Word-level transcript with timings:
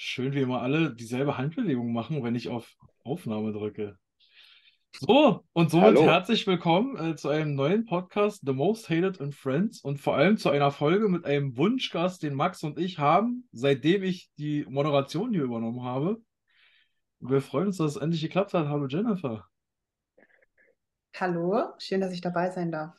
Schön, 0.00 0.32
wie 0.32 0.42
immer 0.42 0.62
alle 0.62 0.94
dieselbe 0.94 1.38
Handbewegung 1.38 1.92
machen, 1.92 2.22
wenn 2.22 2.36
ich 2.36 2.48
auf 2.48 2.72
Aufnahme 3.02 3.52
drücke. 3.52 3.98
So, 4.92 5.44
und 5.52 5.72
somit 5.72 5.86
Hallo. 5.86 6.04
herzlich 6.04 6.46
willkommen 6.46 6.96
äh, 6.96 7.16
zu 7.16 7.28
einem 7.30 7.56
neuen 7.56 7.84
Podcast, 7.84 8.42
The 8.46 8.52
Most 8.52 8.88
Hated 8.90 9.16
in 9.16 9.32
Friends, 9.32 9.80
und 9.80 9.98
vor 9.98 10.14
allem 10.14 10.36
zu 10.36 10.50
einer 10.50 10.70
Folge 10.70 11.08
mit 11.08 11.24
einem 11.24 11.56
Wunschgast, 11.56 12.22
den 12.22 12.34
Max 12.34 12.62
und 12.62 12.78
ich 12.78 13.00
haben, 13.00 13.48
seitdem 13.50 14.04
ich 14.04 14.30
die 14.38 14.64
Moderation 14.68 15.32
hier 15.32 15.42
übernommen 15.42 15.82
habe. 15.82 16.22
Wir 17.18 17.40
freuen 17.40 17.66
uns, 17.66 17.78
dass 17.78 17.96
es 17.96 18.00
endlich 18.00 18.22
geklappt 18.22 18.54
hat. 18.54 18.68
Hallo 18.68 18.86
Jennifer. 18.86 19.48
Hallo, 21.16 21.72
schön, 21.78 22.00
dass 22.00 22.12
ich 22.12 22.20
dabei 22.20 22.52
sein 22.52 22.70
darf. 22.70 22.94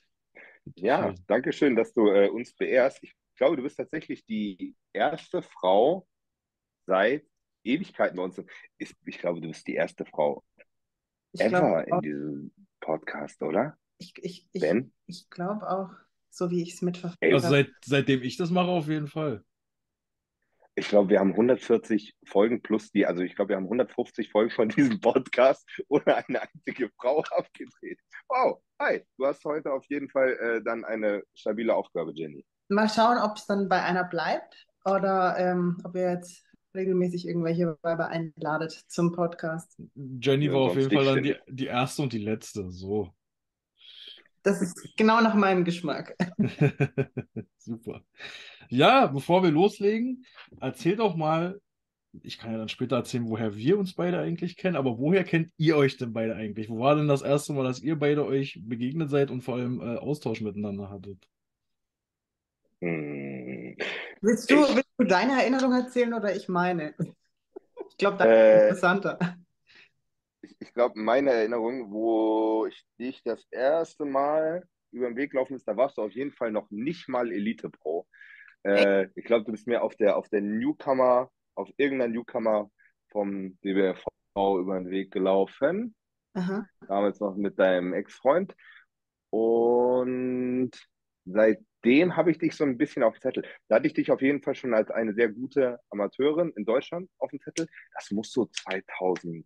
Ja, 0.76 1.16
danke 1.28 1.54
schön, 1.54 1.78
dass 1.78 1.94
du 1.94 2.10
äh, 2.10 2.28
uns 2.28 2.54
beehrst. 2.54 3.02
Ich 3.04 3.16
glaube, 3.38 3.56
du 3.56 3.64
bist 3.64 3.78
tatsächlich 3.78 4.26
die 4.26 4.76
erste 4.92 5.42
Frau 5.42 6.06
seit 6.90 7.24
Ewigkeiten 7.64 8.18
bei 8.18 8.24
uns. 8.24 8.42
Ich, 8.78 8.96
ich 9.06 9.20
glaube, 9.20 9.40
du 9.42 9.48
bist 9.48 9.68
die 9.68 9.76
erste 9.76 10.06
Frau 10.06 10.44
Ich 11.34 11.42
ever 11.42 11.88
in 11.88 12.02
diesem 12.02 12.52
Podcast, 12.82 13.42
oder? 13.44 13.78
ich, 14.00 14.14
ich, 14.18 14.48
ich, 14.52 14.62
Ben? 14.62 14.92
ich 15.06 15.30
glaube 15.30 15.70
auch, 15.70 15.92
so 16.32 16.50
wie 16.50 16.64
ich 16.64 16.74
es 16.74 16.82
mitverfolgt 16.82 17.22
Ey, 17.22 17.34
Also 17.34 17.48
habe. 17.48 17.58
seit, 17.58 17.70
seitdem 17.86 18.24
ich 18.24 18.38
das 18.38 18.50
mache, 18.50 18.70
auf 18.70 18.88
jeden 18.88 19.08
Fall. 19.08 19.44
ich 20.76 20.88
glaube, 20.88 21.10
wir 21.10 21.20
haben 21.20 21.32
140 21.32 22.16
Folgen 22.26 22.62
plus 22.62 22.92
die, 22.92 23.06
also 23.06 23.22
ich 23.22 23.36
glaube, 23.36 23.50
wir 23.50 23.58
haben 23.58 23.66
150 23.66 24.32
Folgen 24.32 24.50
von 24.52 24.70
diesem 24.70 25.00
Podcast 25.02 25.68
ohne 25.90 26.16
eine 26.16 26.42
einzige 26.42 26.90
Frau 27.00 27.22
abgedreht. 27.38 28.00
Wow, 28.30 28.62
hi, 28.82 29.06
du 29.18 29.26
hast 29.26 29.44
heute 29.44 29.72
auf 29.74 29.86
jeden 29.90 30.10
Fall 30.10 30.32
äh, 30.38 30.64
dann 30.64 30.86
eine 30.86 31.22
stabile 31.36 31.76
Aufgabe, 31.76 32.14
Jenny. 32.16 32.46
Mal 32.70 32.88
schauen, 32.90 33.18
ob 33.18 33.36
es 33.36 33.46
dann 33.46 33.68
bei 33.68 33.84
einer 33.84 34.06
bleibt 34.06 34.66
oder 34.86 35.38
ähm, 35.38 35.78
ob 35.84 35.96
ihr 35.96 36.12
jetzt 36.14 36.46
regelmäßig 36.76 37.28
irgendwelche 37.28 37.78
Weiber 37.82 38.08
einladet 38.08 38.72
zum 38.88 39.12
Podcast. 39.12 39.82
Jenny 39.96 40.46
Ja, 40.46 40.54
war 40.54 40.62
auf 40.62 40.78
jeden 40.78 40.92
Fall 40.92 41.06
dann 41.06 41.24
die, 41.24 41.36
die 41.48 41.66
erste 41.66 42.02
und 42.02 42.14
die 42.14 42.20
letzte. 42.20 42.70
So. 42.72 43.14
Das 44.44 44.62
ist 44.62 44.96
genau 44.96 45.22
nach 45.22 45.36
meinem 45.36 45.66
Geschmack. 45.66 46.16
Super. 47.58 48.04
Ja, 48.70 49.08
bevor 49.08 49.44
wir 49.44 49.52
loslegen, 49.52 50.26
erzähl 50.60 50.96
doch 50.96 51.16
mal, 51.16 51.60
ich 52.24 52.38
kann 52.38 52.52
ja 52.52 52.58
dann 52.58 52.70
später 52.70 52.96
erzählen, 52.96 53.28
woher 53.28 53.56
wir 53.56 53.78
uns 53.78 53.94
beide 53.94 54.20
eigentlich 54.20 54.56
kennen, 54.56 54.76
aber 54.76 54.98
woher 54.98 55.24
kennt 55.24 55.52
ihr 55.58 55.78
euch 55.78 55.98
denn 55.98 56.14
beide 56.14 56.36
eigentlich? 56.36 56.70
Wo 56.70 56.80
war 56.80 56.96
denn 56.96 57.08
das 57.08 57.22
erste 57.22 57.54
Mal, 57.54 57.64
dass 57.64 57.82
ihr 57.82 57.98
beide 57.98 58.26
euch 58.26 58.60
begegnet 58.64 59.10
seid 59.10 59.30
und 59.30 59.42
vor 59.42 59.56
allem 59.56 59.82
äh, 59.82 59.98
Austausch 59.98 60.42
miteinander 60.42 60.90
hattet? 60.90 61.28
Hm. 62.82 63.19
Willst 64.22 64.52
du, 64.52 64.56
willst 64.56 64.90
du 64.98 65.06
deine 65.06 65.42
Erinnerung 65.42 65.74
erzählen 65.74 66.14
oder 66.14 66.36
ich 66.36 66.50
meine? 66.50 66.94
Ich 67.90 67.98
glaube, 67.98 68.18
das 68.18 68.28
ist 68.28 68.34
äh, 68.34 68.64
interessanter. 68.64 69.20
ich, 70.42 70.56
ich 70.60 70.74
glaube, 70.74 71.00
meine 71.00 71.32
Erinnerung, 71.32 71.92
wo 71.92 72.66
ich 72.66 72.86
dich 73.00 73.22
das 73.24 73.46
erste 73.52 74.06
Mal 74.06 74.68
über 74.92 75.08
den 75.08 75.16
Weg 75.16 75.32
gelaufen 75.32 75.56
ist, 75.56 75.68
da 75.68 75.78
warst 75.78 75.98
du 75.98 76.02
auf 76.02 76.12
jeden 76.12 76.32
Fall 76.32 76.52
noch 76.52 76.70
nicht 76.70 77.08
mal 77.08 77.32
Elite 77.32 77.70
Pro. 77.70 78.08
Äh, 78.64 79.08
ich 79.16 79.26
glaube, 79.26 79.46
du 79.46 79.52
bist 79.52 79.68
mir 79.68 79.82
auf 79.84 79.96
der, 79.96 80.18
auf 80.18 80.28
der 80.30 80.42
Newcomer, 80.42 81.32
auf 81.56 81.70
irgendeiner 81.78 82.14
Newcomer 82.14 82.70
vom 83.12 83.58
DBFV 83.62 84.06
über 84.36 84.80
den 84.80 84.90
Weg 84.90 85.12
gelaufen. 85.12 85.96
Aha. 86.34 86.68
Damals 86.88 87.20
noch 87.20 87.36
mit 87.36 87.58
deinem 87.60 87.94
Ex-Freund. 87.94 88.56
Und 89.30 90.72
seitdem 91.84 92.16
habe 92.16 92.32
ich 92.32 92.38
dich 92.38 92.56
so 92.56 92.64
ein 92.64 92.78
bisschen 92.78 93.04
auf 93.04 93.16
dem 93.16 93.22
Zettel. 93.22 93.44
Da 93.68 93.76
hatte 93.76 93.88
ich 93.88 93.94
dich 93.94 94.12
auf 94.12 94.22
jeden 94.22 94.42
Fall 94.42 94.56
schon 94.56 94.74
als 94.74 94.92
eine 94.92 95.14
sehr 95.14 95.30
gute 95.30 95.80
Amateurin 95.90 96.52
in 96.56 96.66
Deutschland 96.66 97.10
auf 97.18 97.32
dem 97.32 97.40
Zettel. 97.40 97.68
Das 97.94 98.12
muss 98.12 98.32
so 98.32 98.46
2017 98.46 99.46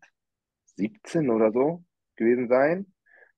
oder 1.29 1.51
so 1.51 1.83
gewesen 2.15 2.47
sein. 2.47 2.91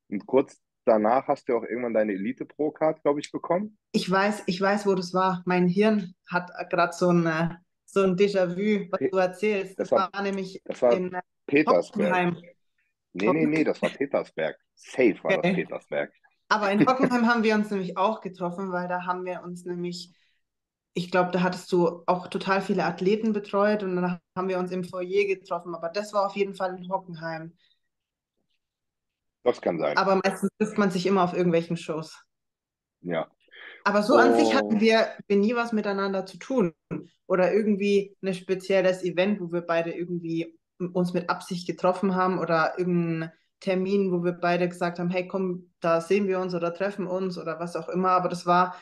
Und 0.10 0.26
kurz 0.26 0.62
danach 0.86 1.28
hast 1.28 1.50
du 1.50 1.58
auch 1.58 1.64
irgendwann 1.64 1.94
deine 1.94 2.14
Elite 2.14 2.46
Pro 2.46 2.72
Card, 2.72 3.02
glaube 3.02 3.19
ich, 3.19 3.31
bekommen. 3.31 3.78
Ich 3.92 4.09
weiß, 4.09 4.44
ich 4.46 4.62
weiß, 4.62 4.86
wo 4.86 4.94
das 4.94 5.14
war. 5.14 5.44
Mein 5.46 5.68
Hirn 5.68 6.14
hat 6.30 6.52
gerade 6.69 6.94
so 6.94 7.09
ein, 7.09 7.25
äh, 7.25 7.50
so 7.86 8.03
ein 8.03 8.16
Déjà-vu, 8.16 8.88
was 8.92 9.00
du 9.12 9.18
erzählst. 9.18 9.80
Das 9.80 9.90
Das 9.90 10.00
war, 10.00 10.14
war 10.14 10.22
nämlich 10.22 10.62
das 10.66 10.81
war 10.81 10.94
in 10.94 11.14
äh, 11.14 11.22
Petersberg. 11.48 12.09
Hockenheim. 12.09 12.38
Nee, 13.14 13.31
nee, 13.31 13.46
nee, 13.46 13.64
das 13.64 13.81
war 13.81 13.90
Petersberg. 13.90 14.58
Safe 14.75 15.16
war 15.24 15.31
das 15.31 15.38
Okay. 15.40 15.53
Petersberg. 15.56 16.14
Aber 16.56 16.72
in 16.72 16.88
Hockenheim 16.88 17.28
haben 17.28 17.44
wir 17.44 17.54
uns 17.54 17.70
nämlich 17.70 17.98
auch 17.98 18.22
getroffen, 18.22 18.72
weil 18.72 18.88
da 18.88 19.06
haben 19.06 19.26
wir 19.26 19.44
uns 19.44 19.66
nämlich, 19.66 20.14
ich 20.94 21.12
glaube, 21.12 21.32
da 21.32 21.42
hattest 21.42 21.70
du 21.74 22.02
auch 22.06 22.28
total 22.28 22.62
viele 22.62 22.86
Athleten 22.86 23.34
betreut 23.34 23.84
und 23.84 23.98
dann 23.98 24.22
haben 24.38 24.48
wir 24.48 24.58
uns 24.58 24.72
im 24.72 24.86
Foyer 24.86 25.26
getroffen. 25.26 25.76
Aber 25.76 25.90
das 25.90 26.14
war 26.14 26.26
auf 26.26 26.38
jeden 26.38 26.56
Fall 26.56 26.78
in 26.78 26.90
Hockenheim. 26.90 27.52
Das 29.44 29.60
kann 29.60 29.80
sein. 29.80 29.98
Aber 29.98 30.22
meistens 30.24 30.50
trifft 30.58 30.78
man 30.78 30.92
sich 30.92 31.06
immer 31.06 31.26
auf 31.26 31.34
irgendwelchen 31.34 31.76
Shows. 31.76 32.24
Ja. 33.02 33.30
Aber 33.84 34.02
so 34.02 34.16
an 34.16 34.34
sich 34.34 34.56
hatten 34.56 34.78
Oh, 34.78 34.80
wir, 34.80 35.10
wir 35.28 35.36
nie 35.36 35.56
was 35.56 35.74
miteinander 35.74 36.26
zu 36.26 36.38
tun. 36.38 36.74
Oder 37.28 37.54
irgendwie 37.54 38.16
ein 38.24 38.34
spezielles 38.34 39.04
Event, 39.04 39.42
wo 39.42 39.52
wir 39.52 39.62
beide 39.62 39.92
irgendwie 39.92 40.58
uns 40.94 41.12
mit 41.12 41.30
Absicht 41.30 41.68
getroffen 41.68 42.16
haben 42.16 42.40
oder 42.40 42.80
irgendein 42.80 43.34
Termin, 43.66 44.12
wo 44.12 44.24
wir 44.24 44.34
beide 44.34 44.70
gesagt 44.70 45.00
haben, 45.00 45.09
hey 45.09 45.28
komm, 45.28 45.72
da 45.80 46.00
sehen 46.00 46.28
wir 46.28 46.40
uns 46.40 46.53
oder 46.53 46.72
treffen 46.74 47.08
uns 47.08 47.38
oder 47.38 47.59
was 47.59 47.76
auch 47.76 47.90
immer. 47.90 48.12
Aber 48.12 48.30
das 48.30 48.46
war 48.46 48.76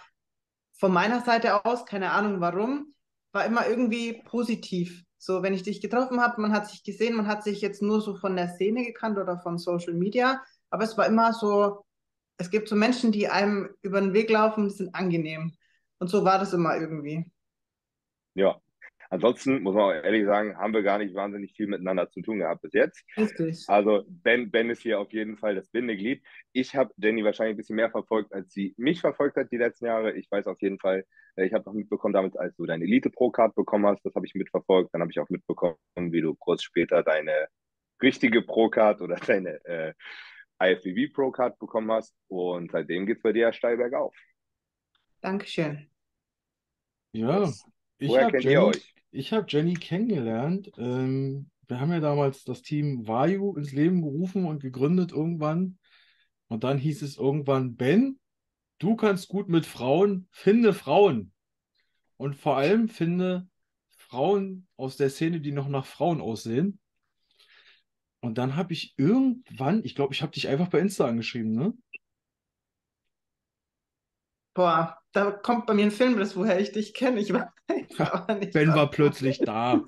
von 0.73 0.91
meiner 0.91 1.21
Seite 1.21 1.65
aus, 1.65 1.85
keine 1.85 2.11
Ahnung 2.11 2.41
warum, 2.41 2.93
war 3.31 3.45
immer 3.45 3.65
irgendwie 3.65 4.21
positiv. 4.25 5.03
So, 5.17 5.41
wenn 5.41 5.53
ich 5.53 5.63
dich 5.63 5.79
getroffen 5.79 6.19
habe, 6.19 6.41
man 6.41 6.51
hat 6.51 6.69
sich 6.69 6.83
gesehen, 6.83 7.15
man 7.15 7.27
hat 7.27 7.43
sich 7.43 7.61
jetzt 7.61 7.81
nur 7.81 8.01
so 8.01 8.15
von 8.15 8.35
der 8.35 8.49
Szene 8.49 8.83
gekannt 8.83 9.17
oder 9.17 9.39
von 9.39 9.57
Social 9.57 9.93
Media, 9.93 10.43
aber 10.69 10.83
es 10.83 10.97
war 10.97 11.07
immer 11.07 11.31
so, 11.31 11.85
es 12.37 12.49
gibt 12.49 12.67
so 12.67 12.75
Menschen, 12.75 13.13
die 13.13 13.29
einem 13.29 13.69
über 13.81 14.01
den 14.01 14.11
Weg 14.13 14.29
laufen, 14.29 14.67
die 14.67 14.75
sind 14.75 14.93
angenehm. 14.93 15.53
Und 15.99 16.09
so 16.09 16.25
war 16.25 16.39
das 16.39 16.51
immer 16.51 16.75
irgendwie. 16.75 17.25
ja. 18.35 18.59
Ansonsten 19.13 19.61
muss 19.61 19.75
man 19.75 19.83
auch 19.83 19.91
ehrlich 19.91 20.25
sagen, 20.25 20.57
haben 20.57 20.73
wir 20.73 20.81
gar 20.81 20.97
nicht 20.97 21.13
wahnsinnig 21.13 21.53
viel 21.53 21.67
miteinander 21.67 22.09
zu 22.09 22.21
tun 22.23 22.39
gehabt 22.39 22.63
bis 22.63 22.73
jetzt. 22.73 23.05
Richtig. 23.15 23.63
Also 23.67 24.03
Ben, 24.07 24.49
Ben 24.49 24.71
ist 24.71 24.81
hier 24.81 24.99
auf 24.99 25.13
jeden 25.13 25.37
Fall 25.37 25.53
das 25.53 25.69
Bindeglied. 25.69 26.23
Ich 26.51 26.75
habe 26.75 26.91
Jenny 26.97 27.23
wahrscheinlich 27.23 27.53
ein 27.53 27.57
bisschen 27.57 27.75
mehr 27.75 27.91
verfolgt, 27.91 28.33
als 28.33 28.51
sie 28.51 28.73
mich 28.75 29.01
verfolgt 29.01 29.37
hat 29.37 29.51
die 29.51 29.57
letzten 29.57 29.85
Jahre. 29.85 30.13
Ich 30.13 30.31
weiß 30.31 30.47
auf 30.47 30.59
jeden 30.63 30.79
Fall, 30.79 31.05
äh, 31.35 31.45
ich 31.45 31.53
habe 31.53 31.63
noch 31.63 31.73
mitbekommen, 31.73 32.15
damals, 32.15 32.35
als 32.35 32.55
du 32.55 32.65
deine 32.65 32.85
Elite 32.85 33.11
Pro 33.11 33.29
Card 33.29 33.53
bekommen 33.53 33.85
hast, 33.85 34.03
das 34.03 34.15
habe 34.15 34.25
ich 34.25 34.33
mitverfolgt. 34.33 34.91
Dann 34.93 35.01
habe 35.01 35.11
ich 35.11 35.19
auch 35.19 35.29
mitbekommen, 35.29 35.77
wie 35.95 36.21
du 36.21 36.33
kurz 36.33 36.63
später 36.63 37.03
deine 37.03 37.49
richtige 38.01 38.41
Pro 38.41 38.69
Card 38.69 38.99
oder 39.01 39.17
deine 39.27 39.63
äh, 39.65 39.93
IFBB 40.59 41.13
Pro 41.13 41.29
Card 41.29 41.59
bekommen 41.59 41.91
hast. 41.91 42.15
Und 42.29 42.71
seitdem 42.71 43.05
geht 43.05 43.17
es 43.17 43.21
bei 43.21 43.31
dir 43.31 43.41
ja 43.41 43.53
steil 43.53 43.77
bergauf. 43.77 44.15
Dankeschön. 45.21 45.87
Ja, 47.11 47.53
ich 47.99 48.09
Woher 48.09 48.23
habe 48.23 48.31
kennt 48.31 48.45
ihr 48.49 48.51
Jenny, 48.51 48.63
euch? 48.63 48.92
Ich 49.13 49.31
habe 49.31 49.45
Jenny 49.47 49.75
kennengelernt. 49.75 50.71
Ähm, 50.77 51.49
wir 51.67 51.79
haben 51.79 51.91
ja 51.91 51.99
damals 51.99 52.43
das 52.43 52.61
Team 52.61 53.07
Vayu 53.07 53.55
ins 53.55 53.71
Leben 53.71 54.01
gerufen 54.01 54.45
und 54.45 54.61
gegründet 54.61 55.11
irgendwann. 55.11 55.77
Und 56.47 56.63
dann 56.63 56.77
hieß 56.77 57.01
es 57.03 57.17
irgendwann, 57.17 57.75
Ben, 57.75 58.19
du 58.79 58.95
kannst 58.95 59.27
gut 59.27 59.49
mit 59.49 59.65
Frauen, 59.65 60.27
finde 60.31 60.73
Frauen. 60.73 61.31
Und 62.17 62.35
vor 62.35 62.57
allem 62.57 62.89
finde 62.89 63.47
Frauen 63.97 64.67
aus 64.77 64.97
der 64.97 65.09
Szene, 65.09 65.39
die 65.39 65.51
noch 65.51 65.67
nach 65.67 65.85
Frauen 65.85 66.19
aussehen. 66.19 66.79
Und 68.19 68.37
dann 68.37 68.55
habe 68.55 68.73
ich 68.73 68.93
irgendwann, 68.97 69.83
ich 69.83 69.95
glaube, 69.95 70.13
ich 70.13 70.21
habe 70.21 70.31
dich 70.31 70.47
einfach 70.47 70.69
bei 70.69 70.79
Insta 70.79 71.05
angeschrieben, 71.05 71.53
ne? 71.53 71.73
Boah, 74.53 74.97
da 75.13 75.31
kommt 75.31 75.65
bei 75.65 75.73
mir 75.73 75.85
ein 75.85 75.91
Filmriss, 75.91 76.35
woher 76.35 76.59
ich 76.59 76.71
dich 76.71 76.93
kenne. 76.93 77.19
Ich 77.19 77.33
weiß 77.33 77.47
aber 77.99 78.35
nicht 78.35 78.53
Ben 78.53 78.73
war 78.73 78.89
plötzlich 78.89 79.43
da. 79.43 79.83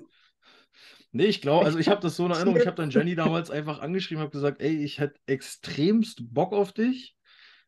Nee, 1.12 1.26
ich 1.26 1.40
glaube, 1.40 1.64
also 1.64 1.78
ich 1.78 1.90
habe 1.90 2.00
das 2.00 2.16
so 2.16 2.26
in 2.26 2.32
Erinnerung, 2.32 2.58
ich 2.58 2.66
habe 2.66 2.76
dann. 2.76 2.90
Jenny 2.90 3.14
damals 3.14 3.50
einfach 3.50 3.80
angeschrieben, 3.80 4.20
habe 4.22 4.30
gesagt, 4.32 4.60
ey, 4.60 4.76
ich 4.84 4.98
hätte 4.98 5.18
extremst 5.26 6.32
Bock 6.34 6.52
auf 6.52 6.72
dich. 6.72 7.16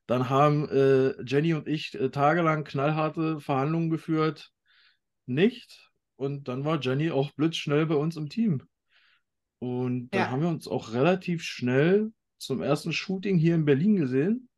Dann 0.07 0.29
haben 0.29 0.69
äh, 0.69 1.23
Jenny 1.25 1.55
und 1.55 1.69
ich 1.69 1.95
äh, 1.95 2.11
tagelang 2.11 2.65
knallharte 2.65 3.41
Verhandlungen 3.41 3.91
geführt. 3.91 4.53
Nicht. 5.27 5.91
Und 6.17 6.49
dann 6.49 6.65
war 6.65 6.81
Jenny 6.81 7.11
auch 7.11 7.33
blitzschnell 7.33 7.87
bei 7.87 7.97
uns 7.97 8.17
im 8.17 8.29
Team. 8.29 8.63
Und 9.61 10.11
dann 10.15 10.21
Ja, 10.21 10.31
haben 10.31 10.43
wir 10.43 10.49
uns 10.49 10.69
auch 10.69 10.93
relativ 10.93 11.43
schnell 11.43 12.13
zum 12.39 12.63
ersten 12.63 12.93
Shooting 12.93 13.39
hier 13.39 13.55
in 13.55 13.65
Berlin 13.65 13.97
gesehen. 13.97 14.49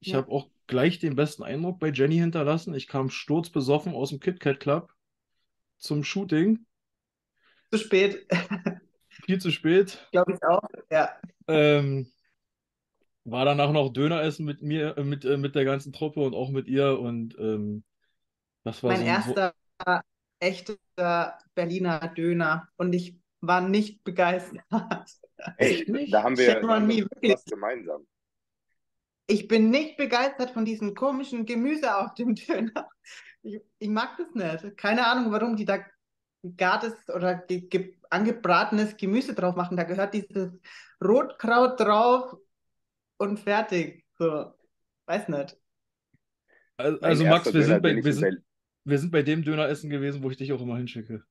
Ich 0.00 0.12
ja. 0.12 0.18
habe 0.18 0.30
auch 0.30 0.50
gleich 0.66 0.98
den 0.98 1.16
besten 1.16 1.42
Eindruck 1.42 1.78
bei 1.78 1.90
Jenny 1.90 2.16
hinterlassen. 2.16 2.74
Ich 2.74 2.88
kam 2.88 3.10
sturzbesoffen 3.10 3.94
aus 3.94 4.10
dem 4.10 4.20
KitKat 4.20 4.60
Club 4.60 4.92
zum 5.78 6.04
Shooting. 6.04 6.66
Zu 7.70 7.78
spät. 7.78 8.26
Viel 9.26 9.40
zu 9.40 9.50
spät. 9.50 10.06
Glaube 10.12 10.32
ich 10.32 10.42
auch. 10.42 10.62
Ja. 10.90 11.16
Ähm, 11.48 12.10
war 13.24 13.44
danach 13.44 13.72
noch 13.72 13.92
Döner 13.92 14.22
essen 14.22 14.44
mit 14.44 14.62
mir, 14.62 14.96
äh, 14.96 15.04
mit, 15.04 15.24
äh, 15.24 15.36
mit 15.36 15.54
der 15.54 15.64
ganzen 15.64 15.92
Truppe 15.92 16.20
und 16.20 16.34
auch 16.34 16.50
mit 16.50 16.66
ihr. 16.66 16.98
Und 16.98 17.36
ähm, 17.38 17.84
das 18.64 18.82
war 18.82 18.90
Mein 18.92 19.00
so 19.00 19.06
ein, 19.06 19.24
wo 19.26 19.30
erster 19.34 19.54
echter 20.42 21.38
Berliner 21.54 22.08
Döner 22.08 22.68
und 22.76 22.92
ich 22.92 23.16
war 23.40 23.60
nicht 23.60 24.02
begeistert. 24.04 24.64
Ey, 25.56 25.84
nicht? 25.90 26.12
da 26.12 26.22
haben 26.22 26.36
wir, 26.36 26.60
da 26.60 26.68
haben 26.68 26.88
wir 26.88 27.04
wirklich- 27.04 27.34
was 27.34 27.44
gemeinsam. 27.44 28.06
Ich 29.26 29.48
bin 29.48 29.70
nicht 29.70 29.96
begeistert 29.96 30.50
von 30.50 30.64
diesem 30.64 30.94
komischen 30.94 31.46
Gemüse 31.46 31.96
auf 31.96 32.14
dem 32.14 32.34
Döner. 32.34 32.88
Ich, 33.42 33.60
ich 33.78 33.88
mag 33.88 34.16
das 34.16 34.34
nicht. 34.34 34.76
Keine 34.76 35.06
Ahnung, 35.06 35.32
warum 35.32 35.56
die 35.56 35.64
da 35.64 35.78
gartes 36.56 36.94
oder 37.08 37.34
ge 37.34 37.62
ge 37.62 37.94
angebratenes 38.10 38.96
Gemüse 38.96 39.34
drauf 39.34 39.56
machen. 39.56 39.76
Da 39.76 39.84
gehört 39.84 40.14
dieses 40.14 40.52
Rotkraut 41.02 41.80
drauf 41.80 42.36
und 43.16 43.38
fertig. 43.40 44.04
So, 44.18 44.52
weiß 45.06 45.28
nicht. 45.28 45.56
Also, 46.76 47.00
also 47.00 47.24
Max, 47.24 47.46
wir 47.46 47.52
Döner, 47.52 47.64
sind, 47.64 47.82
bei, 47.82 47.94
wir, 47.94 48.04
in 48.04 48.12
sind, 48.12 48.44
wir 48.84 48.98
sind 48.98 49.10
bei 49.10 49.22
dem 49.22 49.42
Döner 49.44 49.68
essen 49.68 49.88
gewesen, 49.88 50.22
wo 50.22 50.30
ich 50.30 50.36
dich 50.36 50.52
auch 50.52 50.60
immer 50.60 50.76
hinschicke. 50.76 51.24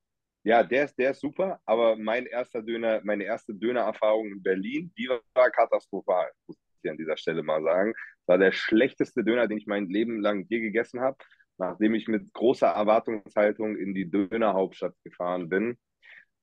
Ja, 0.44 0.64
der 0.64 0.86
ist, 0.86 0.98
der 0.98 1.12
ist 1.12 1.20
super, 1.20 1.60
aber 1.64 1.96
mein 1.96 2.26
erster 2.26 2.62
Döner, 2.62 3.00
meine 3.04 3.24
erste 3.24 3.54
Dönererfahrung 3.54 4.26
in 4.26 4.42
Berlin, 4.42 4.92
die 4.98 5.08
war 5.08 5.50
katastrophal, 5.50 6.30
muss 6.48 6.56
ich 6.84 6.90
an 6.90 6.98
dieser 6.98 7.16
Stelle 7.16 7.42
mal 7.42 7.62
sagen. 7.62 7.92
Das 7.92 8.28
war 8.28 8.38
der 8.38 8.52
schlechteste 8.52 9.24
Döner, 9.24 9.48
den 9.48 9.58
ich 9.58 9.66
mein 9.66 9.88
Leben 9.88 10.20
lang 10.20 10.46
je 10.48 10.60
gegessen 10.60 11.00
habe, 11.00 11.16
nachdem 11.58 11.94
ich 11.94 12.08
mit 12.08 12.32
großer 12.32 12.68
Erwartungshaltung 12.68 13.76
in 13.76 13.94
die 13.94 14.10
Dönerhauptstadt 14.10 14.94
gefahren 15.04 15.48
bin. 15.48 15.78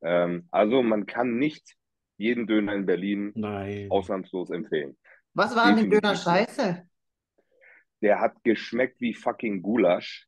Ähm, 0.02 0.48
also 0.52 0.82
man 0.84 1.06
kann 1.06 1.38
nicht 1.38 1.76
jeden 2.18 2.48
Döner 2.48 2.74
in 2.74 2.86
Berlin 2.86 3.32
Nein. 3.36 3.88
ausnahmslos 3.90 4.50
empfehlen. 4.50 4.98
Was 5.34 5.56
war 5.56 5.64
an 5.64 5.78
dem 5.78 5.90
Definitiv 5.90 6.02
Döner 6.02 6.16
scheiße? 6.16 6.90
Der 8.02 8.20
hat 8.20 8.44
geschmeckt 8.44 9.02
wie 9.02 9.14
fucking 9.14 9.62
Gulasch. 9.62 10.28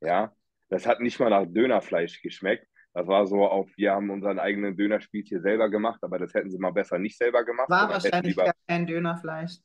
Ja, 0.00 0.34
das 0.68 0.86
hat 0.86 1.00
nicht 1.00 1.18
mal 1.20 1.30
nach 1.30 1.46
Dönerfleisch 1.46 2.20
geschmeckt. 2.20 2.66
Das 2.94 3.06
war 3.08 3.26
so 3.26 3.46
auf, 3.46 3.70
wir 3.76 3.92
haben 3.92 4.10
unseren 4.10 4.38
eigenen 4.38 4.76
Dönerspieß 4.76 5.28
hier 5.28 5.40
selber 5.40 5.68
gemacht, 5.70 6.02
aber 6.02 6.18
das 6.18 6.34
hätten 6.34 6.50
sie 6.50 6.58
mal 6.58 6.72
besser 6.72 6.98
nicht 6.98 7.18
selber 7.18 7.44
gemacht, 7.44 7.70
War 7.70 7.88
wahrscheinlich 7.90 8.36
lieber, 8.36 8.44
gar 8.44 8.54
kein 8.66 8.86
Dönerfleisch. 8.86 9.58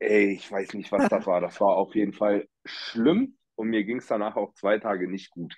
ey, 0.00 0.32
ich 0.32 0.50
weiß 0.50 0.74
nicht, 0.74 0.92
was 0.92 1.08
das 1.08 1.26
war. 1.26 1.40
Das 1.40 1.60
war 1.60 1.76
auf 1.76 1.94
jeden 1.94 2.12
Fall 2.12 2.48
schlimm 2.64 3.36
und 3.56 3.68
mir 3.68 3.84
ging 3.84 3.98
es 3.98 4.06
danach 4.06 4.36
auch 4.36 4.54
zwei 4.54 4.78
Tage 4.78 5.08
nicht 5.08 5.30
gut. 5.30 5.56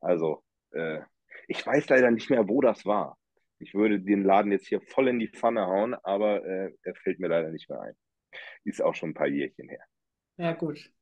Also, 0.00 0.42
äh, 0.72 1.00
ich 1.48 1.64
weiß 1.66 1.88
leider 1.88 2.10
nicht 2.10 2.30
mehr, 2.30 2.48
wo 2.48 2.60
das 2.60 2.84
war. 2.86 3.18
Ich 3.58 3.74
würde 3.74 4.00
den 4.00 4.22
Laden 4.24 4.52
jetzt 4.52 4.68
hier 4.68 4.80
voll 4.80 5.08
in 5.08 5.18
die 5.18 5.28
Pfanne 5.28 5.66
hauen, 5.66 5.94
aber 6.04 6.44
äh, 6.44 6.72
er 6.82 6.94
fällt 6.96 7.20
mir 7.20 7.28
leider 7.28 7.50
nicht 7.50 7.68
mehr 7.70 7.80
ein. 7.80 7.94
Ist 8.64 8.82
auch 8.82 8.94
schon 8.94 9.10
ein 9.10 9.14
paar 9.14 9.28
Jährchen 9.28 9.68
her. 9.68 9.84
Ja, 10.36 10.52
gut. 10.52 10.92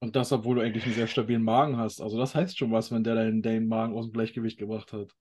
Und 0.00 0.16
das, 0.16 0.32
obwohl 0.32 0.56
du 0.56 0.62
eigentlich 0.62 0.84
einen 0.84 0.94
sehr 0.94 1.06
stabilen 1.06 1.42
Magen 1.42 1.76
hast. 1.76 2.00
Also 2.00 2.18
das 2.18 2.34
heißt 2.34 2.58
schon 2.58 2.72
was, 2.72 2.90
wenn 2.90 3.04
der 3.04 3.14
deinen, 3.14 3.42
deinen 3.42 3.68
Magen 3.68 3.94
aus 3.94 4.06
dem 4.06 4.12
Gleichgewicht 4.12 4.58
gebracht 4.58 4.92
hat. 4.92 5.14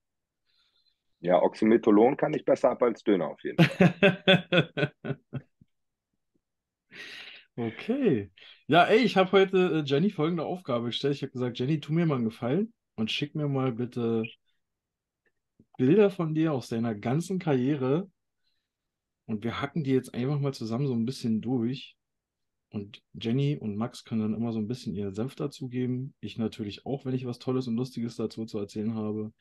Ja, 1.20 1.42
Oxymetholon 1.42 2.16
kann 2.16 2.34
ich 2.34 2.46
besser 2.46 2.72
ab 2.72 2.82
als 2.82 3.04
Döner 3.04 3.28
auf 3.28 3.44
jeden 3.44 3.62
Fall. 3.62 4.94
Okay. 7.56 8.32
Ja, 8.68 8.86
ey, 8.86 9.00
ich 9.00 9.18
habe 9.18 9.32
heute 9.34 9.82
äh, 9.82 9.84
Jenny 9.86 10.10
folgende 10.12 10.46
Aufgabe 10.46 10.86
gestellt. 10.88 11.16
Ich 11.16 11.24
habe 11.24 11.32
gesagt, 11.34 11.60
Jenny, 11.60 11.80
tu 11.82 11.92
mir 11.92 12.06
mal 12.06 12.16
einen 12.16 12.26
Gefallen 12.26 12.74
und 12.96 13.12
schick 13.12 13.36
mir 13.36 13.48
mal 13.50 13.74
bitte 13.74 14.24
Bilder 15.78 16.10
von 16.12 16.36
dir 16.36 16.54
aus 16.54 16.70
deiner 16.70 16.94
ganzen 16.96 17.40
Karriere. 17.40 18.10
Und 19.26 19.44
wir 19.44 19.62
hacken 19.62 19.84
die 19.84 19.92
jetzt 19.92 20.14
einfach 20.14 20.40
mal 20.40 20.54
zusammen 20.54 20.88
so 20.88 20.94
ein 20.94 21.06
bisschen 21.06 21.42
durch. 21.42 21.98
Und 22.72 23.02
Jenny 23.14 23.58
und 23.58 23.76
Max 23.76 24.04
können 24.04 24.22
dann 24.22 24.34
immer 24.36 24.54
so 24.54 24.60
ein 24.60 24.68
bisschen 24.68 24.94
ihren 24.94 25.14
Senf 25.14 25.36
dazugeben. 25.36 26.14
Ich 26.20 26.38
natürlich 26.38 26.86
auch, 26.86 27.06
wenn 27.06 27.16
ich 27.16 27.26
was 27.26 27.40
Tolles 27.40 27.68
und 27.68 27.76
Lustiges 27.76 28.16
dazu 28.16 28.46
zu 28.46 28.60
erzählen 28.60 28.94
habe. 28.94 29.34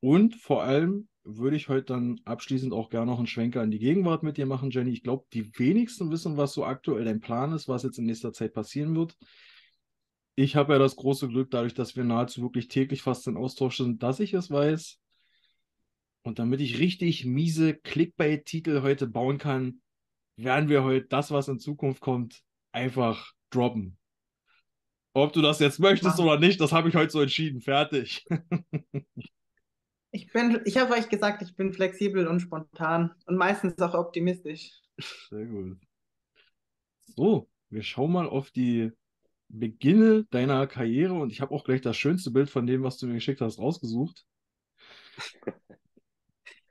Und 0.00 0.36
vor 0.36 0.62
allem 0.62 1.08
würde 1.24 1.56
ich 1.56 1.68
heute 1.68 1.86
dann 1.86 2.20
abschließend 2.24 2.72
auch 2.72 2.90
gerne 2.90 3.10
noch 3.10 3.18
einen 3.18 3.26
Schwenker 3.26 3.62
in 3.62 3.70
die 3.70 3.78
Gegenwart 3.78 4.22
mit 4.22 4.36
dir 4.36 4.46
machen, 4.46 4.70
Jenny. 4.70 4.90
Ich 4.90 5.02
glaube, 5.02 5.24
die 5.32 5.58
wenigsten 5.58 6.10
wissen, 6.10 6.36
was 6.36 6.52
so 6.52 6.64
aktuell 6.64 7.04
dein 7.04 7.20
Plan 7.20 7.52
ist, 7.52 7.66
was 7.66 7.82
jetzt 7.82 7.98
in 7.98 8.04
nächster 8.04 8.32
Zeit 8.32 8.52
passieren 8.52 8.94
wird. 8.94 9.16
Ich 10.34 10.54
habe 10.54 10.74
ja 10.74 10.78
das 10.78 10.96
große 10.96 11.28
Glück, 11.28 11.50
dadurch, 11.50 11.72
dass 11.72 11.96
wir 11.96 12.04
nahezu 12.04 12.42
wirklich 12.42 12.68
täglich 12.68 13.00
fast 13.00 13.26
in 13.26 13.38
Austausch 13.38 13.78
sind, 13.78 14.02
dass 14.02 14.20
ich 14.20 14.34
es 14.34 14.50
weiß. 14.50 15.00
Und 16.22 16.38
damit 16.38 16.60
ich 16.60 16.78
richtig 16.78 17.24
miese 17.24 17.74
Clickbait-Titel 17.74 18.82
heute 18.82 19.06
bauen 19.06 19.38
kann, 19.38 19.80
werden 20.36 20.68
wir 20.68 20.84
heute 20.84 21.06
das, 21.06 21.30
was 21.30 21.48
in 21.48 21.58
Zukunft 21.58 22.02
kommt, 22.02 22.42
einfach 22.76 23.32
droppen. 23.50 23.96
Ob 25.14 25.32
du 25.32 25.40
das 25.40 25.60
jetzt 25.60 25.80
möchtest 25.80 26.18
Machen. 26.18 26.28
oder 26.28 26.38
nicht, 26.38 26.60
das 26.60 26.72
habe 26.72 26.90
ich 26.90 26.94
heute 26.94 27.10
so 27.10 27.20
entschieden. 27.20 27.60
Fertig. 27.60 28.24
Ich 30.12 30.32
bin, 30.32 30.62
ich 30.64 30.78
habe 30.78 30.94
euch 30.94 31.10
gesagt, 31.10 31.42
ich 31.42 31.56
bin 31.56 31.74
flexibel 31.74 32.26
und 32.26 32.40
spontan 32.40 33.12
und 33.26 33.36
meistens 33.36 33.78
auch 33.82 33.92
optimistisch. 33.92 34.70
Sehr 35.28 35.44
gut. 35.44 35.76
So, 37.16 37.50
wir 37.68 37.82
schauen 37.82 38.12
mal 38.12 38.26
auf 38.26 38.50
die 38.50 38.92
Beginne 39.48 40.24
deiner 40.30 40.66
Karriere 40.68 41.12
und 41.12 41.32
ich 41.32 41.42
habe 41.42 41.54
auch 41.54 41.64
gleich 41.64 41.82
das 41.82 41.98
schönste 41.98 42.30
Bild 42.30 42.48
von 42.48 42.66
dem, 42.66 42.82
was 42.82 42.96
du 42.96 43.06
mir 43.06 43.14
geschickt 43.14 43.42
hast, 43.42 43.58
rausgesucht. 43.58 44.24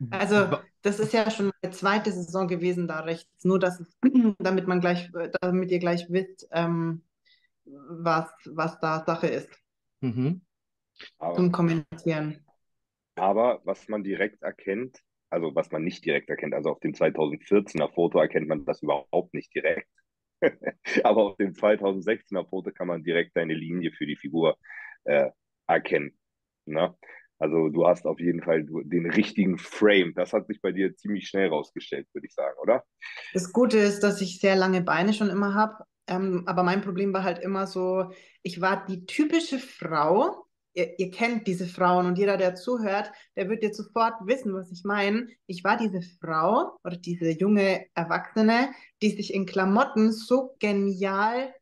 Also, 0.09 0.57
das 0.81 1.00
ist 1.00 1.13
ja 1.13 1.30
schon 1.31 1.51
meine 1.62 1.74
zweite 1.74 2.12
Saison 2.12 2.47
gewesen 2.47 2.88
da 2.88 3.01
rechts. 3.01 3.44
Nur, 3.44 3.59
dass 3.59 3.80
es, 3.80 3.97
damit 4.39 4.68
man 4.68 4.80
gleich, 4.81 5.09
damit 5.42 5.71
ihr 5.71 5.80
gleich 5.80 6.07
wisst, 6.09 6.47
ähm, 6.51 7.03
was, 7.65 8.30
was 8.45 8.80
da 8.80 9.03
Sache 9.06 9.27
ist 9.27 9.50
Mhm. 10.01 10.42
Aber, 11.19 11.36
zum 11.36 11.51
Kommentieren. 11.51 12.44
aber 13.15 13.62
was 13.65 13.88
man 13.88 14.03
direkt 14.03 14.42
erkennt, 14.44 15.00
also 15.30 15.56
was 15.56 15.71
man 15.71 15.83
nicht 15.83 16.06
direkt 16.06 16.30
erkennt, 16.30 16.53
also 16.53 16.69
auf 16.71 16.80
dem 16.80 16.94
2014er 16.94 17.89
Foto 17.89 18.19
erkennt 18.19 18.47
man 18.47 18.65
das 18.65 18.81
überhaupt 18.81 19.33
nicht 19.33 19.53
direkt. 19.53 19.88
Aber 21.03 21.24
auf 21.24 21.38
dem 21.38 21.53
2016er 21.56 22.45
Foto 22.45 22.71
kann 22.71 22.88
man 22.88 23.03
direkt 23.03 23.36
deine 23.38 23.53
Linie 23.56 23.92
für 23.92 24.06
die 24.06 24.18
Figur 24.18 24.57
äh, 25.06 25.31
erkennen. 25.68 26.18
Ne? 26.65 26.95
Also 27.45 27.69
du 27.69 27.86
hast 27.86 28.07
auf 28.07 28.19
jeden 28.19 28.42
Fall 28.42 28.65
den 28.65 29.07
richtigen 29.07 29.59
Frame. 29.59 30.13
Das 30.15 30.33
hat 30.33 30.47
sich 30.47 30.62
bei 30.62 30.71
dir 30.71 30.95
ziemlich 30.95 31.27
schnell 31.27 31.50
rausgestellt, 31.50 32.07
würde 32.12 32.25
ich 32.25 32.33
sagen, 32.33 32.57
oder? 32.59 32.83
Das 33.36 33.53
Gute 33.53 33.77
ist, 33.77 34.00
dass 34.00 34.19
ich 34.19 34.39
sehr 34.39 34.56
lange 34.56 34.81
Beine 34.81 35.13
schon 35.13 35.30
immer 35.30 35.53
habe. 35.53 35.83
Ähm, 36.07 36.42
aber 36.47 36.63
mein 36.63 36.81
Problem 36.81 37.13
war 37.13 37.24
halt 37.24 37.38
immer 37.38 37.68
so, 37.68 38.12
ich 38.42 38.62
war 38.62 38.83
die 38.88 39.06
typische 39.06 39.59
Frau. 39.59 40.47
Ihr, 40.74 40.97
ihr 40.97 41.12
kennt 41.12 41.45
diese 41.45 41.68
Frauen 41.68 42.07
und 42.07 42.18
jeder, 42.18 42.38
der 42.38 42.56
zuhört, 42.56 43.12
der 43.36 43.47
wird 43.47 43.62
jetzt 43.62 43.77
sofort 43.77 44.15
wissen, 44.25 44.51
was 44.56 44.71
ich 44.71 44.83
meine. 44.83 45.28
Ich 45.45 45.64
war 45.64 45.78
diese 45.78 46.02
Frau 46.19 46.80
oder 46.83 46.97
diese 46.97 47.30
junge 47.30 47.85
Erwachsene, 47.94 48.69
die 49.04 49.11
sich 49.11 49.35
in 49.35 49.45
Klamotten 49.45 50.11
so 50.11 50.56
genial 50.57 51.54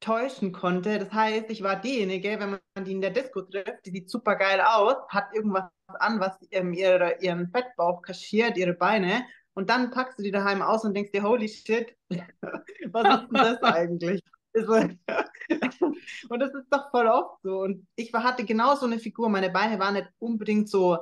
täuschen 0.00 0.52
konnte. 0.52 0.98
Das 0.98 1.12
heißt, 1.12 1.50
ich 1.50 1.62
war 1.62 1.76
diejenige, 1.76 2.38
wenn 2.38 2.50
man 2.50 2.84
die 2.84 2.92
in 2.92 3.00
der 3.00 3.10
Disco 3.10 3.42
trifft, 3.42 3.86
die 3.86 3.90
sieht 3.90 4.10
super 4.10 4.36
geil 4.36 4.60
aus, 4.60 4.94
hat 5.08 5.26
irgendwas 5.34 5.64
an, 5.86 6.20
was 6.20 6.36
ähm, 6.50 6.72
ihre, 6.72 7.16
ihren 7.20 7.50
Fettbauch 7.50 8.02
kaschiert, 8.02 8.56
ihre 8.56 8.74
Beine. 8.74 9.24
Und 9.54 9.70
dann 9.70 9.90
packst 9.90 10.18
du 10.18 10.22
die 10.22 10.30
daheim 10.30 10.62
aus 10.62 10.84
und 10.84 10.94
denkst 10.94 11.10
dir, 11.12 11.22
holy 11.22 11.48
shit, 11.48 11.96
was 12.10 13.22
ist 13.22 13.28
denn 13.28 13.34
das 13.34 13.62
eigentlich? 13.62 14.22
Ist 14.52 14.66
so- 14.66 14.74
Und 16.28 16.40
das 16.40 16.52
ist 16.54 16.66
doch 16.70 16.90
voll 16.90 17.06
oft 17.06 17.42
so. 17.42 17.60
Und 17.60 17.86
ich 17.96 18.12
hatte 18.12 18.44
genau 18.44 18.74
so 18.76 18.86
eine 18.86 18.98
Figur. 18.98 19.28
Meine 19.28 19.50
Beine 19.50 19.78
waren 19.78 19.94
nicht 19.94 20.08
unbedingt 20.18 20.68
so 20.68 20.98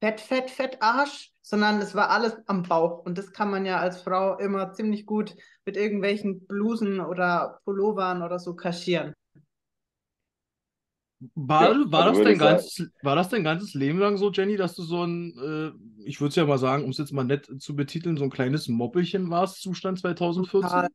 fett, 0.00 0.20
fett, 0.20 0.50
fett 0.50 0.82
Arsch, 0.82 1.32
sondern 1.42 1.80
es 1.80 1.94
war 1.94 2.10
alles 2.10 2.36
am 2.46 2.62
Bauch. 2.64 3.04
Und 3.04 3.18
das 3.18 3.32
kann 3.32 3.50
man 3.50 3.64
ja 3.66 3.78
als 3.78 4.02
Frau 4.02 4.36
immer 4.38 4.72
ziemlich 4.72 5.06
gut 5.06 5.34
mit 5.64 5.76
irgendwelchen 5.76 6.46
Blusen 6.46 7.00
oder 7.00 7.60
Pullovern 7.64 8.22
oder 8.22 8.38
so 8.38 8.54
kaschieren. 8.54 9.14
War, 11.34 11.72
Ja, 11.72 11.90
war, 11.90 12.04
also 12.06 12.18
das 12.22 12.24
dein 12.28 12.38
sagen- 12.38 12.50
ganzes, 12.56 12.90
war 13.02 13.16
das 13.16 13.28
dein 13.30 13.42
ganzes 13.42 13.72
Leben 13.74 13.98
lang 13.98 14.18
so, 14.18 14.30
Jenny, 14.30 14.56
dass 14.58 14.74
du 14.74 14.82
so 14.82 15.02
ein, 15.02 15.32
äh, 15.38 16.04
ich 16.04 16.20
würde 16.20 16.28
es 16.28 16.36
ja 16.36 16.44
mal 16.44 16.58
sagen, 16.58 16.84
um 16.84 16.90
es 16.90 16.98
jetzt 16.98 17.12
mal 17.12 17.24
nett 17.24 17.48
zu 17.58 17.74
betiteln, 17.74 18.18
so 18.18 18.24
ein 18.24 18.30
kleines 18.30 18.68
Moppelchen 18.68 19.30
warst, 19.30 19.62
Zustand 19.62 19.98
2014? 19.98 20.68
Total. 20.68 20.88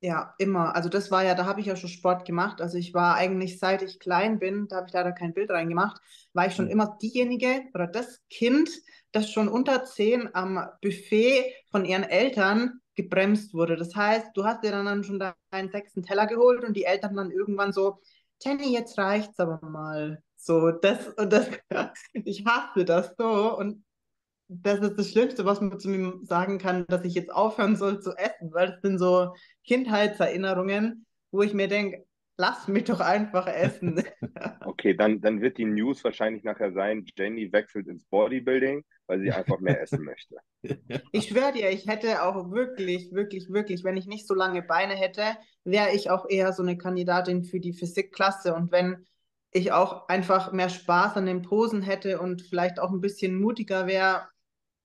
Ja, 0.00 0.34
immer. 0.38 0.74
Also 0.76 0.88
das 0.88 1.10
war 1.10 1.24
ja, 1.24 1.34
da 1.34 1.46
habe 1.46 1.60
ich 1.60 1.66
ja 1.66 1.74
schon 1.76 1.88
Sport 1.88 2.26
gemacht. 2.26 2.60
Also 2.60 2.76
ich 2.78 2.92
war 2.94 3.14
eigentlich, 3.16 3.58
seit 3.58 3.82
ich 3.82 3.98
klein 3.98 4.38
bin, 4.38 4.68
da 4.68 4.76
habe 4.76 4.86
ich 4.88 4.92
leider 4.92 5.12
kein 5.12 5.32
Bild 5.34 5.50
reingemacht, 5.50 6.00
war 6.34 6.46
ich 6.46 6.54
schon 6.54 6.66
Hm. 6.66 6.70
immer 6.70 6.98
diejenige 7.00 7.62
oder 7.74 7.86
das 7.86 8.20
Kind, 8.30 8.68
das 9.12 9.30
schon 9.30 9.48
unter 9.48 9.84
zehn 9.84 10.32
am 10.34 10.68
Buffet 10.82 11.52
von 11.70 11.84
ihren 11.86 12.04
Eltern 12.04 12.80
gebremst 12.94 13.54
wurde. 13.54 13.76
Das 13.76 13.94
heißt, 13.96 14.28
du 14.34 14.44
hast 14.44 14.62
dir 14.62 14.70
dann, 14.70 14.86
dann 14.86 15.02
schon 15.04 15.18
deinen 15.18 15.70
sechsten 15.70 16.02
Teller 16.02 16.26
geholt 16.26 16.62
und 16.64 16.74
die 16.76 16.84
Eltern 16.84 17.16
dann 17.16 17.30
irgendwann 17.30 17.72
so, 17.72 17.98
Jenny, 18.42 18.72
jetzt 18.72 18.98
reicht's 18.98 19.40
aber 19.40 19.60
mal. 19.66 20.22
So, 20.36 20.70
das 20.72 21.08
und 21.16 21.32
das, 21.32 21.48
ich 22.12 22.44
hasse 22.44 22.84
das 22.84 23.14
so 23.18 23.56
und 23.58 23.82
das 24.48 24.80
ist 24.80 24.98
das 24.98 25.10
Schlimmste, 25.10 25.44
was 25.44 25.60
man 25.60 25.78
zu 25.78 25.88
mir 25.88 26.20
sagen 26.22 26.58
kann, 26.58 26.86
dass 26.88 27.04
ich 27.04 27.14
jetzt 27.14 27.32
aufhören 27.32 27.76
soll 27.76 28.00
zu 28.00 28.16
essen, 28.16 28.52
weil 28.52 28.68
das 28.68 28.80
sind 28.82 28.98
so 28.98 29.34
Kindheitserinnerungen, 29.66 31.06
wo 31.30 31.42
ich 31.42 31.52
mir 31.52 31.68
denke, 31.68 32.04
lass 32.36 32.68
mich 32.68 32.84
doch 32.84 33.00
einfach 33.00 33.46
essen. 33.46 34.02
Okay, 34.66 34.94
dann, 34.94 35.22
dann 35.22 35.40
wird 35.40 35.56
die 35.56 35.64
News 35.64 36.04
wahrscheinlich 36.04 36.44
nachher 36.44 36.70
sein, 36.72 37.06
Jenny 37.16 37.50
wechselt 37.50 37.86
ins 37.86 38.04
Bodybuilding, 38.10 38.84
weil 39.06 39.20
sie 39.20 39.32
einfach 39.32 39.58
mehr 39.58 39.80
essen 39.80 40.04
möchte. 40.04 40.36
Ich 41.12 41.28
schwöre 41.28 41.52
dir, 41.52 41.70
ich 41.70 41.86
hätte 41.86 42.22
auch 42.22 42.50
wirklich, 42.50 43.12
wirklich, 43.12 43.48
wirklich, 43.48 43.84
wenn 43.84 43.96
ich 43.96 44.06
nicht 44.06 44.26
so 44.26 44.34
lange 44.34 44.62
Beine 44.62 44.94
hätte, 44.94 45.22
wäre 45.64 45.94
ich 45.94 46.10
auch 46.10 46.28
eher 46.28 46.52
so 46.52 46.62
eine 46.62 46.76
Kandidatin 46.76 47.44
für 47.44 47.60
die 47.60 47.72
Physikklasse. 47.72 48.54
Und 48.54 48.70
wenn 48.72 49.06
ich 49.52 49.72
auch 49.72 50.08
einfach 50.08 50.52
mehr 50.52 50.68
Spaß 50.68 51.16
an 51.16 51.26
den 51.26 51.42
Posen 51.42 51.82
hätte 51.82 52.20
und 52.20 52.42
vielleicht 52.42 52.78
auch 52.78 52.90
ein 52.90 53.00
bisschen 53.00 53.40
mutiger 53.40 53.86
wäre, 53.86 54.28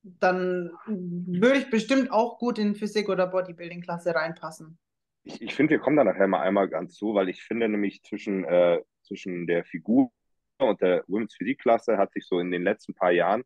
dann 0.03 0.71
würde 0.87 1.59
ich 1.59 1.69
bestimmt 1.69 2.11
auch 2.11 2.39
gut 2.39 2.57
in 2.57 2.75
Physik- 2.75 3.09
oder 3.09 3.27
Bodybuilding-Klasse 3.27 4.15
reinpassen. 4.15 4.79
Ich, 5.23 5.41
ich 5.41 5.53
finde, 5.53 5.71
wir 5.71 5.79
kommen 5.79 5.97
da 5.97 6.03
nachher 6.03 6.27
mal 6.27 6.41
einmal 6.41 6.67
ganz 6.67 6.95
zu, 6.95 7.13
weil 7.13 7.29
ich 7.29 7.43
finde 7.43 7.69
nämlich 7.69 8.01
zwischen, 8.03 8.43
äh, 8.43 8.81
zwischen 9.03 9.45
der 9.45 9.63
Figur 9.63 10.11
und 10.57 10.81
der 10.81 11.03
Women's 11.07 11.35
Physik-Klasse 11.35 11.97
hat 11.97 12.13
sich 12.13 12.25
so 12.25 12.39
in 12.39 12.51
den 12.51 12.63
letzten 12.63 12.93
paar 12.93 13.11
Jahren, 13.11 13.43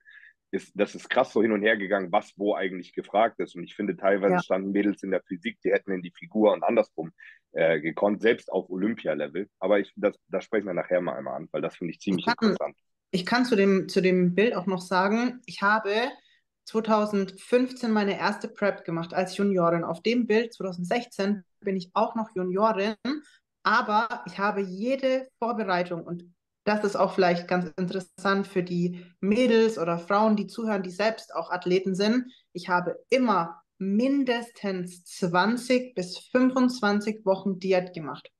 ist, 0.51 0.71
das 0.75 0.95
ist 0.95 1.09
krass 1.09 1.33
so 1.33 1.41
hin 1.41 1.51
und 1.51 1.61
her 1.61 1.75
gegangen, 1.75 2.11
was 2.11 2.33
wo 2.37 2.55
eigentlich 2.55 2.93
gefragt 2.93 3.39
ist. 3.39 3.55
Und 3.55 3.63
ich 3.63 3.75
finde, 3.75 3.97
teilweise 3.97 4.35
ja. 4.35 4.41
standen 4.41 4.71
Mädels 4.71 5.03
in 5.03 5.11
der 5.11 5.21
Physik, 5.21 5.59
die 5.63 5.71
hätten 5.71 5.91
in 5.91 6.01
die 6.01 6.11
Figur 6.11 6.53
und 6.53 6.63
andersrum 6.63 7.11
äh, 7.51 7.79
gekonnt, 7.81 8.21
selbst 8.21 8.51
auf 8.51 8.69
Olympia-Level. 8.69 9.49
Aber 9.59 9.79
ich, 9.79 9.91
das, 9.95 10.17
das 10.29 10.43
sprechen 10.43 10.67
wir 10.67 10.73
nachher 10.73 11.01
mal 11.01 11.17
einmal 11.17 11.35
an, 11.35 11.49
weil 11.51 11.61
das 11.61 11.75
finde 11.75 11.93
ich 11.93 11.99
ziemlich 11.99 12.25
ich 12.25 12.35
kann, 12.35 12.49
interessant. 12.49 12.77
Ich 13.11 13.25
kann 13.25 13.45
zu 13.45 13.55
dem, 13.55 13.89
zu 13.89 14.01
dem 14.01 14.33
Bild 14.35 14.55
auch 14.55 14.65
noch 14.65 14.81
sagen, 14.81 15.41
ich 15.45 15.61
habe 15.61 15.91
2015 16.65 17.91
meine 17.91 18.17
erste 18.17 18.47
Prep 18.47 18.85
gemacht 18.85 19.13
als 19.13 19.37
Juniorin. 19.37 19.83
Auf 19.83 20.01
dem 20.01 20.27
Bild 20.27 20.53
2016 20.53 21.43
bin 21.61 21.77
ich 21.77 21.91
auch 21.93 22.15
noch 22.15 22.29
Juniorin, 22.35 22.95
aber 23.63 24.23
ich 24.25 24.37
habe 24.39 24.61
jede 24.61 25.27
Vorbereitung 25.39 26.03
und 26.03 26.23
das 26.65 26.83
ist 26.83 26.95
auch 26.95 27.13
vielleicht 27.13 27.47
ganz 27.47 27.71
interessant 27.77 28.47
für 28.47 28.63
die 28.63 29.05
Mädels 29.21 29.77
oder 29.77 29.99
Frauen, 29.99 30.35
die 30.35 30.47
zuhören, 30.47 30.81
die 30.81 30.89
selbst 30.89 31.33
auch 31.35 31.51
Athleten 31.51 31.93
sind. 31.93 32.25
Ich 32.53 32.69
habe 32.69 32.97
immer 33.09 33.61
mindestens 33.77 35.03
20 35.03 35.93
bis 35.93 36.17
25 36.17 37.23
Wochen 37.25 37.59
Diät 37.59 37.93
gemacht. 37.93 38.31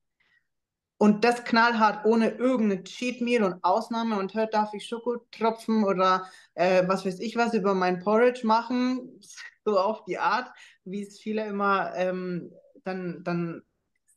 Und 0.97 1.25
das 1.25 1.43
knallhart 1.43 2.05
ohne 2.05 2.29
irgendeine 2.29 2.83
Cheat 2.83 3.19
Meal 3.19 3.43
und 3.43 3.63
Ausnahme 3.63 4.17
und 4.17 4.33
hört, 4.33 4.53
darf 4.53 4.73
ich 4.73 4.85
Schokotropfen 4.85 5.83
oder 5.83 6.29
äh, 6.53 6.87
was 6.87 7.05
weiß 7.05 7.19
ich 7.19 7.35
was 7.35 7.53
über 7.53 7.73
mein 7.73 7.99
Porridge 7.99 8.47
machen, 8.47 9.19
so 9.65 9.77
auf 9.77 10.05
die 10.05 10.17
Art, 10.17 10.49
wie 10.85 11.03
es 11.03 11.19
viele 11.19 11.45
immer 11.45 11.93
ähm, 11.95 12.51
dann, 12.83 13.23
dann 13.23 13.61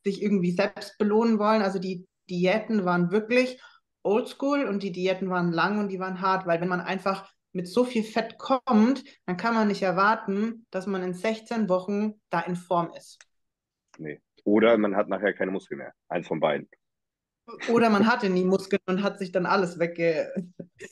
sich 0.05 0.23
irgendwie 0.23 0.53
selbst 0.53 0.99
belohnen 0.99 1.39
wollen. 1.39 1.63
Also 1.63 1.79
die 1.79 2.07
Diäten 2.31 2.85
waren 2.85 3.11
wirklich 3.11 3.61
oldschool 4.03 4.65
und 4.65 4.83
die 4.83 4.93
Diäten 4.93 5.31
waren 5.31 5.53
lang 5.53 5.81
und 5.81 5.89
die 5.89 5.99
waren 5.99 6.21
hart, 6.21 6.47
weil 6.47 6.61
wenn 6.61 6.69
man 6.69 6.81
einfach 6.81 7.33
mit 7.53 7.67
so 7.67 7.85
viel 7.85 8.05
Fett 8.05 8.39
kommt, 8.39 9.03
dann 9.27 9.37
kann 9.37 9.55
man 9.55 9.69
nicht 9.69 9.83
erwarten, 9.83 10.67
dass 10.71 10.87
man 10.87 11.03
in 11.03 11.15
16 11.15 11.69
Wochen 11.69 12.15
da 12.31 12.41
in 12.41 12.57
Form 12.57 12.93
ist. 12.97 13.19
Nee. 13.99 14.21
Oder 14.45 14.77
man 14.79 14.97
hat 14.97 15.09
nachher 15.09 15.33
keine 15.33 15.51
Muskeln 15.51 15.79
mehr. 15.79 15.93
Eins 16.09 16.27
von 16.27 16.41
beiden. 16.41 16.69
Oder 17.69 17.91
man 17.91 18.07
hatte 18.07 18.29
nie 18.29 18.45
Muskeln 18.45 18.83
und 18.87 19.03
hat 19.03 19.19
sich 19.19 19.33
dann 19.33 19.47
alles 19.47 19.79
wegge 19.79 20.33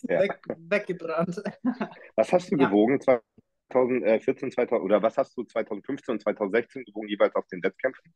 ja. 0.02 0.20
weg, 0.20 0.40
weggebrannt. 0.56 1.42
Was 2.16 2.32
hast 2.32 2.50
du 2.50 2.56
ja. 2.56 2.68
gewogen 2.68 3.00
2014, 3.00 4.52
2000, 4.52 4.84
oder 4.84 5.02
was 5.02 5.18
hast 5.18 5.36
du 5.36 5.42
2015 5.42 6.12
und 6.12 6.22
2016 6.22 6.84
gewogen, 6.84 7.08
jeweils 7.08 7.34
auf 7.34 7.46
den 7.48 7.62
Wettkämpfen? 7.62 8.14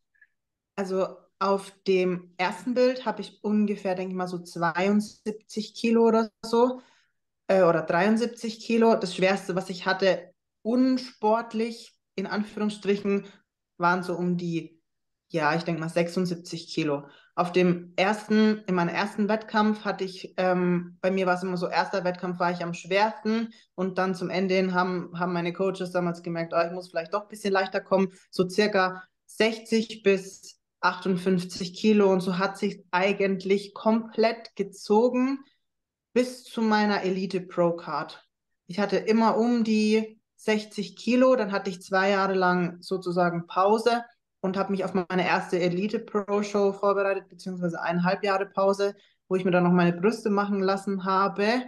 Also 0.77 1.17
auf 1.39 1.73
dem 1.87 2.33
ersten 2.37 2.75
Bild 2.75 3.05
habe 3.07 3.23
ich 3.23 3.43
ungefähr, 3.43 3.95
denke 3.95 4.13
ich 4.13 4.17
mal, 4.17 4.29
so 4.29 4.39
72 4.39 5.75
Kilo 5.75 6.07
oder 6.07 6.31
so. 6.43 6.81
Äh, 7.49 7.63
oder 7.63 7.83
73 7.83 8.61
Kilo. 8.61 8.95
Das 8.95 9.17
Schwerste, 9.17 9.57
was 9.57 9.71
ich 9.71 9.87
hatte, 9.87 10.33
unsportlich, 10.63 11.99
in 12.15 12.27
Anführungsstrichen, 12.27 13.27
waren 13.79 14.03
so 14.03 14.15
um 14.15 14.37
die 14.37 14.80
ja, 15.31 15.55
ich 15.55 15.63
denke 15.63 15.81
mal 15.81 15.89
76 15.89 16.69
Kilo. 16.69 17.05
Auf 17.37 17.53
dem 17.53 17.93
ersten, 17.97 18.63
in 18.67 18.75
meinem 18.75 18.89
ersten 18.89 19.29
Wettkampf 19.29 19.85
hatte 19.85 20.05
ich, 20.05 20.35
ähm, 20.37 20.99
bei 21.01 21.11
mir 21.11 21.27
war 21.27 21.37
es 21.37 21.43
immer 21.43 21.57
so, 21.57 21.69
erster 21.69 22.05
Wettkampf 22.05 22.39
war 22.41 22.51
ich 22.51 22.63
am 22.63 22.75
schwersten 22.75 23.53
und 23.75 23.99
dann 23.99 24.15
zum 24.15 24.29
Ende 24.29 24.57
hin 24.57 24.75
haben, 24.75 25.19
haben 25.19 25.33
meine 25.33 25.53
Coaches 25.53 25.93
damals 25.93 26.23
gemerkt, 26.23 26.53
oh, 26.55 26.61
ich 26.61 26.73
muss 26.73 26.91
vielleicht 26.91 27.15
doch 27.15 27.23
ein 27.23 27.29
bisschen 27.29 27.53
leichter 27.53 27.81
kommen, 27.81 28.13
so 28.31 28.49
circa 28.49 29.05
60 29.27 30.03
bis 30.03 30.61
58 30.81 31.75
Kilo 31.75 32.13
und 32.13 32.21
so 32.21 32.39
hat 32.39 32.59
sich 32.59 32.85
eigentlich 32.91 33.73
komplett 33.75 34.57
gezogen 34.57 35.39
bis 36.13 36.43
zu 36.43 36.63
meiner 36.63 37.03
Elite 37.03 37.41
Pro 37.41 37.73
Card. 37.73 38.27
Ich 38.67 38.81
hatte 38.81 38.97
immer 38.97 39.37
um 39.37 39.63
die 39.63 40.21
60 40.37 40.97
Kilo, 40.97 41.37
dann 41.37 41.53
hatte 41.53 41.71
ich 41.71 41.83
zwei 41.83 42.11
Jahre 42.11 42.35
lang 42.35 42.79
sozusagen 42.81 43.47
Pause 43.47 44.03
und 44.41 44.57
habe 44.57 44.73
mich 44.73 44.85
auf 44.85 44.95
meine 44.95 45.27
erste 45.27 45.59
Elite 45.59 45.99
Pro 45.99 46.43
Show 46.43 46.73
vorbereitet, 46.73 47.29
beziehungsweise 47.29 47.81
eineinhalb 47.81 48.25
Jahre 48.25 48.47
Pause, 48.47 48.95
wo 49.29 49.37
ich 49.37 49.45
mir 49.45 49.51
dann 49.51 49.65
noch 49.65 49.73
meine 49.73 49.93
Brüste 49.93 50.31
machen 50.31 50.61
lassen 50.61 51.05
habe. 51.05 51.65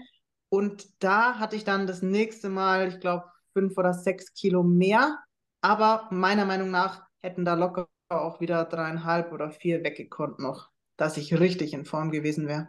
Und 0.48 1.02
da 1.02 1.38
hatte 1.38 1.56
ich 1.56 1.64
dann 1.64 1.86
das 1.86 2.02
nächste 2.02 2.48
Mal, 2.48 2.88
ich 2.88 3.00
glaube, 3.00 3.24
fünf 3.52 3.76
oder 3.76 3.94
sechs 3.94 4.32
Kilo 4.34 4.62
mehr. 4.62 5.18
Aber 5.60 6.08
meiner 6.10 6.44
Meinung 6.44 6.70
nach 6.70 7.06
hätten 7.22 7.44
da 7.44 7.54
locker 7.54 7.88
auch 8.08 8.40
wieder 8.40 8.64
dreieinhalb 8.64 9.32
oder 9.32 9.50
vier 9.50 9.84
weggekonnt 9.84 10.38
noch, 10.38 10.70
dass 10.96 11.16
ich 11.16 11.38
richtig 11.38 11.72
in 11.72 11.84
Form 11.84 12.10
gewesen 12.10 12.48
wäre. 12.48 12.68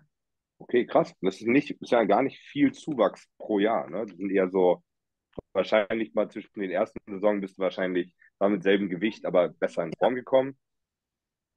Okay, 0.59 0.85
krass. 0.85 1.13
Das 1.21 1.35
ist, 1.41 1.47
nicht, 1.47 1.71
ist 1.71 1.91
ja 1.91 2.03
gar 2.05 2.21
nicht 2.21 2.39
viel 2.39 2.71
Zuwachs 2.71 3.27
pro 3.37 3.59
Jahr. 3.59 3.89
Ne? 3.89 4.05
Das 4.05 4.15
sind 4.15 4.31
eher 4.31 4.49
so, 4.49 4.83
wahrscheinlich 5.53 6.13
mal 6.13 6.29
zwischen 6.29 6.59
den 6.59 6.71
ersten 6.71 6.99
Saison 7.07 7.41
bist 7.41 7.57
du 7.57 7.61
wahrscheinlich 7.61 8.13
war 8.39 8.49
mit 8.49 8.63
selben 8.63 8.89
Gewicht, 8.89 9.25
aber 9.25 9.49
besser 9.49 9.83
in 9.83 9.93
Form 9.97 10.15
gekommen. 10.15 10.57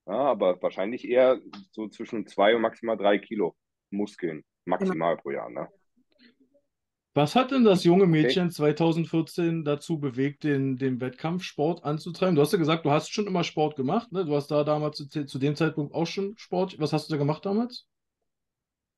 Ja, 0.06 0.18
aber 0.18 0.60
wahrscheinlich 0.62 1.08
eher 1.08 1.40
so 1.72 1.88
zwischen 1.88 2.26
zwei 2.26 2.54
und 2.54 2.62
maximal 2.62 2.96
drei 2.96 3.18
Kilo 3.18 3.56
Muskeln 3.90 4.44
maximal 4.64 5.16
pro 5.16 5.30
Jahr. 5.30 5.50
Ne? 5.50 5.68
Was 7.14 7.34
hat 7.34 7.50
denn 7.50 7.64
das 7.64 7.84
junge 7.84 8.06
Mädchen 8.06 8.48
okay. 8.48 8.54
2014 8.54 9.64
dazu 9.64 9.98
bewegt, 9.98 10.44
den, 10.44 10.76
den 10.76 11.00
Wettkampfsport 11.00 11.82
anzutreiben? 11.82 12.36
Du 12.36 12.42
hast 12.42 12.52
ja 12.52 12.58
gesagt, 12.58 12.84
du 12.84 12.90
hast 12.90 13.12
schon 13.12 13.26
immer 13.26 13.42
Sport 13.42 13.74
gemacht. 13.74 14.12
Ne? 14.12 14.26
Du 14.26 14.36
hast 14.36 14.48
da 14.48 14.64
damals 14.64 14.98
zu, 14.98 15.24
zu 15.24 15.38
dem 15.38 15.56
Zeitpunkt 15.56 15.94
auch 15.94 16.06
schon 16.06 16.36
Sport. 16.36 16.78
Was 16.78 16.92
hast 16.92 17.08
du 17.08 17.14
da 17.14 17.18
gemacht 17.18 17.46
damals? 17.46 17.88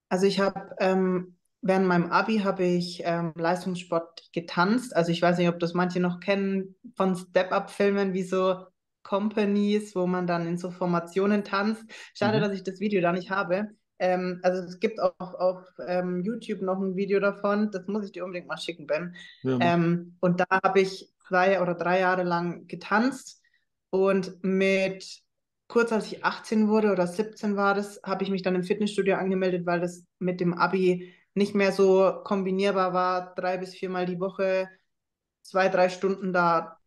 Also 0.09 0.27
ich 0.27 0.41
habe 0.41 0.75
ähm, 0.81 1.38
während 1.61 1.87
meinem 1.87 2.11
Abi 2.11 2.39
habe 2.39 2.65
ich 2.65 3.03
ähm, 3.05 3.33
Leistungssport 3.37 4.31
getanzt. 4.33 4.95
Also 4.95 5.13
ich 5.13 5.23
weiß 5.23 5.39
nicht, 5.39 5.49
ob 5.49 5.59
das 5.59 5.75
manche 5.75 6.01
noch 6.01 6.21
kennen 6.21 6.77
von 6.97 7.17
Step-Up-Filmen, 7.17 8.15
wie 8.15 8.23
so 8.23 8.67
Companies, 9.03 9.95
wo 9.97 10.07
man 10.07 10.27
dann 10.27 10.47
in 10.47 10.59
so 10.59 10.71
Formationen 10.71 11.45
tanzt. 11.45 11.85
Schade, 12.15 12.39
mhm. 12.39 12.43
dass 12.43 12.53
ich 12.53 12.63
das 12.63 12.81
Video 12.81 13.01
da 13.01 13.13
nicht 13.13 13.31
habe. 13.31 13.69
Ähm, 13.99 14.41
also 14.43 14.63
es 14.63 14.79
gibt 14.79 15.01
auch 15.01 15.35
auf 15.35 15.65
ähm, 15.87 16.23
YouTube 16.23 16.63
noch 16.63 16.79
ein 16.79 16.95
Video 16.97 17.19
davon. 17.19 17.71
Das 17.71 17.87
muss 17.87 18.05
ich 18.05 18.13
dir 18.13 18.25
unbedingt 18.25 18.49
mal 18.49 18.59
schicken, 18.59 18.87
Ben. 18.87 19.15
Ja, 19.43 19.59
ähm, 19.61 20.17
und 20.21 20.41
da 20.41 20.47
habe 20.63 20.81
ich 20.81 21.13
zwei 21.27 21.61
oder 21.61 21.75
drei 21.75 22.01
Jahre 22.01 22.23
lang 22.23 22.67
getanzt 22.67 23.43
und 23.91 24.43
mit 24.43 25.23
kurz 25.69 25.93
als 25.93 26.11
ich 26.11 26.25
18 26.25 26.69
wurde 26.69 26.93
oder 26.93 27.07
17 27.07 27.57
war 27.57 27.75
das, 27.75 28.01
habe 28.03 28.25
ich 28.25 28.31
mich 28.31 28.43
dann 28.43 28.55
im 28.55 28.65
Fitnessstudio 28.65 29.17
angemeldet, 29.17 29.67
weil 29.67 29.81
das 29.81 30.05
mit 30.19 30.41
dem 30.41 30.55
Abi 30.55 31.13
nicht 31.35 31.55
mehr 31.55 31.73
so 31.73 32.21
kombinierbar 32.25 32.93
war, 32.93 33.35
drei 33.35 33.59
bis 33.59 33.75
viermal 33.75 34.07
die 34.07 34.21
Woche, 34.21 34.69
zwei, 35.43 35.69
drei 35.69 35.89
Stunden 35.89 36.33
da 36.33 36.79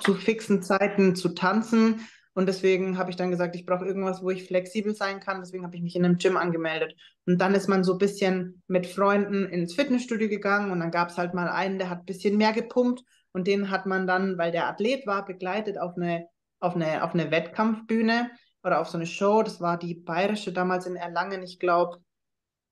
zu 0.00 0.14
fixen 0.14 0.62
Zeiten 0.62 1.16
zu 1.16 1.30
tanzen. 1.30 2.06
Und 2.32 2.46
deswegen 2.46 2.96
habe 2.96 3.10
ich 3.10 3.16
dann 3.16 3.30
gesagt, 3.30 3.56
ich 3.56 3.66
brauche 3.66 3.84
irgendwas, 3.84 4.22
wo 4.22 4.30
ich 4.30 4.46
flexibel 4.46 4.94
sein 4.94 5.20
kann. 5.20 5.40
Deswegen 5.40 5.64
habe 5.64 5.76
ich 5.76 5.82
mich 5.82 5.96
in 5.96 6.04
einem 6.04 6.16
Gym 6.16 6.36
angemeldet. 6.36 6.94
Und 7.26 7.38
dann 7.38 7.54
ist 7.54 7.68
man 7.68 7.82
so 7.82 7.92
ein 7.92 7.98
bisschen 7.98 8.62
mit 8.68 8.86
Freunden 8.86 9.46
ins 9.46 9.74
Fitnessstudio 9.74 10.28
gegangen 10.28 10.70
und 10.70 10.80
dann 10.80 10.90
gab 10.90 11.10
es 11.10 11.18
halt 11.18 11.34
mal 11.34 11.48
einen, 11.48 11.78
der 11.78 11.90
hat 11.90 12.00
ein 12.00 12.06
bisschen 12.06 12.36
mehr 12.36 12.52
gepumpt 12.52 13.02
und 13.32 13.46
den 13.46 13.70
hat 13.70 13.86
man 13.86 14.06
dann, 14.06 14.38
weil 14.38 14.52
der 14.52 14.68
Athlet 14.68 15.06
war, 15.06 15.24
begleitet 15.24 15.78
auf 15.78 15.96
eine, 15.96 16.26
auf 16.60 16.76
eine, 16.76 17.02
auf 17.02 17.14
eine 17.14 17.30
Wettkampfbühne 17.30 18.30
oder 18.62 18.80
auf 18.80 18.88
so 18.88 18.96
eine 18.96 19.06
Show. 19.06 19.42
Das 19.42 19.60
war 19.60 19.76
die 19.78 19.94
bayerische 19.94 20.52
damals 20.52 20.86
in 20.86 20.96
Erlangen, 20.96 21.42
ich 21.42 21.58
glaube, 21.58 21.98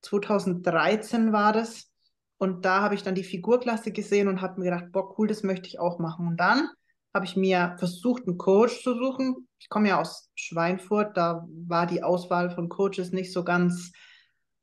2013 0.03 1.33
war 1.33 1.53
das. 1.53 1.91
Und 2.39 2.65
da 2.65 2.83
habe 2.83 2.95
ich 2.95 3.03
dann 3.03 3.15
die 3.15 3.25
Figurklasse 3.25 3.91
gesehen 3.91 4.29
und 4.29 4.41
habe 4.41 4.61
mir 4.61 4.71
gedacht, 4.71 4.93
boah, 4.93 5.19
cool, 5.19 5.27
das 5.27 5.43
möchte 5.43 5.67
ich 5.67 5.81
auch 5.81 5.99
machen. 5.99 6.29
Und 6.29 6.37
dann 6.37 6.69
habe 7.13 7.25
ich 7.25 7.37
mir 7.37 7.75
versucht, 7.79 8.27
einen 8.27 8.39
Coach 8.39 8.83
zu 8.83 8.95
suchen. 8.95 9.49
Ich 9.59 9.69
komme 9.69 9.89
ja 9.89 10.01
aus 10.01 10.31
Schweinfurt, 10.35 11.17
da 11.17 11.47
war 11.67 11.87
die 11.87 12.03
Auswahl 12.03 12.51
von 12.51 12.69
Coaches 12.69 13.13
nicht 13.13 13.33
so 13.33 13.43
ganz 13.43 13.93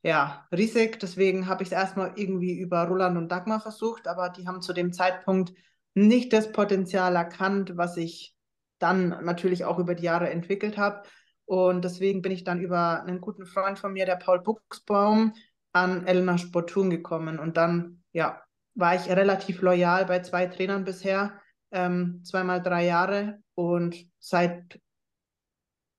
ja, 0.04 0.48
riesig. 0.56 1.00
Deswegen 1.00 1.48
habe 1.48 1.64
ich 1.64 1.70
es 1.70 1.74
erstmal 1.74 2.14
irgendwie 2.16 2.58
über 2.58 2.84
Roland 2.84 3.18
und 3.18 3.30
Dagmar 3.30 3.60
versucht, 3.60 4.08
aber 4.08 4.30
die 4.30 4.48
haben 4.48 4.62
zu 4.62 4.72
dem 4.72 4.94
Zeitpunkt 4.94 5.54
nicht 5.96 6.32
das 6.32 6.52
Potenzial 6.52 7.16
erkannt, 7.16 7.74
was 7.76 7.98
ich 7.98 8.36
dann 8.80 9.10
natürlich 9.26 9.66
auch 9.66 9.80
über 9.80 9.96
die 9.96 10.04
Jahre 10.04 10.30
entwickelt 10.30 10.78
habe. 10.78 11.04
Und 11.46 11.84
deswegen 11.84 12.22
bin 12.22 12.32
ich 12.32 12.44
dann 12.44 12.60
über 12.60 13.04
einen 13.04 13.22
guten 13.22 13.46
Freund 13.46 13.78
von 13.78 13.94
mir, 13.94 14.06
der 14.06 14.16
Paul 14.16 14.42
Buchsbaum, 14.42 15.34
an 15.74 16.08
Elena 16.08 16.38
Sportun 16.38 16.90
gekommen. 16.90 17.38
Und 17.40 17.58
dann, 17.58 18.04
ja, 18.12 18.42
war 18.74 18.96
ich 18.96 19.10
relativ 19.10 19.62
loyal 19.62 20.06
bei 20.06 20.22
zwei 20.22 20.48
Trainern 20.48 20.84
bisher, 20.84 21.40
ähm, 21.72 22.22
zweimal 22.24 22.62
drei 22.62 22.86
Jahre. 22.86 23.40
Und 23.54 23.96
seitdem 24.20 24.80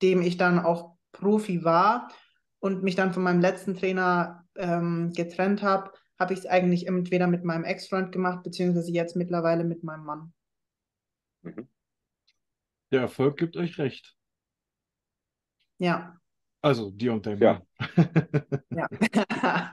ich 0.01 0.37
dann 0.37 0.59
auch 0.59 0.97
Profi 1.11 1.63
war 1.63 2.11
und 2.59 2.83
mich 2.83 2.95
dann 2.95 3.13
von 3.13 3.23
meinem 3.23 3.41
letzten 3.41 3.75
Trainer 3.75 4.45
ähm, 4.55 5.11
getrennt 5.13 5.63
habe, 5.63 5.91
habe 6.19 6.33
ich 6.33 6.39
es 6.39 6.45
eigentlich 6.45 6.87
entweder 6.87 7.27
mit 7.27 7.43
meinem 7.43 7.63
Ex-Freund 7.63 8.11
gemacht, 8.11 8.43
beziehungsweise 8.43 8.91
jetzt 8.91 9.15
mittlerweile 9.15 9.63
mit 9.63 9.83
meinem 9.83 10.03
Mann. 10.03 10.33
Mhm. 11.43 11.67
Der 12.91 13.01
Erfolg 13.01 13.37
gibt 13.37 13.57
euch 13.57 13.77
recht. 13.77 14.16
Ja. 15.79 16.19
Also 16.61 16.91
dir 16.91 17.13
und 17.13 17.25
deinem 17.25 17.39
Ja. 17.39 17.53
Mann. 17.53 17.61
Ja. 18.69 18.87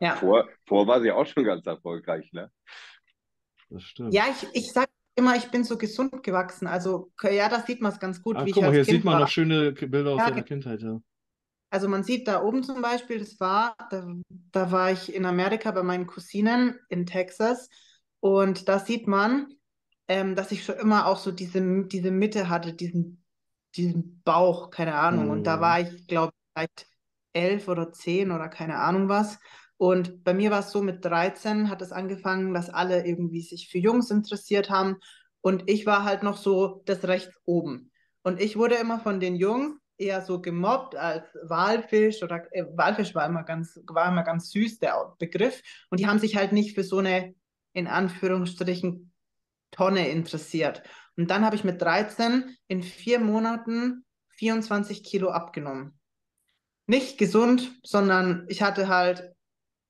ja. 0.00 0.16
Vor, 0.20 0.48
vor 0.66 0.86
war 0.86 1.00
sie 1.00 1.10
auch 1.12 1.26
schon 1.26 1.44
ganz 1.44 1.66
erfolgreich, 1.66 2.32
ne? 2.32 2.50
Das 3.70 3.82
stimmt. 3.82 4.14
Ja, 4.14 4.24
ich, 4.30 4.46
ich 4.54 4.72
sage 4.72 4.90
immer, 5.16 5.36
ich 5.36 5.50
bin 5.50 5.64
so 5.64 5.76
gesund 5.78 6.22
gewachsen. 6.22 6.66
Also, 6.66 7.12
ja, 7.22 7.48
das 7.48 7.66
sieht 7.66 7.80
man 7.80 7.92
es 7.92 7.98
ganz 8.00 8.22
gut, 8.22 8.36
Ah, 8.36 8.44
wie 8.44 8.50
guck 8.50 8.56
ich 8.58 8.62
mal, 8.62 8.68
als 8.68 8.76
hier 8.76 8.84
Kind 8.84 8.98
sieht 8.98 9.04
man 9.04 9.14
war. 9.14 9.20
noch 9.20 9.28
schöne 9.28 9.72
Bilder 9.72 10.10
aus 10.12 10.18
Ja, 10.18 10.30
deiner 10.30 10.42
Kindheit, 10.42 10.82
ja. 10.82 11.00
Also 11.70 11.88
man 11.88 12.04
sieht 12.04 12.28
da 12.28 12.42
oben 12.42 12.62
zum 12.62 12.80
Beispiel, 12.80 13.18
das 13.18 13.38
war, 13.40 13.76
da, 13.90 14.06
da 14.52 14.70
war 14.70 14.92
ich 14.92 15.14
in 15.14 15.26
Amerika 15.26 15.70
bei 15.72 15.82
meinen 15.82 16.06
Cousinen 16.06 16.78
in 16.88 17.06
Texas 17.06 17.68
und 18.20 18.68
da 18.68 18.78
sieht 18.78 19.06
man, 19.06 19.52
ähm, 20.08 20.36
dass 20.36 20.52
ich 20.52 20.64
schon 20.64 20.76
immer 20.76 21.06
auch 21.06 21.18
so 21.18 21.32
diese, 21.32 21.84
diese 21.86 22.10
Mitte 22.10 22.48
hatte, 22.48 22.72
diesen, 22.72 23.24
diesen 23.76 24.22
Bauch, 24.24 24.70
keine 24.70 24.94
Ahnung. 24.96 25.30
Und 25.30 25.46
da 25.46 25.60
Mhm. 25.60 25.60
war 25.60 25.80
ich, 25.80 26.06
glaube 26.06 26.32
ich, 26.34 26.52
vielleicht 26.54 26.86
elf 27.32 27.68
oder 27.68 27.92
zehn 27.92 28.30
oder 28.30 28.48
keine 28.48 28.78
Ahnung 28.78 29.08
was. 29.08 29.38
Und 29.78 30.24
bei 30.24 30.32
mir 30.34 30.50
war 30.50 30.60
es 30.60 30.70
so, 30.72 30.82
mit 30.82 31.04
13 31.04 31.68
hat 31.70 31.82
es 31.82 31.92
angefangen, 31.92 32.54
dass 32.54 32.70
alle 32.70 33.06
irgendwie 33.06 33.42
sich 33.42 33.68
für 33.68 33.78
Jungs 33.78 34.10
interessiert 34.10 34.70
haben. 34.70 34.96
Und 35.40 35.68
ich 35.70 35.86
war 35.86 36.04
halt 36.04 36.22
noch 36.22 36.36
so 36.38 36.82
das 36.86 37.04
rechts 37.04 37.36
oben. 37.44 37.90
Und 38.22 38.40
ich 38.40 38.56
wurde 38.56 38.76
immer 38.76 38.98
von 39.00 39.20
den 39.20 39.36
Jungs 39.36 39.78
eher 39.98 40.22
so 40.22 40.40
gemobbt 40.40 40.96
als 40.96 41.26
Walfisch 41.44 42.22
oder 42.22 42.44
äh, 42.54 42.64
Walfisch 42.74 43.14
war 43.14 43.26
immer 43.26 43.44
ganz, 43.44 43.80
war 43.86 44.08
immer 44.08 44.24
ganz 44.24 44.50
süß, 44.50 44.78
der 44.78 45.14
Begriff. 45.18 45.62
Und 45.90 46.00
die 46.00 46.06
haben 46.06 46.18
sich 46.18 46.36
halt 46.36 46.52
nicht 46.52 46.74
für 46.74 46.84
so 46.84 46.98
eine, 46.98 47.34
in 47.72 47.86
Anführungsstrichen, 47.86 49.12
Tonne 49.70 50.08
interessiert. 50.08 50.82
Und 51.16 51.30
dann 51.30 51.44
habe 51.44 51.56
ich 51.56 51.64
mit 51.64 51.80
13 51.80 52.56
in 52.68 52.82
vier 52.82 53.18
Monaten 53.20 54.04
24 54.36 55.02
Kilo 55.02 55.30
abgenommen. 55.30 55.98
Nicht 56.86 57.18
gesund, 57.18 57.72
sondern 57.82 58.44
ich 58.48 58.62
hatte 58.62 58.88
halt, 58.88 59.32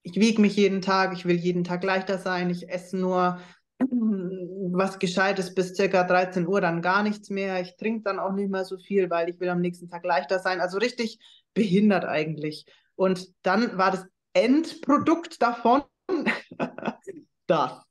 ich 0.03 0.15
wiege 0.15 0.41
mich 0.41 0.55
jeden 0.55 0.81
Tag, 0.81 1.13
ich 1.13 1.25
will 1.25 1.35
jeden 1.35 1.63
Tag 1.63 1.83
leichter 1.83 2.17
sein, 2.17 2.49
ich 2.49 2.69
esse 2.69 2.97
nur 2.97 3.39
was 3.79 4.99
Gescheites 4.99 5.53
bis 5.53 5.75
circa 5.75 6.03
13 6.03 6.47
Uhr, 6.47 6.61
dann 6.61 6.81
gar 6.81 7.03
nichts 7.03 7.29
mehr. 7.29 7.61
Ich 7.61 7.75
trinke 7.77 8.03
dann 8.03 8.19
auch 8.19 8.31
nicht 8.31 8.49
mehr 8.49 8.65
so 8.65 8.77
viel, 8.77 9.09
weil 9.09 9.29
ich 9.29 9.39
will 9.39 9.49
am 9.49 9.61
nächsten 9.61 9.89
Tag 9.89 10.05
leichter 10.05 10.39
sein. 10.39 10.61
Also 10.61 10.77
richtig 10.77 11.19
behindert 11.53 12.05
eigentlich. 12.05 12.65
Und 12.95 13.27
dann 13.43 13.77
war 13.77 13.91
das 13.91 14.05
Endprodukt 14.33 15.41
davon 15.41 15.83
das. 17.47 17.83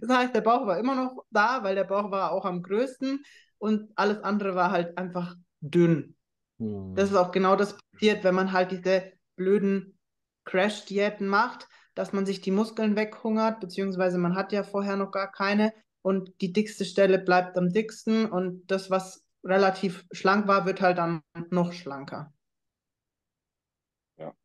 Das 0.00 0.10
heißt, 0.10 0.34
der 0.34 0.40
Bauch 0.40 0.66
war 0.66 0.78
immer 0.78 0.94
noch 0.94 1.24
da, 1.30 1.62
weil 1.62 1.74
der 1.74 1.84
Bauch 1.84 2.10
war 2.10 2.32
auch 2.32 2.44
am 2.44 2.62
größten 2.62 3.22
und 3.58 3.90
alles 3.96 4.18
andere 4.24 4.54
war 4.54 4.70
halt 4.70 4.96
einfach 4.98 5.36
dünn. 5.60 6.16
Hm. 6.58 6.94
Das 6.94 7.10
ist 7.10 7.16
auch 7.16 7.32
genau 7.32 7.56
das 7.56 7.76
passiert, 7.76 8.24
wenn 8.24 8.34
man 8.34 8.52
halt 8.52 8.72
diese 8.72 9.12
blöden 9.36 9.98
Crash-Diäten 10.44 11.26
macht, 11.26 11.68
dass 11.94 12.12
man 12.12 12.26
sich 12.26 12.40
die 12.40 12.50
Muskeln 12.50 12.96
weghungert, 12.96 13.60
beziehungsweise 13.60 14.18
man 14.18 14.34
hat 14.34 14.52
ja 14.52 14.62
vorher 14.62 14.96
noch 14.96 15.12
gar 15.12 15.30
keine 15.30 15.72
und 16.02 16.40
die 16.40 16.52
dickste 16.52 16.84
Stelle 16.84 17.18
bleibt 17.18 17.56
am 17.56 17.70
dicksten 17.70 18.26
und 18.26 18.66
das, 18.70 18.90
was 18.90 19.24
relativ 19.44 20.04
schlank 20.12 20.46
war, 20.48 20.66
wird 20.66 20.80
halt 20.80 20.98
dann 20.98 21.22
noch 21.50 21.72
schlanker. 21.72 22.32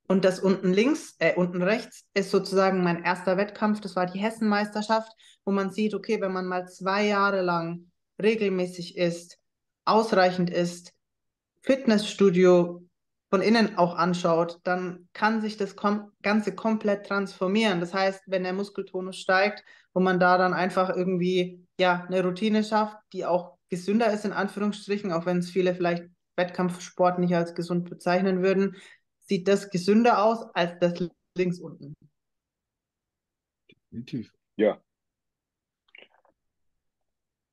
Und 0.07 0.23
das 0.23 0.39
unten 0.39 0.71
links, 0.71 1.15
äh, 1.19 1.35
unten 1.35 1.61
rechts 1.61 2.05
ist 2.13 2.31
sozusagen 2.31 2.81
mein 2.83 3.03
erster 3.03 3.35
Wettkampf. 3.37 3.81
Das 3.81 3.95
war 3.95 4.05
die 4.05 4.19
Hessenmeisterschaft, 4.19 5.11
wo 5.43 5.51
man 5.51 5.69
sieht, 5.69 5.93
okay, 5.93 6.21
wenn 6.21 6.31
man 6.31 6.45
mal 6.45 6.67
zwei 6.67 7.05
Jahre 7.05 7.41
lang 7.41 7.91
regelmäßig 8.21 8.97
isst, 8.97 9.37
ausreichend 9.85 10.49
isst, 10.49 10.93
Fitnessstudio 11.61 12.87
von 13.29 13.41
innen 13.41 13.77
auch 13.77 13.95
anschaut, 13.95 14.59
dann 14.63 15.09
kann 15.11 15.41
sich 15.41 15.57
das 15.57 15.75
kom 15.75 16.11
Ganze 16.21 16.55
komplett 16.55 17.05
transformieren. 17.05 17.81
Das 17.81 17.93
heißt, 17.93 18.23
wenn 18.27 18.43
der 18.43 18.53
Muskeltonus 18.53 19.17
steigt 19.17 19.63
und 19.91 20.03
man 20.03 20.19
da 20.19 20.37
dann 20.37 20.53
einfach 20.53 20.89
irgendwie 20.89 21.65
ja 21.77 22.05
eine 22.07 22.23
Routine 22.23 22.63
schafft, 22.63 22.97
die 23.11 23.25
auch 23.25 23.57
gesünder 23.69 24.13
ist 24.13 24.23
in 24.23 24.31
Anführungsstrichen, 24.31 25.11
auch 25.11 25.25
wenn 25.25 25.39
es 25.39 25.49
viele 25.49 25.75
vielleicht 25.75 26.05
Wettkampfsport 26.37 27.19
nicht 27.19 27.35
als 27.35 27.53
gesund 27.53 27.89
bezeichnen 27.89 28.41
würden, 28.43 28.77
sieht 29.27 29.47
das 29.47 29.69
gesünder 29.69 30.23
aus 30.23 30.43
als 30.53 30.79
das 30.79 31.09
links 31.37 31.59
unten. 31.59 31.93
Definitiv. 33.69 34.31
Ja. 34.55 34.81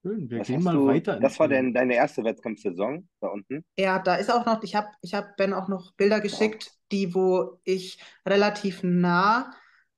Schön. 0.02 0.28
Wir 0.28 0.40
Was 0.40 0.46
gehen 0.48 0.62
mal 0.62 0.74
du, 0.74 0.86
weiter 0.86 1.18
das 1.18 1.38
war 1.38 1.48
denn 1.48 1.72
deine 1.72 1.94
erste 1.94 2.24
Wettkampfsaison 2.24 3.08
da 3.20 3.28
unten? 3.28 3.64
Ja, 3.78 3.98
da 3.98 4.16
ist 4.16 4.30
auch 4.30 4.44
noch, 4.44 4.62
ich 4.62 4.74
habe 4.74 4.88
ich 5.00 5.14
hab 5.14 5.36
Ben 5.36 5.54
auch 5.54 5.68
noch 5.68 5.92
Bilder 5.94 6.20
geschickt, 6.20 6.72
die, 6.92 7.14
wo 7.14 7.58
ich 7.64 7.98
relativ 8.26 8.82
nah 8.82 9.50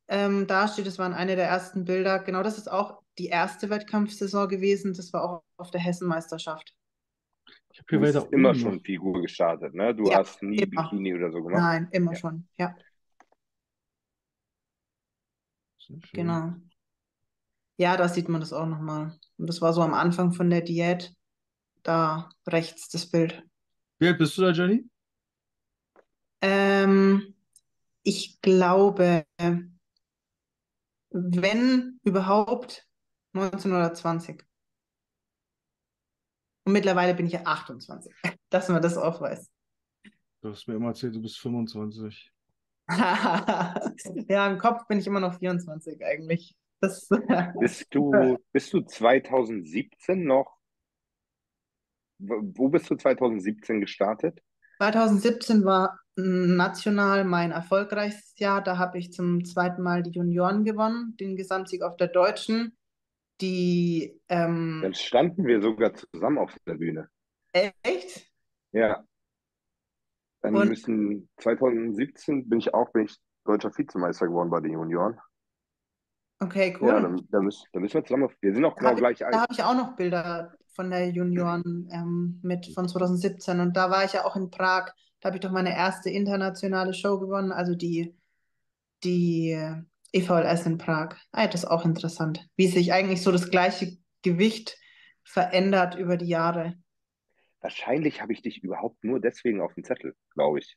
ähm, 0.06 0.46
dastehe. 0.46 0.84
Das 0.84 1.00
waren 1.00 1.12
eine 1.12 1.34
der 1.34 1.48
ersten 1.48 1.84
Bilder. 1.84 2.20
Genau, 2.20 2.44
das 2.44 2.56
ist 2.56 2.70
auch 2.70 3.02
die 3.18 3.26
erste 3.26 3.68
Wettkampfsaison 3.68 4.48
gewesen. 4.48 4.94
Das 4.94 5.12
war 5.12 5.24
auch 5.24 5.42
auf 5.56 5.72
der 5.72 5.80
Hessenmeisterschaft. 5.80 6.75
Ich 7.76 7.80
habe 7.80 7.88
hier 7.90 7.98
Du 7.98 8.00
bist 8.20 8.32
immer 8.32 8.48
oben 8.50 8.54
schon. 8.54 8.80
Figur 8.80 9.20
gestartet, 9.20 9.74
ne? 9.74 9.94
Du 9.94 10.10
Ja, 10.10 10.18
hast 10.18 10.42
nie 10.42 10.56
immer. 10.56 10.90
Bikini 10.90 11.14
oder 11.14 11.30
so 11.30 11.42
gemacht. 11.42 11.62
Nein, 11.62 11.88
immer 11.92 12.14
Ja. 12.14 12.18
schon. 12.18 12.48
Ja, 12.56 12.74
genau. 16.12 16.54
Ja, 17.76 17.96
da 17.98 18.08
sieht 18.08 18.30
man 18.30 18.40
das 18.40 18.54
auch 18.54 18.64
nochmal. 18.66 19.12
Und 19.36 19.46
das 19.48 19.60
war 19.60 19.74
so 19.74 19.82
am 19.82 19.92
Anfang 19.92 20.32
von 20.32 20.48
der 20.48 20.62
Diät. 20.62 21.12
Da 21.82 22.30
rechts 22.46 22.88
das 22.88 23.10
Bild. 23.10 23.42
Wie 23.98 24.08
alt 24.08 24.18
bist 24.18 24.38
du 24.38 24.42
da, 24.42 24.50
Jenny? 24.52 24.84
Ähm, 26.40 27.34
ich 28.02 28.40
glaube, 28.40 29.26
wenn 31.10 32.00
überhaupt 32.02 32.86
19 33.32 33.72
oder 33.72 33.92
20. 33.92 34.45
Und 36.66 36.72
mittlerweile 36.72 37.14
bin 37.14 37.26
ich 37.26 37.32
ja 37.32 37.42
28, 37.44 38.12
dass 38.50 38.68
man 38.68 38.82
das 38.82 38.98
auch 38.98 39.20
weiß. 39.20 39.48
Du 40.42 40.50
hast 40.50 40.66
mir 40.66 40.74
immer 40.74 40.88
erzählt, 40.88 41.14
du 41.14 41.22
bist 41.22 41.38
25. 41.38 42.32
Ja, 44.28 44.46
im 44.46 44.58
Kopf 44.58 44.86
bin 44.86 44.98
ich 44.98 45.06
immer 45.06 45.20
noch 45.20 45.38
24 45.38 46.04
eigentlich. 46.04 46.54
Das, 46.80 47.08
Bist 47.58 47.86
du, 47.90 48.38
bist 48.52 48.72
du 48.72 48.80
2017 48.82 50.24
noch? 50.24 50.58
Wo 52.18 52.42
wo 52.42 52.68
bist 52.68 52.90
du 52.90 52.96
2017 52.96 53.80
gestartet? 53.80 54.42
2017 54.78 55.64
war 55.64 55.98
national 56.16 57.24
mein 57.24 57.50
erfolgreichstes 57.50 58.38
Jahr. 58.38 58.62
Da 58.62 58.78
habe 58.78 58.98
ich 58.98 59.12
zum 59.12 59.44
zweiten 59.44 59.82
Mal 59.82 60.02
die 60.02 60.10
Junioren 60.10 60.64
gewonnen, 60.64 61.16
den 61.18 61.36
Gesamtsieg 61.36 61.82
auf 61.82 61.96
der 61.96 62.08
Deutschen. 62.08 62.76
Die, 63.40 64.20
ähm, 64.28 64.80
Dann 64.82 64.94
standen 64.94 65.46
wir 65.46 65.60
sogar 65.60 65.92
zusammen 65.94 66.38
auf 66.38 66.54
der 66.66 66.74
Bühne. 66.74 67.08
echt? 67.52 68.30
Ja. 68.72 69.04
Dann 70.42 70.54
Und- 70.56 70.68
müssen 70.68 71.28
2017 71.38 72.48
bin 72.48 72.58
ich 72.58 72.72
auch 72.74 72.90
bin 72.92 73.04
ich 73.04 73.16
deutscher 73.44 73.76
Vizemeister 73.76 74.26
geworden 74.26 74.50
bei 74.50 74.60
den 74.60 74.72
Junioren. 74.72 75.18
Okay, 76.38 76.76
cool. 76.80 76.88
Ja, 76.88 77.00
dann, 77.00 77.26
dann, 77.30 77.44
müssen, 77.44 77.66
dann 77.72 77.82
müssen 77.82 77.94
wir 77.94 78.04
zusammen 78.04 78.24
auf. 78.24 78.34
Wir 78.42 78.52
sind 78.54 78.64
auch 78.64 78.74
Da 78.74 78.78
genau 78.78 78.90
habe 78.90 79.00
gleich 79.00 79.20
ich, 79.20 79.24
alt. 79.24 79.34
da 79.34 79.40
hab 79.42 79.50
ich 79.50 79.62
auch 79.62 79.74
noch 79.74 79.96
Bilder 79.96 80.54
von 80.74 80.90
der 80.90 81.08
Junioren 81.10 81.88
ähm, 81.90 82.38
mit 82.42 82.66
von 82.74 82.86
2017 82.88 83.60
und 83.60 83.74
da 83.76 83.90
war 83.90 84.04
ich 84.04 84.12
ja 84.12 84.24
auch 84.26 84.36
in 84.36 84.50
Prag. 84.50 84.92
Da 85.20 85.28
habe 85.28 85.36
ich 85.38 85.40
doch 85.40 85.50
meine 85.50 85.74
erste 85.74 86.10
internationale 86.10 86.92
Show 86.92 87.18
gewonnen, 87.18 87.52
also 87.52 87.74
die, 87.74 88.14
die 89.02 89.58
EVLS 90.16 90.66
in 90.66 90.78
Prag. 90.78 91.16
Ah, 91.32 91.46
das 91.46 91.64
ist 91.64 91.70
auch 91.70 91.84
interessant, 91.84 92.46
wie 92.56 92.66
sich 92.68 92.92
eigentlich 92.92 93.22
so 93.22 93.32
das 93.32 93.50
gleiche 93.50 93.96
Gewicht 94.22 94.78
verändert 95.24 95.96
über 95.96 96.16
die 96.16 96.26
Jahre. 96.28 96.74
Wahrscheinlich 97.60 98.22
habe 98.22 98.32
ich 98.32 98.42
dich 98.42 98.62
überhaupt 98.62 99.02
nur 99.02 99.20
deswegen 99.20 99.60
auf 99.60 99.74
dem 99.74 99.84
Zettel, 99.84 100.14
glaube 100.34 100.60
ich. 100.60 100.76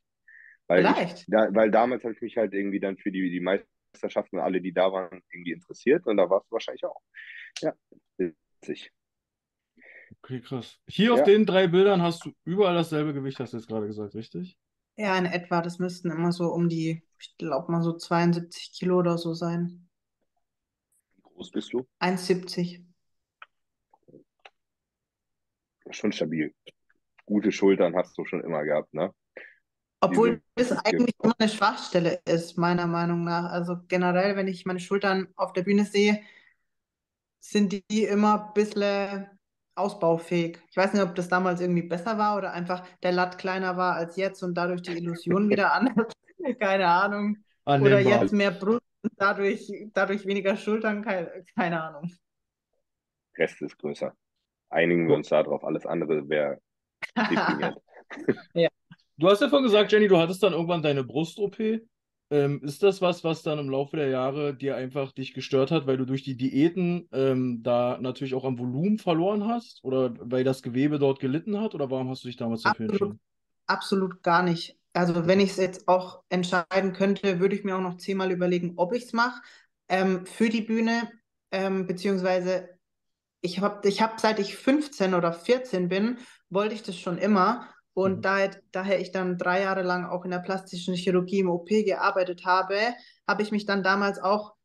Weil 0.67 0.85
ich, 0.85 0.95
Vielleicht. 0.95 1.25
da, 1.27 1.53
weil 1.53 1.71
damals 1.71 2.03
habe 2.03 2.13
ich 2.13 2.21
mich 2.21 2.37
halt 2.37 2.53
irgendwie 2.53 2.79
dann 2.79 2.97
für 2.97 3.11
die, 3.11 3.29
die 3.29 3.39
Meisterschaften 3.39 4.37
und 4.37 4.43
alle, 4.43 4.61
die 4.61 4.73
da 4.73 4.91
waren, 4.91 5.21
irgendwie 5.31 5.51
interessiert 5.53 6.05
und 6.05 6.17
da 6.17 6.29
warst 6.29 6.47
du 6.49 6.53
wahrscheinlich 6.53 6.85
auch. 6.85 7.01
Ja, 7.61 7.73
witzig. 8.17 8.91
Okay, 10.23 10.41
krass. 10.41 10.79
Hier 10.87 11.13
auf 11.13 11.19
Ja. 11.19 11.25
den 11.25 11.45
drei 11.45 11.67
Bildern 11.67 12.01
hast 12.01 12.25
du 12.25 12.31
überall 12.43 12.75
dasselbe 12.75 13.13
Gewicht, 13.13 13.39
hast 13.39 13.53
du 13.53 13.57
jetzt 13.57 13.67
gerade 13.67 13.87
gesagt, 13.87 14.15
richtig? 14.15 14.57
Ja, 14.97 15.17
in 15.17 15.25
etwa, 15.25 15.61
das 15.61 15.79
müssten 15.79 16.11
immer 16.11 16.31
so 16.31 16.51
um 16.53 16.67
die, 16.69 17.01
ich 17.19 17.37
glaube 17.37 17.71
mal 17.71 17.81
so 17.81 17.97
72 17.97 18.71
Kilo 18.71 18.99
oder 18.99 19.17
so 19.17 19.33
sein. 19.33 19.89
Wie 21.15 21.21
groß 21.21 21.51
bist 21.51 21.73
du? 21.73 21.87
1,70. 21.99 22.83
Schon 25.91 26.11
stabil. 26.11 26.53
Gute 27.25 27.51
Schultern 27.51 27.95
hast 27.95 28.17
du 28.17 28.25
schon 28.25 28.43
immer 28.43 28.63
gehabt, 28.63 28.93
ne? 28.93 29.13
Obwohl 30.01 30.41
das 30.55 30.71
eigentlich 30.71 31.15
immer 31.21 31.35
eine 31.37 31.49
Schwachstelle 31.49 32.21
ist, 32.25 32.57
meiner 32.57 32.87
Meinung 32.87 33.25
nach. 33.25 33.51
Also 33.51 33.77
generell, 33.87 34.35
wenn 34.35 34.47
ich 34.47 34.65
meine 34.65 34.79
Schultern 34.79 35.27
auf 35.35 35.51
der 35.51 35.63
Bühne 35.63 35.83
sehe, 35.83 36.21
sind 37.39 37.73
die 37.73 38.03
immer 38.03 38.47
ein 38.47 38.53
bisschen 38.53 39.27
ausbaufähig. 39.75 40.59
Ich 40.69 40.77
weiß 40.77 40.93
nicht, 40.93 41.03
ob 41.03 41.15
das 41.15 41.27
damals 41.27 41.59
irgendwie 41.59 41.81
besser 41.81 42.17
war 42.17 42.37
oder 42.37 42.53
einfach 42.53 42.85
der 43.03 43.11
Latt 43.11 43.37
kleiner 43.37 43.77
war 43.77 43.95
als 43.95 44.15
jetzt 44.15 44.43
und 44.43 44.53
dadurch 44.55 44.81
die 44.81 44.97
Illusion 44.97 45.49
wieder 45.49 45.73
an. 45.73 45.93
Keine 46.59 46.87
Ahnung. 46.87 47.37
Oder 47.65 47.97
Annehmbar. 47.97 48.21
jetzt 48.23 48.33
mehr 48.33 48.51
Brust 48.51 48.81
und 49.03 49.13
dadurch, 49.17 49.71
dadurch 49.93 50.25
weniger 50.25 50.57
Schultern, 50.57 51.03
keine, 51.03 51.45
keine 51.55 51.81
Ahnung. 51.83 52.11
Rest 53.37 53.61
ist 53.61 53.77
größer. 53.77 54.13
Einigen 54.69 55.07
wir 55.07 55.15
uns 55.15 55.29
darauf, 55.29 55.63
alles 55.63 55.85
andere 55.85 56.27
wäre 56.27 56.59
deprimiert. 57.15 57.77
Du 59.19 59.27
hast 59.27 59.41
ja 59.41 59.49
vorhin 59.49 59.65
gesagt, 59.65 59.91
Jenny, 59.91 60.07
du 60.07 60.17
hattest 60.17 60.41
dann 60.41 60.53
irgendwann 60.53 60.81
deine 60.81 61.03
Brust-OP. 61.03 61.59
Ähm, 62.31 62.61
ist 62.63 62.81
das 62.83 63.01
was, 63.01 63.25
was 63.25 63.43
dann 63.43 63.59
im 63.59 63.69
Laufe 63.69 63.97
der 63.97 64.07
Jahre 64.07 64.55
dir 64.55 64.77
einfach 64.77 65.11
dich 65.11 65.33
gestört 65.33 65.71
hat, 65.71 65.87
weil 65.87 65.97
du 65.97 66.05
durch 66.05 66.23
die 66.23 66.37
Diäten 66.37 67.09
ähm, 67.11 67.61
da 67.61 67.97
natürlich 67.99 68.33
auch 68.33 68.45
am 68.45 68.57
Volumen 68.57 68.97
verloren 68.97 69.45
hast? 69.45 69.83
Oder 69.83 70.13
weil 70.21 70.45
das 70.45 70.63
Gewebe 70.63 70.99
dort 70.99 71.19
gelitten 71.19 71.59
hat? 71.59 71.75
Oder 71.75 71.91
warum 71.91 72.07
hast 72.07 72.23
du 72.23 72.29
dich 72.29 72.37
damals 72.37 72.61
dafür 72.61 72.85
entschieden? 72.85 73.19
Absolut 73.65 74.23
gar 74.23 74.41
nicht. 74.41 74.78
Also 74.93 75.27
wenn 75.27 75.39
ich 75.39 75.51
es 75.51 75.57
jetzt 75.57 75.87
auch 75.87 76.23
entscheiden 76.29 76.93
könnte, 76.93 77.39
würde 77.39 77.55
ich 77.55 77.63
mir 77.63 77.75
auch 77.77 77.81
noch 77.81 77.97
zehnmal 77.97 78.31
überlegen, 78.31 78.73
ob 78.77 78.93
ich 78.93 79.03
es 79.05 79.13
mache. 79.13 79.41
Ähm, 79.87 80.25
für 80.25 80.49
die 80.49 80.61
Bühne, 80.61 81.11
ähm, 81.51 81.87
beziehungsweise 81.87 82.69
ich 83.41 83.59
habe, 83.59 83.87
ich 83.87 84.01
hab, 84.01 84.19
seit 84.19 84.39
ich 84.39 84.55
15 84.57 85.13
oder 85.13 85.33
14 85.33 85.89
bin, 85.89 86.17
wollte 86.49 86.75
ich 86.75 86.83
das 86.83 86.97
schon 86.97 87.17
immer. 87.17 87.69
Und 87.93 88.15
Mhm. 88.17 88.25
daher, 88.25 88.51
daher 88.71 88.99
ich 89.01 89.11
dann 89.11 89.37
drei 89.37 89.61
Jahre 89.61 89.83
lang 89.83 90.05
auch 90.05 90.25
in 90.25 90.31
der 90.31 90.39
plastischen 90.39 90.95
Chirurgie 90.95 91.39
im 91.39 91.49
OP 91.49 91.83
gearbeitet 91.83 92.45
habe, 92.45 92.75
habe 93.27 93.41
ich 93.43 93.51
mich 93.51 93.65
dann 93.65 93.83
damals 93.83 94.19
auch 94.19 94.55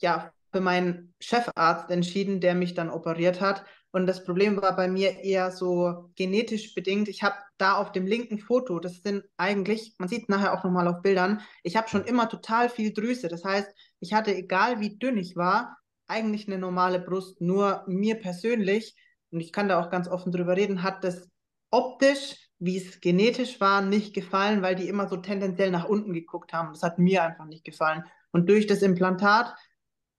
ja, 0.00 0.32
für 0.52 0.60
meinen 0.60 1.14
Chefarzt 1.20 1.90
entschieden, 1.90 2.40
der 2.40 2.54
mich 2.54 2.74
dann 2.74 2.90
operiert 2.90 3.40
hat. 3.40 3.64
Und 3.96 4.06
das 4.06 4.24
Problem 4.24 4.60
war 4.60 4.76
bei 4.76 4.88
mir 4.88 5.20
eher 5.24 5.50
so 5.50 6.10
genetisch 6.16 6.74
bedingt. 6.74 7.08
Ich 7.08 7.22
habe 7.22 7.36
da 7.56 7.76
auf 7.78 7.92
dem 7.92 8.06
linken 8.06 8.38
Foto, 8.38 8.78
das 8.78 9.02
sind 9.02 9.24
eigentlich, 9.38 9.94
man 9.96 10.06
sieht 10.06 10.28
nachher 10.28 10.52
auch 10.52 10.64
nochmal 10.64 10.86
auf 10.86 11.00
Bildern, 11.00 11.40
ich 11.62 11.78
habe 11.78 11.88
schon 11.88 12.04
immer 12.04 12.28
total 12.28 12.68
viel 12.68 12.92
Drüse. 12.92 13.28
Das 13.28 13.42
heißt, 13.42 13.74
ich 14.00 14.12
hatte, 14.12 14.36
egal 14.36 14.80
wie 14.80 14.98
dünn 14.98 15.16
ich 15.16 15.34
war, 15.34 15.78
eigentlich 16.08 16.46
eine 16.46 16.58
normale 16.58 17.00
Brust. 17.00 17.40
Nur 17.40 17.84
mir 17.86 18.16
persönlich, 18.16 18.94
und 19.30 19.40
ich 19.40 19.50
kann 19.50 19.66
da 19.66 19.80
auch 19.80 19.88
ganz 19.88 20.08
offen 20.08 20.30
drüber 20.30 20.58
reden, 20.58 20.82
hat 20.82 21.02
das 21.02 21.30
optisch, 21.70 22.36
wie 22.58 22.76
es 22.76 23.00
genetisch 23.00 23.62
war, 23.62 23.80
nicht 23.80 24.12
gefallen, 24.12 24.60
weil 24.60 24.74
die 24.74 24.88
immer 24.88 25.08
so 25.08 25.16
tendenziell 25.16 25.70
nach 25.70 25.88
unten 25.88 26.12
geguckt 26.12 26.52
haben. 26.52 26.74
Das 26.74 26.82
hat 26.82 26.98
mir 26.98 27.22
einfach 27.22 27.46
nicht 27.46 27.64
gefallen. 27.64 28.04
Und 28.30 28.50
durch 28.50 28.66
das 28.66 28.82
Implantat 28.82 29.54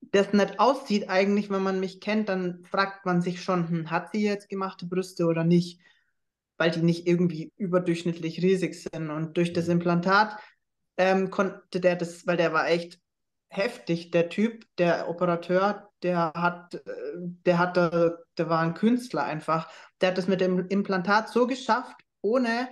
das 0.02 0.34
nicht 0.34 0.60
aussieht 0.60 1.10
eigentlich, 1.10 1.50
wenn 1.50 1.64
man 1.64 1.80
mich 1.80 2.00
kennt, 2.02 2.30
dann 2.30 2.64
fragt 2.66 3.06
man 3.06 3.22
sich 3.22 3.42
schon, 3.42 3.70
hm, 3.70 3.92
hat 3.92 4.12
sie 4.12 4.24
jetzt 4.24 4.50
gemachte 4.50 4.86
Brüste 4.86 5.26
oder 5.26 5.44
nicht? 5.44 5.80
Weil 6.58 6.72
die 6.72 6.82
nicht 6.82 7.08
irgendwie 7.08 7.52
überdurchschnittlich 7.58 8.42
riesig 8.42 8.76
sind. 8.82 9.10
Und 9.10 9.38
durch 9.38 9.54
das 9.54 9.68
Implantat 9.68 10.40
ähm, 10.98 11.30
konnte 11.30 11.80
der 11.80 11.96
das, 11.96 12.26
weil 12.26 12.38
der 12.38 12.54
war 12.54 12.68
echt 12.68 13.00
heftig, 13.50 14.12
der 14.12 14.30
Typ, 14.30 14.66
der 14.78 15.10
Operateur, 15.10 15.90
der 16.04 16.32
hat, 16.36 16.76
äh, 16.76 16.80
der 17.18 17.58
hatte, 17.60 18.26
der 18.38 18.50
war 18.50 18.62
ein 18.62 18.74
Künstler 18.74 19.24
einfach. 19.24 19.70
Der 20.02 20.10
hat 20.10 20.18
das 20.18 20.28
mit 20.28 20.42
dem 20.42 20.68
Implantat 20.68 21.30
so 21.30 21.48
geschafft, 21.48 21.96
ohne 22.22 22.70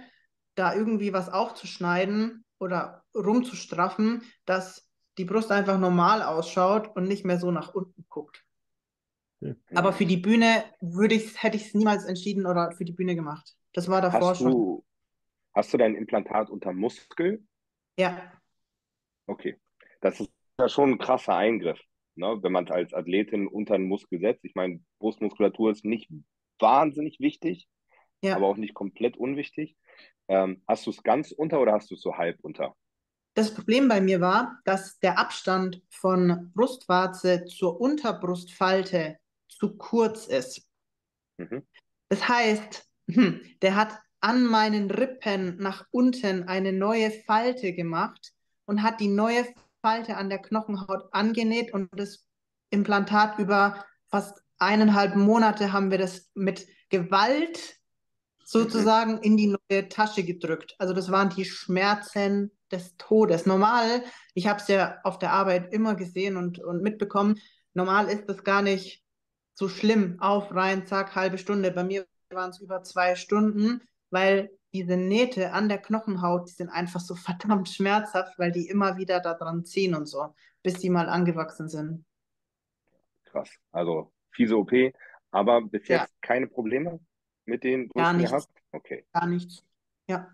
da 0.56 0.74
irgendwie 0.74 1.14
was 1.14 1.30
aufzuschneiden 1.30 2.46
oder 2.60 3.04
rumzustraffen, 3.14 4.24
dass 4.46 4.85
die 5.18 5.26
Brust 5.26 5.52
einfach 5.52 5.80
normal 5.80 6.22
ausschaut 6.22 6.96
und 6.96 7.08
nicht 7.08 7.26
mehr 7.26 7.40
so 7.40 7.52
nach 7.52 7.74
unten 7.74 8.06
guckt. 8.10 8.44
Aber 9.76 9.94
für 9.94 10.06
die 10.06 10.18
Bühne 10.18 10.64
würde 10.82 11.16
ich, 11.16 11.42
hätte 11.42 11.58
ich 11.58 11.68
es 11.68 11.74
niemals 11.74 12.06
entschieden 12.06 12.46
oder 12.46 12.72
für 12.72 12.86
die 12.86 12.94
Bühne 12.94 13.16
gemacht. 13.16 13.56
Das 13.74 13.88
war 13.88 14.02
davor 14.02 14.30
Hast 14.30 14.40
schon. 14.40 14.52
du, 14.52 14.86
hast 15.54 15.74
du 15.74 15.78
dein 15.78 15.96
Implantat 15.96 16.50
unter 16.50 16.74
Muskel? 16.74 17.46
Ja, 17.98 18.32
Okay. 19.28 19.58
Das 20.02 20.20
ist 20.20 20.32
ja 20.60 20.70
schon 20.70 20.92
ein 20.92 20.98
krasser 20.98 21.36
Eingriff, 21.36 21.80
ne? 22.16 22.38
Wenn 22.42 22.52
man 22.52 22.66
es 22.66 22.72
als 22.72 22.94
Athletin 22.94 23.48
unter 23.48 23.78
den 23.78 23.88
Muskel 23.88 24.20
setzt. 24.20 24.46
Ich 24.46 24.56
meine, 24.56 24.82
Brustmuskulatur 25.00 25.72
ist 25.72 25.86
nicht 25.86 26.10
wahnsinnig 26.60 27.20
wichtig, 27.20 27.68
ja. 28.22 28.36
aber 28.36 28.48
auch 28.48 28.58
nicht 28.58 28.74
komplett 28.74 29.18
unwichtig. 29.18 29.76
Ähm, 30.28 30.64
hast 30.68 30.86
du 30.86 30.92
es 30.92 31.04
ganz 31.04 31.32
unter 31.32 31.60
oder 31.60 31.74
hast 31.74 31.92
du 31.92 31.96
es 31.96 32.02
so 32.02 32.18
halb 32.18 32.40
unter? 32.42 32.76
Das 33.36 33.54
Problem 33.54 33.90
bei 33.90 34.00
mir 34.00 34.22
war, 34.22 34.60
dass 34.64 34.98
der 35.00 35.20
Abstand 35.20 35.82
von 35.90 36.52
Brustwarze 36.56 37.46
zur 37.46 37.80
Unterbrustfalte 37.80 39.18
zu 39.50 39.76
kurz 39.76 40.28
ist. 40.28 40.66
Mhm. 41.38 41.64
Das 42.10 42.28
heißt, 42.28 42.90
hm, 43.10 43.42
der 43.62 43.76
hat 43.76 44.00
an 44.22 44.46
meinen 44.46 44.90
Rippen 44.90 45.58
nach 45.58 45.86
unten 45.92 46.48
eine 46.48 46.72
neue 46.72 47.12
Falte 47.12 47.74
gemacht 47.74 48.34
und 48.66 48.82
hat 48.82 49.02
die 49.02 49.10
neue 49.10 49.46
Falte 49.82 50.16
an 50.16 50.30
der 50.30 50.40
Knochenhaut 50.40 51.10
angenäht 51.12 51.74
und 51.74 51.90
das 51.92 52.26
Implantat 52.70 53.38
über 53.38 53.86
fast 54.10 54.42
eineinhalb 54.60 55.16
Monate 55.16 55.74
haben 55.74 55.92
wir 55.92 55.98
das 55.98 56.32
mit 56.34 56.68
Gewalt 56.90 57.78
sozusagen 58.46 59.18
in 59.18 59.38
die 59.38 59.48
neue 59.48 59.90
Tasche 59.90 60.24
gedrückt. 60.24 60.76
Also 60.78 60.94
das 60.94 61.12
waren 61.12 61.30
die 61.30 61.46
Schmerzen 61.46 62.52
des 62.72 62.96
Todes. 62.98 63.46
Normal, 63.46 64.04
ich 64.36 64.48
habe 64.48 64.60
es 64.60 64.68
ja 64.68 65.00
auf 65.04 65.18
der 65.20 65.34
Arbeit 65.34 65.74
immer 65.74 65.96
gesehen 65.96 66.38
und, 66.38 66.60
und 66.60 66.82
mitbekommen, 66.82 67.40
normal 67.74 68.08
ist 68.08 68.30
das 68.30 68.44
gar 68.44 68.62
nicht 68.62 69.04
so 69.54 69.68
schlimm. 69.68 70.18
Auf, 70.20 70.54
rein, 70.54 70.86
zack, 70.86 71.16
halbe 71.16 71.38
Stunde. 71.40 71.72
Bei 71.72 71.84
mir 71.84 72.06
waren 72.30 72.52
es 72.52 72.62
über 72.62 72.84
zwei 72.84 73.16
Stunden, 73.16 73.82
weil 74.12 74.52
diese 74.74 74.96
Nähte 74.98 75.52
an 75.54 75.68
der 75.68 75.80
Knochenhaut, 75.80 76.48
die 76.50 76.54
sind 76.54 76.70
einfach 76.70 77.00
so 77.00 77.16
verdammt 77.16 77.70
schmerzhaft, 77.70 78.38
weil 78.38 78.52
die 78.52 78.68
immer 78.68 78.98
wieder 78.98 79.20
da 79.22 79.34
dran 79.34 79.66
ziehen 79.66 79.96
und 79.96 80.06
so, 80.06 80.36
bis 80.62 80.76
die 80.76 80.90
mal 80.92 81.10
angewachsen 81.10 81.68
sind. 81.68 82.06
Krass. 83.26 83.50
Also 83.72 84.12
fiese 84.32 84.56
OP, 84.58 84.72
aber 85.32 85.62
bis 85.62 85.88
Ja. 85.88 86.02
jetzt 86.02 86.22
keine 86.22 86.48
Probleme 86.48 87.00
mit 87.46 87.64
den 87.64 87.90
Gar 87.90 88.14
Brüsten 88.14 88.18
nichts. 88.18 88.32
gehabt? 88.32 88.50
Okay. 88.72 89.06
Gar 89.14 89.28
nichts. 89.28 89.64
Ja. 90.08 90.34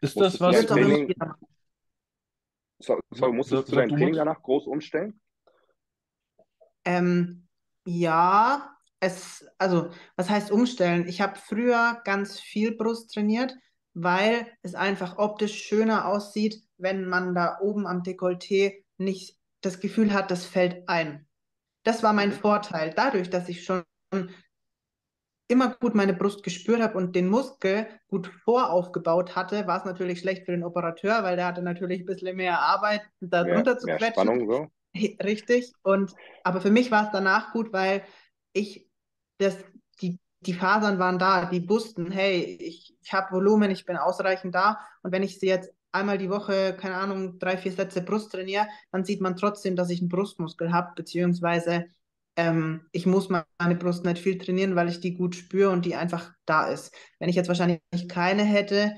Ist 0.00 0.16
Musstest 0.16 0.40
das 0.40 0.54
was, 0.54 0.66
Training-. 0.66 1.14
So, 2.78 2.98
sorry, 3.10 3.32
musstest 3.32 3.68
du 3.70 3.76
dein 3.76 3.88
du, 3.88 3.94
Training 3.96 4.14
danach 4.14 4.42
groß 4.42 4.66
umstellen? 4.66 5.20
Ähm, 6.84 7.46
ja, 7.84 8.74
es, 9.00 9.46
also, 9.58 9.90
was 10.16 10.30
heißt 10.30 10.50
umstellen? 10.50 11.06
Ich 11.06 11.20
habe 11.20 11.38
früher 11.38 12.00
ganz 12.04 12.40
viel 12.40 12.76
Brust 12.76 13.12
trainiert, 13.12 13.54
weil 13.92 14.46
es 14.62 14.74
einfach 14.74 15.18
optisch 15.18 15.62
schöner 15.62 16.06
aussieht, 16.06 16.62
wenn 16.78 17.06
man 17.06 17.34
da 17.34 17.58
oben 17.60 17.86
am 17.86 18.02
Dekolleté 18.02 18.84
nicht 18.96 19.36
das 19.60 19.80
Gefühl 19.80 20.12
hat, 20.14 20.30
das 20.30 20.46
fällt 20.46 20.88
ein. 20.88 21.26
Das 21.82 22.02
war 22.02 22.12
mein 22.12 22.30
Mhm. 22.30 22.34
Vorteil. 22.34 22.92
Dadurch, 22.94 23.28
dass 23.30 23.48
ich 23.48 23.64
schon 23.64 23.84
immer 25.50 25.74
gut 25.74 25.94
meine 25.94 26.14
Brust 26.14 26.42
gespürt 26.42 26.80
habe 26.80 26.96
und 26.96 27.14
den 27.14 27.28
Muskel 27.28 27.86
gut 28.08 28.28
voraufgebaut 28.44 29.34
hatte, 29.36 29.66
war 29.66 29.78
es 29.78 29.84
natürlich 29.84 30.20
schlecht 30.20 30.44
für 30.44 30.52
den 30.52 30.64
Operateur, 30.64 31.22
weil 31.22 31.36
der 31.36 31.46
hatte 31.46 31.62
natürlich 31.62 32.00
ein 32.00 32.06
bisschen 32.06 32.36
mehr 32.36 32.60
Arbeit, 32.60 33.02
da 33.20 33.44
Mehr, 33.44 33.54
drunter 33.54 33.78
zu 33.78 33.86
mehr 33.86 33.98
quetschen. 33.98 34.24
Spannung 34.24 34.50
so? 34.50 34.66
Richtig. 35.22 35.72
Und 35.82 36.14
aber 36.44 36.60
für 36.60 36.70
mich 36.70 36.90
war 36.90 37.04
es 37.04 37.10
danach 37.12 37.52
gut, 37.52 37.72
weil 37.72 38.02
ich 38.52 38.88
das, 39.38 39.56
die, 40.00 40.18
die 40.40 40.54
Fasern 40.54 40.98
waren 40.98 41.18
da, 41.18 41.46
die 41.46 41.68
wussten, 41.68 42.10
hey, 42.10 42.42
ich, 42.60 42.96
ich 43.02 43.12
habe 43.12 43.32
Volumen, 43.32 43.70
ich 43.70 43.84
bin 43.84 43.96
ausreichend 43.96 44.54
da. 44.54 44.78
Und 45.02 45.12
wenn 45.12 45.22
ich 45.22 45.38
sie 45.38 45.46
jetzt 45.46 45.72
einmal 45.92 46.18
die 46.18 46.30
Woche, 46.30 46.76
keine 46.78 46.96
Ahnung, 46.96 47.38
drei, 47.38 47.56
vier 47.56 47.72
Sätze 47.72 48.02
Brust 48.02 48.32
trainiere, 48.32 48.68
dann 48.92 49.04
sieht 49.04 49.20
man 49.20 49.36
trotzdem, 49.36 49.76
dass 49.76 49.90
ich 49.90 50.00
einen 50.00 50.08
Brustmuskel 50.08 50.72
habe, 50.72 50.92
beziehungsweise 50.94 51.86
ähm, 52.36 52.86
ich 52.92 53.06
muss 53.06 53.28
meine 53.28 53.74
Brust 53.74 54.04
nicht 54.04 54.18
viel 54.18 54.38
trainieren, 54.38 54.76
weil 54.76 54.88
ich 54.88 55.00
die 55.00 55.14
gut 55.14 55.34
spüre 55.34 55.70
und 55.70 55.84
die 55.84 55.96
einfach 55.96 56.32
da 56.46 56.68
ist. 56.68 56.94
Wenn 57.18 57.28
ich 57.28 57.36
jetzt 57.36 57.48
wahrscheinlich 57.48 57.80
keine 58.08 58.44
hätte 58.44 58.94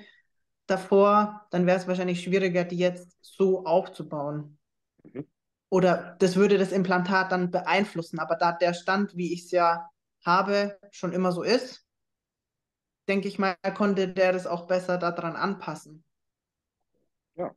davor, 0.67 1.47
dann 1.51 1.67
wäre 1.67 1.79
es 1.79 1.89
wahrscheinlich 1.89 2.23
schwieriger, 2.23 2.65
die 2.65 2.79
jetzt 2.79 3.17
so 3.21 3.65
aufzubauen. 3.65 4.59
Mhm. 5.05 5.27
Oder 5.71 6.17
das 6.19 6.37
würde 6.37 6.59
das 6.59 6.73
Implantat 6.73 7.33
dann 7.33 7.51
beeinflussen. 7.51 8.19
Aber 8.19 8.37
da 8.37 8.53
der 8.53 8.75
Stand, 8.75 9.17
wie 9.17 9.33
ich 9.33 9.45
es 9.45 9.51
ja 9.51 9.89
habe, 10.25 10.79
schon 10.91 11.13
immer 11.13 11.33
so 11.33 11.43
ist, 11.43 11.87
denke 13.09 13.29
ich 13.29 13.39
mal, 13.39 13.57
konnte 13.75 14.09
der 14.09 14.33
das 14.33 14.47
auch 14.47 14.67
besser 14.67 14.99
daran 14.99 15.35
anpassen. 15.35 16.05
Ja. 17.35 17.55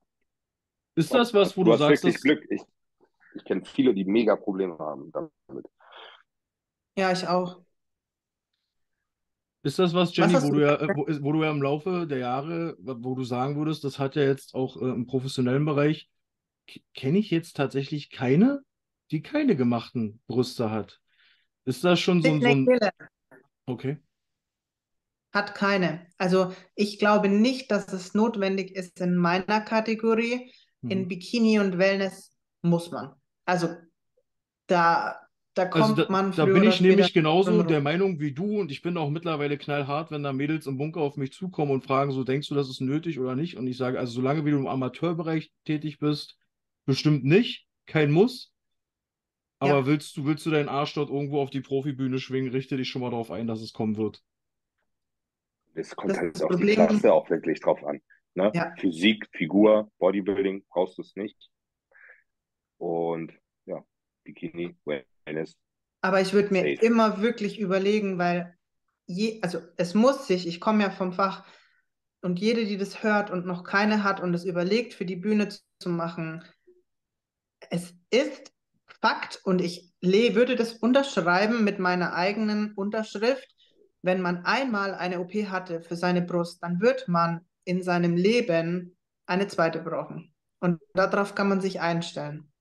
Ist 0.95 1.13
das 1.13 1.33
was, 1.33 1.55
wo 1.55 1.63
du, 1.63 1.71
du, 1.71 1.73
hast 1.73 1.79
sagst, 1.79 2.03
wirklich 2.03 2.13
dass, 2.15 2.21
Glück. 2.23 2.45
Ich, 2.49 2.61
ich 3.35 3.43
kenne 3.45 3.63
viele, 3.65 3.93
die 3.93 4.05
mega 4.05 4.35
Probleme 4.35 4.77
haben 4.77 5.11
damit. 5.11 5.31
Ja, 6.97 7.11
ich 7.11 7.27
auch. 7.27 7.61
ist 9.63 9.79
das 9.79 9.93
was, 9.93 10.09
Was 10.09 10.17
Jenny, 10.17 10.33
hast 10.33 10.43
wo 10.43 10.51
du 10.53 10.61
ja, 10.61 10.79
wo, 10.95 11.05
wo 11.23 11.31
du 11.33 11.43
ja 11.43 11.51
im 11.51 11.61
Laufe 11.61 12.05
der 12.07 12.19
Jahre, 12.19 12.75
wo 12.79 13.15
du 13.15 13.23
sagen 13.23 13.55
würdest, 13.57 13.83
das 13.83 13.99
hat 13.99 14.15
ja 14.15 14.23
jetzt 14.23 14.53
auch 14.53 14.77
äh, 14.81 14.85
im 14.85 15.07
professionellen 15.07 15.65
Bereich, 15.65 16.09
kenne 16.93 17.17
ich 17.19 17.31
jetzt 17.31 17.55
tatsächlich 17.55 18.09
keine, 18.09 18.61
die 19.11 19.21
keine 19.21 19.55
gemachten 19.55 20.21
Brüste 20.27 20.71
hat. 20.71 20.99
Ist 21.65 21.83
das 21.83 21.99
schon 21.99 22.21
so, 22.21 22.29
ein- 22.29 22.41
so 22.41 22.47
ein, 22.47 22.67
okay. 23.65 23.97
hat 25.33 25.55
keine. 25.55 26.07
Also 26.17 26.53
ich 26.75 26.97
glaube 26.99 27.27
nicht, 27.29 27.69
dass 27.71 27.91
es 27.91 28.13
notwendig 28.13 28.71
ist 28.75 28.99
in 29.01 29.15
meiner 29.15 29.61
Kategorie. 29.61 30.51
In 30.87 30.99
Mhm. 30.99 31.07
Bikini 31.07 31.59
und 31.59 31.77
Wellness 31.77 32.31
muss 32.61 32.91
man. 32.91 33.13
Also 33.45 33.75
da, 34.67 35.19
da 35.53 35.63
Also 35.63 35.95
kommt 35.95 35.99
da, 35.99 36.11
man 36.11 36.31
da 36.31 36.45
bin 36.45 36.63
ich 36.63 36.81
nämlich 36.81 37.13
genauso 37.13 37.63
der. 37.63 37.81
Meinung 37.81 38.19
wie 38.19 38.33
du 38.33 38.59
und 38.59 38.71
ich 38.71 38.81
bin 38.81 38.97
auch 38.97 39.09
mittlerweile 39.09 39.57
knallhart, 39.57 40.11
wenn 40.11 40.23
da 40.23 40.33
Mädels 40.33 40.65
im 40.67 40.77
Bunker 40.77 41.01
auf 41.01 41.17
mich 41.17 41.31
zukommen 41.33 41.71
und 41.71 41.83
fragen, 41.85 42.11
so 42.11 42.23
denkst 42.23 42.49
du, 42.49 42.55
das 42.55 42.69
ist 42.69 42.81
nötig 42.81 43.19
oder 43.19 43.35
nicht? 43.35 43.57
Und 43.57 43.67
ich 43.67 43.77
sage, 43.77 43.99
also 43.99 44.13
solange 44.13 44.45
wie 44.45 44.51
du 44.51 44.57
im 44.57 44.67
Amateurbereich 44.67 45.51
tätig 45.65 45.99
bist, 45.99 46.37
bestimmt 46.85 47.23
nicht, 47.23 47.67
kein 47.85 48.11
Muss. 48.11 48.51
Aber 49.59 49.79
Ja. 49.79 49.85
willst 49.85 50.17
du, 50.17 50.25
willst 50.25 50.45
du 50.45 50.51
deinen 50.51 50.67
Arsch 50.69 50.93
dort 50.95 51.09
irgendwo 51.09 51.39
auf 51.41 51.49
die 51.49 51.61
Profibühne 51.61 52.19
schwingen, 52.19 52.51
richte 52.51 52.75
dich 52.77 52.89
schon 52.89 53.01
mal 53.01 53.11
darauf 53.11 53.31
ein, 53.31 53.47
dass 53.47 53.61
es 53.61 53.71
kommen 53.71 53.95
wird. 53.95 54.21
Es 55.75 55.95
kommt 55.95 56.11
Das 56.11 56.17
halt 56.19 56.41
auf 56.41 56.49
die 56.49 56.55
Problem- 56.55 56.75
Klasse 56.75 57.13
auch 57.13 57.29
wirklich 57.29 57.59
drauf 57.59 57.83
an. 57.85 58.01
Ne? 58.33 58.51
Ja. 58.53 58.73
Physik, 58.77 59.27
Figur, 59.31 59.89
Bodybuilding 59.99 60.65
brauchst 60.69 60.97
du 60.97 61.01
es 61.03 61.15
nicht. 61.15 61.49
Und 62.77 63.33
ja, 63.65 63.83
Bikini, 64.23 64.75
Wellness. 64.85 65.55
Aber 66.01 66.21
ich 66.21 66.33
würde 66.33 66.53
mir 66.53 66.75
Safe. 66.75 66.85
immer 66.85 67.21
wirklich 67.21 67.59
überlegen, 67.59 68.17
weil 68.17 68.55
je, 69.07 69.39
also 69.41 69.59
es 69.77 69.93
muss 69.93 70.27
sich, 70.27 70.47
ich 70.47 70.59
komme 70.59 70.83
ja 70.83 70.89
vom 70.89 71.13
Fach 71.13 71.45
und 72.21 72.39
jede, 72.39 72.65
die 72.65 72.77
das 72.77 73.03
hört 73.03 73.31
und 73.31 73.45
noch 73.45 73.63
keine 73.63 74.03
hat 74.03 74.19
und 74.19 74.33
es 74.33 74.45
überlegt, 74.45 74.93
für 74.93 75.05
die 75.05 75.15
Bühne 75.15 75.49
zu, 75.49 75.89
machen, 75.89 76.43
es 77.69 77.93
ist 78.09 78.51
Fakt 79.01 79.39
und 79.43 79.61
ich 79.61 79.93
würde 80.01 80.55
das 80.55 80.73
unterschreiben 80.73 81.63
mit 81.63 81.79
meiner 81.79 82.13
eigenen 82.13 82.73
Unterschrift. 82.73 83.47
Wenn 84.01 84.21
man 84.21 84.45
einmal 84.45 84.95
eine 84.95 85.19
OP 85.19 85.33
hatte 85.33 85.81
für 85.81 85.95
seine 85.95 86.21
Brust, 86.21 86.63
dann 86.63 86.79
wird 86.81 87.07
man 87.07 87.41
in 87.65 87.83
seinem 87.83 88.15
Leben 88.15 88.97
eine 89.25 89.47
zweite 89.47 89.79
brauchen. 89.79 90.33
Und 90.59 90.81
darauf 90.93 91.35
kann 91.35 91.49
man 91.49 91.61
sich 91.61 91.81
einstellen. 91.81 92.51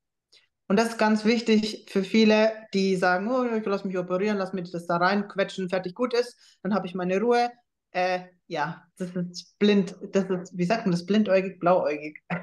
Und 0.66 0.78
das 0.78 0.90
ist 0.90 0.98
ganz 0.98 1.24
wichtig 1.24 1.86
für 1.90 2.04
viele, 2.04 2.52
die 2.72 2.96
sagen, 2.96 3.28
oh, 3.30 3.44
ich 3.54 3.64
lass 3.66 3.84
mich 3.84 3.98
operieren, 3.98 4.38
lass 4.38 4.52
mich 4.52 4.70
das 4.70 4.86
da 4.86 4.96
reinquetschen, 4.96 5.68
fertig 5.68 5.94
gut 5.94 6.14
ist, 6.14 6.36
dann 6.62 6.74
habe 6.74 6.86
ich 6.86 6.94
meine 6.94 7.20
Ruhe. 7.20 7.50
Äh, 7.90 8.20
ja, 8.46 8.82
das 8.98 9.10
ist 9.14 9.58
blind, 9.58 9.94
das 10.12 10.24
ist, 10.30 10.56
wie 10.56 10.64
sagt 10.64 10.86
man 10.86 10.92
das, 10.92 11.06
blindäugig, 11.06 11.58
blauäugig. 11.60 12.22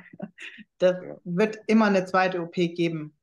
Das 0.79 0.95
wird 1.23 1.59
immer 1.67 1.85
eine 1.85 2.05
zweite 2.05 2.41
OP 2.41 2.53
geben. 2.55 3.15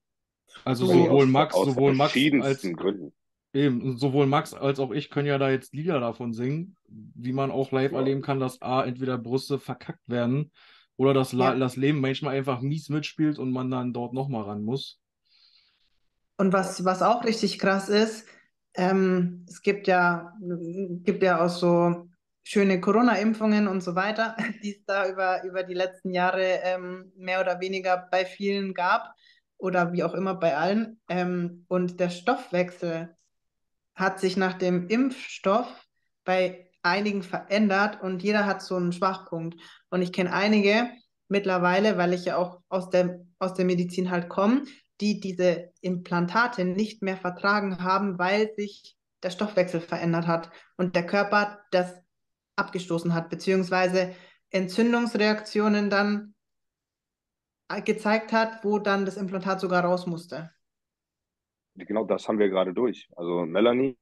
Also 0.65 0.87
So. 0.87 0.93
sowohl 0.93 1.27
Max, 1.27 1.55
aus 1.55 1.67
sowohl 1.67 1.95
Max 1.95 2.15
als 2.41 2.63
Gründen. 2.63 3.13
eben, 3.53 3.97
sowohl 3.97 4.27
Max 4.27 4.55
als 4.55 4.79
auch 4.81 4.93
ich 4.93 5.11
können 5.11 5.27
ja 5.27 5.39
da 5.39 5.51
jetzt 5.51 5.75
Lieder 5.75 6.01
davon 6.01 6.33
singen, 6.33 6.77
wie 6.89 7.33
man 7.33 7.51
auch 7.51 7.73
live 7.73 7.93
Ja. 7.93 7.99
erleben 7.99 8.23
kann, 8.23 8.41
dass 8.41 8.61
A, 8.63 8.85
entweder 8.85 9.19
Brüste 9.19 9.59
verkackt 9.59 10.09
werden 10.09 10.53
oder 10.99 11.15
dass 11.15 11.33
Ja. 11.39 11.55
das 11.55 11.77
Leben 11.77 12.01
manchmal 12.03 12.37
einfach 12.37 12.63
mies 12.63 12.91
mitspielt 12.91 13.39
und 13.41 13.53
man 13.53 13.71
dann 13.73 13.95
dort 13.95 14.15
nochmal 14.15 14.45
ran 14.45 14.65
muss. 14.65 15.01
Und 16.37 16.53
was, 16.53 16.85
was 16.85 17.03
auch 17.03 17.25
richtig 17.25 17.59
krass 17.59 17.89
ist, 17.89 18.27
ähm, 18.75 19.45
es 19.49 19.63
gibt 19.63 19.89
ja, 19.89 20.35
gibt 20.41 21.23
ja 21.23 21.45
auch 21.45 21.49
so 21.49 22.09
schöne 22.45 22.81
Corona-Impfungen 22.81 23.67
und 23.69 23.83
so 23.83 23.95
weiter, 23.95 24.37
die 24.63 24.77
es 24.77 24.85
da 24.87 25.09
über, 25.09 25.43
über 25.45 25.65
die 25.65 25.75
letzten 25.75 26.13
Jahre 26.13 26.61
ähm, 26.63 27.13
mehr 27.17 27.41
oder 27.41 27.61
weniger 27.61 28.09
bei 28.11 28.25
vielen 28.25 28.73
gab 28.75 29.15
oder 29.59 29.93
wie 29.93 30.05
auch 30.05 30.15
immer 30.15 30.35
bei 30.35 30.57
allen. 30.57 31.01
Ähm, 31.09 31.65
und 31.69 31.99
der 32.01 32.11
Stoffwechsel 32.11 33.17
hat 33.95 34.21
sich 34.21 34.37
nach 34.37 34.55
dem 34.55 34.89
Impfstoff 34.89 35.69
bei 36.25 36.68
einigen 36.83 37.23
verändert 37.23 38.03
und 38.03 38.23
jeder 38.23 38.47
hat 38.47 38.63
so 38.63 38.77
einen 38.77 38.93
Schwachpunkt. 38.93 39.61
Und 39.91 40.03
ich 40.03 40.13
kenne 40.13 40.33
einige 40.33 40.91
mittlerweile, 41.29 41.99
weil 41.99 42.13
ich 42.13 42.25
ja 42.25 42.37
auch 42.37 42.61
aus 42.69 42.91
der, 42.91 43.25
aus 43.39 43.55
der 43.55 43.65
Medizin 43.65 44.11
halt 44.11 44.29
komme, 44.29 44.65
die 45.01 45.21
diese 45.21 45.71
Implantate 45.81 46.65
nicht 46.65 47.03
mehr 47.03 47.17
vertragen 47.17 47.83
haben, 47.83 48.19
weil 48.19 48.53
sich 48.57 48.97
der 49.23 49.31
Stoffwechsel 49.31 49.81
verändert 49.81 50.27
hat 50.27 50.51
und 50.77 50.95
der 50.97 51.07
Körper 51.07 51.61
das 51.71 51.95
abgestoßen 52.57 53.15
hat, 53.15 53.31
beziehungsweise 53.31 54.15
Entzündungsreaktionen 54.51 55.91
dann 55.91 56.35
gezeigt 57.85 58.33
hat, 58.33 58.65
wo 58.65 58.79
dann 58.79 59.05
das 59.05 59.17
Implantat 59.17 59.61
sogar 59.61 59.85
raus 59.85 60.07
musste. 60.07 60.51
Genau 61.75 62.05
das 62.05 62.27
haben 62.27 62.39
wir 62.39 62.49
gerade 62.49 62.73
durch. 62.73 63.09
Also 63.15 63.45
Melanie 63.45 63.97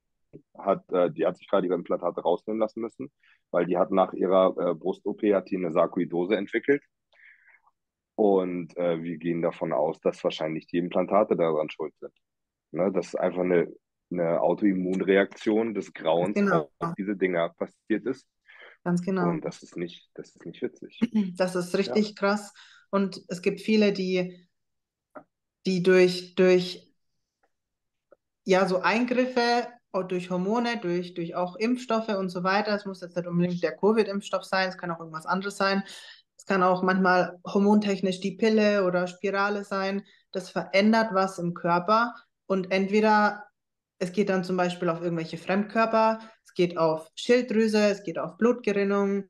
hat, 0.57 0.91
äh, 0.91 1.11
die 1.11 1.25
hat 1.25 1.37
sich 1.37 1.47
gerade 1.47 1.67
ihre 1.67 1.75
Implantate 1.75 2.21
rausnehmen 2.21 2.59
lassen 2.59 2.81
müssen, 2.81 3.11
weil 3.51 3.65
die 3.65 3.77
hat 3.77 3.91
nach 3.91 4.13
ihrer 4.13 4.55
äh, 4.57 4.75
Brust-OP 4.75 5.21
hat 5.33 5.49
die 5.49 5.57
eine 5.57 5.71
Sarkoidose 5.71 6.35
entwickelt. 6.35 6.83
Und 8.15 8.75
äh, 8.77 9.01
wir 9.03 9.17
gehen 9.17 9.41
davon 9.41 9.73
aus, 9.73 9.99
dass 10.01 10.23
wahrscheinlich 10.23 10.65
die 10.67 10.77
Implantate 10.77 11.35
daran 11.35 11.69
schuld 11.69 11.93
sind. 11.99 12.13
Ne? 12.71 12.91
Das 12.91 13.07
ist 13.07 13.15
einfach 13.15 13.41
eine, 13.41 13.71
eine 14.11 14.41
Autoimmunreaktion 14.41 15.73
des 15.73 15.93
Grauens 15.93 16.33
Genau. 16.33 16.71
auf 16.79 16.93
diese 16.97 17.15
Dinger 17.15 17.49
passiert 17.49 18.05
ist. 18.05 18.27
Ganz 18.83 19.01
genau. 19.01 19.29
Und 19.29 19.45
das 19.45 19.63
ist 19.63 19.77
nicht, 19.77 20.09
das 20.15 20.29
ist 20.29 20.45
nicht 20.45 20.61
witzig. 20.61 20.99
Das 21.37 21.55
ist 21.55 21.75
richtig 21.77 22.15
krass. 22.15 22.53
Und 22.89 23.21
es 23.27 23.41
gibt 23.41 23.61
viele, 23.61 23.91
die, 23.93 24.47
die 25.65 25.83
durch, 25.83 26.35
durch 26.35 26.87
ja, 28.45 28.65
so 28.65 28.79
Eingriffe, 28.79 29.67
durch 30.07 30.29
Hormone, 30.29 30.77
durch, 30.81 31.13
durch 31.13 31.35
auch 31.35 31.55
Impfstoffe 31.55 32.09
und 32.09 32.29
so 32.29 32.43
weiter, 32.43 32.75
es 32.75 32.85
muss 32.85 33.01
jetzt 33.01 33.15
nicht 33.15 33.27
unbedingt 33.27 33.63
der 33.63 33.75
Covid-Impfstoff 33.75 34.43
sein, 34.43 34.69
es 34.69 34.77
kann 34.77 34.91
auch 34.91 34.99
irgendwas 34.99 35.25
anderes 35.25 35.57
sein. 35.57 35.83
Es 36.37 36.45
kann 36.45 36.61
auch 36.61 36.83
manchmal 36.83 37.39
hormontechnisch 37.45 38.19
die 38.19 38.33
Pille 38.37 38.85
oder 38.85 39.07
Spirale 39.07 39.63
sein. 39.63 40.03
Das 40.31 40.51
verändert 40.51 41.09
was 41.13 41.39
im 41.39 41.53
Körper. 41.55 42.13
Und 42.45 42.71
entweder 42.71 43.43
es 43.99 44.11
geht 44.11 44.29
dann 44.29 44.43
zum 44.43 44.57
Beispiel 44.57 44.89
auf 44.89 45.01
irgendwelche 45.01 45.37
Fremdkörper, 45.37 46.19
es 46.45 46.53
geht 46.53 46.77
auf 46.77 47.09
Schilddrüse, 47.15 47.89
es 47.89 48.03
geht 48.03 48.19
auf 48.19 48.37
Blutgerinnung, 48.37 49.25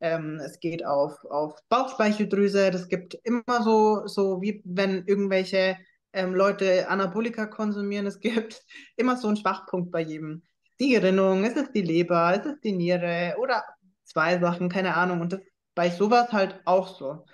ähm, 0.00 0.40
es 0.42 0.58
geht 0.60 0.84
auf, 0.84 1.22
auf 1.24 1.58
Bauchspeicheldrüse. 1.68 2.70
Das 2.70 2.88
gibt 2.88 3.14
immer 3.22 3.62
so, 3.62 4.06
so 4.06 4.40
wie 4.40 4.62
wenn 4.64 5.04
irgendwelche 5.06 5.76
ähm, 6.16 6.34
Leute 6.34 6.88
Anabolika 6.88 7.46
konsumieren. 7.46 8.06
Es 8.06 8.20
gibt 8.20 8.64
immer 8.96 9.16
so 9.16 9.28
einen 9.28 9.36
Schwachpunkt 9.36 9.90
bei 9.90 10.00
jedem. 10.00 10.42
Die 10.80 10.90
Gerinnung, 10.90 11.44
ist 11.44 11.56
es 11.56 11.70
die 11.72 11.82
Leber, 11.82 12.34
ist 12.34 12.46
es 12.46 12.60
die 12.60 12.72
Niere 12.72 13.36
oder 13.38 13.64
zwei 14.04 14.38
Sachen, 14.38 14.68
keine 14.68 14.94
Ahnung. 14.94 15.20
Und 15.20 15.32
das 15.32 15.40
bei 15.76 15.90
sowas 15.90 16.32
halt 16.32 16.60
auch 16.64 16.88
so. 16.88 17.24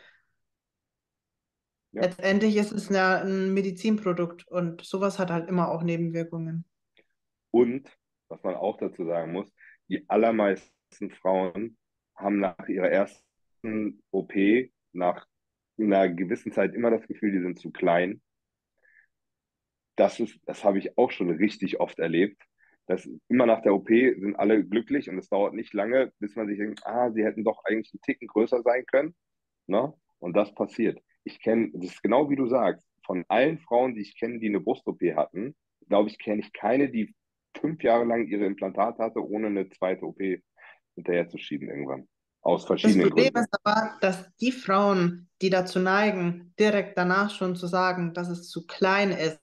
Ja. 1.93 2.03
Letztendlich 2.03 2.57
ist 2.57 2.73
es 2.73 2.89
ja 2.89 3.23
ein 3.23 3.55
Medizinprodukt 3.55 4.47
und 4.49 4.85
sowas 4.85 5.19
hat 5.19 5.31
halt 5.31 5.49
immer 5.49 5.71
auch 5.71 5.83
Nebenwirkungen. 5.83 6.65
Und, 7.51 7.89
was 8.29 8.43
man 8.43 8.55
auch 8.55 8.79
dazu 8.79 9.05
sagen 9.07 9.33
muss, 9.33 9.51
die 9.89 10.09
allermeisten 10.09 11.11
Frauen 11.11 11.77
haben 12.17 12.41
nach 12.41 12.67
ihrer 12.67 12.89
ersten 12.89 14.03
OP, 14.11 14.33
nach 14.93 15.27
einer 15.79 16.09
gewissen 16.09 16.53
Zeit 16.53 16.75
immer 16.75 16.91
das 16.91 17.07
Gefühl, 17.07 17.33
die 17.33 17.43
sind 17.43 17.59
zu 17.59 17.71
klein. 17.71 18.23
Das 20.03 20.19
ist, 20.19 20.37
das 20.47 20.65
habe 20.65 20.81
ich 20.81 20.99
auch 20.99 21.13
schon 21.13 21.31
richtig 21.31 21.79
oft 21.79 22.01
erlebt. 22.01 22.43
Dass 22.87 23.09
immer 23.29 23.47
nach 23.47 23.63
der 23.63 23.73
OP 23.73 23.89
sind 23.89 24.35
alle 24.35 24.65
glücklich 24.65 25.09
und 25.09 25.17
es 25.17 25.29
dauert 25.29 25.55
nicht 25.55 25.73
lange, 25.73 26.13
bis 26.19 26.35
man 26.35 26.49
sich 26.49 26.59
denkt, 26.59 26.85
ah, 26.85 27.13
sie 27.13 27.23
hätten 27.25 27.45
doch 27.45 27.63
eigentlich 27.65 27.93
einen 27.95 28.01
Ticken 28.03 28.27
größer 28.27 28.63
sein 28.63 28.85
können. 28.87 29.15
Ne? 29.69 29.95
Und 30.19 30.37
das 30.37 30.53
passiert. 30.57 30.99
Ich 31.23 31.41
kenne, 31.41 31.71
das 31.73 31.93
ist 31.93 32.03
genau 32.03 32.29
wie 32.29 32.35
du 32.35 32.49
sagst, 32.49 32.85
von 33.07 33.25
allen 33.29 33.61
Frauen, 33.61 33.95
die 33.95 34.01
ich 34.01 34.19
kenne, 34.19 34.41
die 34.41 34.49
eine 34.49 34.59
Brust-OP 34.59 35.01
hatten, 35.15 35.55
glaube 35.89 36.09
ich, 36.09 36.19
kenne 36.19 36.41
ich 36.41 36.53
keine, 36.53 36.89
die 36.91 37.15
fünf 37.57 37.81
Jahre 37.85 38.05
lang 38.05 38.27
ihre 38.27 38.45
Implantate 38.45 39.01
hatte, 39.01 39.25
ohne 39.25 39.47
eine 39.47 39.69
zweite 39.69 40.05
OP 40.05 40.21
hinterher 40.97 41.29
zu 41.29 41.39
schieben 41.39 41.69
irgendwann. 41.69 42.09
Aus 42.41 42.63
Das 42.63 42.67
verschiedenen 42.67 43.09
Problem 43.11 43.33
Gründen. 43.35 43.39
ist 43.39 43.57
aber, 43.63 43.99
dass 44.01 44.35
die 44.41 44.51
Frauen, 44.51 45.29
die 45.41 45.51
dazu 45.51 45.79
neigen, 45.79 46.53
direkt 46.59 46.99
danach 46.99 47.31
schon 47.31 47.55
zu 47.55 47.69
sagen, 47.69 48.15
dass 48.15 48.29
es 48.29 48.49
zu 48.49 48.67
klein 48.67 49.13
ist, 49.13 49.39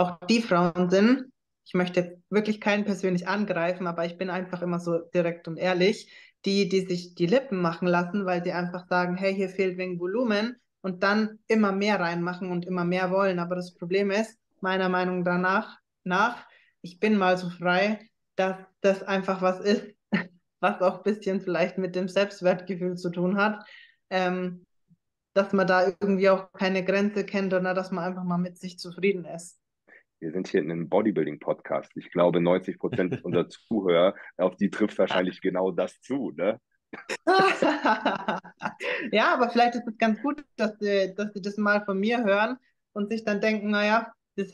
auch 0.00 0.18
die 0.28 0.40
Frauen 0.40 0.90
sind, 0.90 1.26
ich 1.64 1.74
möchte 1.74 2.20
wirklich 2.30 2.60
keinen 2.60 2.84
persönlich 2.84 3.28
angreifen, 3.28 3.86
aber 3.86 4.04
ich 4.04 4.18
bin 4.18 4.30
einfach 4.30 4.62
immer 4.62 4.80
so 4.80 4.98
direkt 5.14 5.46
und 5.46 5.56
ehrlich, 5.56 6.10
die, 6.44 6.68
die 6.68 6.86
sich 6.86 7.14
die 7.14 7.26
Lippen 7.26 7.60
machen 7.60 7.86
lassen, 7.86 8.24
weil 8.24 8.42
sie 8.42 8.52
einfach 8.52 8.88
sagen, 8.88 9.16
hey, 9.16 9.34
hier 9.34 9.50
fehlt 9.50 9.76
wegen 9.76 10.00
Volumen 10.00 10.56
und 10.80 11.02
dann 11.02 11.38
immer 11.46 11.70
mehr 11.70 12.00
reinmachen 12.00 12.50
und 12.50 12.64
immer 12.64 12.84
mehr 12.84 13.10
wollen. 13.10 13.38
Aber 13.38 13.54
das 13.54 13.74
Problem 13.74 14.10
ist, 14.10 14.38
meiner 14.60 14.88
Meinung 14.88 15.22
danach, 15.22 15.78
nach, 16.02 16.44
ich 16.80 16.98
bin 16.98 17.16
mal 17.16 17.36
so 17.36 17.50
frei, 17.50 18.08
dass 18.36 18.56
das 18.80 19.02
einfach 19.02 19.42
was 19.42 19.60
ist, 19.60 19.86
was 20.60 20.80
auch 20.80 20.98
ein 20.98 21.02
bisschen 21.02 21.42
vielleicht 21.42 21.76
mit 21.76 21.94
dem 21.94 22.08
Selbstwertgefühl 22.08 22.96
zu 22.96 23.10
tun 23.10 23.36
hat. 23.36 23.64
Ähm, 24.08 24.64
dass 25.34 25.52
man 25.52 25.66
da 25.66 25.86
irgendwie 25.86 26.28
auch 26.28 26.52
keine 26.52 26.84
Grenze 26.84 27.24
kennt 27.24 27.54
oder 27.54 27.74
dass 27.74 27.92
man 27.92 28.02
einfach 28.04 28.24
mal 28.24 28.38
mit 28.38 28.58
sich 28.58 28.78
zufrieden 28.78 29.24
ist. 29.24 29.59
Wir 30.20 30.32
sind 30.32 30.48
hier 30.48 30.60
in 30.60 30.70
einem 30.70 30.88
Bodybuilding-Podcast. 30.90 31.92
Ich 31.96 32.10
glaube, 32.10 32.40
90 32.40 32.78
Prozent 32.78 33.24
unserer 33.24 33.48
Zuhörer, 33.48 34.14
auf 34.36 34.54
die 34.56 34.70
trifft 34.70 34.98
wahrscheinlich 34.98 35.40
genau 35.40 35.70
das 35.70 36.00
zu, 36.02 36.32
ne? 36.36 36.60
ja, 39.12 39.32
aber 39.32 39.48
vielleicht 39.50 39.76
ist 39.76 39.86
es 39.86 39.96
ganz 39.96 40.20
gut, 40.20 40.44
dass 40.56 40.78
sie, 40.78 41.14
dass 41.14 41.32
sie 41.32 41.40
das 41.40 41.56
mal 41.56 41.84
von 41.84 41.98
mir 41.98 42.24
hören 42.24 42.58
und 42.92 43.10
sich 43.10 43.24
dann 43.24 43.40
denken, 43.40 43.70
naja, 43.70 44.12
das, 44.36 44.52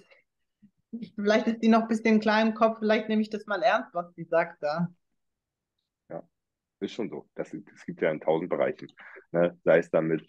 vielleicht 1.14 1.46
ist 1.48 1.62
die 1.62 1.68
noch 1.68 1.82
ein 1.82 1.88
bisschen 1.88 2.20
klein 2.20 2.48
im 2.48 2.54
Kopf, 2.54 2.78
vielleicht 2.78 3.08
nehme 3.08 3.22
ich 3.22 3.30
das 3.30 3.46
mal 3.46 3.62
ernst, 3.62 3.92
was 3.94 4.14
sie 4.14 4.24
sagt 4.24 4.62
da. 4.62 4.88
Ja, 6.10 6.22
ist 6.80 6.92
schon 6.92 7.08
so. 7.08 7.26
Das, 7.34 7.50
das 7.50 7.86
gibt 7.86 8.02
ja 8.02 8.10
in 8.10 8.20
tausend 8.20 8.50
Bereichen. 8.50 8.92
Ne? 9.32 9.58
Sei 9.64 9.78
es 9.78 9.90
damit, 9.90 10.24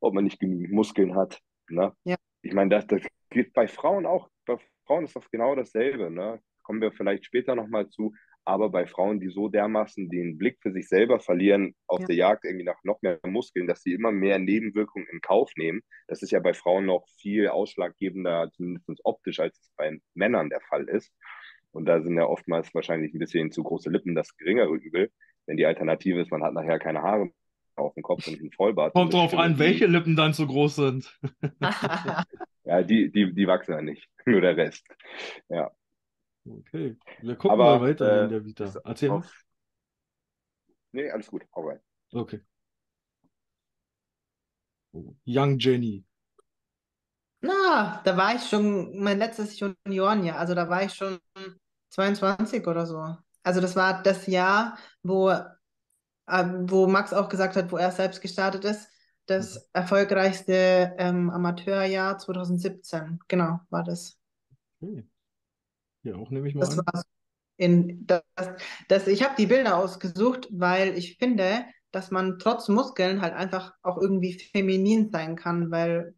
ob 0.00 0.14
man 0.14 0.24
nicht 0.24 0.40
genügend 0.40 0.72
Muskeln 0.72 1.14
hat. 1.14 1.40
Ne? 1.68 1.94
Ja. 2.04 2.16
Ich 2.42 2.54
meine, 2.54 2.70
das, 2.70 2.86
das 2.86 3.02
geht 3.34 3.52
bei 3.52 3.68
Frauen 3.68 4.06
auch. 4.06 4.30
Bei 4.46 4.56
Frauen 4.86 5.04
ist 5.04 5.14
das 5.14 5.30
genau 5.30 5.54
dasselbe. 5.54 6.10
Ne? 6.10 6.40
Kommen 6.62 6.80
wir 6.80 6.92
vielleicht 6.92 7.26
später 7.26 7.54
nochmal 7.54 7.88
zu. 7.90 8.14
Aber 8.46 8.68
bei 8.70 8.86
Frauen, 8.86 9.20
die 9.20 9.30
so 9.30 9.48
dermaßen 9.48 10.08
den 10.10 10.36
Blick 10.36 10.58
für 10.60 10.70
sich 10.70 10.88
selber 10.88 11.18
verlieren, 11.18 11.74
auf 11.86 12.00
ja. 12.00 12.06
der 12.06 12.16
Jagd 12.16 12.44
irgendwie 12.44 12.64
nach 12.64 12.82
noch 12.84 13.00
mehr 13.00 13.18
Muskeln, 13.26 13.66
dass 13.66 13.82
sie 13.82 13.94
immer 13.94 14.12
mehr 14.12 14.38
Nebenwirkungen 14.38 15.08
in 15.10 15.22
Kauf 15.22 15.50
nehmen, 15.56 15.80
das 16.08 16.22
ist 16.22 16.30
ja 16.30 16.40
bei 16.40 16.52
Frauen 16.52 16.84
noch 16.84 17.06
viel 17.18 17.48
ausschlaggebender, 17.48 18.50
zumindest 18.52 19.00
optisch, 19.04 19.40
als 19.40 19.58
es 19.58 19.72
bei 19.76 19.98
Männern 20.12 20.50
der 20.50 20.60
Fall 20.60 20.84
ist. 20.90 21.10
Und 21.72 21.86
da 21.86 22.02
sind 22.02 22.16
ja 22.16 22.26
oftmals 22.26 22.72
wahrscheinlich 22.74 23.14
ein 23.14 23.18
bisschen 23.18 23.50
zu 23.50 23.62
große 23.62 23.88
Lippen 23.90 24.14
das 24.14 24.36
geringere 24.36 24.74
Übel. 24.74 25.10
Wenn 25.46 25.56
die 25.56 25.66
Alternative 25.66 26.20
ist, 26.20 26.30
man 26.30 26.42
hat 26.42 26.52
nachher 26.52 26.78
keine 26.78 27.02
Haare 27.02 27.30
auf 27.76 27.94
dem 27.94 28.02
Kopf 28.02 28.26
und 28.26 28.38
einen 28.38 28.52
Vollbart. 28.52 28.94
Kommt 28.94 29.12
drauf 29.12 29.34
an, 29.34 29.58
welche 29.58 29.86
Lippen 29.86 30.16
dann 30.16 30.32
so 30.32 30.46
groß 30.46 30.76
sind. 30.76 31.18
ja, 32.64 32.82
die, 32.82 33.10
die, 33.10 33.32
die 33.32 33.46
wachsen 33.46 33.72
ja 33.72 33.82
nicht. 33.82 34.08
Nur 34.26 34.40
der 34.40 34.56
Rest. 34.56 34.86
Ja. 35.48 35.70
Okay. 36.46 36.96
Wir 37.22 37.36
gucken 37.36 37.50
Aber, 37.52 37.78
mal 37.78 37.88
weiter 37.88 38.20
äh, 38.20 38.24
in 38.24 38.30
der 38.30 38.44
Vita. 38.44 38.72
Erzähl 38.84 39.08
mal. 39.08 39.24
Nee, 40.92 41.10
alles 41.10 41.26
gut. 41.26 41.42
Hau 41.54 41.68
rein. 41.68 41.80
Okay. 42.12 42.40
Young 45.26 45.58
Jenny. 45.58 46.04
Na, 47.40 48.00
da 48.04 48.16
war 48.16 48.34
ich 48.34 48.42
schon 48.42 48.98
mein 48.98 49.18
letztes 49.18 49.58
Juniorenjahr. 49.58 50.38
Also 50.38 50.54
da 50.54 50.68
war 50.68 50.82
ich 50.84 50.94
schon 50.94 51.18
22 51.90 52.66
oder 52.66 52.86
so. 52.86 53.16
Also 53.42 53.60
das 53.60 53.76
war 53.76 54.02
das 54.02 54.26
Jahr, 54.26 54.78
wo 55.02 55.30
ähm, 56.28 56.70
wo 56.70 56.86
Max 56.86 57.12
auch 57.12 57.28
gesagt 57.28 57.56
hat, 57.56 57.72
wo 57.72 57.76
er 57.76 57.90
selbst 57.90 58.20
gestartet 58.20 58.64
ist, 58.64 58.88
das 59.26 59.54
mhm. 59.54 59.60
erfolgreichste 59.72 60.94
ähm, 60.98 61.30
Amateurjahr 61.30 62.18
2017. 62.18 63.20
Genau, 63.28 63.60
war 63.70 63.84
das. 63.84 64.18
Okay. 64.80 65.04
Ja, 66.02 66.16
auch 66.16 66.30
nehme 66.30 66.48
ich 66.48 66.54
mal 66.54 66.60
das 66.60 66.78
an. 66.78 66.86
War 66.86 67.02
in, 67.56 68.06
das, 68.06 68.22
das, 68.88 69.06
ich 69.06 69.22
habe 69.22 69.34
die 69.38 69.46
Bilder 69.46 69.76
ausgesucht, 69.76 70.48
weil 70.50 70.98
ich 70.98 71.16
finde, 71.18 71.64
dass 71.92 72.10
man 72.10 72.38
trotz 72.38 72.68
Muskeln 72.68 73.22
halt 73.22 73.34
einfach 73.34 73.72
auch 73.82 73.98
irgendwie 73.98 74.32
feminin 74.32 75.10
sein 75.10 75.36
kann, 75.36 75.70
weil 75.70 76.14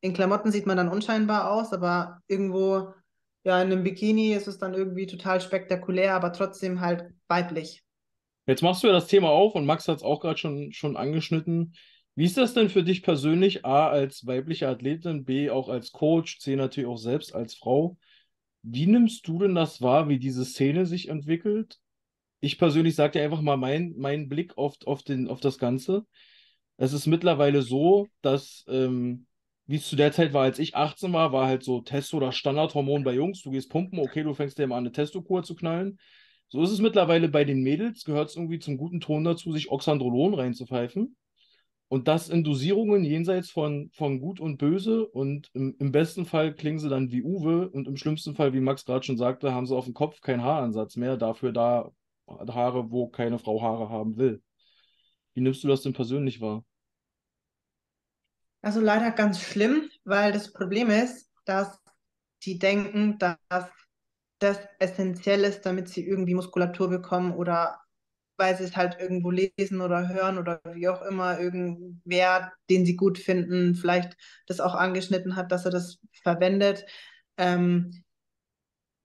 in 0.00 0.12
Klamotten 0.12 0.50
sieht 0.52 0.66
man 0.66 0.76
dann 0.76 0.88
unscheinbar 0.88 1.50
aus, 1.50 1.72
aber 1.72 2.20
irgendwo, 2.26 2.92
ja, 3.44 3.62
in 3.62 3.72
einem 3.72 3.84
Bikini 3.84 4.34
ist 4.34 4.48
es 4.48 4.58
dann 4.58 4.74
irgendwie 4.74 5.06
total 5.06 5.40
spektakulär, 5.40 6.14
aber 6.14 6.32
trotzdem 6.32 6.80
halt 6.80 7.06
weiblich. 7.28 7.81
Jetzt 8.46 8.62
machst 8.62 8.82
du 8.82 8.88
ja 8.88 8.92
das 8.92 9.06
Thema 9.06 9.30
auf 9.30 9.54
und 9.54 9.66
Max 9.66 9.86
hat 9.88 9.98
es 9.98 10.02
auch 10.02 10.20
gerade 10.20 10.38
schon, 10.38 10.72
schon 10.72 10.96
angeschnitten. 10.96 11.74
Wie 12.14 12.24
ist 12.24 12.36
das 12.36 12.54
denn 12.54 12.68
für 12.68 12.82
dich 12.82 13.02
persönlich, 13.02 13.64
A, 13.64 13.88
als 13.88 14.26
weibliche 14.26 14.68
Athletin, 14.68 15.24
B, 15.24 15.48
auch 15.48 15.68
als 15.68 15.92
Coach, 15.92 16.40
C, 16.40 16.56
natürlich 16.56 16.88
auch 16.88 16.98
selbst 16.98 17.34
als 17.34 17.54
Frau? 17.54 17.96
Wie 18.62 18.86
nimmst 18.86 19.26
du 19.28 19.38
denn 19.38 19.54
das 19.54 19.80
wahr, 19.80 20.08
wie 20.08 20.18
diese 20.18 20.44
Szene 20.44 20.86
sich 20.86 21.08
entwickelt? 21.08 21.78
Ich 22.40 22.58
persönlich 22.58 22.96
sage 22.96 23.12
dir 23.12 23.24
einfach 23.24 23.40
mal 23.40 23.56
meinen 23.56 23.96
mein 23.98 24.28
Blick 24.28 24.58
auf, 24.58 24.76
auf, 24.84 25.02
den, 25.02 25.28
auf 25.28 25.40
das 25.40 25.58
Ganze. 25.58 26.06
Es 26.76 26.92
ist 26.92 27.06
mittlerweile 27.06 27.62
so, 27.62 28.08
dass, 28.20 28.64
ähm, 28.68 29.26
wie 29.66 29.76
es 29.76 29.88
zu 29.88 29.96
der 29.96 30.12
Zeit 30.12 30.32
war, 30.32 30.42
als 30.42 30.58
ich 30.58 30.74
18 30.74 31.12
war, 31.12 31.32
war 31.32 31.46
halt 31.46 31.62
so 31.62 31.80
Testo 31.80 32.16
oder 32.16 32.32
Standardhormon 32.32 33.04
bei 33.04 33.14
Jungs. 33.14 33.42
Du 33.42 33.52
gehst 33.52 33.70
pumpen, 33.70 34.00
okay, 34.00 34.22
du 34.24 34.34
fängst 34.34 34.58
dir 34.58 34.66
mal 34.66 34.76
an, 34.78 34.84
eine 34.84 34.92
Testokur 34.92 35.44
zu 35.44 35.54
knallen. 35.54 35.98
So 36.52 36.62
ist 36.62 36.70
es 36.70 36.80
mittlerweile 36.80 37.30
bei 37.30 37.44
den 37.44 37.62
Mädels, 37.62 38.04
gehört 38.04 38.28
es 38.28 38.36
irgendwie 38.36 38.58
zum 38.58 38.76
guten 38.76 39.00
Ton 39.00 39.24
dazu, 39.24 39.52
sich 39.52 39.70
Oxandrolon 39.70 40.34
reinzupfeifen. 40.34 41.16
Und 41.88 42.08
das 42.08 42.28
in 42.28 42.44
Dosierungen 42.44 43.04
jenseits 43.04 43.50
von, 43.50 43.88
von 43.94 44.20
Gut 44.20 44.38
und 44.38 44.58
Böse. 44.58 45.06
Und 45.06 45.48
im, 45.54 45.74
im 45.78 45.92
besten 45.92 46.26
Fall 46.26 46.54
klingen 46.54 46.78
sie 46.78 46.90
dann 46.90 47.10
wie 47.10 47.22
Uwe 47.22 47.70
und 47.70 47.88
im 47.88 47.96
schlimmsten 47.96 48.34
Fall, 48.34 48.52
wie 48.52 48.60
Max 48.60 48.84
gerade 48.84 49.02
schon 49.02 49.16
sagte, 49.16 49.54
haben 49.54 49.64
sie 49.64 49.74
auf 49.74 49.86
dem 49.86 49.94
Kopf 49.94 50.20
keinen 50.20 50.42
Haaransatz 50.42 50.96
mehr. 50.96 51.16
Dafür 51.16 51.52
da 51.52 51.90
Haare, 52.28 52.90
wo 52.90 53.08
keine 53.08 53.38
Frau 53.38 53.62
Haare 53.62 53.88
haben 53.88 54.18
will. 54.18 54.42
Wie 55.32 55.40
nimmst 55.40 55.64
du 55.64 55.68
das 55.68 55.80
denn 55.80 55.94
persönlich 55.94 56.42
wahr? 56.42 56.66
Also 58.60 58.82
leider 58.82 59.10
ganz 59.10 59.40
schlimm, 59.40 59.88
weil 60.04 60.32
das 60.32 60.52
Problem 60.52 60.90
ist, 60.90 61.30
dass 61.46 61.78
die 62.42 62.58
denken, 62.58 63.16
dass 63.18 63.70
das 64.42 64.58
essentiell 64.78 65.44
ist, 65.44 65.66
damit 65.66 65.88
sie 65.88 66.06
irgendwie 66.06 66.34
Muskulatur 66.34 66.88
bekommen 66.88 67.32
oder 67.34 67.80
weil 68.36 68.56
sie 68.56 68.64
es 68.64 68.76
halt 68.76 68.96
irgendwo 68.98 69.30
lesen 69.30 69.80
oder 69.80 70.08
hören 70.08 70.38
oder 70.38 70.60
wie 70.72 70.88
auch 70.88 71.02
immer, 71.02 71.38
irgendwer, 71.38 72.52
den 72.70 72.84
sie 72.86 72.96
gut 72.96 73.18
finden, 73.18 73.74
vielleicht 73.74 74.16
das 74.46 74.60
auch 74.60 74.74
angeschnitten 74.74 75.36
hat, 75.36 75.52
dass 75.52 75.64
er 75.64 75.70
das 75.70 75.98
verwendet. 76.22 76.84
Ähm, 77.36 78.02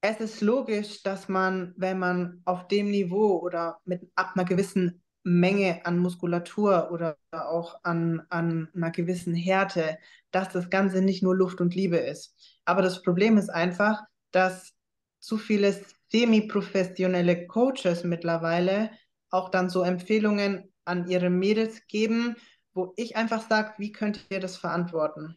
es 0.01 0.19
ist 0.19 0.41
logisch, 0.41 1.03
dass 1.03 1.27
man, 1.27 1.73
wenn 1.77 1.99
man 1.99 2.41
auf 2.45 2.67
dem 2.67 2.89
Niveau 2.91 3.39
oder 3.39 3.79
mit 3.85 4.09
ab 4.15 4.31
einer 4.35 4.45
gewissen 4.45 5.03
Menge 5.23 5.85
an 5.85 5.97
Muskulatur 5.99 6.89
oder 6.91 7.17
auch 7.31 7.79
an, 7.83 8.25
an 8.29 8.69
einer 8.73 8.91
gewissen 8.91 9.35
Härte, 9.35 9.97
dass 10.31 10.49
das 10.49 10.69
Ganze 10.69 11.01
nicht 11.01 11.21
nur 11.23 11.35
Luft 11.35 11.59
und 11.59 11.75
Liebe 11.75 11.97
ist. 11.97 12.35
Aber 12.63 12.81
das 12.81 13.01
Problem 13.01 13.37
ist 13.37 13.49
einfach, 13.49 14.03
dass 14.31 14.76
zu 15.19 15.37
viele 15.37 15.79
semi-professionelle 16.09 17.47
Coaches 17.47 18.03
mittlerweile 18.03 18.91
auch 19.29 19.49
dann 19.49 19.69
so 19.69 19.83
Empfehlungen 19.83 20.73
an 20.85 21.07
ihre 21.07 21.29
Mädels 21.29 21.85
geben, 21.87 22.35
wo 22.73 22.93
ich 22.95 23.15
einfach 23.15 23.47
sage, 23.47 23.73
wie 23.77 23.91
könnt 23.91 24.25
ihr 24.29 24.39
das 24.39 24.57
verantworten? 24.57 25.35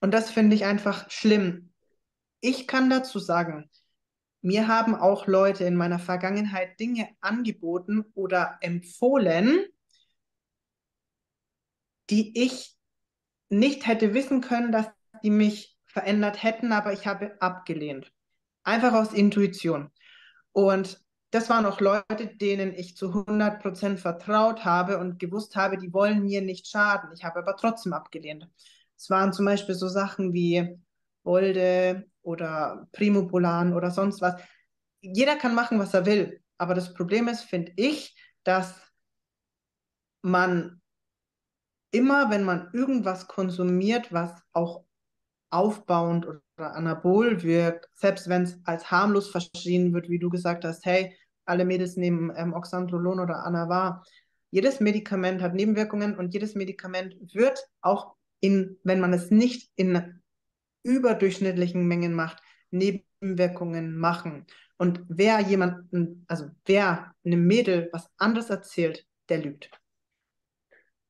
Und 0.00 0.12
das 0.12 0.30
finde 0.30 0.56
ich 0.56 0.64
einfach 0.64 1.10
schlimm. 1.10 1.72
Ich 2.40 2.66
kann 2.66 2.90
dazu 2.90 3.18
sagen, 3.18 3.70
mir 4.42 4.68
haben 4.68 4.94
auch 4.94 5.26
Leute 5.26 5.64
in 5.64 5.76
meiner 5.76 5.98
Vergangenheit 5.98 6.78
Dinge 6.78 7.08
angeboten 7.20 8.04
oder 8.14 8.58
empfohlen, 8.60 9.64
die 12.10 12.38
ich 12.38 12.76
nicht 13.48 13.86
hätte 13.86 14.12
wissen 14.12 14.40
können, 14.40 14.72
dass 14.72 14.88
die 15.22 15.30
mich 15.30 15.78
verändert 15.86 16.42
hätten, 16.42 16.72
aber 16.72 16.92
ich 16.92 17.06
habe 17.06 17.40
abgelehnt. 17.40 18.13
Einfach 18.64 18.92
aus 18.92 19.12
Intuition. 19.12 19.90
Und 20.52 21.00
das 21.30 21.50
waren 21.50 21.66
auch 21.66 21.80
Leute, 21.80 22.28
denen 22.28 22.72
ich 22.72 22.96
zu 22.96 23.12
100% 23.12 23.96
vertraut 23.98 24.64
habe 24.64 24.98
und 24.98 25.18
gewusst 25.18 25.56
habe, 25.56 25.76
die 25.76 25.92
wollen 25.92 26.22
mir 26.22 26.42
nicht 26.42 26.68
schaden. 26.68 27.10
Ich 27.12 27.24
habe 27.24 27.40
aber 27.40 27.56
trotzdem 27.56 27.92
abgelehnt. 27.92 28.48
Es 28.96 29.10
waren 29.10 29.32
zum 29.32 29.44
Beispiel 29.44 29.74
so 29.74 29.88
Sachen 29.88 30.32
wie 30.32 30.78
Wolde 31.24 32.06
oder 32.22 32.88
Primopolan 32.92 33.74
oder 33.74 33.90
sonst 33.90 34.20
was. 34.20 34.40
Jeder 35.00 35.36
kann 35.36 35.54
machen, 35.54 35.78
was 35.78 35.92
er 35.92 36.06
will. 36.06 36.40
Aber 36.56 36.74
das 36.74 36.94
Problem 36.94 37.28
ist, 37.28 37.42
finde 37.42 37.72
ich, 37.76 38.16
dass 38.44 38.80
man 40.22 40.80
immer, 41.90 42.30
wenn 42.30 42.44
man 42.44 42.70
irgendwas 42.72 43.26
konsumiert, 43.26 44.12
was 44.12 44.32
auch 44.52 44.84
aufbauend 45.54 46.26
oder 46.26 46.74
anabol 46.74 47.42
wirkt, 47.42 47.88
selbst 47.94 48.28
wenn 48.28 48.42
es 48.42 48.58
als 48.64 48.90
harmlos 48.90 49.30
verschrien 49.30 49.94
wird, 49.94 50.08
wie 50.08 50.18
du 50.18 50.28
gesagt 50.28 50.64
hast, 50.64 50.84
hey, 50.84 51.16
alle 51.46 51.64
Mädels 51.64 51.96
nehmen 51.96 52.32
ähm, 52.36 52.52
Oxandrolon 52.52 53.20
oder 53.20 53.44
Anavar. 53.44 54.02
Jedes 54.50 54.80
Medikament 54.80 55.42
hat 55.42 55.54
Nebenwirkungen 55.54 56.16
und 56.16 56.32
jedes 56.32 56.54
Medikament 56.54 57.16
wird 57.34 57.66
auch 57.80 58.14
in, 58.40 58.78
wenn 58.82 59.00
man 59.00 59.12
es 59.12 59.30
nicht 59.30 59.70
in 59.76 60.20
überdurchschnittlichen 60.82 61.86
Mengen 61.86 62.14
macht, 62.14 62.42
Nebenwirkungen 62.70 63.96
machen. 63.96 64.46
Und 64.76 65.02
wer 65.08 65.40
jemanden, 65.40 66.24
also 66.28 66.50
wer 66.66 67.14
einem 67.24 67.46
Mädel 67.46 67.88
was 67.92 68.10
anderes 68.16 68.50
erzählt, 68.50 69.06
der 69.28 69.38
lügt. 69.38 69.70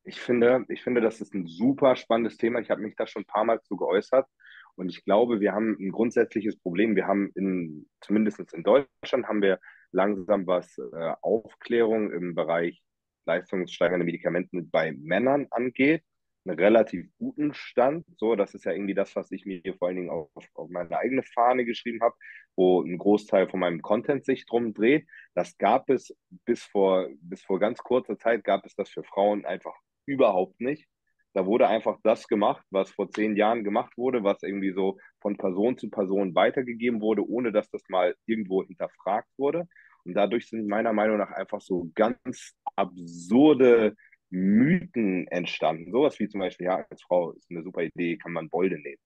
Ich 0.07 0.21
finde, 0.21 0.65
ich 0.69 0.83
finde, 0.83 1.01
das 1.01 1.19
ist 1.19 1.33
ein 1.33 1.47
super 1.47 1.95
spannendes 1.95 2.37
Thema. 2.37 2.59
Ich 2.59 2.69
habe 2.69 2.81
mich 2.81 2.95
da 2.95 3.07
schon 3.07 3.23
ein 3.23 3.27
paar 3.27 3.43
Mal 3.43 3.61
zu 3.63 3.75
geäußert. 3.75 4.27
Und 4.75 4.89
ich 4.89 5.03
glaube, 5.03 5.39
wir 5.39 5.53
haben 5.53 5.75
ein 5.79 5.91
grundsätzliches 5.91 6.59
Problem. 6.59 6.95
Wir 6.95 7.07
haben 7.07 7.31
in, 7.35 7.89
zumindest 8.01 8.53
in 8.53 8.63
Deutschland, 8.63 9.27
haben 9.27 9.41
wir 9.41 9.59
langsam 9.91 10.45
was 10.45 10.77
äh, 10.77 11.13
Aufklärung 11.21 12.11
im 12.11 12.35
Bereich 12.35 12.83
leistungssteigernde 13.25 14.05
Medikamente 14.05 14.61
bei 14.61 14.91
Männern 14.91 15.47
angeht, 15.49 16.03
einen 16.45 16.59
relativ 16.59 17.07
guten 17.17 17.55
Stand. 17.55 18.05
So, 18.17 18.35
das 18.35 18.53
ist 18.53 18.65
ja 18.65 18.73
irgendwie 18.73 18.93
das, 18.93 19.15
was 19.15 19.31
ich 19.31 19.45
mir 19.45 19.61
vor 19.79 19.87
allen 19.87 19.97
Dingen 19.97 20.09
auf, 20.11 20.29
auf 20.53 20.69
meine 20.69 20.95
eigene 20.99 21.23
Fahne 21.23 21.65
geschrieben 21.65 22.01
habe, 22.01 22.15
wo 22.55 22.83
ein 22.83 22.99
Großteil 22.99 23.49
von 23.49 23.59
meinem 23.59 23.81
Content 23.81 24.25
sich 24.25 24.45
drum 24.45 24.73
dreht. 24.75 25.07
Das 25.33 25.57
gab 25.57 25.89
es 25.89 26.15
bis 26.45 26.63
vor, 26.63 27.09
bis 27.21 27.41
vor 27.43 27.59
ganz 27.59 27.79
kurzer 27.79 28.19
Zeit 28.19 28.43
gab 28.43 28.65
es 28.65 28.75
das 28.75 28.89
für 28.89 29.03
Frauen 29.03 29.45
einfach 29.45 29.73
überhaupt 30.05 30.59
nicht. 30.61 30.87
Da 31.33 31.45
wurde 31.45 31.67
einfach 31.67 31.99
das 32.03 32.27
gemacht, 32.27 32.65
was 32.69 32.91
vor 32.91 33.09
zehn 33.09 33.35
Jahren 33.35 33.65
gemacht 33.65 33.97
wurde, 33.97 34.23
was 34.23 34.41
irgendwie 34.41 34.71
so 34.71 34.97
von 35.19 35.35
Person 35.35 35.77
zu 35.77 35.89
Person 35.89 36.33
weitergegeben 36.33 37.01
wurde, 37.01 37.27
ohne 37.27 37.51
dass 37.51 37.69
das 37.71 37.81
mal 37.89 38.15
irgendwo 38.25 38.63
hinterfragt 38.63 39.27
wurde. 39.37 39.67
Und 40.05 40.13
dadurch 40.13 40.47
sind 40.47 40.67
meiner 40.67 40.93
Meinung 40.93 41.17
nach 41.17 41.31
einfach 41.31 41.59
so 41.59 41.91
ganz 41.93 42.55
absurde 42.77 43.95
Mythen 44.29 45.27
entstanden. 45.27 45.91
Sowas 45.91 46.17
wie 46.19 46.29
zum 46.29 46.39
Beispiel, 46.39 46.67
ja, 46.67 46.85
als 46.89 47.03
Frau 47.03 47.31
ist 47.31 47.49
eine 47.51 47.63
super 47.63 47.83
Idee, 47.83 48.17
kann 48.17 48.31
man 48.31 48.49
Bolde 48.49 48.79
nehmen. 48.79 49.01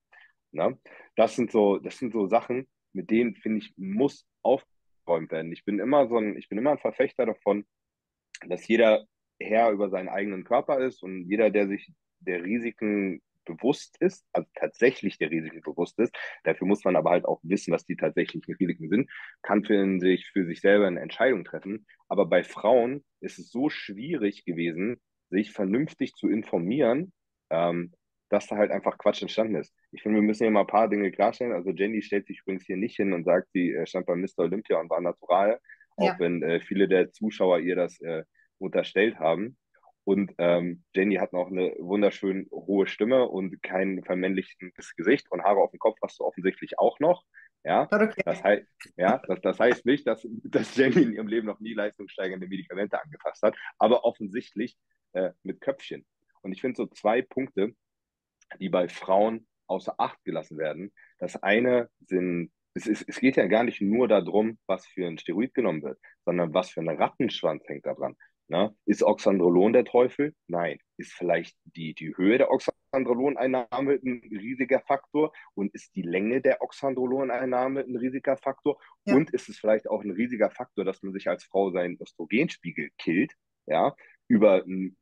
Ne? 0.51 0.77
Das 1.15 1.35
sind 1.35 1.51
so, 1.51 1.77
das 1.77 1.97
sind 1.97 2.13
so 2.13 2.27
Sachen, 2.27 2.67
mit 2.93 3.09
denen, 3.09 3.35
finde 3.35 3.59
ich, 3.59 3.73
muss 3.77 4.27
aufgeräumt 4.41 5.31
werden. 5.31 5.51
Ich 5.51 5.65
bin 5.65 5.79
immer 5.79 6.07
so 6.07 6.17
ein, 6.17 6.37
ich 6.37 6.49
bin 6.49 6.57
immer 6.57 6.71
ein 6.71 6.79
Verfechter 6.79 7.25
davon, 7.25 7.65
dass 8.47 8.67
jeder 8.67 9.05
Herr 9.39 9.71
über 9.71 9.89
seinen 9.89 10.09
eigenen 10.09 10.43
Körper 10.43 10.79
ist 10.79 11.03
und 11.03 11.29
jeder, 11.29 11.49
der 11.49 11.67
sich 11.67 11.91
der 12.19 12.43
Risiken 12.43 13.21
bewusst 13.45 13.97
ist, 13.99 14.25
also 14.33 14.47
tatsächlich 14.55 15.17
der 15.17 15.31
Risiken 15.31 15.61
bewusst 15.61 15.97
ist, 15.99 16.15
dafür 16.43 16.67
muss 16.67 16.83
man 16.83 16.95
aber 16.95 17.09
halt 17.09 17.25
auch 17.25 17.39
wissen, 17.43 17.73
was 17.73 17.85
die 17.85 17.95
tatsächlichen 17.95 18.53
Risiken 18.55 18.89
sind, 18.89 19.09
kann 19.41 19.63
für 19.63 19.99
sich, 19.99 20.29
für 20.31 20.45
sich 20.45 20.61
selber 20.61 20.87
eine 20.87 20.99
Entscheidung 20.99 21.43
treffen. 21.43 21.85
Aber 22.07 22.25
bei 22.25 22.43
Frauen 22.43 23.03
ist 23.21 23.39
es 23.39 23.49
so 23.49 23.69
schwierig 23.69 24.45
gewesen, 24.45 25.01
sich 25.29 25.51
vernünftig 25.51 26.13
zu 26.13 26.29
informieren, 26.29 27.11
ähm, 27.49 27.93
dass 28.29 28.47
da 28.47 28.57
halt 28.57 28.71
einfach 28.71 28.97
Quatsch 28.97 29.21
entstanden 29.21 29.55
ist. 29.55 29.73
Ich 29.91 30.03
finde, 30.03 30.19
wir 30.19 30.25
müssen 30.27 30.43
hier 30.43 30.51
mal 30.51 30.61
ein 30.61 30.67
paar 30.67 30.87
Dinge 30.87 31.11
klarstellen. 31.11 31.53
Also 31.53 31.71
Jenny 31.71 32.01
stellt 32.01 32.27
sich 32.27 32.41
übrigens 32.41 32.65
hier 32.65 32.77
nicht 32.77 32.95
hin 32.95 33.13
und 33.13 33.23
sagt, 33.23 33.49
sie 33.53 33.73
äh, 33.73 33.87
stand 33.87 34.05
bei 34.05 34.15
Mr. 34.15 34.39
Olympia 34.39 34.79
und 34.79 34.89
war 34.89 35.01
natural, 35.01 35.59
ja. 35.97 36.13
auch 36.13 36.19
wenn 36.19 36.43
äh, 36.43 36.59
viele 36.59 36.87
der 36.87 37.11
Zuschauer 37.11 37.59
ihr 37.59 37.75
das 37.75 37.99
äh, 38.01 38.23
unterstellt 38.59 39.19
haben. 39.19 39.57
Und 40.03 40.33
ähm, 40.37 40.83
Jenny 40.95 41.15
hat 41.15 41.33
noch 41.33 41.51
eine 41.51 41.75
wunderschön 41.79 42.47
hohe 42.51 42.87
Stimme 42.87 43.27
und 43.27 43.61
kein 43.61 44.03
vermännlichtes 44.03 44.95
Gesicht 44.95 45.31
und 45.31 45.43
Haare 45.43 45.59
auf 45.59 45.71
dem 45.71 45.79
Kopf 45.79 45.97
hast 46.01 46.19
du 46.19 46.23
offensichtlich 46.23 46.79
auch 46.79 46.99
noch. 46.99 47.23
Ja, 47.63 47.83
okay. 47.91 48.21
das, 48.25 48.43
heißt, 48.43 48.65
ja 48.95 49.21
das, 49.27 49.41
das 49.41 49.59
heißt 49.59 49.85
nicht, 49.85 50.07
dass, 50.07 50.25
dass 50.43 50.75
Jenny 50.75 51.03
in 51.03 51.13
ihrem 51.13 51.27
Leben 51.27 51.45
noch 51.45 51.59
nie 51.59 51.73
leistungssteigernde 51.73 52.47
Medikamente 52.47 53.01
angefasst 53.01 53.43
hat, 53.43 53.55
aber 53.77 54.05
offensichtlich 54.05 54.77
äh, 55.11 55.31
mit 55.43 55.61
Köpfchen. 55.61 56.05
Und 56.41 56.53
ich 56.53 56.61
finde 56.61 56.77
so 56.77 56.87
zwei 56.87 57.21
Punkte, 57.21 57.75
die 58.59 58.69
bei 58.69 58.87
Frauen 58.87 59.45
außer 59.67 59.95
Acht 59.97 60.23
gelassen 60.23 60.57
werden. 60.57 60.91
Das 61.19 61.35
eine 61.43 61.89
sind, 61.99 62.51
es, 62.73 62.87
ist, 62.87 63.07
es 63.07 63.19
geht 63.19 63.35
ja 63.35 63.45
gar 63.47 63.63
nicht 63.63 63.81
nur 63.81 64.07
darum, 64.07 64.57
was 64.65 64.85
für 64.87 65.05
ein 65.05 65.17
Steroid 65.17 65.53
genommen 65.53 65.83
wird, 65.83 65.99
sondern 66.25 66.53
was 66.53 66.71
für 66.71 66.81
ein 66.81 66.89
Rattenschwanz 66.89 67.67
hängt 67.67 67.85
da 67.85 67.93
dran. 67.93 68.15
Na, 68.51 68.73
ist 68.85 69.03
Oxandrolon 69.03 69.73
der 69.73 69.85
Teufel? 69.85 70.33
Nein. 70.47 70.79
Ist 70.97 71.13
vielleicht 71.13 71.55
die, 71.65 71.93
die 71.93 72.17
Höhe 72.17 72.39
der 72.39 72.49
Oxandroloneinnahme 72.49 73.99
ein 74.03 74.23
riesiger 74.31 74.79
Faktor? 74.79 75.31
Und 75.53 75.71
ist 75.75 75.95
die 75.95 76.01
Länge 76.01 76.41
der 76.41 76.63
Oxandroloneinnahme 76.63 77.81
ein 77.81 77.95
riesiger 77.95 78.37
Faktor? 78.37 78.81
Ja. 79.05 79.15
Und 79.15 79.29
ist 79.29 79.49
es 79.49 79.59
vielleicht 79.59 79.87
auch 79.87 80.03
ein 80.03 80.09
riesiger 80.09 80.49
Faktor, 80.49 80.83
dass 80.83 81.03
man 81.03 81.13
sich 81.13 81.29
als 81.29 81.43
Frau 81.43 81.69
seinen 81.69 82.01
Östrogenspiegel 82.01 82.89
killt? 82.97 83.33
Ja, 83.67 83.95
über 84.27 84.63
einen 84.63 84.97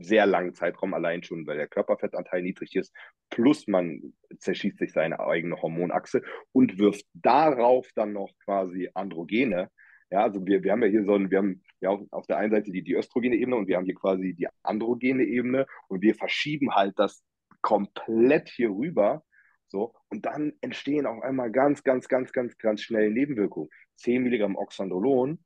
sehr 0.00 0.26
langen 0.26 0.54
Zeitraum 0.54 0.92
allein 0.92 1.22
schon, 1.22 1.46
weil 1.46 1.58
der 1.58 1.68
Körperfettanteil 1.68 2.42
niedrig 2.42 2.74
ist, 2.74 2.92
plus 3.30 3.68
man 3.68 4.12
zerschießt 4.36 4.78
sich 4.78 4.92
seine 4.92 5.20
eigene 5.20 5.62
Hormonachse 5.62 6.22
und 6.50 6.78
wirft 6.78 7.06
darauf 7.14 7.88
dann 7.94 8.12
noch 8.12 8.32
quasi 8.44 8.90
Androgene, 8.94 9.70
ja, 10.12 10.24
also 10.24 10.44
wir, 10.46 10.62
wir 10.62 10.72
haben 10.72 10.82
ja 10.82 10.88
hier 10.88 11.04
so 11.04 11.14
ein, 11.14 11.30
wir 11.30 11.38
haben 11.38 11.62
ja 11.80 11.88
auf, 11.88 12.00
auf 12.10 12.26
der 12.26 12.36
einen 12.36 12.52
Seite 12.52 12.70
die, 12.70 12.82
die 12.82 12.94
östrogene 12.94 13.34
Ebene 13.34 13.56
und 13.56 13.66
wir 13.66 13.76
haben 13.76 13.86
hier 13.86 13.94
quasi 13.94 14.34
die 14.34 14.46
androgene 14.62 15.24
Ebene 15.24 15.66
und 15.88 16.02
wir 16.02 16.14
verschieben 16.14 16.74
halt 16.74 16.98
das 16.98 17.24
komplett 17.62 18.50
hier 18.50 18.68
rüber. 18.68 19.24
So, 19.68 19.94
und 20.10 20.26
dann 20.26 20.52
entstehen 20.60 21.06
auf 21.06 21.22
einmal 21.22 21.50
ganz, 21.50 21.82
ganz, 21.82 22.08
ganz, 22.08 22.30
ganz, 22.32 22.58
ganz 22.58 22.82
schnell 22.82 23.10
Nebenwirkungen. 23.10 23.70
10 23.96 24.22
Milligramm 24.22 24.54
Oxandrolon 24.56 25.42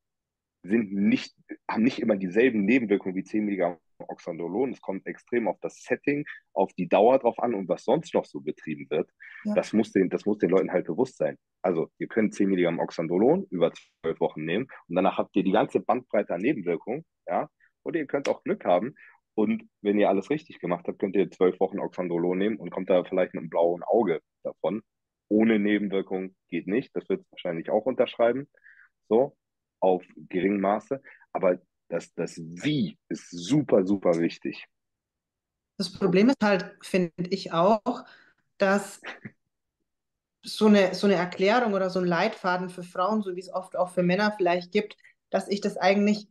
sind 0.64 0.92
nicht, 0.92 1.36
haben 1.70 1.84
nicht 1.84 2.00
immer 2.00 2.16
dieselben 2.16 2.64
Nebenwirkungen 2.64 3.14
wie 3.14 3.22
10 3.22 3.44
Milligramm 3.44 3.78
Oxandrolon. 3.98 4.72
Es 4.72 4.80
kommt 4.80 5.06
extrem 5.06 5.48
auf 5.48 5.58
das 5.60 5.82
Setting, 5.82 6.24
auf 6.52 6.72
die 6.74 6.88
Dauer 6.88 7.18
drauf 7.18 7.38
an 7.38 7.54
und 7.54 7.68
was 7.68 7.84
sonst 7.84 8.14
noch 8.14 8.24
so 8.24 8.40
betrieben 8.40 8.88
wird. 8.90 9.10
Ja. 9.44 9.54
Das, 9.54 9.72
muss 9.72 9.92
den, 9.92 10.10
das 10.10 10.26
muss 10.26 10.38
den 10.38 10.50
Leuten 10.50 10.72
halt 10.72 10.86
bewusst 10.86 11.16
sein. 11.16 11.36
Also, 11.62 11.90
ihr 11.98 12.08
könnt 12.08 12.34
10 12.34 12.48
Milligramm 12.48 12.78
Oxandrolon 12.78 13.46
über 13.50 13.72
12 14.02 14.20
Wochen 14.20 14.44
nehmen 14.44 14.66
und 14.88 14.96
danach 14.96 15.18
habt 15.18 15.34
ihr 15.36 15.44
die 15.44 15.52
ganze 15.52 15.80
Bandbreite 15.80 16.34
an 16.34 16.40
Nebenwirkungen. 16.40 17.04
Ja? 17.26 17.48
Oder 17.84 18.00
ihr 18.00 18.06
könnt 18.06 18.28
auch 18.28 18.42
Glück 18.42 18.64
haben. 18.64 18.94
Und 19.34 19.68
wenn 19.82 19.98
ihr 19.98 20.08
alles 20.08 20.30
richtig 20.30 20.60
gemacht 20.60 20.86
habt, 20.88 20.98
könnt 20.98 21.14
ihr 21.14 21.30
12 21.30 21.60
Wochen 21.60 21.78
Oxandrolon 21.78 22.38
nehmen 22.38 22.56
und 22.56 22.70
kommt 22.70 22.88
da 22.88 23.04
vielleicht 23.04 23.34
mit 23.34 23.42
einem 23.42 23.50
blauen 23.50 23.82
Auge 23.82 24.20
davon. 24.42 24.82
Ohne 25.28 25.58
Nebenwirkung 25.58 26.34
geht 26.48 26.66
nicht. 26.66 26.94
Das 26.96 27.08
wird 27.08 27.20
es 27.20 27.30
wahrscheinlich 27.32 27.68
auch 27.68 27.84
unterschreiben. 27.84 28.48
So, 29.08 29.36
auf 29.80 30.02
geringem 30.16 30.60
Maße. 30.60 31.02
Aber 31.32 31.58
das, 31.88 32.12
das 32.14 32.36
Wie 32.36 32.98
ist 33.08 33.30
super, 33.30 33.86
super 33.86 34.18
wichtig. 34.18 34.66
Das 35.78 35.92
Problem 35.92 36.28
ist 36.28 36.42
halt, 36.42 36.74
finde 36.82 37.12
ich 37.30 37.52
auch, 37.52 38.04
dass 38.58 39.00
so 40.42 40.66
eine, 40.66 40.94
so 40.94 41.06
eine 41.06 41.16
Erklärung 41.16 41.74
oder 41.74 41.90
so 41.90 41.98
ein 41.98 42.06
Leitfaden 42.06 42.70
für 42.70 42.82
Frauen, 42.82 43.22
so 43.22 43.34
wie 43.36 43.40
es 43.40 43.52
oft 43.52 43.76
auch 43.76 43.90
für 43.90 44.02
Männer 44.02 44.32
vielleicht 44.36 44.72
gibt, 44.72 44.96
dass 45.30 45.48
ich 45.48 45.60
das 45.60 45.76
eigentlich 45.76 46.28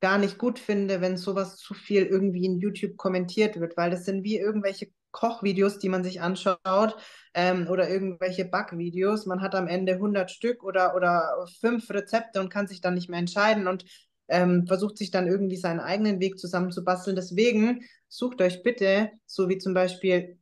gar 0.00 0.18
nicht 0.18 0.38
gut 0.38 0.58
finde, 0.58 1.00
wenn 1.00 1.16
sowas 1.16 1.56
zu 1.56 1.74
viel 1.74 2.04
irgendwie 2.04 2.46
in 2.46 2.58
YouTube 2.58 2.96
kommentiert 2.96 3.58
wird, 3.60 3.76
weil 3.76 3.90
das 3.90 4.04
sind 4.04 4.24
wie 4.24 4.38
irgendwelche 4.38 4.88
Kochvideos, 5.10 5.78
die 5.78 5.88
man 5.88 6.04
sich 6.04 6.20
anschaut 6.20 6.96
ähm, 7.34 7.66
oder 7.68 7.88
irgendwelche 7.88 8.44
Backvideos. 8.44 9.26
Man 9.26 9.40
hat 9.40 9.54
am 9.54 9.66
Ende 9.66 9.94
100 9.94 10.30
Stück 10.30 10.62
oder, 10.62 10.94
oder 10.94 11.46
fünf 11.60 11.90
Rezepte 11.90 12.40
und 12.40 12.50
kann 12.50 12.68
sich 12.68 12.80
dann 12.80 12.94
nicht 12.94 13.08
mehr 13.08 13.18
entscheiden 13.18 13.66
und 13.66 13.84
ähm, 14.28 14.66
versucht 14.66 14.98
sich 14.98 15.10
dann 15.10 15.26
irgendwie 15.26 15.56
seinen 15.56 15.80
eigenen 15.80 16.20
Weg 16.20 16.38
zusammenzubasteln. 16.38 17.16
Deswegen 17.16 17.84
sucht 18.08 18.40
euch 18.40 18.62
bitte, 18.62 19.10
so 19.26 19.48
wie 19.48 19.58
zum 19.58 19.74
Beispiel 19.74 20.38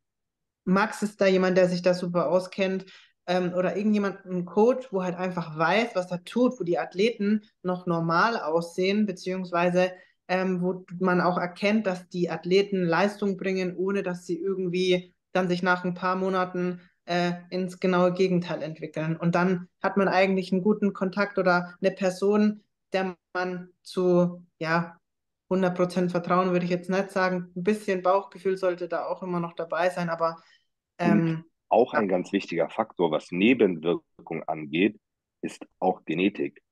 Max 0.65 1.03
ist 1.03 1.21
da 1.21 1.27
jemand, 1.27 1.57
der 1.57 1.69
sich 1.69 1.83
da 1.83 1.95
super 1.95 2.29
auskennt, 2.29 2.87
ähm, 3.27 3.53
oder 3.55 3.77
irgendjemand, 3.77 4.25
ein 4.25 4.45
Coach, 4.45 4.93
wo 4.93 5.03
halt 5.03 5.17
einfach 5.17 5.57
weiß, 5.59 5.91
was 5.95 6.11
er 6.11 6.25
tut, 6.25 6.59
wo 6.59 6.65
die 6.65 6.79
Athleten 6.79 7.43
noch 7.63 7.87
normal 7.87 8.39
aussehen, 8.39 9.07
beziehungsweise 9.07 9.93
ähm, 10.29 10.61
wo 10.61 10.85
man 10.99 11.21
auch 11.21 11.39
erkennt, 11.39 11.87
dass 11.87 12.09
die 12.09 12.31
Athleten 12.31 12.85
Leistung 12.85 13.37
bringen, 13.37 13.77
ohne 13.77 14.03
dass 14.03 14.27
sie 14.27 14.39
irgendwie 14.39 15.15
dann 15.33 15.49
sich 15.49 15.63
nach 15.63 15.85
ein 15.85 15.95
paar 15.95 16.17
Monaten 16.17 16.81
äh, 17.05 17.33
ins 17.51 17.79
genaue 17.79 18.13
Gegenteil 18.13 18.63
entwickeln. 18.63 19.17
Und 19.17 19.35
dann 19.35 19.69
hat 19.83 19.97
man 19.97 20.09
eigentlich 20.09 20.53
einen 20.53 20.63
guten 20.63 20.93
Kontakt 20.93 21.39
oder 21.39 21.75
eine 21.81 21.93
Person, 21.93 22.63
der 22.93 23.17
man 23.37 23.69
zu, 23.83 24.45
ja, 24.59 24.99
100% 25.51 26.11
Vertrauen 26.11 26.51
würde 26.51 26.65
ich 26.65 26.71
jetzt 26.71 26.91
nicht 26.91 27.11
sagen. 27.11 27.53
Ein 27.55 27.63
bisschen 27.63 28.03
Bauchgefühl 28.03 28.57
sollte 28.57 28.89
da 28.89 29.07
auch 29.07 29.23
immer 29.23 29.41
noch 29.41 29.53
dabei 29.53 29.91
sein, 29.91 30.09
aber 30.09 30.43
ähm, 30.99 31.45
auch 31.69 31.93
ein 31.95 32.09
ganz 32.09 32.33
wichtiger 32.33 32.69
Faktor, 32.69 33.11
was 33.11 33.31
Nebenwirkungen 33.31 34.43
angeht, 34.47 34.99
ist 35.43 35.65
auch 35.79 36.05
Genetik. 36.05 36.63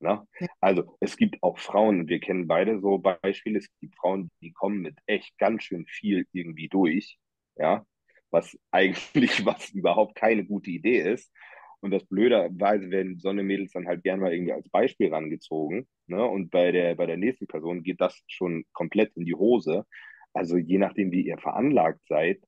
Na? 0.00 0.26
Ja. 0.38 0.46
Also 0.60 0.96
es 1.00 1.16
gibt 1.16 1.42
auch 1.42 1.58
Frauen, 1.58 2.08
wir 2.08 2.20
kennen 2.20 2.46
beide 2.46 2.80
so 2.80 2.98
Beispiele, 2.98 3.58
es 3.58 3.68
gibt 3.80 3.96
Frauen, 3.96 4.30
die 4.40 4.52
kommen 4.52 4.80
mit 4.80 4.96
echt 5.06 5.36
ganz 5.38 5.64
schön 5.64 5.86
viel 5.86 6.26
irgendwie 6.32 6.68
durch, 6.68 7.18
ja, 7.56 7.84
was 8.30 8.56
eigentlich 8.70 9.44
was 9.46 9.70
überhaupt 9.70 10.14
keine 10.14 10.44
gute 10.44 10.70
Idee 10.70 11.00
ist. 11.00 11.32
Und 11.80 11.92
das 11.92 12.04
Blöderweise 12.06 12.90
werden 12.90 13.18
so 13.18 13.28
eine 13.28 13.42
Mädels 13.42 13.72
dann 13.72 13.86
halt 13.86 14.02
gerne 14.02 14.22
mal 14.22 14.32
irgendwie 14.32 14.52
als 14.52 14.68
Beispiel 14.68 15.12
rangezogen. 15.12 15.86
Ne? 16.06 16.24
Und 16.24 16.50
bei 16.50 16.72
der, 16.72 16.96
bei 16.96 17.06
der 17.06 17.16
nächsten 17.16 17.46
Person 17.46 17.82
geht 17.82 18.00
das 18.00 18.20
schon 18.26 18.64
komplett 18.72 19.16
in 19.16 19.24
die 19.24 19.34
Hose. 19.34 19.84
Also 20.32 20.56
je 20.56 20.78
nachdem, 20.78 21.12
wie 21.12 21.26
ihr 21.26 21.38
veranlagt 21.38 22.00
seid. 22.08 22.40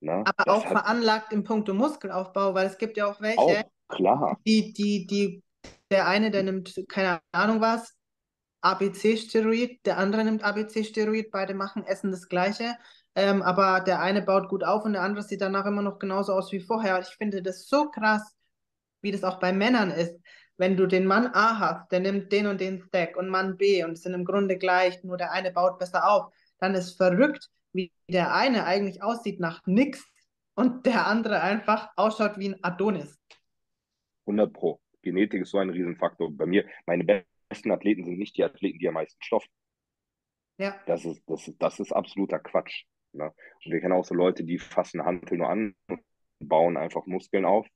Ne? 0.00 0.24
Aber 0.24 0.52
auch 0.52 0.64
hat... 0.64 0.72
veranlagt 0.72 1.32
im 1.32 1.44
Punkto 1.44 1.74
Muskelaufbau, 1.74 2.54
weil 2.54 2.66
es 2.66 2.78
gibt 2.78 2.96
ja 2.96 3.06
auch 3.06 3.20
welche, 3.20 3.38
auch. 3.38 3.62
Klar. 3.88 4.40
Die, 4.46 4.72
die, 4.72 5.06
die, 5.06 5.42
der 5.90 6.08
eine, 6.08 6.30
der 6.30 6.42
nimmt, 6.42 6.74
keine 6.88 7.20
Ahnung 7.32 7.60
was, 7.60 7.96
ABC-Steroid, 8.62 9.78
der 9.86 9.98
andere 9.98 10.24
nimmt 10.24 10.42
ABC-Steroid, 10.42 11.30
beide 11.30 11.54
machen, 11.54 11.84
essen 11.84 12.10
das 12.10 12.28
Gleiche. 12.28 12.74
Ähm, 13.14 13.42
aber 13.42 13.80
der 13.80 14.00
eine 14.00 14.22
baut 14.22 14.48
gut 14.48 14.64
auf 14.64 14.84
und 14.84 14.92
der 14.92 15.02
andere 15.02 15.22
sieht 15.22 15.40
danach 15.40 15.66
immer 15.66 15.82
noch 15.82 15.98
genauso 15.98 16.32
aus 16.32 16.52
wie 16.52 16.60
vorher. 16.60 16.98
Ich 17.00 17.16
finde 17.16 17.42
das 17.42 17.68
so 17.68 17.88
krass, 17.90 18.36
wie 19.06 19.12
das 19.12 19.24
auch 19.24 19.38
bei 19.38 19.52
Männern 19.52 19.92
ist. 19.92 20.20
Wenn 20.56 20.76
du 20.76 20.86
den 20.86 21.06
Mann 21.06 21.28
A 21.28 21.60
hast, 21.60 21.92
der 21.92 22.00
nimmt 22.00 22.32
den 22.32 22.48
und 22.48 22.60
den 22.60 22.82
Stack 22.82 23.16
und 23.16 23.28
Mann 23.28 23.56
B 23.56 23.84
und 23.84 23.96
sind 23.96 24.14
im 24.14 24.24
Grunde 24.24 24.58
gleich, 24.58 25.04
nur 25.04 25.16
der 25.16 25.30
eine 25.30 25.52
baut 25.52 25.78
besser 25.78 26.10
auf, 26.10 26.32
dann 26.58 26.74
ist 26.74 26.96
verrückt, 26.96 27.50
wie 27.72 27.92
der 28.08 28.34
eine 28.34 28.64
eigentlich 28.64 29.02
aussieht 29.02 29.38
nach 29.38 29.64
nix 29.66 30.04
und 30.54 30.86
der 30.86 31.06
andere 31.06 31.40
einfach 31.40 31.90
ausschaut 31.94 32.38
wie 32.38 32.48
ein 32.48 32.64
Adonis. 32.64 33.16
100 34.26 34.52
Pro. 34.52 34.80
Genetik 35.02 35.42
ist 35.42 35.50
so 35.50 35.58
ein 35.58 35.70
Riesenfaktor. 35.70 36.32
Bei 36.32 36.46
mir, 36.46 36.66
meine 36.86 37.04
besten 37.48 37.70
Athleten 37.70 38.04
sind 38.04 38.18
nicht 38.18 38.36
die 38.36 38.42
Athleten, 38.42 38.78
die 38.78 38.88
am 38.88 38.94
meisten 38.94 39.22
Stoff. 39.22 39.44
Ja. 40.58 40.74
Das 40.86 41.04
ist, 41.04 41.22
das, 41.26 41.52
das 41.58 41.78
ist 41.78 41.92
absoluter 41.92 42.40
Quatsch. 42.40 42.84
Ne? 43.12 43.32
Und 43.64 43.72
wir 43.72 43.80
kennen 43.80 43.92
auch 43.92 44.04
so 44.04 44.14
Leute, 44.14 44.42
die 44.42 44.58
fassen 44.58 45.04
Hantel 45.04 45.38
nur 45.38 45.48
an 45.48 45.76
und 45.88 46.00
bauen 46.40 46.76
einfach 46.76 47.06
Muskeln 47.06 47.44
auf. 47.44 47.66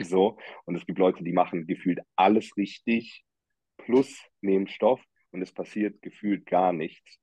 So. 0.00 0.38
Und 0.64 0.76
es 0.76 0.86
gibt 0.86 0.98
Leute, 0.98 1.22
die 1.24 1.32
machen 1.32 1.66
gefühlt 1.66 2.00
alles 2.16 2.56
richtig 2.56 3.24
plus 3.78 4.16
nehmen 4.40 4.66
Stoff 4.68 5.00
und 5.30 5.42
es 5.42 5.52
passiert 5.52 6.00
gefühlt 6.02 6.46
gar 6.46 6.72
nichts. 6.72 7.18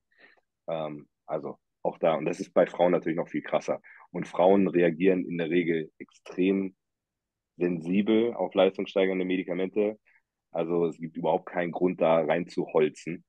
Ähm, 0.69 1.07
also 1.25 1.57
auch 1.83 1.97
da. 1.97 2.15
Und 2.15 2.25
das 2.25 2.39
ist 2.39 2.53
bei 2.53 2.65
Frauen 2.67 2.91
natürlich 2.91 3.17
noch 3.17 3.29
viel 3.29 3.41
krasser. 3.41 3.81
Und 4.11 4.27
Frauen 4.27 4.67
reagieren 4.67 5.25
in 5.25 5.37
der 5.37 5.49
Regel 5.49 5.91
extrem 5.97 6.75
sensibel 7.57 8.33
auf 8.33 8.53
leistungssteigernde 8.53 9.25
Medikamente. 9.25 9.99
Also 10.51 10.85
es 10.87 10.97
gibt 10.97 11.17
überhaupt 11.17 11.47
keinen 11.47 11.71
Grund, 11.71 12.01
da 12.01 12.21
reinzuholzen. 12.21 13.23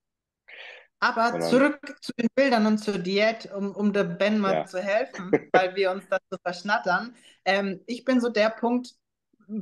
Aber 1.00 1.30
Sondern- 1.40 1.50
zurück 1.50 1.96
zu 2.00 2.12
den 2.18 2.28
Bildern 2.34 2.66
und 2.66 2.78
zur 2.78 2.98
Diät, 2.98 3.50
um, 3.56 3.74
um 3.74 3.92
der 3.92 4.04
Ben 4.04 4.38
mal 4.38 4.54
Ja. 4.54 4.64
zu 4.66 4.80
helfen, 4.80 5.30
weil 5.52 5.74
wir 5.74 5.90
uns 5.90 6.04
so 6.30 6.36
verschnattern. 6.42 7.14
Ähm, 7.44 7.80
ich 7.86 8.04
bin 8.04 8.20
so 8.20 8.28
der 8.28 8.50
Punkt, 8.50 8.94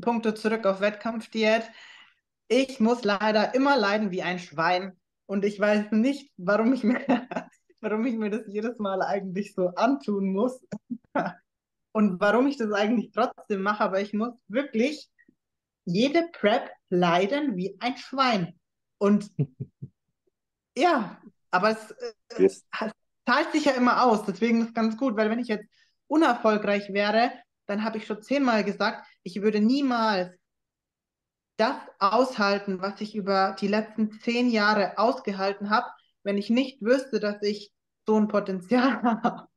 Punkte 0.00 0.34
zurück 0.34 0.66
auf 0.66 0.80
Wettkampfdiät. 0.80 1.64
Ich 2.48 2.80
muss 2.80 3.04
leider 3.04 3.54
immer 3.54 3.76
leiden 3.76 4.10
wie 4.10 4.22
ein 4.22 4.38
Schwein 4.38 4.96
und 5.26 5.44
ich 5.44 5.58
weiß 5.58 5.92
nicht, 5.92 6.32
warum 6.36 6.72
ich 6.72 6.84
mir, 6.84 7.00
warum 7.80 8.04
ich 8.06 8.16
mir 8.16 8.30
das 8.30 8.42
jedes 8.46 8.78
Mal 8.78 9.02
eigentlich 9.02 9.54
so 9.54 9.68
antun 9.68 10.32
muss 10.32 10.60
und 11.92 12.20
warum 12.20 12.46
ich 12.46 12.56
das 12.56 12.72
eigentlich 12.72 13.10
trotzdem 13.12 13.62
mache, 13.62 13.84
aber 13.84 14.00
ich 14.00 14.12
muss 14.12 14.32
wirklich 14.48 15.08
jede 15.84 16.28
Prep 16.32 16.70
leiden 16.88 17.56
wie 17.56 17.76
ein 17.80 17.96
Schwein. 17.96 18.58
Und 18.98 19.30
ja, 20.76 21.20
aber 21.50 21.70
es, 21.70 21.90
äh, 21.90 22.12
Yes. 22.42 22.64
es 22.80 22.92
zahlt 23.26 23.52
sich 23.52 23.64
ja 23.64 23.72
immer 23.72 24.04
aus, 24.04 24.24
deswegen 24.24 24.60
ist 24.62 24.68
es 24.68 24.74
ganz 24.74 24.96
gut, 24.96 25.16
weil 25.16 25.30
wenn 25.30 25.38
ich 25.38 25.48
jetzt 25.48 25.66
unerfolgreich 26.06 26.92
wäre, 26.92 27.32
dann 27.70 27.84
habe 27.84 27.98
ich 27.98 28.06
schon 28.06 28.20
zehnmal 28.20 28.64
gesagt, 28.64 29.06
ich 29.22 29.42
würde 29.42 29.60
niemals 29.60 30.36
das 31.56 31.76
aushalten, 32.00 32.80
was 32.80 33.00
ich 33.00 33.14
über 33.14 33.54
die 33.60 33.68
letzten 33.68 34.10
zehn 34.10 34.50
Jahre 34.50 34.98
ausgehalten 34.98 35.70
habe, 35.70 35.86
wenn 36.24 36.36
ich 36.36 36.50
nicht 36.50 36.82
wüsste, 36.82 37.20
dass 37.20 37.40
ich 37.42 37.72
so 38.06 38.16
ein 38.16 38.26
Potenzial 38.26 39.02
habe. 39.22 39.48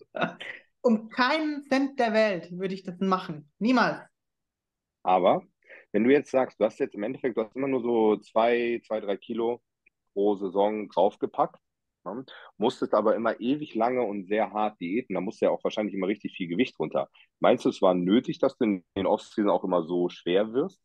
Um 0.82 1.09
keinen 1.09 1.64
Cent 1.64 1.99
der 1.99 2.14
Welt 2.14 2.51
würde 2.51 2.76
ich 2.76 2.84
das 2.84 2.99
machen. 2.99 3.51
Niemals. 3.57 3.99
Aber 5.01 5.43
wenn 5.91 6.03
du 6.03 6.11
jetzt 6.11 6.30
sagst, 6.30 6.59
du 6.59 6.66
hast 6.66 6.80
jetzt 6.80 6.93
im 6.93 7.03
Endeffekt, 7.03 7.36
du 7.38 7.43
hast 7.43 7.55
immer 7.55 7.68
nur 7.68 7.82
so 7.82 8.18
zwei, 8.18 8.80
zwei, 8.86 8.99
drei 8.99 9.18
Kilo 9.18 9.59
pro 10.14 10.36
Saison 10.36 10.88
draufgepackt, 10.89 11.62
ne? 12.06 12.26
musstest 12.58 12.93
aber 12.93 13.16
immer 13.16 13.39
ewig 13.39 13.76
lange 13.76 14.01
und 14.04 14.28
sehr 14.28 14.51
hart 14.51 14.80
diäten, 14.80 15.16
da 15.16 15.22
musst 15.22 15.41
du 15.41 15.45
ja 15.45 15.51
auch 15.51 15.64
wahrscheinlich 15.64 15.95
immer 15.95 16.08
richtig 16.08 16.36
viel 16.36 16.47
Gewicht 16.47 16.78
runter. 16.80 17.10
Meinst 17.39 17.66
du, 17.66 17.70
es 17.70 17.82
war 17.82 17.93
nötig, 17.93 18.39
dass 18.39 18.58
du 18.58 18.66
in 18.66 18.86
den 18.95 19.06
Offseason 19.06 19.49
auch 19.49 19.64
immer 19.64 19.84
so 19.84 20.10
schwer 20.10 20.54
wirst? 20.54 20.82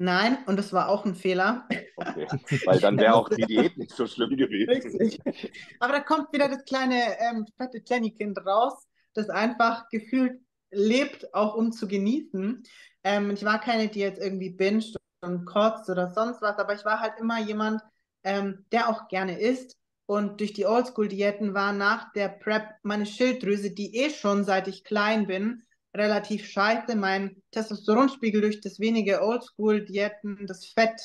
Nein, 0.00 0.38
und 0.46 0.56
das 0.56 0.72
war 0.72 0.88
auch 0.88 1.04
ein 1.04 1.16
Fehler. 1.16 1.68
Okay, 1.96 2.26
weil 2.66 2.78
dann 2.78 2.98
wäre 2.98 3.14
auch 3.14 3.28
die 3.28 3.42
Diät 3.42 3.76
nicht 3.76 3.90
so 3.90 4.06
schlimm 4.06 4.36
gewesen. 4.36 4.96
Richtig. 4.96 5.52
Aber 5.80 5.92
da 5.92 6.00
kommt 6.00 6.32
wieder 6.32 6.48
das 6.48 6.64
kleine 6.64 7.18
ähm, 7.18 7.46
fette 7.56 7.82
Jenny-Kind 7.84 8.38
raus, 8.46 8.86
das 9.14 9.28
einfach 9.28 9.88
gefühlt 9.88 10.40
lebt, 10.70 11.34
auch 11.34 11.56
um 11.56 11.72
zu 11.72 11.88
genießen. 11.88 12.62
Ähm, 13.02 13.30
ich 13.30 13.44
war 13.44 13.60
keine, 13.60 13.88
die 13.88 14.00
jetzt 14.00 14.20
irgendwie 14.20 14.50
binscht 14.50 14.96
und 15.20 15.46
kotzt 15.46 15.90
oder 15.90 16.10
sonst 16.10 16.42
was, 16.42 16.58
aber 16.58 16.74
ich 16.74 16.84
war 16.84 17.00
halt 17.00 17.14
immer 17.18 17.40
jemand, 17.40 17.82
ähm, 18.22 18.64
der 18.70 18.88
auch 18.88 19.08
gerne 19.08 19.40
isst. 19.40 19.77
Und 20.08 20.40
durch 20.40 20.54
die 20.54 20.64
Oldschool-Diäten 20.64 21.52
war 21.52 21.74
nach 21.74 22.10
der 22.14 22.30
Prep 22.30 22.76
meine 22.82 23.04
Schilddrüse, 23.04 23.72
die 23.72 23.94
eh 23.94 24.08
schon 24.08 24.42
seit 24.42 24.66
ich 24.66 24.82
klein 24.82 25.26
bin, 25.26 25.64
relativ 25.94 26.46
scheiße. 26.46 26.96
Mein 26.96 27.42
Testosteronspiegel 27.50 28.40
durch 28.40 28.62
das 28.62 28.80
wenige 28.80 29.22
Oldschool-Diäten, 29.22 30.46
das 30.46 30.64
Fett 30.64 30.98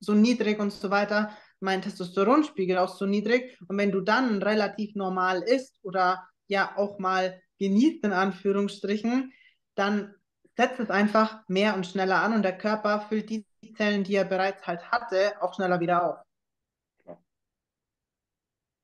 so 0.00 0.14
niedrig 0.14 0.58
und 0.58 0.72
so 0.72 0.90
weiter, 0.90 1.30
mein 1.60 1.82
Testosteronspiegel 1.82 2.78
auch 2.78 2.96
so 2.96 3.06
niedrig. 3.06 3.56
Und 3.68 3.78
wenn 3.78 3.92
du 3.92 4.00
dann 4.00 4.42
relativ 4.42 4.96
normal 4.96 5.42
isst 5.42 5.78
oder 5.84 6.26
ja 6.48 6.76
auch 6.76 6.98
mal 6.98 7.40
genießt, 7.60 8.04
in 8.04 8.12
Anführungsstrichen, 8.12 9.32
dann 9.76 10.16
setzt 10.56 10.80
es 10.80 10.90
einfach 10.90 11.46
mehr 11.46 11.76
und 11.76 11.86
schneller 11.86 12.20
an 12.20 12.32
und 12.32 12.42
der 12.42 12.58
Körper 12.58 13.06
füllt 13.08 13.30
die 13.30 13.46
Zellen, 13.76 14.02
die 14.02 14.16
er 14.16 14.24
bereits 14.24 14.66
halt 14.66 14.90
hatte, 14.90 15.40
auch 15.40 15.54
schneller 15.54 15.78
wieder 15.78 16.04
auf. 16.04 16.31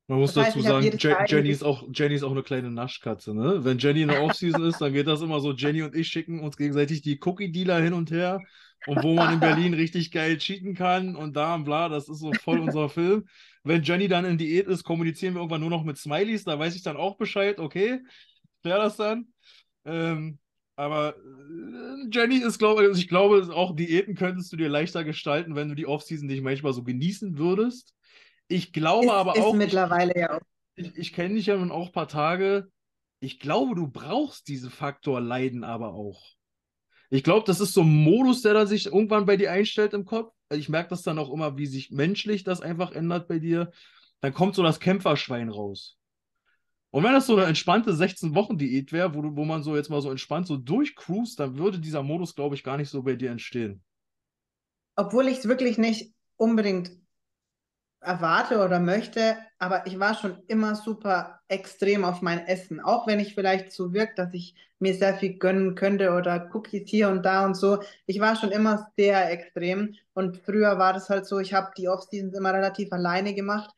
Man 0.09 0.21
muss 0.21 0.33
dazu 0.33 0.57
ich 0.57 0.65
sagen, 0.65 0.83
Je 0.83 1.15
Jenny 1.27 1.49
ist 1.49 1.63
auch, 1.63 1.87
Jenny 1.93 2.15
ist 2.15 2.23
auch 2.23 2.31
eine 2.31 2.41
kleine 2.41 2.71
Naschkatze, 2.71 3.35
ne? 3.35 3.63
Wenn 3.63 3.77
Jenny 3.77 4.01
in 4.01 4.07
der 4.07 4.23
Offseason 4.23 4.65
ist, 4.65 4.81
dann 4.81 4.91
geht 4.91 5.05
das 5.05 5.21
immer 5.21 5.39
so, 5.39 5.53
Jenny 5.53 5.83
und 5.83 5.95
ich 5.95 6.07
schicken 6.07 6.39
uns 6.39 6.57
gegenseitig 6.57 7.03
die 7.03 7.19
Cookie-Dealer 7.23 7.79
hin 7.79 7.93
und 7.93 8.09
her 8.09 8.41
und 8.87 9.03
wo 9.03 9.13
man 9.13 9.35
in 9.35 9.39
Berlin 9.39 9.73
richtig 9.75 10.09
geil 10.09 10.39
cheaten 10.39 10.73
kann 10.73 11.15
und 11.15 11.35
da 11.35 11.53
und 11.53 11.63
bla, 11.63 11.89
das 11.89 12.09
ist 12.09 12.21
so 12.21 12.33
voll 12.33 12.59
unser 12.59 12.89
Film. 12.89 13.27
Wenn 13.63 13.83
Jenny 13.83 14.07
dann 14.07 14.25
in 14.25 14.39
Diät 14.39 14.65
ist, 14.65 14.83
kommunizieren 14.83 15.35
wir 15.35 15.41
irgendwann 15.41 15.61
nur 15.61 15.69
noch 15.69 15.83
mit 15.83 15.99
Smileys, 15.99 16.43
da 16.43 16.57
weiß 16.57 16.75
ich 16.75 16.81
dann 16.81 16.97
auch 16.97 17.17
Bescheid, 17.17 17.59
okay, 17.59 17.99
klär 18.63 18.79
das 18.79 18.97
dann. 18.97 19.27
Ähm, 19.85 20.39
aber 20.75 21.17
äh, 21.17 22.09
Jenny 22.11 22.37
ist, 22.37 22.57
glaube 22.57 22.81
also 22.81 22.99
ich 22.99 23.09
glaube, 23.09 23.47
auch 23.55 23.75
Diäten 23.75 24.15
könntest 24.15 24.51
du 24.51 24.57
dir 24.57 24.69
leichter 24.69 25.03
gestalten, 25.03 25.53
wenn 25.53 25.69
du 25.69 25.75
die 25.75 25.85
Offseason 25.85 26.25
nicht 26.25 26.41
manchmal 26.41 26.73
so 26.73 26.81
genießen 26.81 27.37
würdest. 27.37 27.93
Ich 28.49 28.73
glaube 28.73 29.05
Ist, 29.07 29.13
aber 29.13 29.35
ist 29.35 29.45
auch, 29.45 29.53
ich, 29.53 29.57
mittlerweile 29.57 30.19
ja 30.19 30.37
auch. 30.37 30.41
ich, 30.75 30.97
ich 30.97 31.13
kenne 31.13 31.35
dich 31.35 31.45
ja 31.45 31.55
nun 31.57 31.71
auch 31.71 31.87
ein 31.87 31.91
paar 31.93 32.07
Tage. 32.09 32.69
Ich 33.21 33.39
glaube, 33.39 33.75
du 33.75 33.87
brauchst 33.87 34.47
diese 34.49 34.69
Faktor 34.69 35.21
Leiden 35.21 35.63
aber 35.63 35.93
auch. 35.93 36.25
Ich 37.09 37.23
glaube, 37.23 37.45
das 37.45 37.59
ist 37.59 37.73
so 37.73 37.81
ein 37.81 38.03
Modus, 38.03 38.41
der 38.41 38.53
da 38.53 38.65
sich 38.65 38.87
irgendwann 38.87 39.25
bei 39.25 39.37
dir 39.37 39.51
einstellt 39.51 39.93
im 39.93 40.05
Kopf. 40.05 40.33
Ich 40.51 40.69
merke 40.69 40.89
das 40.89 41.03
dann 41.03 41.19
auch 41.19 41.31
immer, 41.31 41.57
wie 41.57 41.67
sich 41.67 41.91
menschlich 41.91 42.43
das 42.43 42.61
einfach 42.61 42.91
ändert 42.91 43.27
bei 43.27 43.39
dir. 43.39 43.71
Dann 44.21 44.33
kommt 44.33 44.55
so 44.55 44.63
das 44.63 44.79
Kämpferschwein 44.79 45.49
raus. 45.49 45.97
Und 46.91 47.03
wenn 47.03 47.13
das 47.13 47.27
so 47.27 47.35
eine 47.37 47.45
entspannte 47.45 47.93
16-Wochen-Diät 47.93 48.91
wäre, 48.91 49.13
wo, 49.13 49.21
du- 49.21 49.35
wo 49.35 49.45
man 49.45 49.63
so 49.63 49.75
jetzt 49.75 49.89
mal 49.89 50.01
so 50.01 50.11
entspannt 50.11 50.47
so 50.47 50.57
durchcruist, 50.57 51.39
dann 51.39 51.57
würde 51.57 51.79
dieser 51.79 52.03
Modus, 52.03 52.35
glaube 52.35 52.55
ich, 52.55 52.63
gar 52.63 52.77
nicht 52.77 52.89
so 52.89 53.03
bei 53.03 53.15
dir 53.15 53.31
entstehen. 53.31 53.83
Obwohl 54.95 55.27
ich 55.27 55.39
es 55.39 55.47
wirklich 55.47 55.77
nicht 55.77 56.13
unbedingt 56.35 56.91
erwarte 58.01 58.63
oder 58.63 58.79
möchte, 58.79 59.37
aber 59.57 59.85
ich 59.87 59.99
war 59.99 60.15
schon 60.15 60.37
immer 60.47 60.75
super 60.75 61.41
extrem 61.47 62.05
auf 62.05 62.21
mein 62.21 62.45
Essen. 62.47 62.79
Auch 62.79 63.07
wenn 63.07 63.19
ich 63.19 63.35
vielleicht 63.35 63.71
so 63.71 63.93
wirkt, 63.93 64.19
dass 64.19 64.33
ich 64.33 64.55
mir 64.79 64.93
sehr 64.95 65.15
viel 65.15 65.37
gönnen 65.37 65.75
könnte 65.75 66.13
oder 66.13 66.49
Cookies 66.53 66.89
hier 66.89 67.09
und 67.09 67.23
da 67.23 67.45
und 67.45 67.55
so. 67.55 67.79
Ich 68.05 68.19
war 68.19 68.35
schon 68.35 68.51
immer 68.51 68.91
sehr 68.97 69.29
extrem 69.31 69.95
und 70.13 70.37
früher 70.37 70.79
war 70.79 70.93
das 70.93 71.09
halt 71.09 71.25
so, 71.25 71.39
ich 71.39 71.53
habe 71.53 71.71
die 71.77 71.89
Off-Seasons 71.89 72.37
immer 72.37 72.53
relativ 72.53 72.91
alleine 72.93 73.33
gemacht 73.33 73.71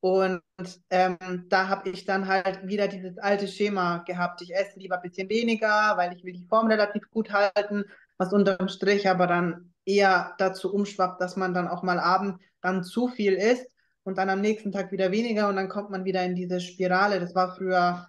und 0.00 0.42
ähm, 0.90 1.18
da 1.48 1.68
habe 1.68 1.90
ich 1.90 2.04
dann 2.04 2.28
halt 2.28 2.66
wieder 2.66 2.88
dieses 2.88 3.18
alte 3.18 3.48
Schema 3.48 3.98
gehabt. 3.98 4.42
Ich 4.42 4.54
esse 4.54 4.78
lieber 4.78 4.96
ein 4.96 5.02
bisschen 5.02 5.28
weniger, 5.28 5.94
weil 5.96 6.12
ich 6.16 6.24
will 6.24 6.32
die 6.34 6.46
Form 6.46 6.68
relativ 6.68 7.10
gut 7.10 7.32
halten, 7.32 7.84
was 8.16 8.32
unterm 8.32 8.68
Strich 8.68 9.08
aber 9.08 9.26
dann 9.26 9.72
eher 9.84 10.34
dazu 10.38 10.72
umschwappt, 10.72 11.20
dass 11.20 11.36
man 11.36 11.54
dann 11.54 11.68
auch 11.68 11.82
mal 11.82 11.98
abends 11.98 12.38
dann 12.60 12.84
zu 12.84 13.08
viel 13.08 13.34
isst 13.34 13.66
und 14.04 14.18
dann 14.18 14.30
am 14.30 14.40
nächsten 14.40 14.72
Tag 14.72 14.92
wieder 14.92 15.10
weniger 15.12 15.48
und 15.48 15.56
dann 15.56 15.68
kommt 15.68 15.90
man 15.90 16.04
wieder 16.04 16.24
in 16.24 16.34
diese 16.34 16.60
Spirale. 16.60 17.20
Das 17.20 17.34
war 17.34 17.54
früher 17.56 18.08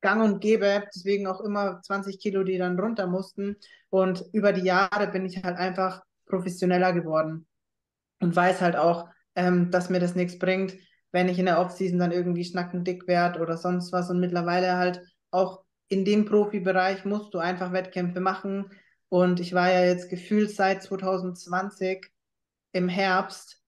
gang 0.00 0.22
und 0.22 0.40
gäbe, 0.40 0.84
deswegen 0.94 1.26
auch 1.26 1.40
immer 1.40 1.80
20 1.82 2.18
Kilo, 2.20 2.44
die 2.44 2.58
dann 2.58 2.78
runter 2.78 3.06
mussten. 3.06 3.56
Und 3.90 4.24
über 4.32 4.52
die 4.52 4.62
Jahre 4.64 5.08
bin 5.08 5.24
ich 5.26 5.42
halt 5.42 5.56
einfach 5.56 6.02
professioneller 6.26 6.92
geworden 6.92 7.46
und 8.20 8.34
weiß 8.36 8.60
halt 8.60 8.76
auch, 8.76 9.08
ähm, 9.34 9.70
dass 9.70 9.90
mir 9.90 10.00
das 10.00 10.14
nichts 10.14 10.38
bringt, 10.38 10.74
wenn 11.12 11.28
ich 11.28 11.38
in 11.38 11.46
der 11.46 11.60
Offseason 11.60 11.98
dann 11.98 12.12
irgendwie 12.12 12.44
schnackendick 12.44 13.06
werde 13.08 13.40
oder 13.40 13.56
sonst 13.56 13.92
was. 13.92 14.10
Und 14.10 14.20
mittlerweile 14.20 14.76
halt 14.76 15.02
auch 15.30 15.64
in 15.88 16.04
dem 16.04 16.24
Profibereich 16.24 17.04
musst 17.04 17.32
du 17.34 17.38
einfach 17.38 17.72
Wettkämpfe 17.72 18.20
machen, 18.20 18.70
Und 19.08 19.40
ich 19.40 19.52
war 19.54 19.70
ja 19.70 19.84
jetzt 19.84 20.10
gefühlt 20.10 20.50
seit 20.50 20.82
2020 20.82 22.06
im 22.76 22.88
Herbst 22.88 23.62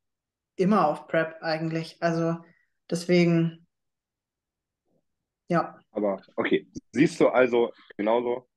immer 0.56 0.86
auf 0.88 1.06
Prep 1.08 1.36
eigentlich. 1.40 1.96
Also 2.00 2.36
deswegen, 2.90 3.66
ja. 5.48 5.78
Aber 5.92 6.20
okay, 6.36 6.68
siehst 6.92 7.20
du 7.20 7.28
also 7.28 7.72
genauso, 7.96 8.48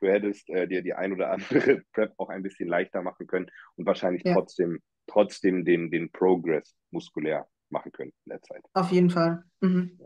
du 0.00 0.08
hättest 0.08 0.48
äh, 0.50 0.68
dir 0.68 0.82
die 0.82 0.92
ein 0.92 1.12
oder 1.12 1.30
andere 1.30 1.82
Prep 1.92 2.12
auch 2.18 2.28
ein 2.28 2.42
bisschen 2.42 2.68
leichter 2.68 3.02
machen 3.02 3.26
können 3.26 3.50
und 3.76 3.86
wahrscheinlich 3.86 4.22
Ja. 4.24 4.34
trotzdem, 4.34 4.80
trotzdem 5.06 5.64
den, 5.64 5.90
den 5.90 6.10
Progress 6.12 6.76
muskulär 6.90 7.46
machen 7.70 7.92
können 7.92 8.12
in 8.26 8.30
der 8.30 8.42
Zeit. 8.42 8.62
Auf 8.74 8.90
jeden 8.90 9.10
Fall. 9.10 9.44
Mhm. 9.60 9.98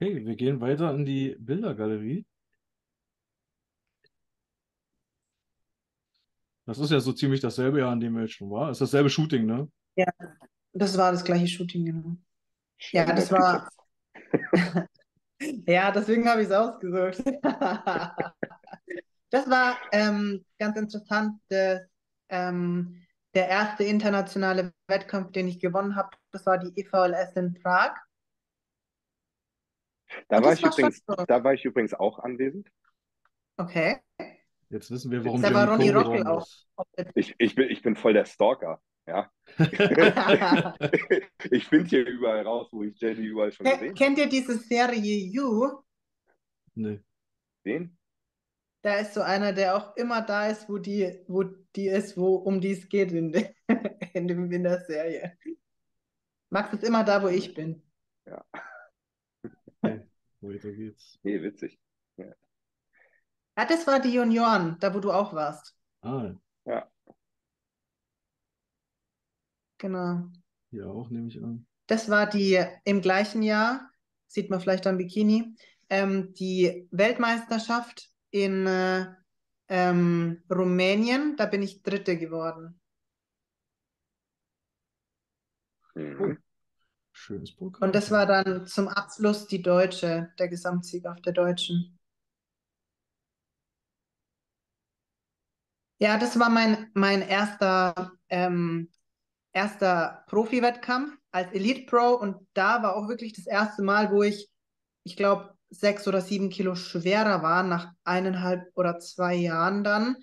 Okay, 0.00 0.26
wir 0.26 0.34
gehen 0.34 0.60
weiter 0.60 0.92
in 0.92 1.04
die 1.04 1.36
Bildergalerie. 1.38 2.26
Das 6.66 6.78
ist 6.78 6.90
ja 6.90 7.00
so 7.00 7.12
ziemlich 7.12 7.40
dasselbe 7.40 7.80
Jahr, 7.80 7.92
in 7.92 8.00
dem 8.00 8.14
wir 8.14 8.22
jetzt 8.22 8.34
schon 8.34 8.50
waren. 8.50 8.70
Ist 8.70 8.80
dasselbe 8.80 9.10
Shooting, 9.10 9.46
ne? 9.46 9.68
Das 10.72 10.96
war 10.96 11.12
das 11.12 11.24
gleiche 11.24 11.46
Shooting, 11.46 11.84
genau. 11.84 12.16
Ja, 12.92 13.04
das 13.04 13.30
war-. 13.30 13.68
Ja, 15.66 15.90
deswegen 15.90 16.28
habe 16.28 16.42
ich 16.42 16.48
es 16.48 16.54
ausgesucht. 16.54 17.22
Das 19.30 19.50
war 19.50 19.76
ähm, 19.90 20.44
ganz 20.60 20.76
interessant. 20.76 21.40
Das, 21.48 21.80
ähm, 22.28 23.04
der 23.34 23.48
erste 23.48 23.82
internationale 23.82 24.72
Wettkampf, 24.86 25.32
den 25.32 25.48
ich 25.48 25.58
gewonnen 25.58 25.96
habe, 25.96 26.10
das 26.30 26.46
war 26.46 26.56
die 26.56 26.72
EVLS 26.80 27.32
in 27.34 27.54
Prag. 27.54 27.96
Da 30.28 30.36
war 30.36 30.50
das 30.50 30.58
ich 30.60 30.62
war 30.62 30.70
übrigens, 30.70 31.02
so. 31.04 31.16
da 31.26 31.42
war 31.42 31.52
ich 31.52 31.64
übrigens 31.64 31.94
auch 31.94 32.20
anwesend. 32.20 32.70
Okay. 33.56 34.00
Jetzt 34.70 34.90
wissen 34.90 35.10
wir, 35.10 35.24
warum 35.24 35.44
Ronny 35.44 35.92
Pro 35.92 36.00
Rockel 36.00 36.26
auch. 36.26 36.46
Ich, 37.14 37.34
ich, 37.38 37.54
bin, 37.54 37.70
ich 37.70 37.82
bin 37.82 37.96
voll 37.96 38.12
der 38.12 38.24
Stalker. 38.24 38.80
Ja. 39.06 39.30
ich 41.50 41.66
finde 41.66 41.88
hier 41.88 42.06
überall 42.06 42.42
raus, 42.42 42.68
wo 42.72 42.82
ich 42.82 42.98
Jenny 43.00 43.26
überall 43.26 43.52
schon 43.52 43.66
Ke- 43.66 43.72
gesehen 43.72 43.94
Kennt 43.94 44.18
ihr 44.18 44.28
diese 44.28 44.56
Serie 44.56 45.16
You? 45.16 45.82
Nee. 46.74 47.00
Den? 47.64 47.96
Da 48.82 48.96
ist 48.96 49.14
so 49.14 49.22
einer, 49.22 49.52
der 49.52 49.76
auch 49.76 49.96
immer 49.96 50.20
da 50.22 50.48
ist, 50.48 50.68
wo 50.68 50.78
die, 50.78 51.24
wo 51.26 51.42
die 51.42 51.86
ist, 51.86 52.16
wo 52.16 52.36
um 52.36 52.60
die 52.60 52.72
es 52.72 52.88
geht 52.88 53.12
in, 53.12 53.32
de, 53.32 53.54
in, 54.12 54.28
dem, 54.28 54.50
in 54.52 54.62
der 54.62 54.80
Serie. 54.80 55.38
Max 56.50 56.72
ist 56.74 56.84
immer 56.84 57.04
da, 57.04 57.22
wo 57.22 57.28
ich 57.28 57.54
bin. 57.54 57.82
Weiter 60.40 60.72
geht's. 60.72 61.18
Nee, 61.22 61.42
witzig. 61.42 61.78
Ja, 62.16 62.26
das 63.56 63.86
war 63.86 64.00
die 64.00 64.12
Junioren, 64.12 64.76
da 64.80 64.94
wo 64.94 65.00
du 65.00 65.12
auch 65.12 65.32
warst. 65.32 65.76
Ah, 66.02 66.32
Genau. 69.78 70.30
hier 70.70 70.88
auch, 70.88 71.10
nehme 71.10 71.28
ich 71.28 71.42
an. 71.42 71.66
Das 71.86 72.08
war 72.08 72.26
die 72.26 72.64
im 72.84 73.00
gleichen 73.02 73.42
Jahr, 73.42 73.90
sieht 74.26 74.50
man 74.50 74.60
vielleicht 74.60 74.86
am 74.86 74.96
Bikini, 74.96 75.54
ähm, 75.90 76.32
die 76.34 76.88
Weltmeisterschaft 76.90 78.10
in 78.30 78.66
äh, 78.66 79.06
ähm, 79.68 80.42
Rumänien. 80.50 81.36
Da 81.36 81.46
bin 81.46 81.62
ich 81.62 81.82
Dritte 81.82 82.18
geworden. 82.18 82.80
Mhm. 85.94 86.38
Schönes 87.12 87.54
Programm. 87.54 87.88
Und 87.88 87.94
das 87.94 88.10
war 88.10 88.26
dann 88.26 88.66
zum 88.66 88.88
Abschluss 88.88 89.46
die 89.46 89.62
Deutsche, 89.62 90.32
der 90.38 90.48
Gesamtsieg 90.48 91.06
auf 91.06 91.20
der 91.20 91.32
Deutschen. 91.32 91.93
Ja, 96.04 96.18
das 96.18 96.38
war 96.38 96.50
mein, 96.50 96.90
mein 96.92 97.22
erster, 97.22 98.12
ähm, 98.28 98.90
erster 99.54 100.22
Profi-Wettkampf 100.26 101.16
als 101.30 101.50
Elite 101.54 101.86
Pro 101.86 102.16
und 102.16 102.46
da 102.52 102.82
war 102.82 102.94
auch 102.94 103.08
wirklich 103.08 103.32
das 103.32 103.46
erste 103.46 103.82
Mal, 103.82 104.12
wo 104.12 104.22
ich, 104.22 104.50
ich 105.04 105.16
glaube, 105.16 105.56
sechs 105.70 106.06
oder 106.06 106.20
sieben 106.20 106.50
Kilo 106.50 106.74
schwerer 106.74 107.42
war 107.42 107.62
nach 107.62 107.90
eineinhalb 108.04 108.70
oder 108.74 108.98
zwei 108.98 109.34
Jahren 109.34 109.82
dann, 109.82 110.16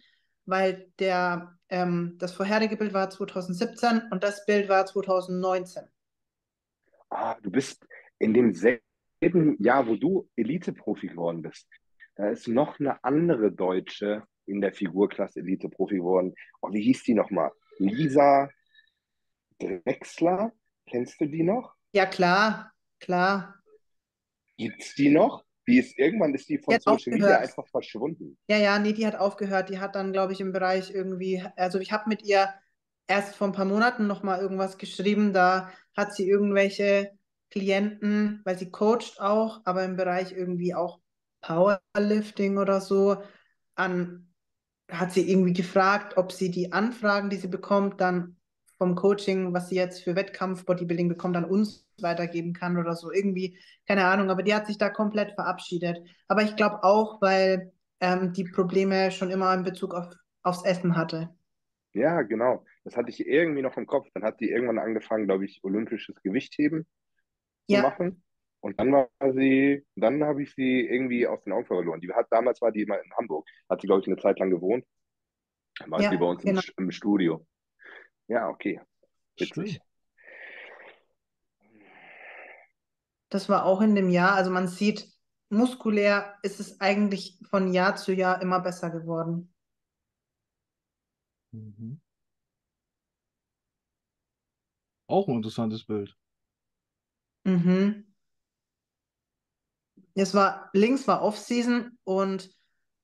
weil 0.45 0.91
der, 0.99 1.57
ähm, 1.69 2.15
das 2.19 2.33
vorherige 2.33 2.77
Bild 2.77 2.93
war 2.93 3.09
2017 3.09 4.03
und 4.11 4.23
das 4.23 4.45
Bild 4.45 4.69
war 4.69 4.85
2019. 4.85 5.85
Ah, 7.09 7.37
du 7.41 7.49
bist 7.49 7.87
in 8.19 8.35
demselben 8.35 8.83
Jahr, 9.57 9.87
wo 9.87 9.95
du 9.95 10.29
Elite-Profi 10.35 11.07
geworden 11.07 11.41
bist. 11.41 11.67
Da 12.13 12.29
ist 12.29 12.47
noch 12.47 12.79
eine 12.79 13.03
andere 13.03 13.51
Deutsche 13.51 14.27
in 14.51 14.61
der 14.61 14.73
Figurklasse 14.73 15.39
Elite-Profi 15.39 15.97
geworden. 15.97 16.35
Oh, 16.61 16.71
wie 16.71 16.81
hieß 16.83 17.03
die 17.03 17.13
nochmal? 17.13 17.51
Lisa 17.79 18.49
Drexler? 19.59 20.51
Kennst 20.89 21.19
du 21.21 21.25
die 21.25 21.43
noch? 21.43 21.73
Ja, 21.93 22.05
klar, 22.05 22.71
klar. 22.99 23.55
Gibt's 24.57 24.95
die 24.95 25.09
noch? 25.09 25.43
Die 25.67 25.77
ist 25.79 25.97
irgendwann 25.97 26.33
ist 26.33 26.49
die 26.49 26.57
von 26.57 26.73
Die 26.73 26.81
Social 26.81 27.13
Media 27.13 27.27
aufgehört. 27.27 27.41
einfach 27.49 27.67
verschwunden. 27.67 28.37
Ja, 28.47 28.57
ja, 28.57 28.79
nee, 28.79 28.93
die 28.93 29.05
hat 29.05 29.15
aufgehört. 29.15 29.69
Die 29.69 29.79
hat 29.79 29.95
dann, 29.95 30.11
glaube 30.11 30.33
ich, 30.33 30.41
im 30.41 30.51
Bereich 30.51 30.91
irgendwie, 30.91 31.43
also 31.55 31.79
ich 31.79 31.91
habe 31.91 32.09
mit 32.09 32.23
ihr 32.23 32.53
erst 33.07 33.35
vor 33.35 33.47
ein 33.47 33.53
paar 33.53 33.65
Monaten 33.65 34.07
nochmal 34.07 34.39
irgendwas 34.41 34.77
geschrieben. 34.77 35.33
Da 35.33 35.71
hat 35.95 36.13
sie 36.13 36.27
irgendwelche 36.27 37.11
Klienten, 37.51 38.41
weil 38.43 38.57
sie 38.57 38.71
coacht 38.71 39.19
auch, 39.19 39.61
aber 39.65 39.83
im 39.83 39.97
Bereich 39.97 40.31
irgendwie 40.31 40.73
auch 40.73 40.99
Powerlifting 41.41 42.57
oder 42.57 42.81
so, 42.81 43.21
an, 43.75 44.30
hat 44.91 45.11
sie 45.13 45.29
irgendwie 45.29 45.53
gefragt, 45.53 46.17
ob 46.17 46.31
sie 46.31 46.51
die 46.51 46.73
Anfragen, 46.73 47.29
die 47.29 47.37
sie 47.37 47.47
bekommt, 47.47 48.01
dann 48.01 48.37
vom 48.77 48.95
Coaching, 48.95 49.53
was 49.53 49.69
sie 49.69 49.75
jetzt 49.75 50.03
für 50.03 50.15
Wettkampf 50.15 50.65
Bodybuilding 50.65 51.07
bekommt, 51.09 51.37
an 51.37 51.45
uns 51.45 51.87
weitergeben 52.01 52.53
kann 52.53 52.77
oder 52.77 52.95
so. 52.95 53.11
Irgendwie, 53.11 53.57
keine 53.87 54.05
Ahnung, 54.05 54.29
aber 54.31 54.43
die 54.43 54.55
hat 54.55 54.67
sich 54.67 54.77
da 54.77 54.89
komplett 54.89 55.33
verabschiedet. 55.33 55.99
Aber 56.27 56.43
ich 56.43 56.55
glaube 56.55 56.83
auch, 56.83 57.21
weil 57.21 57.73
ähm, 57.99 58.33
die 58.33 58.45
Probleme 58.45 59.11
schon 59.11 59.29
immer 59.31 59.53
in 59.53 59.63
Bezug 59.63 59.93
auf, 59.93 60.07
aufs 60.43 60.63
Essen 60.63 60.95
hatte. 60.97 61.29
Ja, 61.93 62.21
genau. 62.21 62.65
Das 62.83 62.95
hatte 62.97 63.09
ich 63.09 63.25
irgendwie 63.27 63.61
noch 63.61 63.77
im 63.77 63.85
Kopf. 63.85 64.07
Dann 64.13 64.23
hat 64.23 64.39
die 64.39 64.49
irgendwann 64.49 64.79
angefangen, 64.79 65.25
glaube 65.25 65.45
ich, 65.45 65.63
olympisches 65.63 66.15
Gewichtheben 66.23 66.87
zu 67.69 67.77
Ja. 67.77 67.79
machen. 67.79 68.23
Und 68.61 68.79
dann 68.79 68.91
war 68.93 69.09
sie, 69.33 69.85
dann 69.95 70.23
habe 70.23 70.43
ich 70.43 70.53
sie 70.55 70.81
irgendwie 70.81 71.27
aus 71.27 71.43
den 71.43 71.53
Augen 71.53 71.65
verloren. 71.65 71.99
Die 72.01 72.11
hat, 72.13 72.27
damals 72.31 72.61
war 72.61 72.71
die 72.71 72.85
mal 72.85 73.01
in 73.03 73.11
Hamburg. 73.17 73.47
Hat 73.69 73.81
sie, 73.81 73.87
glaube 73.87 74.01
ich, 74.01 74.07
eine 74.07 74.17
Zeit 74.17 74.39
lang 74.39 74.51
gewohnt. 74.51 74.85
Dann 75.79 75.91
war 75.91 76.01
Ja, 76.01 76.11
sie 76.11 76.17
bei 76.17 76.25
uns 76.25 76.43
im, 76.43 76.49
genau. 76.49 76.61
im 76.77 76.91
Studio. 76.91 77.45
Ja, 78.27 78.49
okay. 78.49 78.81
Witzig. 79.37 79.81
Das 83.29 83.49
war 83.49 83.65
auch 83.65 83.81
in 83.81 83.95
dem 83.95 84.09
Jahr. 84.09 84.33
Also 84.35 84.51
man 84.51 84.67
sieht, 84.67 85.07
muskulär 85.49 86.35
ist 86.43 86.59
es 86.59 86.79
eigentlich 86.81 87.39
von 87.49 87.73
Jahr 87.73 87.95
zu 87.95 88.13
Jahr 88.13 88.41
immer 88.43 88.59
besser 88.59 88.91
geworden. 88.91 89.51
Mhm. 91.53 91.99
Auch 95.05 95.27
ein 95.27 95.35
interessantes 95.35 95.85
Bild. 95.85 96.17
Mhm. 97.45 98.10
Es 100.15 100.33
war, 100.33 100.69
links 100.73 101.07
war 101.07 101.21
Off-Season 101.21 101.97
und 102.03 102.49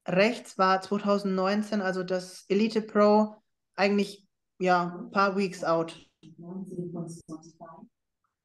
rechts 0.07 0.57
war 0.57 0.81
2019, 0.81 1.81
also 1.81 2.03
das 2.03 2.45
Elite 2.47 2.81
Pro, 2.81 3.41
eigentlich 3.75 4.27
ja 4.59 4.97
ein 4.97 5.11
paar 5.11 5.37
Weeks 5.37 5.63
out. 5.63 5.97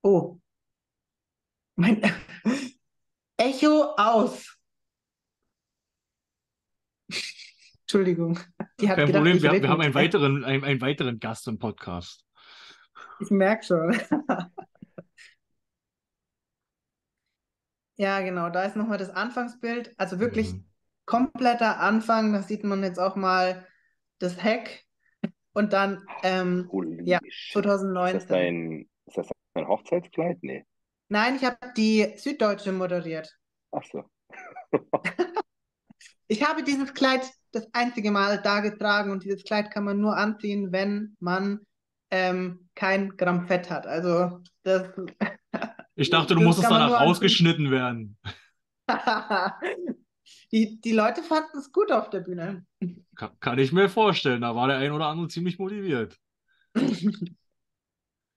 Oh. 0.02 0.38
Mein 1.76 2.02
Echo 3.36 3.94
aus. 3.96 4.58
Entschuldigung. 7.82 8.38
Die 8.80 8.88
hat 8.88 8.96
Kein 8.96 9.06
gedacht, 9.06 9.22
Problem, 9.22 9.42
wir, 9.42 9.62
wir 9.62 9.68
haben 9.68 9.80
einen 9.80 9.94
weiteren, 9.94 10.44
einen, 10.44 10.64
einen 10.64 10.80
weiteren 10.80 11.18
Gast 11.18 11.46
im 11.48 11.58
Podcast. 11.58 12.24
Ich 13.20 13.30
merke 13.30 13.64
schon. 13.64 14.00
Ja, 17.96 18.20
genau, 18.20 18.48
da 18.50 18.64
ist 18.64 18.76
nochmal 18.76 18.98
das 18.98 19.10
Anfangsbild. 19.10 19.94
Also 19.98 20.18
wirklich 20.18 20.52
Mhm. 20.52 20.64
kompletter 21.04 21.78
Anfang. 21.80 22.32
Da 22.32 22.42
sieht 22.42 22.64
man 22.64 22.82
jetzt 22.82 22.98
auch 22.98 23.16
mal 23.16 23.66
das 24.18 24.42
Heck. 24.42 24.84
Und 25.52 25.72
dann 25.72 26.02
ähm, 26.22 26.68
Ja, 27.04 27.18
shit. 27.28 27.28
Ist 27.28 27.66
das 27.66 27.80
2019. 27.82 28.28
dein, 28.28 28.88
ist 29.06 29.18
das 29.18 29.28
dein 29.54 29.68
Hochzeitskleid? 29.68 30.38
Nee. 30.42 30.64
Nein, 31.08 31.36
ich 31.36 31.44
habe 31.44 31.58
die 31.76 32.14
Süddeutsche 32.16 32.72
moderiert. 32.72 33.36
Ach 33.70 33.82
so. 33.84 34.04
Ich 36.28 36.48
habe 36.48 36.62
dieses 36.62 36.94
Kleid 36.94 37.20
das 37.50 37.68
einzige 37.74 38.10
Mal 38.10 38.40
da 38.40 38.60
getragen 38.60 39.10
und 39.10 39.24
dieses 39.24 39.44
Kleid 39.44 39.70
kann 39.70 39.84
man 39.84 40.00
nur 40.00 40.16
anziehen, 40.16 40.72
wenn 40.72 41.14
man 41.20 41.60
ähm, 42.10 42.70
kein 42.74 43.16
Gramm 43.18 43.46
Fett 43.46 43.68
hat. 43.68 43.86
Also 43.86 44.40
das. 44.62 44.88
Ich 45.94 46.10
dachte, 46.10 46.34
du 46.34 46.40
Das 46.40 46.46
musstest 46.46 46.70
danach 46.70 47.00
rausgeschnitten 47.00 47.70
werden. 47.70 48.16
Die, 50.52 50.80
die 50.80 50.92
Leute 50.92 51.22
fanden 51.22 51.58
es 51.58 51.72
gut 51.72 51.90
auf 51.90 52.10
der 52.10 52.20
Bühne. 52.20 52.66
Kann, 53.16 53.30
kann 53.40 53.58
ich 53.58 53.72
mir 53.72 53.88
vorstellen, 53.88 54.42
da 54.42 54.54
war 54.54 54.68
der 54.68 54.76
ein 54.78 54.92
oder 54.92 55.06
andere 55.06 55.28
ziemlich 55.28 55.58
motiviert. 55.58 56.18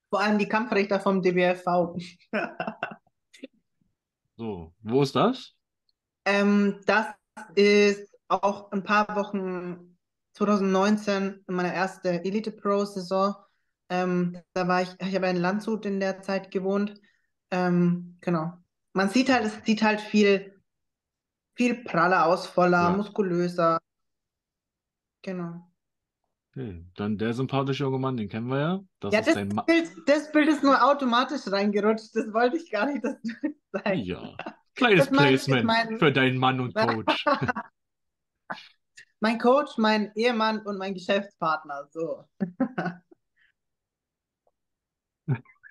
Vor 0.09 0.21
allem 0.21 0.39
die 0.39 0.47
Kampfrichter 0.47 0.99
vom 0.99 1.21
DBFV. 1.21 1.97
So, 4.37 4.73
wo 4.81 5.01
ist 5.01 5.15
das? 5.15 5.53
Ähm, 6.25 6.81
das 6.85 7.07
ist 7.55 8.13
auch 8.27 8.69
ein 8.73 8.83
paar 8.83 9.15
Wochen 9.15 9.97
2019 10.33 11.43
meine 11.47 11.73
erste 11.73 12.21
Elite 12.25 12.51
Pro 12.51 12.83
Saison. 12.83 13.33
Ähm, 13.89 14.37
da 14.53 14.67
war 14.67 14.81
ich, 14.81 14.89
ich 14.99 15.15
habe 15.15 15.27
in 15.29 15.37
Landshut 15.37 15.85
in 15.85 16.01
der 16.01 16.21
Zeit 16.21 16.51
gewohnt. 16.51 16.99
Ähm, 17.55 18.17
genau. 18.21 18.53
Man 18.93 19.09
sieht 19.09 19.29
halt, 19.31 19.45
es 19.45 19.65
sieht 19.65 19.81
halt 19.81 20.01
viel, 20.01 20.53
viel 21.55 21.83
praller 21.83 22.25
aus, 22.25 22.47
voller, 22.47 22.83
Ja. 22.83 22.97
muskulöser. 22.97 23.79
Genau. 25.21 25.71
Okay. 26.51 26.85
Dann 26.95 27.17
der 27.17 27.33
sympathische 27.33 27.83
junge 27.83 27.99
Mann, 27.99 28.15
den 28.17 28.29
kennen 28.29 28.47
wir 28.47 28.59
ja. 28.59 28.79
Das 28.99 29.13
Ja, 29.13 29.19
ist 29.19 29.35
das 29.35 29.65
Bild, 29.65 29.91
das 30.07 30.31
Bild 30.31 30.47
ist 30.47 30.63
nur 30.63 30.81
automatisch 30.83 31.41
reingerutscht. 31.47 32.15
Das 32.15 32.31
wollte 32.33 32.57
ich 32.57 32.71
gar 32.71 32.85
nicht, 32.85 33.03
dass 33.03 33.21
du 33.21 33.29
das 33.71 33.81
sagst. 33.83 34.05
Ja, 34.05 34.37
kleines 34.75 35.07
Placement 35.09 35.65
mein- 35.65 35.99
für 35.99 36.11
deinen 36.11 36.37
Mann 36.37 36.59
und 36.59 36.73
Coach. 36.75 37.25
Mein 39.19 39.39
Coach, 39.39 39.77
mein 39.77 40.11
Ehemann 40.15 40.59
und 40.65 40.77
mein 40.77 40.93
Geschäftspartner. 40.93 41.87
So. 41.91 42.25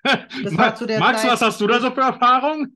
Ma- 0.05 0.57
war 0.57 0.75
zu 0.75 0.85
der 0.85 0.99
Max, 0.99 1.21
Zeit- 1.21 1.31
was 1.31 1.41
hast 1.41 1.59
du 1.61 1.67
da 1.67 1.79
so 1.79 1.91
für 1.91 2.01
Erfahrung? 2.01 2.73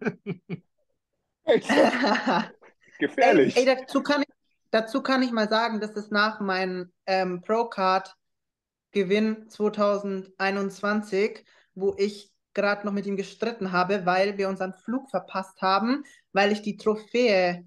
Gefährlich. 3.00 3.56
Ey, 3.56 3.68
ey, 3.68 3.76
dazu, 3.76 4.02
kann 4.04 4.22
ich, 4.24 4.28
dazu 4.72 5.02
kann 5.02 5.24
ich 5.24 5.32
mal 5.32 5.48
sagen, 5.50 5.80
dass 5.80 5.96
es 5.96 6.10
nach 6.12 6.40
meinem 6.42 6.92
ähm, 7.06 7.42
Pro-Card-Gewinn 7.42 9.50
2021, 9.50 11.46
wo 11.76 11.96
ich 11.98 12.32
gerade 12.54 12.86
noch 12.86 12.92
mit 12.94 13.06
ihm 13.06 13.16
gestritten 13.16 13.72
habe, 13.72 14.06
weil 14.06 14.38
wir 14.38 14.50
unseren 14.50 14.74
Flug 14.74 15.10
verpasst 15.10 15.62
haben, 15.62 16.04
weil 16.34 16.52
ich 16.52 16.62
die 16.62 16.76
Trophäe 16.78 17.66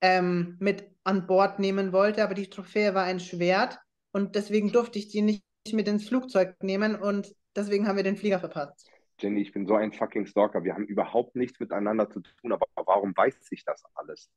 ähm, 0.00 0.56
mit 0.60 0.88
an 1.02 1.26
Bord 1.26 1.58
nehmen 1.58 1.92
wollte, 1.92 2.22
aber 2.22 2.34
die 2.34 2.50
Trophäe 2.50 2.94
war 2.94 3.04
ein 3.04 3.20
Schwert 3.20 3.78
und 4.12 4.36
deswegen 4.36 4.70
durfte 4.70 4.98
ich 4.98 5.08
die 5.08 5.22
nicht 5.22 5.42
mit 5.72 5.88
ins 5.88 6.06
Flugzeug 6.08 6.62
nehmen 6.62 6.94
und 6.94 7.34
deswegen 7.56 7.86
haben 7.86 7.96
wir 7.96 8.02
den 8.02 8.16
Flieger 8.16 8.40
verpasst. 8.40 8.90
Jenny, 9.18 9.42
ich 9.42 9.52
bin 9.52 9.66
so 9.66 9.74
ein 9.74 9.92
fucking 9.92 10.26
Stalker. 10.26 10.64
Wir 10.64 10.74
haben 10.74 10.86
überhaupt 10.86 11.36
nichts 11.36 11.60
miteinander 11.60 12.08
zu 12.08 12.20
tun, 12.20 12.52
aber 12.52 12.66
warum 12.74 13.14
weiß 13.14 13.36
ich 13.50 13.64
das 13.64 13.82
alles? 13.94 14.30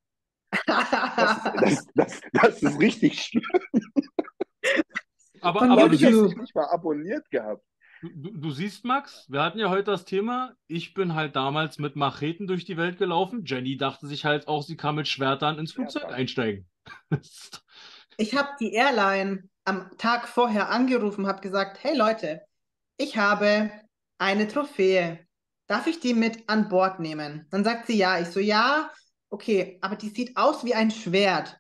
Das, 0.66 0.90
das, 1.62 1.88
das, 1.96 2.22
das 2.32 2.64
ist 2.64 2.80
richtig 2.80 3.22
schlimm. 3.22 3.44
Aber, 5.42 5.62
aber 5.64 5.90
du, 5.90 5.98
siehst, 5.98 6.12
dich 6.12 6.38
nicht 6.38 6.56
mal 6.56 6.68
abonniert 6.70 7.30
gehabt. 7.30 7.64
du, 8.02 8.32
du 8.32 8.52
siehst, 8.52 8.86
Max, 8.86 9.26
wir 9.30 9.42
hatten 9.42 9.60
ja 9.60 9.70
heute 9.70 9.92
das 9.92 10.06
Thema, 10.06 10.56
ich 10.68 10.94
bin 10.94 11.16
halt 11.16 11.36
damals 11.36 11.80
mit 11.80 11.96
Macheten 11.96 12.48
durch 12.48 12.64
die 12.66 12.78
Welt 12.78 12.98
gelaufen. 12.98 13.44
Jenny 13.46 13.78
dachte 13.78 14.08
sich 14.08 14.26
halt 14.26 14.48
auch, 14.48 14.64
sie 14.64 14.78
kann 14.78 14.96
mit 14.96 15.08
Schwertern 15.08 15.60
ins 15.60 15.74
Flugzeug 15.74 16.06
einsteigen. 16.06 16.68
Ich 18.18 18.36
habe 18.36 18.50
die 18.60 18.74
Airline 18.74 19.50
am 19.66 19.90
Tag 19.98 20.28
vorher 20.28 20.70
angerufen, 20.70 21.28
habe 21.28 21.42
gesagt, 21.42 21.84
hey 21.84 21.98
Leute, 21.98 22.42
ich 22.98 23.18
habe 23.18 23.72
eine 24.18 24.48
Trophäe. 24.48 25.26
Darf 25.68 25.88
ich 25.88 26.00
die 26.00 26.14
mit 26.14 26.48
an 26.50 26.70
Bord 26.70 27.00
nehmen? 27.00 27.48
Dann 27.50 27.64
sagt 27.64 27.88
sie 27.88 27.98
ja. 27.98 28.20
Ich 28.20 28.28
so, 28.28 28.40
ja, 28.40 28.92
okay, 29.30 29.78
aber 29.82 29.96
die 29.96 30.10
sieht 30.10 30.36
aus 30.38 30.64
wie 30.64 30.76
ein 30.76 30.92
Schwert. 30.92 31.58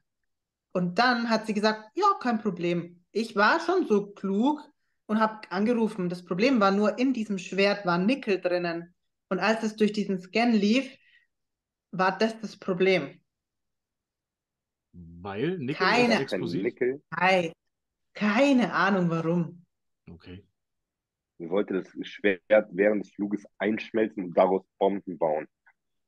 Und 0.73 0.99
dann 0.99 1.29
hat 1.29 1.45
sie 1.45 1.53
gesagt, 1.53 1.91
ja, 1.95 2.05
kein 2.19 2.39
Problem. 2.39 3.03
Ich 3.11 3.35
war 3.35 3.59
schon 3.59 3.87
so 3.87 4.07
klug 4.07 4.61
und 5.05 5.19
habe 5.19 5.39
angerufen. 5.51 6.09
Das 6.09 6.25
Problem 6.25 6.59
war 6.59 6.71
nur, 6.71 6.97
in 6.97 7.13
diesem 7.13 7.37
Schwert 7.37 7.85
war 7.85 7.97
Nickel 7.97 8.41
drinnen. 8.41 8.93
Und 9.29 9.39
als 9.39 9.63
es 9.63 9.75
durch 9.75 9.93
diesen 9.93 10.19
Scan 10.19 10.51
lief, 10.51 10.89
war 11.91 12.17
das 12.17 12.39
das 12.39 12.57
Problem. 12.57 13.19
Weil 14.93 15.57
Nickel 15.57 15.85
Keine- 15.85 16.15
ist 16.15 16.21
explosiv. 16.21 16.63
Nickel. 16.63 17.01
Ei, 17.11 17.53
keine 18.13 18.73
Ahnung 18.73 19.09
warum. 19.09 19.65
Okay. 20.09 20.43
Sie 21.39 21.49
wollte 21.49 21.73
das 21.81 21.87
Schwert 22.07 22.41
während 22.71 23.05
des 23.05 23.13
Fluges 23.13 23.43
einschmelzen 23.57 24.25
und 24.25 24.37
daraus 24.37 24.63
Bomben 24.77 25.17
bauen. 25.17 25.47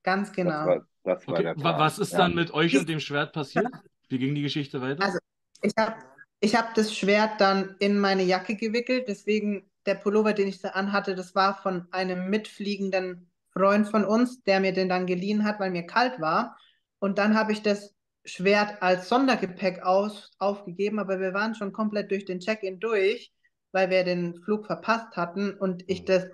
Ganz 0.03 0.29
Das 0.29 0.35
genau. 0.35 0.65
war, 0.65 0.87
das 1.03 1.27
war 1.27 1.33
Okay, 1.33 1.43
der 1.43 1.53
Plan. 1.55 1.79
was 1.79 1.99
ist 1.99 2.11
Ja. 2.11 2.19
dann 2.19 2.35
mit 2.35 2.53
euch 2.53 2.77
und 2.77 2.87
dem 2.87 2.99
Schwert 2.99 3.33
passiert? 3.33 3.67
Wie 4.07 4.19
ging 4.19 4.35
die 4.35 4.43
Geschichte 4.43 4.81
weiter? 4.81 5.03
Also- 5.03 5.19
Ich 5.61 5.73
habe 5.79 5.95
ich 6.41 6.55
hab 6.55 6.75
das 6.75 6.95
Schwert 6.95 7.41
dann 7.41 7.75
in 7.79 7.97
meine 7.99 8.21
Jacke 8.23 8.55
gewickelt, 8.55 9.07
deswegen 9.07 9.69
der 9.87 9.95
Pullover, 9.95 10.33
den 10.33 10.47
ich 10.47 10.61
da 10.61 10.69
anhatte, 10.69 11.15
das 11.15 11.33
war 11.33 11.55
von 11.61 11.87
einem 11.91 12.29
mitfliegenden 12.29 13.31
Freund 13.51 13.87
von 13.87 14.03
uns, 14.03 14.43
der 14.43 14.59
mir 14.59 14.73
den 14.73 14.89
dann 14.89 15.07
geliehen 15.07 15.43
hat, 15.43 15.59
weil 15.59 15.71
mir 15.71 15.87
kalt 15.87 16.19
war. 16.19 16.57
Und 16.99 17.17
dann 17.17 17.35
habe 17.35 17.51
ich 17.51 17.61
das 17.63 17.95
Schwert 18.25 18.81
als 18.81 19.09
Sondergepäck 19.09 19.81
aus, 19.83 20.31
aufgegeben, 20.39 20.99
aber 20.99 21.19
wir 21.19 21.33
waren 21.33 21.55
schon 21.55 21.71
komplett 21.71 22.11
durch 22.11 22.25
den 22.25 22.39
Check-in 22.39 22.79
durch, 22.79 23.31
weil 23.75 23.91
wir 23.91 24.05
den 24.05 24.41
Flug 24.43 24.65
verpasst 24.67 25.17
hatten 25.17 25.53
und 25.53 25.83
ich 25.87 26.05
Mhm. 26.05 26.05
das 26.05 26.27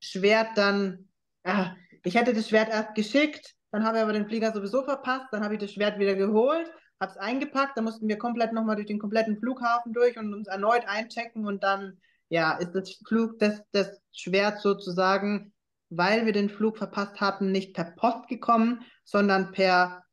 Schwert 0.00 0.56
dann, 0.56 1.08
ah, 1.44 1.74
ich 2.04 2.14
hätte 2.14 2.34
das 2.34 2.48
Schwert 2.48 2.68
erst 2.68 2.94
geschickt, 2.94 3.54
dann 3.72 3.84
habe 3.84 3.98
ich 3.98 4.02
aber 4.02 4.12
den 4.12 4.28
Flieger 4.28 4.52
sowieso 4.52 4.84
verpasst, 4.84 5.26
dann 5.32 5.42
habe 5.44 5.54
ich 5.54 5.60
das 5.60 5.72
Schwert 5.72 5.98
wieder 5.98 6.14
geholt, 6.14 6.70
habe 7.00 7.12
es 7.12 7.18
eingepackt, 7.18 7.76
dann 7.76 7.84
mussten 7.84 8.08
wir 8.08 8.18
komplett 8.18 8.52
nochmal 8.52 8.76
durch 8.76 8.86
den 8.86 8.98
kompletten 8.98 9.38
Flughafen 9.38 9.92
durch 9.92 10.18
und 10.18 10.34
uns 10.34 10.48
erneut 10.48 10.86
einchecken 10.86 11.46
und 11.46 11.62
dann, 11.64 11.98
ja, 12.28 12.56
ist 12.58 12.72
das 12.72 12.92
Flug, 13.06 13.38
das, 13.38 13.62
das 13.72 14.00
Schwert 14.12 14.60
sozusagen, 14.60 15.52
weil 15.88 16.26
wir 16.26 16.32
den 16.32 16.50
Flug 16.50 16.78
verpasst 16.78 17.20
hatten, 17.20 17.52
nicht 17.52 17.74
per 17.74 17.92
Post 17.96 18.28
gekommen, 18.28 18.82
sondern 19.04 19.52
per 19.52 20.04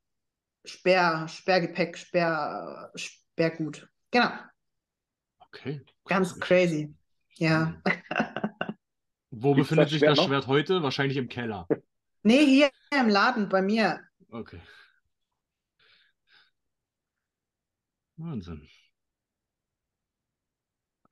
Sperr, 0.65 1.27
Sperrgepäck, 1.27 1.97
Sperr, 1.97 2.91
Sperrgut. 2.95 3.87
Genau, 4.11 4.29
Okay. 5.53 5.81
ganz 6.05 6.39
crazy. 6.39 6.93
Ja. 7.35 7.73
Wo 9.31 9.53
Gibt's 9.53 9.69
befindet 9.69 9.85
das 9.85 9.91
sich 9.91 9.99
Schwert 9.99 10.11
das 10.11 10.17
noch? 10.17 10.27
Schwert 10.27 10.47
heute? 10.47 10.83
Wahrscheinlich 10.83 11.17
im 11.17 11.29
Keller. 11.29 11.67
Nee, 12.25 12.45
hier 12.45 12.69
im 12.97 13.09
Laden 13.09 13.49
bei 13.49 13.61
mir. 13.61 13.99
Okay. 14.31 14.61
Wahnsinn. 18.17 18.67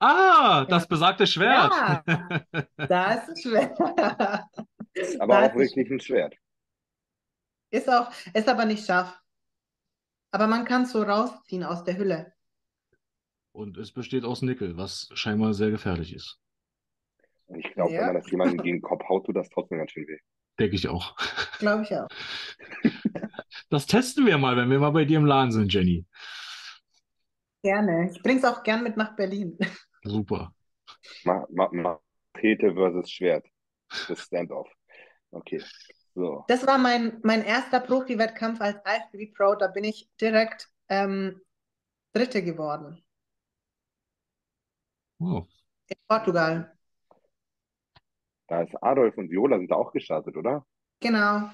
Ah, 0.00 0.64
das 0.68 0.88
besagte 0.88 1.26
Schwert. 1.26 1.72
Ja, 1.72 2.02
da 2.88 3.12
ist 3.12 3.28
es 3.28 3.42
Schwert. 3.42 3.78
Aber 5.20 5.34
Da 5.34 5.46
auch 5.46 5.54
wirklich 5.54 5.90
ein 5.90 6.00
Schwert. 6.00 6.34
Ist 7.70 7.88
auch, 7.90 8.10
ist 8.34 8.48
aber 8.48 8.64
nicht 8.64 8.84
scharf. 8.86 9.18
Aber 10.30 10.46
man 10.46 10.64
kann 10.64 10.82
es 10.82 10.92
so 10.92 11.02
rausziehen 11.02 11.62
aus 11.62 11.84
der 11.84 11.96
Hülle. 11.98 12.32
Und 13.52 13.76
es 13.76 13.92
besteht 13.92 14.24
aus 14.24 14.42
Nickel, 14.42 14.76
was 14.76 15.08
scheinbar 15.14 15.54
sehr 15.54 15.70
gefährlich 15.70 16.14
ist. 16.14 16.38
Und 17.46 17.60
ich 17.60 17.72
glaube, 17.74 17.92
Ja. 17.92 18.00
wenn 18.00 18.06
man 18.06 18.14
das 18.16 18.30
jemandem 18.30 18.62
gegen 18.62 18.76
den 18.78 18.82
Kopf 18.82 19.04
haut, 19.08 19.26
tut 19.26 19.36
das 19.36 19.48
trotzdem 19.50 19.78
ganz 19.78 19.90
schön 19.92 20.06
weh. 20.08 20.18
Denke 20.58 20.76
ich 20.76 20.88
auch. 20.88 21.16
Glaube 21.58 21.82
ich 21.84 21.94
auch. 21.94 22.08
Das 23.68 23.86
testen 23.86 24.26
wir 24.26 24.36
mal, 24.36 24.56
wenn 24.56 24.70
wir 24.70 24.78
mal 24.78 24.90
bei 24.90 25.04
dir 25.06 25.16
im 25.18 25.24
Laden 25.24 25.50
sind, 25.50 25.72
Jenny. 25.72 26.06
Gerne. 27.62 28.10
Ich 28.10 28.22
bring's 28.22 28.44
auch 28.44 28.62
gern 28.62 28.82
mit 28.82 28.96
nach 28.98 29.16
Berlin. 29.16 29.56
Super. 30.02 30.54
Ma 31.24 31.46
Ma 31.50 31.70
Machete 31.72 32.74
versus 32.74 33.10
Schwert. 33.10 33.46
Das 34.08 34.20
Standoff. 34.20 34.68
Okay. 35.30 35.62
So. 36.14 36.44
Das 36.48 36.66
war 36.66 36.76
mein, 36.76 37.18
mein 37.22 37.42
erster 37.44 37.80
Profi-Wettkampf 37.80 38.60
als 38.60 38.76
IFBB 38.86 39.34
Pro. 39.34 39.54
Da 39.54 39.68
bin 39.68 39.84
ich 39.84 40.08
direkt 40.20 40.68
ähm, 40.88 41.40
Dritte 42.12 42.42
geworden. 42.42 43.02
Wow. 45.22 45.46
In 45.86 45.96
Portugal. 46.08 46.76
Da 48.48 48.62
ist 48.62 48.74
Adolf 48.82 49.16
und 49.16 49.30
Viola 49.30 49.56
sind 49.56 49.70
da 49.70 49.76
auch 49.76 49.92
gestartet, 49.92 50.36
oder? 50.36 50.66
Genau. 50.98 51.48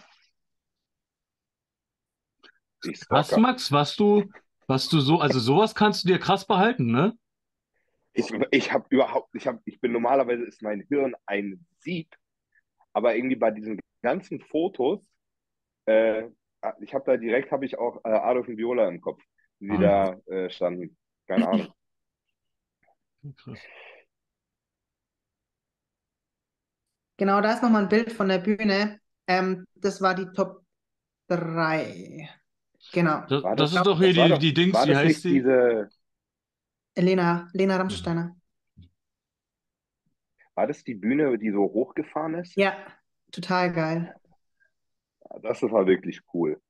Krass, 2.80 3.26
Stalker. 3.26 3.40
Max, 3.40 3.70
was 3.70 3.94
du, 3.94 4.24
was 4.66 4.88
du 4.88 5.00
so, 5.00 5.18
also 5.18 5.38
sowas 5.38 5.74
kannst 5.74 6.04
du 6.04 6.08
dir 6.08 6.18
krass 6.18 6.46
behalten, 6.46 6.90
ne? 6.90 7.18
Ich, 8.14 8.32
ich 8.52 8.72
habe 8.72 8.86
überhaupt, 8.88 9.34
ich 9.34 9.46
habe, 9.46 9.60
ich 9.66 9.78
bin 9.80 9.92
normalerweise 9.92 10.44
ist 10.44 10.62
mein 10.62 10.80
Hirn 10.88 11.14
ein 11.26 11.66
Sieb, 11.80 12.16
aber 12.94 13.16
irgendwie 13.16 13.36
bei 13.36 13.50
diesen 13.50 13.78
ganzen 14.00 14.40
Fotos, 14.40 15.00
äh, 15.84 16.24
ich 16.80 16.94
habe 16.94 17.04
da 17.04 17.16
direkt, 17.18 17.52
habe 17.52 17.66
ich 17.66 17.78
auch 17.78 18.02
äh, 18.04 18.08
Adolf 18.08 18.48
und 18.48 18.56
Viola 18.56 18.88
im 18.88 19.02
Kopf, 19.02 19.22
wie 19.60 19.76
die 19.76 19.78
da 19.78 20.14
äh, 20.26 20.48
standen. 20.48 20.96
Keine 21.26 21.46
Ahnung. 21.48 21.74
Krass. 23.36 23.58
Genau, 27.16 27.40
da 27.40 27.52
ist 27.52 27.62
nochmal 27.62 27.82
ein 27.82 27.88
Bild 27.88 28.12
von 28.12 28.28
der 28.28 28.38
Bühne. 28.38 29.00
Ähm, 29.26 29.66
das 29.74 30.00
war 30.00 30.14
die 30.14 30.26
Top 30.32 30.62
3. 31.28 32.28
Genau. 32.92 33.20
Das, 33.28 33.42
das 33.42 33.56
das, 33.56 33.74
ist 33.74 33.86
doch 33.86 33.98
hier 33.98 34.12
die, 34.12 34.28
doch, 34.28 34.38
die 34.38 34.54
Dings, 34.54 34.86
wie 34.86 34.96
heißt 34.96 35.24
die? 35.24 35.32
diese, 35.34 35.88
Lena, 36.96 37.48
Lena. 37.52 37.76
Rammsteiner. 37.76 38.36
war 40.54 40.66
das 40.66 40.82
die 40.84 40.94
Bühne, 40.94 41.38
die 41.38 41.50
so 41.50 41.62
hochgefahren 41.62 42.34
ist? 42.34 42.56
Ja, 42.56 42.76
total 43.32 43.72
geil. 43.72 44.14
Das 45.42 45.60
war 45.62 45.86
wirklich 45.86 46.20
cool. 46.32 46.60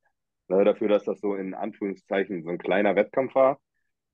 Dafür, 0.48 0.88
dass 0.88 1.04
das 1.04 1.20
so 1.20 1.34
in 1.34 1.54
Anführungszeichen 1.54 2.42
so 2.42 2.48
ein 2.48 2.58
kleiner 2.58 2.96
Wettkampf 2.96 3.34
war, 3.34 3.60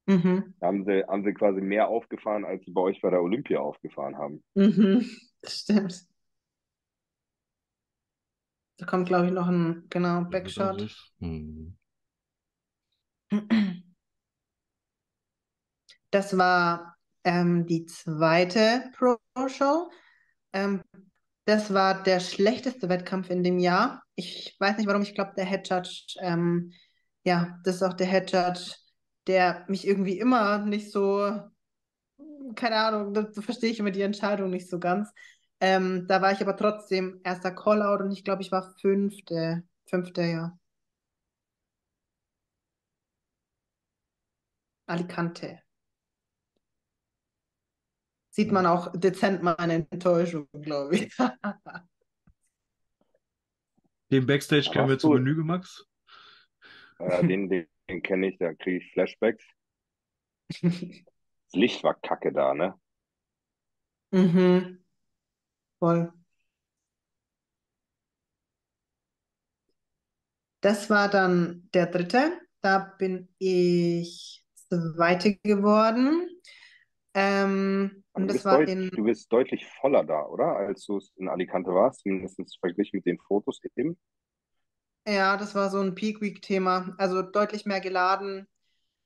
Mhm. 0.06 0.54
haben 0.60 0.84
sie, 0.84 1.04
haben 1.06 1.24
sie 1.24 1.32
quasi 1.32 1.60
mehr 1.60 1.88
aufgefahren, 1.88 2.44
als 2.44 2.64
sie 2.64 2.72
bei 2.72 2.82
euch 2.82 3.00
bei 3.00 3.10
der 3.10 3.22
Olympia 3.22 3.60
aufgefahren 3.60 4.18
haben. 4.18 4.42
Mhm. 4.54 5.08
Das 5.40 5.60
stimmt. 5.60 6.06
Da 8.76 8.86
kommt, 8.86 9.06
glaube 9.06 9.26
ich, 9.26 9.32
noch 9.32 9.46
ein, 9.46 9.86
genau, 9.88 10.24
Backshot. 10.24 10.80
sich. 10.80 11.12
Hm. 11.20 11.76
Das 16.10 16.36
war 16.36 16.96
ähm, 17.24 17.66
die 17.66 17.86
zweite 17.86 18.90
Pro-Show. 18.96 19.90
Ähm, 20.52 20.82
das 21.44 21.72
war 21.74 22.02
der 22.02 22.20
schlechteste 22.20 22.88
Wettkampf 22.88 23.30
in 23.30 23.42
dem 23.42 23.58
Jahr. 23.58 24.02
Ich 24.14 24.56
weiß 24.58 24.76
nicht 24.76 24.86
warum, 24.86 25.02
ich 25.02 25.14
glaube, 25.14 25.32
der 25.36 25.44
Head 25.44 25.68
Judge, 25.68 26.04
ähm, 26.20 26.72
ja, 27.24 27.58
das 27.64 27.76
ist 27.76 27.82
auch 27.82 27.94
der 27.94 28.06
Head 28.06 28.32
Judge, 28.32 28.74
der 29.26 29.64
mich 29.68 29.86
irgendwie 29.86 30.18
immer 30.18 30.58
nicht 30.58 30.90
so, 30.90 31.40
keine 32.54 32.76
Ahnung, 32.76 33.14
da 33.14 33.26
verstehe 33.40 33.70
ich 33.70 33.78
immer 33.78 33.90
die 33.90 34.02
Entscheidung 34.02 34.50
nicht 34.50 34.68
so 34.68 34.78
ganz. 34.78 35.12
Ähm, 35.60 36.06
da 36.08 36.20
war 36.20 36.32
ich 36.32 36.40
aber 36.40 36.56
trotzdem 36.56 37.20
erster 37.24 37.52
Callout 37.52 38.02
und 38.04 38.12
ich 38.12 38.24
glaube, 38.24 38.42
ich 38.42 38.52
war 38.52 38.74
fünfte, 38.80 39.62
fünfte, 39.86 40.22
ja. 40.22 40.58
Alicante. 44.86 45.60
Sieht 48.30 48.52
man 48.52 48.66
auch 48.66 48.92
dezent 48.92 49.42
meine 49.42 49.86
Enttäuschung, 49.90 50.48
glaube 50.52 50.96
ich. 50.96 51.16
Den 54.10 54.26
Backstage 54.26 54.70
kennen 54.70 54.88
wir 54.88 54.98
zu 54.98 55.08
Menü 55.10 55.34
Max. 55.42 55.86
äh, 56.98 57.26
den, 57.26 57.48
den, 57.48 57.66
den 57.88 58.02
kenne 58.02 58.28
ich, 58.28 58.38
da 58.38 58.54
kriege 58.54 58.78
ich 58.78 58.92
Flashbacks. 58.92 59.44
Das 61.52 61.60
Licht 61.60 61.84
war 61.84 61.94
kacke 61.94 62.32
da, 62.32 62.52
ne? 62.52 62.74
Mhm, 64.10 64.84
voll. 65.78 66.12
Das 70.60 70.88
war 70.88 71.08
dann 71.08 71.68
der 71.74 71.86
dritte. 71.86 72.40
Da 72.60 72.78
bin 72.98 73.28
ich 73.38 74.44
Zweite 74.54 75.36
geworden. 75.36 76.28
Ähm, 77.14 78.02
und 78.12 78.22
du 78.22 78.26
das 78.28 78.36
bist, 78.36 78.44
war 78.44 78.62
in, 78.62 78.90
du 78.90 79.04
bist 79.04 79.32
deutlich 79.32 79.66
voller 79.66 80.02
da, 80.02 80.24
oder? 80.26 80.56
Als 80.56 80.86
du 80.86 80.96
es 80.96 81.12
in 81.16 81.28
Alicante 81.28 81.72
warst, 81.72 82.00
zumindest 82.00 82.58
verglichen 82.58 82.96
mit 82.96 83.06
den 83.06 83.18
Fotos 83.18 83.60
eben. 83.76 83.98
Ja, 85.06 85.36
das 85.36 85.54
war 85.54 85.70
so 85.70 85.80
ein 85.80 85.94
Peak 85.94 86.20
Week-Thema. 86.20 86.94
Also 86.98 87.22
deutlich 87.22 87.66
mehr 87.66 87.80
geladen. 87.80 88.46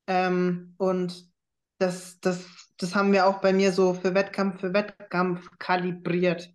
Ähm, 0.09 0.75
und 0.79 1.31
das, 1.79 2.21
das, 2.21 2.47
das 2.79 2.95
haben 2.97 3.13
wir 3.13 3.27
auch 3.27 3.41
bei 3.41 3.53
mir 3.53 3.73
so 3.73 3.95
für 3.95 4.15
Wettkampf 4.15 4.61
für 4.61 4.75
Wettkampf 4.75 5.51
kalibriert. 5.59 6.55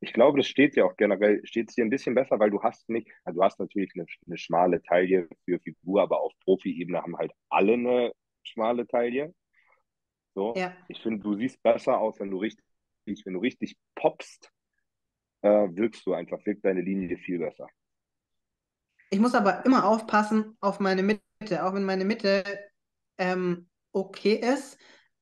Ich 0.00 0.12
glaube, 0.12 0.38
das 0.38 0.46
steht 0.46 0.76
ja 0.76 0.84
auch 0.84 0.96
generell, 0.96 1.40
steht 1.46 1.76
dir 1.76 1.84
ein 1.84 1.90
bisschen 1.90 2.14
besser, 2.14 2.38
weil 2.38 2.50
du 2.50 2.62
hast 2.62 2.88
nicht, 2.88 3.08
also 3.24 3.38
du 3.40 3.44
hast 3.44 3.58
natürlich 3.60 3.90
eine, 3.94 4.06
eine 4.26 4.38
schmale 4.38 4.82
Taille 4.82 5.28
für 5.44 5.58
Figur, 5.60 6.02
aber 6.02 6.20
auf 6.20 6.32
Profi-Ebene 6.44 7.02
haben 7.02 7.16
halt 7.16 7.32
alle 7.48 7.74
eine 7.74 8.12
schmale 8.42 8.86
Taille. 8.86 9.34
So, 10.34 10.62
Ja. 10.62 10.76
ich 10.88 11.00
finde, 11.00 11.20
du 11.22 11.34
siehst 11.36 11.62
besser 11.62 11.98
aus, 11.98 12.18
wenn 12.20 12.30
du 12.30 12.38
richtig, 12.38 12.64
wenn 13.24 13.34
du 13.34 13.40
richtig 13.40 13.76
poppst, 13.94 14.50
äh, 15.42 15.48
wirkst 15.48 16.06
du 16.06 16.14
einfach, 16.14 16.44
wirkt 16.46 16.64
deine 16.64 16.82
Linie 16.82 17.18
viel 17.18 17.38
besser. 17.40 17.68
Ich 19.10 19.18
muss 19.18 19.34
aber 19.34 19.64
immer 19.66 19.84
aufpassen 19.86 20.56
auf 20.60 20.78
meine 20.78 21.02
Mitte, 21.02 21.64
auch 21.64 21.74
wenn 21.74 21.84
meine 21.84 22.04
Mitte 22.04 22.44
ähm, 23.18 23.68
okay 23.92 24.34
ist. 24.34 24.78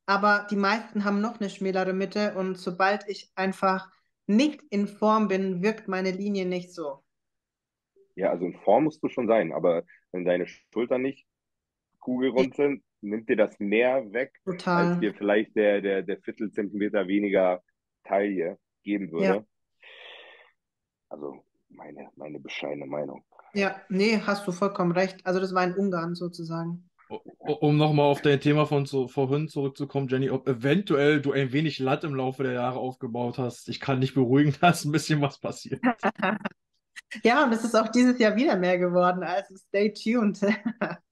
Aber 0.06 0.46
die 0.50 0.56
meisten 0.56 1.04
haben 1.04 1.20
noch 1.20 1.40
eine 1.40 1.50
schmälere 1.50 1.92
Mitte 1.92 2.34
und 2.34 2.56
sobald 2.56 3.08
ich 3.08 3.30
einfach 3.34 3.90
nicht 4.26 4.62
in 4.70 4.86
Form 4.86 5.28
bin, 5.28 5.62
wirkt 5.62 5.88
meine 5.88 6.10
Linie 6.10 6.46
nicht 6.46 6.72
so. 6.72 7.02
Ja, 8.14 8.30
also 8.30 8.46
in 8.46 8.54
Form 8.54 8.84
musst 8.84 9.02
du 9.02 9.08
schon 9.08 9.26
sein, 9.26 9.52
aber 9.52 9.84
wenn 10.12 10.24
deine 10.24 10.46
Schultern 10.46 11.02
nicht 11.02 11.26
kugelrund 12.00 12.56
sind, 12.56 12.82
nimmt 13.00 13.28
dir 13.28 13.36
das 13.36 13.58
mehr 13.58 14.12
weg, 14.12 14.32
als 14.44 14.58
Total. 14.58 15.00
dir 15.00 15.14
vielleicht 15.14 15.54
der, 15.56 15.80
der, 15.80 16.02
der 16.02 16.18
Viertelzentimeter 16.20 17.06
weniger 17.06 17.62
Taille 18.04 18.58
geben 18.82 19.12
würde. 19.12 19.24
Ja. 19.24 19.44
Also 21.08 21.44
meine, 21.68 22.10
meine 22.16 22.40
bescheidene 22.40 22.86
Meinung. 22.86 23.24
Ja, 23.54 23.76
nee, 23.88 24.20
hast 24.24 24.46
du 24.46 24.52
vollkommen 24.52 24.92
recht. 24.92 25.24
Also 25.24 25.40
das 25.40 25.54
war 25.54 25.64
in 25.64 25.74
Ungarn 25.74 26.14
sozusagen. 26.14 26.88
Um 27.08 27.78
nochmal 27.78 28.06
auf 28.06 28.20
dein 28.20 28.40
Thema 28.40 28.66
von 28.66 28.84
zu, 28.84 29.08
vorhin 29.08 29.48
zurückzukommen, 29.48 30.08
Jenny, 30.08 30.28
ob 30.28 30.46
eventuell 30.46 31.22
du 31.22 31.32
ein 31.32 31.52
wenig 31.52 31.78
Latt 31.78 32.04
im 32.04 32.14
Laufe 32.14 32.42
der 32.42 32.52
Jahre 32.52 32.78
aufgebaut 32.78 33.38
hast. 33.38 33.68
Ich 33.70 33.80
kann 33.80 34.00
dich 34.02 34.12
beruhigen, 34.12 34.54
da 34.60 34.70
ist 34.70 34.84
ein 34.84 34.92
bisschen 34.92 35.20
was 35.20 35.38
passiert. 35.38 35.80
Ja, 37.24 37.44
und 37.44 37.52
es 37.52 37.64
ist 37.64 37.74
auch 37.74 37.88
dieses 37.88 38.18
Jahr 38.18 38.36
wieder 38.36 38.56
mehr 38.56 38.78
geworden. 38.78 39.22
Also 39.22 39.56
stay 39.56 39.92
tuned. 39.92 40.40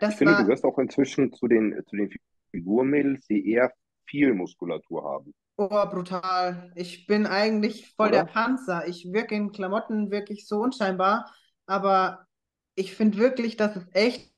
Ich 0.00 0.06
Das 0.06 0.14
finde, 0.14 0.32
du 0.32 0.38
war, 0.38 0.44
gehörst 0.44 0.64
auch 0.64 0.78
inzwischen 0.78 1.32
zu 1.32 1.48
den, 1.48 1.84
zu 1.88 1.96
den 1.96 2.08
Figurmädels, 2.52 3.26
die 3.26 3.50
eher 3.50 3.72
viel 4.06 4.32
Muskulatur 4.32 5.02
haben, 5.02 5.34
oh, 5.58 5.86
brutal. 5.90 6.72
Ich 6.74 7.06
bin 7.06 7.26
eigentlich 7.26 7.94
voll 7.96 8.10
der 8.10 8.22
oder? 8.24 8.32
Panzer. 8.32 8.86
Ich 8.86 9.12
wirke 9.12 9.34
in 9.34 9.52
Klamotten 9.52 10.10
wirklich 10.10 10.46
so 10.46 10.60
unscheinbar, 10.60 11.30
aber 11.66 12.26
ich 12.74 12.94
finde 12.94 13.18
wirklich, 13.18 13.56
dass 13.56 13.76
es 13.76 13.86
echt, 13.92 14.32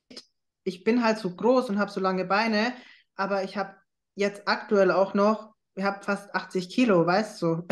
ich 0.63 0.83
bin 0.83 1.03
halt 1.03 1.19
so 1.19 1.33
groß 1.35 1.69
und 1.69 1.79
habe 1.79 1.91
so 1.91 2.01
lange 2.01 2.25
Beine, 2.25 2.73
aber 3.15 3.43
ich 3.43 3.55
habe 3.55 3.75
jetzt 4.15 4.47
aktuell 4.47 4.91
auch 4.91 5.13
noch, 5.13 5.53
ich 5.75 5.83
habe 5.83 6.03
fast 6.03 6.33
80 6.35 6.69
Kilo, 6.69 7.05
weißt 7.05 7.41
du? 7.41 7.67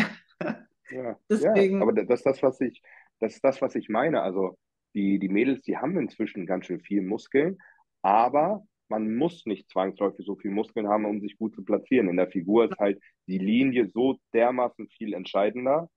Ja, 0.89 1.17
ja, 1.37 1.55
Deswegen, 1.57 1.81
aber 1.81 1.93
das 1.93 2.19
ist 2.19 2.25
das, 2.25 2.43
was 2.43 2.61
ich, 2.61 2.81
das 3.19 3.33
ist 3.33 3.43
das, 3.43 3.61
was 3.61 3.75
ich 3.75 3.89
meine. 3.89 4.21
Also 4.21 4.57
die, 4.93 5.19
die 5.19 5.29
Mädels, 5.29 5.61
die 5.63 5.77
haben 5.77 5.97
inzwischen 5.97 6.45
ganz 6.45 6.67
schön 6.67 6.81
viel 6.81 7.01
Muskeln, 7.01 7.57
aber 8.01 8.65
man 8.89 9.15
muss 9.15 9.45
nicht 9.45 9.69
zwangsläufig 9.69 10.25
so 10.25 10.35
viel 10.35 10.51
Muskeln 10.51 10.87
haben, 10.87 11.05
um 11.05 11.21
sich 11.21 11.37
gut 11.37 11.55
zu 11.55 11.63
platzieren. 11.63 12.09
In 12.09 12.17
der 12.17 12.29
Figur 12.29 12.65
ist 12.65 12.77
halt 12.79 12.99
die 13.27 13.37
Linie 13.37 13.87
so 13.93 14.17
dermaßen 14.33 14.87
viel 14.89 15.13
entscheidender 15.13 15.89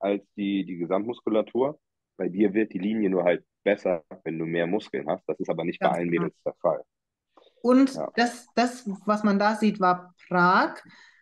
als 0.00 0.24
die, 0.36 0.64
die 0.66 0.78
Gesamtmuskulatur. 0.78 1.78
Bei 2.16 2.28
dir 2.28 2.54
wird 2.54 2.72
die 2.72 2.78
Linie 2.78 3.10
nur 3.10 3.24
halt 3.24 3.44
besser, 3.64 4.04
wenn 4.24 4.38
du 4.38 4.46
mehr 4.46 4.66
Muskeln 4.66 5.08
hast. 5.08 5.24
Das 5.28 5.40
ist 5.40 5.50
aber 5.50 5.64
nicht 5.64 5.80
bei 5.82 5.90
ganz 5.90 5.90
allen. 5.90 6.08
Mädels 6.10 6.34
der 6.44 6.54
Fall. 6.60 6.84
Und 7.62 7.90
Ja. 7.94 8.12
das, 8.14 8.46
das, 8.54 8.84
was 9.06 9.24
man 9.24 9.38
da 9.38 9.56
sieht, 9.56 9.80
war 9.80 10.14
Prag. 10.28 10.76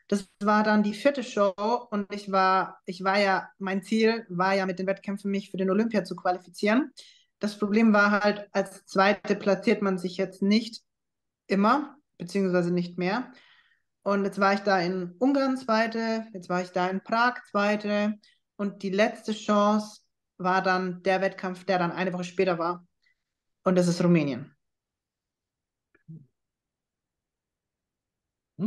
Das 0.09 0.29
war 0.43 0.63
dann 0.63 0.83
die 0.83 0.93
vierte 0.95 1.23
Show 1.23 1.55
und 1.91 2.13
ich 2.13 2.31
war, 2.31 2.79
ich 2.85 3.03
war 3.03 3.19
ja, 3.19 3.49
mein 3.59 3.83
Ziel 3.83 4.27
war 4.29 4.55
ja 4.55 4.67
mit 4.67 4.79
den 4.79 4.87
Wettkämpfen 4.87 5.31
mich 5.31 5.51
für 5.51 5.57
den 5.57 5.71
Olympia 5.71 6.05
zu 6.05 6.15
qualifizieren. 6.15 6.93
Das 7.39 7.59
Problem 7.59 7.93
war 7.93 8.11
halt, 8.23 8.49
als 8.53 8.85
Zweite 8.87 9.35
platziert 9.35 9.81
man 9.83 9.99
sich 9.99 10.17
jetzt 10.19 10.43
nicht 10.43 10.83
immer, 11.47 11.97
beziehungsweise 12.19 12.71
nicht 12.73 12.99
mehr. 12.99 13.33
Und 14.03 14.25
jetzt 14.25 14.39
war 14.39 14.55
ich 14.55 14.61
da 14.61 14.81
in 14.81 15.13
Ungarn 15.19 15.57
Zweite, 15.57 16.27
jetzt 16.33 16.49
war 16.49 16.63
ich 16.63 16.71
da 16.71 16.89
in 16.89 17.03
Prag 17.03 17.43
Zweite 17.51 18.15
und 18.57 18.83
die 18.83 18.91
letzte 18.91 19.33
Chance 19.33 20.01
war 20.37 20.63
dann 20.63 21.03
der 21.03 21.21
Wettkampf, 21.21 21.65
der 21.65 21.79
dann 21.79 21.93
eine 21.93 22.13
Woche 22.13 22.25
später 22.25 22.59
war. 22.59 22.87
Und 23.65 23.77
das 23.77 23.89
ist 23.89 24.03
Rumänien. 24.05 24.55
Hm? 28.59 28.67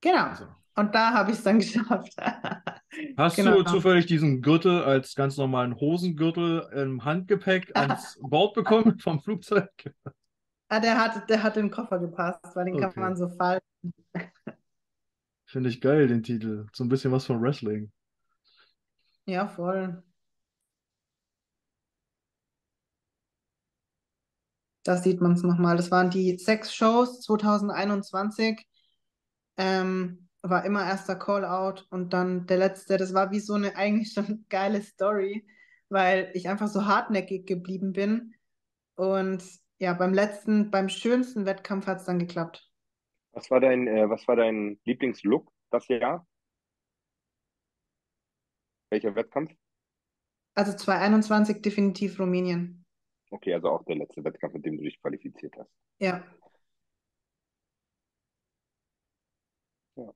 Genau. 0.00 0.24
Also, 0.28 0.46
Und 0.76 0.94
da 0.94 1.12
habe 1.12 1.30
ich 1.32 1.38
es 1.38 1.44
dann 1.44 1.58
geschafft. 1.60 2.14
hast 3.16 3.36
Genau. 3.36 3.56
du 3.58 3.62
zufällig 3.64 4.06
diesen 4.06 4.42
Gürtel 4.42 4.82
als 4.82 5.14
ganz 5.14 5.36
normalen 5.36 5.76
Hosengürtel 5.76 6.68
im 6.74 7.04
Handgepäck 7.04 7.76
ans 7.76 8.18
Bord 8.22 8.54
bekommen 8.54 8.98
vom 8.98 9.20
Flugzeug? 9.20 9.70
Ah, 10.70 10.80
der 10.80 10.98
hat, 10.98 11.28
der 11.28 11.42
hat 11.42 11.56
den 11.56 11.70
Koffer 11.70 11.98
gepasst, 11.98 12.40
weil 12.54 12.64
den 12.66 12.76
kann 12.78 12.92
Okay. 12.92 12.96
man 12.96 13.16
so 13.16 13.28
falten. 13.28 13.66
Finde 15.44 15.68
ich 15.68 15.82
geil, 15.82 16.08
den 16.08 16.22
Titel. 16.22 16.66
So 16.72 16.82
ein 16.82 16.88
bisschen 16.88 17.12
was 17.12 17.26
von 17.26 17.42
Wrestling. 17.42 17.92
Ja, 19.26 19.48
voll. 19.48 20.02
Da 24.84 24.96
sieht 24.96 25.20
man 25.20 25.32
es 25.34 25.42
nochmal. 25.42 25.76
Das 25.76 25.90
waren 25.90 26.10
die 26.10 26.38
sechs 26.38 26.74
Shows 26.74 27.20
2021. 27.22 28.66
Ähm, 29.58 30.28
war 30.42 30.64
immer 30.66 30.84
erster 30.86 31.16
Call-out 31.16 31.86
und 31.90 32.12
dann 32.14 32.46
der 32.48 32.58
letzte, 32.58 32.96
das 32.98 33.14
war 33.14 33.30
wie 33.32 33.40
so 33.40 33.54
eine 33.54 33.76
eigentlich 33.76 34.12
schon 34.14 34.46
geile 34.50 34.82
Story, 34.82 35.46
weil 35.90 36.30
ich 36.34 36.48
einfach 36.48 36.68
so 36.68 36.86
hartnäckig 36.86 37.46
geblieben 37.46 37.92
bin. 37.94 38.34
Und 38.96 39.42
ja, 39.80 39.94
beim 39.94 40.12
letzten, 40.14 40.70
beim 40.70 40.88
schönsten 40.88 41.46
Wettkampf 41.46 41.86
hat 41.86 41.98
es 41.98 42.04
dann 42.04 42.18
geklappt. 42.18 42.70
Was 43.32 43.50
war 43.50 43.60
dein, 43.60 43.86
äh, 43.88 44.08
was 44.10 44.26
war 44.28 44.36
dein 44.36 44.78
Lieblingslook 44.84 45.50
das 45.70 45.88
Jahr? 45.88 46.26
Welcher 48.90 49.14
Wettkampf? 49.14 49.52
Also 50.54 50.72
2021 50.76 51.62
definitiv 51.62 52.18
Rumänien. 52.18 52.84
Okay, 53.30 53.54
also 53.54 53.70
auch 53.70 53.84
der 53.84 53.96
letzte 53.96 54.24
Wettkampf, 54.24 54.54
mit 54.54 54.66
dem 54.66 54.76
du 54.76 54.82
dich 54.82 55.00
qualifiziert 55.00 55.54
hast. 55.56 55.70
Ja. 56.00 56.24
Ja. 59.96 60.12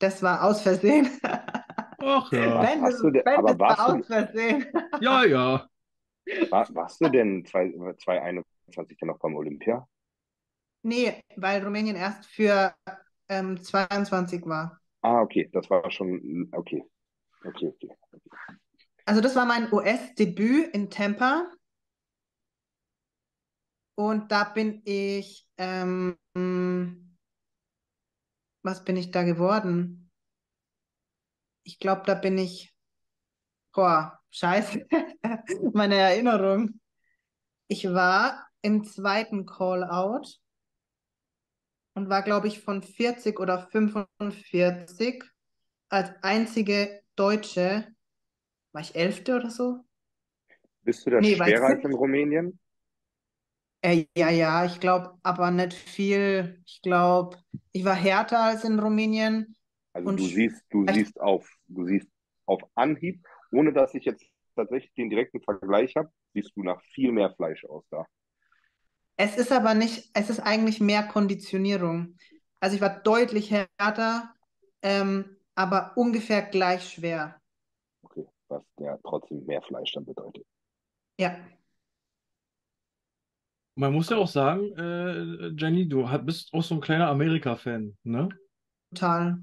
Das 0.00 0.22
war 0.22 0.42
aus 0.44 0.60
Versehen. 0.62 1.08
Ach 1.22 2.32
ja. 2.32 2.60
Ben, 2.62 2.82
Hast 2.82 2.94
das, 2.94 3.00
du 3.02 3.10
denn- 3.10 3.24
ben, 3.24 3.36
aber 3.38 3.48
das 3.54 3.58
war 3.60 3.68
warst 3.78 3.88
du- 3.88 3.92
aus 4.00 4.06
Versehen. 4.06 4.66
Ja, 5.00 5.24
ja. 5.24 5.68
War, 6.50 6.74
warst 6.74 7.00
du 7.00 7.08
denn 7.08 7.44
2021 7.46 8.44
dann 8.76 9.08
noch 9.08 9.18
beim 9.18 9.36
Olympia? 9.36 9.86
Nee, 10.82 11.22
weil 11.36 11.62
Rumänien 11.62 11.96
erst 11.96 12.26
für 12.26 12.74
ähm, 13.28 13.62
22 13.62 14.44
war. 14.46 14.80
Ah, 15.02 15.20
okay, 15.20 15.48
das 15.52 15.68
war 15.70 15.90
schon, 15.90 16.48
okay. 16.52 16.82
Okay, 17.44 17.68
okay. 17.68 17.90
Also 19.04 19.20
das 19.20 19.36
war 19.36 19.46
mein 19.46 19.72
US-Debüt 19.72 20.74
in 20.74 20.90
Tampa. 20.90 21.50
Und 23.94 24.30
da 24.30 24.44
bin 24.44 24.82
ich, 24.84 25.46
ähm, 25.56 26.16
was 28.62 28.84
bin 28.84 28.96
ich 28.96 29.10
da 29.10 29.22
geworden? 29.24 30.10
Ich 31.64 31.78
glaube, 31.78 32.02
da 32.06 32.14
bin 32.14 32.38
ich, 32.38 32.74
boah, 33.72 34.20
scheiße, 34.30 34.86
meine 35.72 35.96
Erinnerung. 35.96 36.80
Ich 37.66 37.84
war 37.84 38.47
im 38.62 38.84
zweiten 38.84 39.46
Call-out 39.46 40.40
und 41.94 42.08
war, 42.08 42.22
glaube 42.22 42.48
ich, 42.48 42.60
von 42.60 42.82
40 42.82 43.40
oder 43.40 43.68
45 43.70 45.24
als 45.88 46.10
einzige 46.22 47.02
Deutsche, 47.16 47.88
war 48.72 48.82
ich 48.82 48.94
Elfte 48.94 49.36
oder 49.36 49.50
so? 49.50 49.84
Bist 50.82 51.06
du 51.06 51.10
da 51.10 51.20
Nee, 51.20 51.34
schwerer 51.36 51.66
als 51.66 51.84
in 51.84 51.94
Rumänien? 51.94 52.58
Äh, 53.80 54.06
ja, 54.16 54.30
ja, 54.30 54.64
ich 54.64 54.80
glaube, 54.80 55.16
aber 55.22 55.50
nicht 55.50 55.74
viel. 55.74 56.62
Ich 56.66 56.80
glaube, 56.82 57.38
ich 57.72 57.84
war 57.84 57.94
härter 57.94 58.40
als 58.40 58.64
in 58.64 58.78
Rumänien. 58.78 59.54
Also 59.92 60.12
du 60.12 60.22
siehst, 60.24 60.64
du 60.70 60.82
vielleicht- 60.82 60.98
siehst 60.98 61.20
auf, 61.20 61.48
du 61.68 61.84
siehst 61.84 62.08
auf 62.46 62.60
Anhieb, 62.74 63.24
ohne 63.52 63.72
dass 63.72 63.94
ich 63.94 64.04
jetzt 64.04 64.24
tatsächlich 64.56 64.92
den 64.94 65.10
direkten 65.10 65.40
Vergleich 65.40 65.94
habe, 65.96 66.10
siehst 66.34 66.52
du 66.56 66.62
nach 66.62 66.80
viel 66.82 67.12
mehr 67.12 67.30
Fleisch 67.34 67.64
aus 67.64 67.84
da. 67.90 68.04
Es 69.20 69.36
ist 69.36 69.50
aber 69.50 69.74
nicht, 69.74 70.10
es 70.14 70.30
ist 70.30 70.38
eigentlich 70.38 70.80
mehr 70.80 71.02
Konditionierung. 71.02 72.16
Also 72.60 72.76
ich 72.76 72.80
war 72.80 73.00
deutlich 73.00 73.50
härter, 73.50 74.32
ähm, 74.80 75.36
aber 75.56 75.92
ungefähr 75.96 76.42
gleich 76.42 76.88
schwer. 76.88 77.40
Okay, 78.02 78.24
was 78.48 78.62
ja 78.78 78.96
trotzdem 79.02 79.44
mehr 79.44 79.60
Fleisch 79.62 79.92
dann 79.92 80.04
bedeutet. 80.04 80.46
Ja. 81.18 81.36
Man 83.74 83.92
muss 83.92 84.08
ja 84.08 84.18
auch 84.18 84.28
sagen, 84.28 84.72
äh, 84.76 85.48
Jenny, 85.56 85.88
du 85.88 86.06
bist 86.24 86.54
auch 86.54 86.62
so 86.62 86.76
ein 86.76 86.80
kleiner 86.80 87.08
Amerika-Fan, 87.08 87.96
ne? 88.04 88.28
Total. 88.90 89.38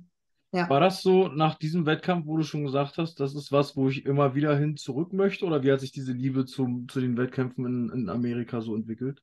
Ja. 0.54 0.70
War 0.70 0.80
das 0.80 1.02
so 1.02 1.28
nach 1.28 1.56
diesem 1.56 1.86
Wettkampf, 1.86 2.28
wo 2.28 2.38
du 2.38 2.44
schon 2.44 2.64
gesagt 2.64 2.98
hast, 2.98 3.20
das 3.20 3.36
ist 3.36 3.52
was, 3.52 3.76
wo 3.76 3.90
ich 3.90 4.06
immer 4.06 4.36
wieder 4.36 4.58
hin 4.58 4.78
zurück 4.78 5.12
möchte? 5.12 5.46
Oder 5.46 5.64
wie 5.64 5.72
hat 5.74 5.82
sich 5.82 5.92
diese 5.92 6.14
Liebe 6.14 6.46
zum, 6.46 6.88
zu 6.88 7.02
den 7.02 7.18
Wettkämpfen 7.18 7.66
in, 7.66 7.90
in 7.90 8.10
Amerika 8.10 8.62
so 8.62 8.74
entwickelt? 8.74 9.22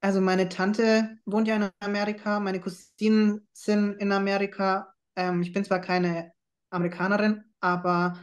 Also 0.00 0.20
meine 0.20 0.48
Tante 0.48 1.18
wohnt 1.26 1.46
ja 1.48 1.56
in 1.56 1.68
Amerika, 1.80 2.40
meine 2.40 2.60
Cousinen 2.60 3.46
sind 3.52 3.94
in 4.00 4.12
Amerika. 4.12 4.94
Ähm, 5.16 5.42
ich 5.42 5.52
bin 5.52 5.64
zwar 5.64 5.80
keine 5.80 6.32
Amerikanerin, 6.70 7.44
aber 7.60 8.18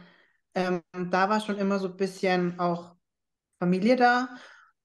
ähm, 0.54 0.82
da 1.10 1.28
war 1.28 1.40
schon 1.40 1.58
immer 1.58 1.78
so 1.78 1.88
ein 1.88 1.96
bisschen 1.96 2.58
auch 2.58 2.96
Familie 3.60 3.96
da. 3.96 4.28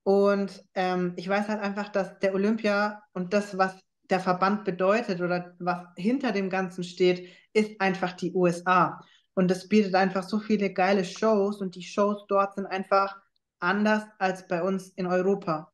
Und 0.03 0.63
ähm, 0.75 1.13
ich 1.17 1.29
weiß 1.29 1.47
halt 1.49 1.61
einfach, 1.61 1.89
dass 1.89 2.19
der 2.19 2.35
Olympia 2.35 3.03
und 3.13 3.33
das, 3.33 3.57
was 3.57 3.75
der 4.09 4.19
Verband 4.19 4.65
bedeutet 4.65 5.21
oder 5.21 5.55
was 5.59 5.87
hinter 5.97 6.31
dem 6.31 6.49
Ganzen 6.49 6.83
steht, 6.83 7.29
ist 7.53 7.81
einfach 7.81 8.13
die 8.13 8.33
USA. 8.33 9.01
Und 9.33 9.49
das 9.49 9.67
bietet 9.69 9.95
einfach 9.95 10.23
so 10.23 10.39
viele 10.39 10.73
geile 10.73 11.05
Shows 11.05 11.61
und 11.61 11.75
die 11.75 11.83
Shows 11.83 12.25
dort 12.27 12.55
sind 12.55 12.67
einfach 12.67 13.17
anders 13.59 14.03
als 14.19 14.47
bei 14.47 14.61
uns 14.61 14.89
in 14.89 15.07
Europa. 15.07 15.72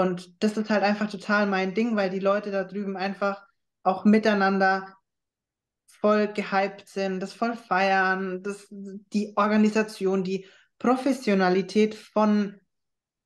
Und 0.00 0.42
das 0.42 0.56
ist 0.56 0.70
halt 0.70 0.82
einfach 0.82 1.10
total 1.10 1.46
mein 1.46 1.74
Ding, 1.74 1.96
weil 1.96 2.10
die 2.10 2.18
Leute 2.18 2.50
da 2.50 2.64
drüben 2.64 2.96
einfach 2.96 3.46
auch 3.82 4.04
miteinander 4.04 4.96
voll 5.86 6.32
gehypt 6.32 6.88
sind, 6.88 7.20
das 7.20 7.32
voll 7.32 7.56
feiern, 7.56 8.42
das, 8.42 8.66
die 8.70 9.32
Organisation, 9.36 10.24
die 10.24 10.46
Professionalität 10.78 11.94
von 11.94 12.60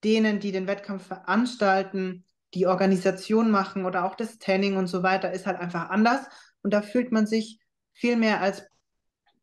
denen, 0.04 0.40
die 0.40 0.52
den 0.52 0.66
Wettkampf 0.66 1.06
veranstalten, 1.06 2.24
die 2.54 2.66
Organisation 2.66 3.50
machen 3.50 3.86
oder 3.86 4.04
auch 4.04 4.14
das 4.14 4.38
Tanning 4.38 4.76
und 4.76 4.88
so 4.88 5.02
weiter, 5.02 5.32
ist 5.32 5.46
halt 5.46 5.58
einfach 5.58 5.88
anders. 5.88 6.26
Und 6.62 6.72
da 6.72 6.82
fühlt 6.82 7.12
man 7.12 7.26
sich 7.26 7.60
viel 7.92 8.16
mehr 8.16 8.40
als 8.40 8.66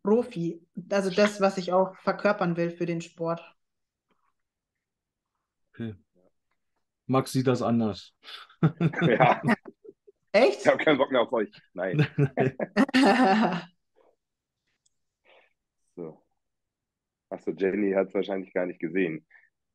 Profi. 0.04 0.62
Also 0.92 1.10
das, 1.10 1.42
was 1.42 1.58
ich 1.58 1.74
auch 1.74 1.96
verkörpern 1.98 2.56
will 2.56 2.70
für 2.70 2.86
den 2.86 3.02
Sport. 3.02 3.42
Okay. 5.74 5.96
Max 7.08 7.32
sieht 7.32 7.48
das 7.48 7.62
anders. 7.62 8.14
Ja, 9.02 9.42
Echt? 10.32 10.62
ich 10.62 10.68
habe 10.68 10.84
keinen 10.84 10.98
Bock 10.98 11.12
mehr 11.12 11.22
auf 11.22 11.32
euch. 11.34 11.52
Nein. 11.74 12.08
So. 15.96 16.24
Achso, 17.30 17.52
Jenny 17.52 17.92
hat 17.94 18.08
es 18.08 18.14
wahrscheinlich 18.14 18.54
gar 18.54 18.66
nicht 18.66 18.80
gesehen, 18.80 19.26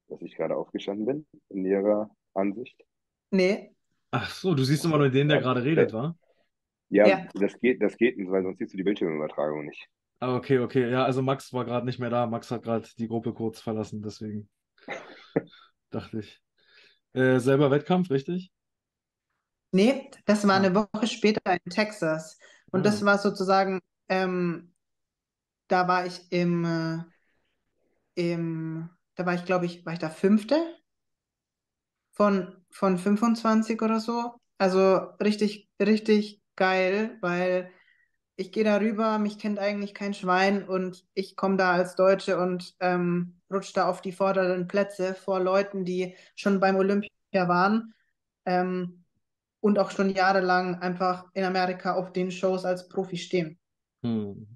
dass 0.08 0.20
ich 0.22 0.34
gerade 0.36 0.56
aufgestanden 0.56 1.06
bin, 1.06 1.26
in 1.48 1.64
ihrer 1.64 2.10
Ansicht. 2.34 2.80
nee. 3.30 3.74
Ach 4.10 4.30
so, 4.30 4.54
du 4.54 4.64
siehst 4.64 4.84
immer 4.86 4.96
nur 4.96 5.10
den, 5.10 5.28
der 5.28 5.36
Ja, 5.36 5.42
gerade 5.42 5.62
redet, 5.62 5.92
wa? 5.92 6.16
Ja, 6.88 7.06
Ja. 7.06 7.28
das 7.34 7.58
geht, 7.58 7.82
das 7.82 7.94
geht 7.98 8.16
nicht, 8.16 8.30
weil 8.30 8.42
sonst 8.42 8.56
siehst 8.58 8.72
du 8.72 8.78
die 8.78 8.82
Bildschirmübertragung 8.82 9.66
nicht. 9.66 9.86
Ah, 10.20 10.34
okay, 10.34 10.60
okay. 10.60 10.90
Ja, 10.90 11.04
also 11.04 11.20
Max 11.20 11.52
war 11.52 11.66
gerade 11.66 11.84
nicht 11.84 11.98
mehr 11.98 12.08
da. 12.08 12.26
Max 12.26 12.50
hat 12.50 12.62
gerade 12.62 12.88
die 12.98 13.06
Gruppe 13.06 13.34
kurz 13.34 13.60
verlassen, 13.60 14.00
deswegen 14.02 14.48
dachte 15.90 16.20
ich. 16.20 16.40
Äh, 17.18 17.38
selber 17.40 17.70
Wettkampf, 17.70 18.10
richtig? 18.10 18.50
Nee, 19.72 20.10
das 20.26 20.46
war 20.46 20.56
Ah. 20.56 20.56
eine 20.56 20.74
Woche 20.74 21.06
später 21.06 21.40
in 21.52 21.70
Texas. 21.70 22.38
Und 22.70 22.86
das 22.86 23.02
Ah. 23.02 23.04
war 23.04 23.18
sozusagen, 23.18 23.80
ähm, 24.08 24.74
da 25.68 25.88
war 25.88 26.06
ich 26.06 26.20
im, 26.32 26.64
äh, 26.64 27.04
im, 28.14 28.90
da 29.14 29.24
war 29.26 29.34
ich, 29.34 29.44
glaube 29.44 29.66
ich, 29.66 29.84
war 29.86 29.92
ich 29.94 29.98
da 29.98 30.10
Fünfte 30.10 30.56
von, 32.12 32.56
von 32.70 32.98
25 32.98 33.82
oder 33.82 34.00
so. 34.00 34.34
Also 34.58 34.96
richtig, 35.22 35.68
richtig 35.80 36.40
geil, 36.56 37.16
weil 37.20 37.70
ich 38.38 38.52
gehe 38.52 38.62
da 38.62 38.76
rüber, 38.76 39.18
mich 39.18 39.36
kennt 39.38 39.58
eigentlich 39.58 39.94
kein 39.94 40.14
Schwein 40.14 40.66
und 40.66 41.04
ich 41.14 41.34
komme 41.34 41.56
da 41.56 41.72
als 41.72 41.96
Deutsche 41.96 42.38
und 42.38 42.76
ähm, 42.78 43.40
rutsche 43.50 43.72
da 43.74 43.88
auf 43.88 44.00
die 44.00 44.12
vorderen 44.12 44.68
Plätze 44.68 45.14
vor 45.14 45.40
Leuten, 45.40 45.84
die 45.84 46.14
schon 46.36 46.60
beim 46.60 46.76
Olympia 46.76 47.10
waren. 47.32 47.92
Ähm, 48.46 49.04
und 49.60 49.80
auch 49.80 49.90
schon 49.90 50.10
jahrelang 50.10 50.76
einfach 50.76 51.26
in 51.34 51.42
Amerika 51.42 51.94
auf 51.94 52.12
den 52.12 52.30
Shows 52.30 52.64
als 52.64 52.88
Profi 52.88 53.16
stehen. 53.16 53.58
Hm. 54.04 54.46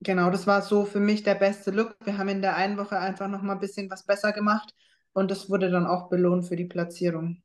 Genau, 0.00 0.30
das 0.30 0.48
war 0.48 0.62
so 0.62 0.84
für 0.84 0.98
mich 0.98 1.22
der 1.22 1.36
beste 1.36 1.70
Look. 1.70 1.96
Wir 2.04 2.18
haben 2.18 2.28
in 2.28 2.42
der 2.42 2.56
einen 2.56 2.78
Woche 2.78 2.98
einfach 2.98 3.28
noch 3.28 3.42
mal 3.42 3.52
ein 3.52 3.60
bisschen 3.60 3.88
was 3.90 4.04
besser 4.04 4.32
gemacht 4.32 4.74
und 5.12 5.30
das 5.30 5.48
wurde 5.48 5.70
dann 5.70 5.86
auch 5.86 6.08
belohnt 6.08 6.46
für 6.46 6.56
die 6.56 6.64
Platzierung. 6.64 7.42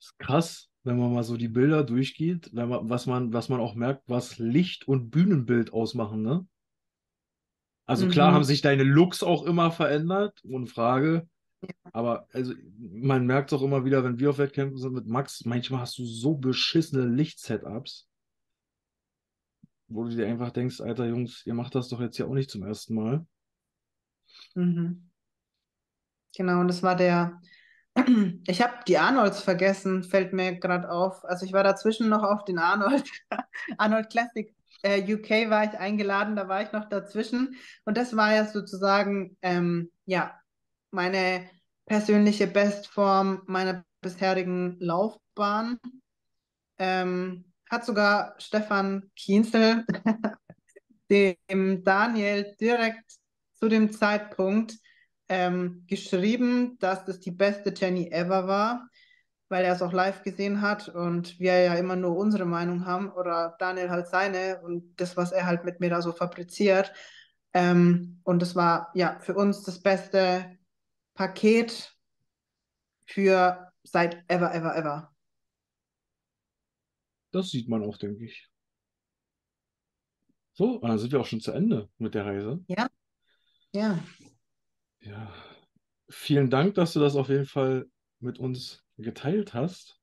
Ist 0.00 0.18
krass, 0.18 0.70
wenn 0.84 0.98
man 0.98 1.12
mal 1.12 1.24
so 1.24 1.36
die 1.36 1.48
Bilder 1.48 1.84
durchgeht, 1.84 2.50
wenn 2.52 2.68
man, 2.68 2.88
was 2.88 3.06
man, 3.06 3.32
was 3.32 3.48
man 3.48 3.60
auch 3.60 3.74
merkt, 3.74 4.02
was 4.08 4.38
Licht 4.38 4.86
und 4.88 5.10
Bühnenbild 5.10 5.72
ausmachen, 5.72 6.22
ne? 6.22 6.46
Also 7.86 8.06
klar 8.06 8.30
Mhm. 8.30 8.34
haben 8.34 8.44
sich 8.44 8.62
deine 8.62 8.82
Looks 8.82 9.22
auch 9.22 9.44
immer 9.44 9.70
verändert, 9.70 10.42
ohne 10.44 10.66
Frage. 10.66 11.28
Aber 11.92 12.28
also 12.32 12.54
man 12.78 13.26
merkt 13.26 13.52
es 13.52 13.58
auch 13.58 13.62
immer 13.62 13.84
wieder, 13.84 14.04
wenn 14.04 14.18
wir 14.18 14.30
auf 14.30 14.38
Wettkämpfen 14.38 14.78
sind 14.78 14.92
mit 14.92 15.06
Max, 15.06 15.44
manchmal 15.44 15.80
hast 15.80 15.98
du 15.98 16.04
so 16.04 16.34
beschissene 16.36 17.06
Lichtsetups, 17.06 18.08
wo 19.88 20.04
du 20.04 20.10
dir 20.10 20.26
einfach 20.26 20.50
denkst, 20.50 20.80
Alter 20.80 21.06
Jungs, 21.06 21.44
ihr 21.46 21.54
macht 21.54 21.74
das 21.74 21.88
doch 21.88 22.00
jetzt 22.00 22.18
ja 22.18 22.26
auch 22.26 22.34
nicht 22.34 22.50
zum 22.50 22.62
ersten 22.62 22.94
Mal. 22.94 23.26
Mhm. 24.56 25.06
Genau, 26.36 26.60
und 26.60 26.68
das 26.68 26.82
war 26.82 26.96
der 26.96 27.40
Ich 28.46 28.60
habe 28.62 28.74
die 28.86 28.98
Arnolds 28.98 29.40
vergessen, 29.42 30.04
fällt 30.04 30.32
mir 30.32 30.56
gerade 30.58 30.90
auf. 30.90 31.24
Also 31.24 31.46
ich 31.46 31.52
war 31.52 31.64
dazwischen 31.64 32.08
noch 32.08 32.22
auf 32.22 32.44
den 32.44 32.58
Arnold, 32.58 33.04
Arnold 33.78 34.10
Classic 34.10 34.54
äh, 34.82 35.02
UK 35.14 35.50
war 35.50 35.64
ich 35.64 35.78
eingeladen, 35.78 36.36
da 36.36 36.48
war 36.48 36.62
ich 36.62 36.72
noch 36.72 36.88
dazwischen. 36.88 37.56
Und 37.84 37.96
das 37.96 38.14
war 38.16 38.34
ja 38.34 38.46
sozusagen, 38.46 39.36
ähm, 39.42 39.90
ja, 40.04 40.38
meine 40.90 41.48
persönliche 41.86 42.46
Bestform 42.46 43.42
meiner 43.46 43.84
bisherigen 44.00 44.76
Laufbahn. 44.80 45.78
Ähm, 46.78 47.44
hat 47.70 47.84
sogar 47.84 48.34
Stefan 48.38 49.10
Kienzel 49.16 49.84
dem 51.10 51.82
Daniel 51.84 52.54
direkt 52.60 53.16
zu 53.54 53.68
dem 53.68 53.92
Zeitpunkt 53.92 54.74
ähm, 55.28 55.84
geschrieben, 55.86 56.76
dass 56.78 57.04
das 57.04 57.20
die 57.20 57.30
beste 57.30 57.72
Jenny 57.76 58.10
ever 58.10 58.46
war, 58.46 58.88
weil 59.48 59.64
er 59.64 59.74
es 59.74 59.82
auch 59.82 59.92
live 59.92 60.22
gesehen 60.22 60.60
hat 60.60 60.88
und 60.88 61.38
wir 61.38 61.60
ja 61.60 61.74
immer 61.74 61.96
nur 61.96 62.16
unsere 62.16 62.44
Meinung 62.44 62.86
haben 62.86 63.10
oder 63.10 63.56
Daniel 63.58 63.90
halt 63.90 64.08
seine 64.08 64.60
und 64.62 64.94
das, 65.00 65.16
was 65.16 65.32
er 65.32 65.46
halt 65.46 65.64
mit 65.64 65.80
mir 65.80 65.90
da 65.90 66.02
so 66.02 66.12
fabriziert. 66.12 66.92
Ähm, 67.52 68.20
und 68.24 68.42
das 68.42 68.54
war 68.54 68.90
ja 68.94 69.18
für 69.20 69.34
uns 69.34 69.62
das 69.62 69.82
beste 69.82 70.58
Paket 71.14 71.96
für 73.06 73.72
seit 73.82 74.24
ever, 74.28 74.54
ever, 74.54 74.76
ever. 74.76 75.16
Das 77.30 77.50
sieht 77.50 77.68
man 77.68 77.82
auch, 77.82 77.96
denke 77.96 78.24
ich. 78.24 78.48
So, 80.54 80.80
und 80.80 80.88
dann 80.88 80.98
sind 80.98 81.12
wir 81.12 81.20
auch 81.20 81.26
schon 81.26 81.40
zu 81.40 81.52
Ende 81.52 81.88
mit 81.98 82.14
der 82.14 82.24
Reise. 82.24 82.64
Ja. 82.66 82.88
Ja. 83.72 83.98
Ja. 85.06 85.32
Vielen 86.08 86.50
Dank, 86.50 86.74
dass 86.74 86.92
du 86.92 87.00
das 87.00 87.16
auf 87.16 87.28
jeden 87.28 87.46
Fall 87.46 87.86
mit 88.20 88.38
uns 88.38 88.84
geteilt 88.98 89.54
hast. 89.54 90.00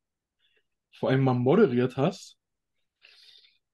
Vor 0.92 1.10
allem 1.10 1.22
mal 1.22 1.34
moderiert 1.34 1.98
hast. 1.98 2.38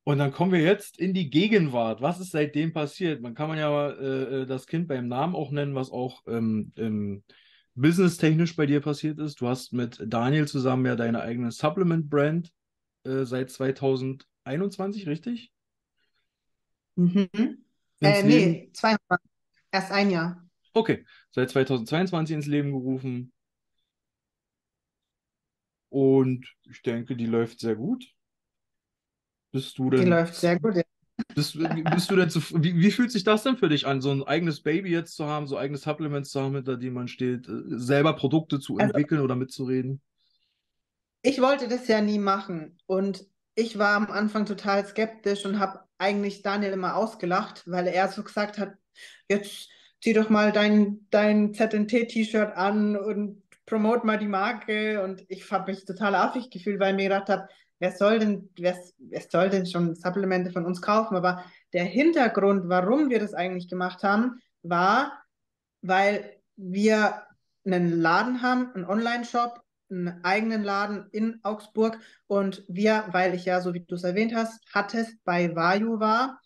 Und 0.03 0.17
dann 0.17 0.31
kommen 0.31 0.51
wir 0.51 0.61
jetzt 0.61 0.97
in 0.97 1.13
die 1.13 1.29
Gegenwart. 1.29 2.01
Was 2.01 2.19
ist 2.19 2.31
seitdem 2.31 2.73
passiert? 2.73 3.21
Man 3.21 3.35
kann 3.35 3.47
man 3.47 3.59
ja 3.59 3.89
äh, 3.89 4.41
äh, 4.41 4.45
das 4.47 4.65
Kind 4.65 4.87
beim 4.87 5.07
Namen 5.07 5.35
auch 5.35 5.51
nennen, 5.51 5.75
was 5.75 5.91
auch 5.91 6.23
ähm, 6.27 6.71
ähm, 6.77 7.23
businesstechnisch 7.75 8.55
bei 8.55 8.65
dir 8.65 8.81
passiert 8.81 9.19
ist. 9.19 9.39
Du 9.39 9.47
hast 9.47 9.71
mit 9.71 10.01
Daniel 10.07 10.47
zusammen 10.47 10.85
ja 10.85 10.95
deine 10.95 11.21
eigene 11.21 11.51
Supplement-Brand 11.51 12.51
äh, 13.03 13.23
seit 13.23 13.51
2021, 13.51 15.05
richtig? 15.07 15.51
Mhm. 16.95 17.29
Äh, 18.01 18.23
nee, 18.23 18.69
zwei, 18.73 18.95
erst 19.71 19.91
ein 19.91 20.09
Jahr. 20.09 20.48
Okay, 20.73 21.05
seit 21.31 21.49
2022 21.49 22.35
ins 22.35 22.45
Leben 22.45 22.71
gerufen. 22.71 23.31
Und 25.89 26.47
ich 26.69 26.81
denke, 26.81 27.15
die 27.15 27.25
läuft 27.25 27.59
sehr 27.59 27.75
gut. 27.75 28.05
Bist 29.51 29.77
du 29.77 29.89
denn. 29.89 30.01
Die 30.01 30.09
läuft 30.09 30.35
sehr 30.35 30.59
gut, 30.59 30.75
ja. 30.75 30.83
Bist, 31.35 31.57
bist 31.57 32.11
du 32.11 32.15
denn 32.15 32.29
zu, 32.29 32.41
wie, 32.63 32.79
wie 32.79 32.91
fühlt 32.91 33.11
sich 33.11 33.23
das 33.23 33.43
denn 33.43 33.57
für 33.57 33.67
dich 33.67 33.85
an, 33.85 34.01
so 34.01 34.11
ein 34.11 34.23
eigenes 34.23 34.61
Baby 34.61 34.89
jetzt 34.89 35.15
zu 35.15 35.25
haben, 35.25 35.47
so 35.47 35.57
eigene 35.57 35.77
Supplements 35.77 36.29
zu 36.29 36.41
haben, 36.41 36.55
hinter 36.55 36.77
denen 36.77 36.93
man 36.93 37.07
steht, 37.07 37.47
äh, 37.47 37.61
selber 37.67 38.13
Produkte 38.13 38.59
zu 38.59 38.77
also 38.77 38.85
entwickeln 38.85 39.19
also, 39.19 39.25
oder 39.25 39.35
mitzureden? 39.35 40.01
Ich 41.21 41.41
wollte 41.41 41.67
das 41.67 41.87
ja 41.87 41.99
nie 41.99 42.19
machen 42.19 42.77
und 42.85 43.25
ich 43.55 43.77
war 43.77 43.97
am 43.97 44.09
Anfang 44.09 44.45
total 44.45 44.85
skeptisch 44.85 45.45
und 45.45 45.59
habe 45.59 45.81
eigentlich 45.97 46.41
Daniel 46.41 46.71
immer 46.71 46.95
ausgelacht, 46.95 47.63
weil 47.65 47.87
er 47.87 48.07
so 48.07 48.23
gesagt 48.23 48.57
hat, 48.57 48.75
jetzt 49.27 49.69
zieh 50.01 50.13
doch 50.13 50.29
mal 50.29 50.51
dein, 50.51 51.05
dein 51.09 51.53
ZNT-T-Shirt 51.53 52.55
an 52.55 52.95
und 52.95 53.41
promote 53.65 54.05
mal 54.05 54.17
die 54.17 54.27
Marke. 54.27 55.03
Und 55.03 55.23
ich 55.27 55.49
habe 55.51 55.71
mich 55.71 55.85
total 55.85 56.15
affig 56.15 56.49
gefühlt, 56.49 56.79
weil 56.79 56.91
ich 56.91 56.95
mir 56.97 57.09
gedacht 57.09 57.29
habe, 57.29 57.47
wer 57.79 57.91
soll 57.91 58.19
denn, 58.19 58.49
wer, 58.57 58.77
wer 58.97 59.21
soll 59.21 59.49
denn 59.49 59.65
schon 59.65 59.95
Supplemente 59.95 60.51
von 60.51 60.65
uns 60.65 60.81
kaufen? 60.81 61.15
Aber 61.15 61.43
der 61.73 61.85
Hintergrund, 61.85 62.69
warum 62.69 63.09
wir 63.09 63.19
das 63.19 63.33
eigentlich 63.33 63.67
gemacht 63.67 64.03
haben, 64.03 64.41
war, 64.63 65.23
weil 65.81 66.37
wir 66.55 67.23
einen 67.65 68.01
Laden 68.01 68.41
haben, 68.41 68.73
einen 68.73 68.85
Online-Shop, 68.85 69.61
einen 69.89 70.23
eigenen 70.23 70.63
Laden 70.63 71.07
in 71.11 71.39
Augsburg 71.43 71.99
und 72.27 72.63
wir, 72.67 73.05
weil 73.11 73.33
ich 73.33 73.45
ja, 73.45 73.59
so 73.61 73.73
wie 73.73 73.79
du 73.81 73.95
es 73.95 74.03
erwähnt 74.03 74.35
hast, 74.35 74.61
hattest, 74.73 75.23
bei 75.23 75.55
Vayu 75.55 75.99
war. 75.99 76.39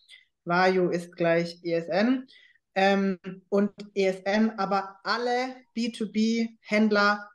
Vayu 0.45 0.89
ist 0.89 1.15
gleich 1.15 1.59
ESN 1.63 2.27
ähm, 2.75 3.19
und 3.49 3.71
ESN 3.95 4.53
aber 4.57 4.99
alle 5.03 5.55
B2B-Händler, 5.75 7.29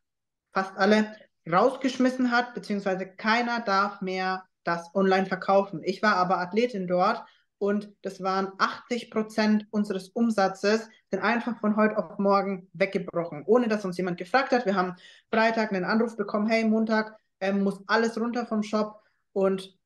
fast 0.53 0.77
alle, 0.77 1.15
rausgeschmissen 1.51 2.31
hat, 2.31 2.55
beziehungsweise 2.55 3.07
keiner 3.07 3.61
darf 3.61 4.01
mehr 4.03 4.45
das 4.65 4.95
online 4.95 5.27
verkaufen. 5.27 5.81
Ich 5.83 6.03
war 6.03 6.17
aber 6.17 6.39
Athletin 6.39 6.87
dort 6.87 7.25
und 7.59 7.91
das 8.03 8.23
waren 8.23 8.53
80 8.59 9.11
Prozent 9.11 9.67
unseres 9.71 10.11
Umsatzes, 10.11 10.89
sind 11.11 11.23
einfach 11.23 11.59
von 11.59 11.77
heute 11.77 11.97
auf 11.97 12.19
morgen 12.19 12.69
weggebrochen, 12.75 13.45
ohne 13.47 13.69
dass 13.69 13.85
uns 13.85 13.97
jemand 13.97 14.19
gefragt 14.19 14.53
hat. 14.53 14.67
Wir 14.67 14.77
haben 14.77 14.95
Freitag 15.33 15.73
einen 15.73 15.85
Anruf 15.85 16.17
bekommen, 16.17 16.49
hey, 16.49 16.65
Montag 16.65 17.17
ähm, 17.41 17.63
muss 17.63 17.81
alles 17.87 18.21
runter 18.21 18.47
vom 18.47 18.63
Shop 18.63 19.03
und 19.33 19.77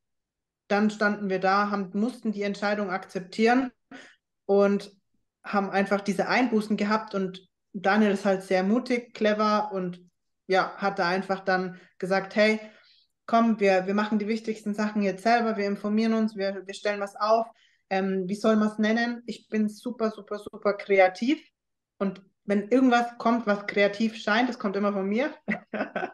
dann 0.69 0.91
standen 0.91 1.31
wir 1.31 1.39
da, 1.39 1.71
haben, 1.71 1.91
mussten 1.95 2.33
die 2.33 2.43
Entscheidung 2.43 2.91
akzeptieren 2.91 3.71
und 4.47 4.93
haben 5.45 5.71
einfach 5.71 6.01
diese 6.01 6.29
Einbußen 6.29 6.77
gehabt 6.77 7.15
und 7.15 7.47
Daniel 7.73 8.13
ist 8.13 8.25
halt 8.25 8.43
sehr 8.43 8.63
mutig, 8.63 9.15
clever 9.15 9.73
und 9.73 10.01
ja, 10.47 10.77
hat 10.77 10.99
da 10.99 11.09
einfach 11.09 11.41
dann 11.41 11.81
gesagt, 11.99 12.37
hey, 12.37 12.61
komm, 13.27 13.61
wir, 13.61 13.87
wir 13.87 13.95
machen 13.95 14.19
die 14.19 14.29
wichtigsten 14.29 14.75
Sachen 14.75 15.03
jetzt 15.03 15.23
selber, 15.23 15.57
wir 15.57 15.67
informieren 15.67 16.15
uns, 16.15 16.37
wir, 16.37 16.67
wir 16.67 16.75
stellen 16.75 17.01
was 17.01 17.17
auf. 17.17 17.47
Ähm, 17.91 18.25
wie 18.27 18.35
soll 18.35 18.57
man 18.57 18.69
es 18.69 18.79
nennen? 18.79 19.23
Ich 19.27 19.49
bin 19.49 19.69
super, 19.69 20.11
super, 20.11 20.39
super 20.39 20.75
kreativ 20.75 21.43
und 21.99 22.23
wenn 22.45 22.69
irgendwas 22.69 23.17
kommt, 23.19 23.47
was 23.47 23.67
kreativ 23.67 24.17
scheint, 24.17 24.49
das 24.49 24.59
kommt 24.59 24.77
immer 24.77 24.93
von 24.93 25.07
mir. 25.07 25.33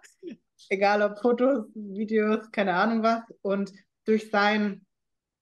Egal 0.69 1.03
ob 1.03 1.19
Fotos, 1.19 1.67
Videos, 1.75 2.51
keine 2.51 2.75
Ahnung 2.75 3.03
was. 3.03 3.23
Und 3.41 3.73
durch 4.05 4.31
sein, 4.31 4.85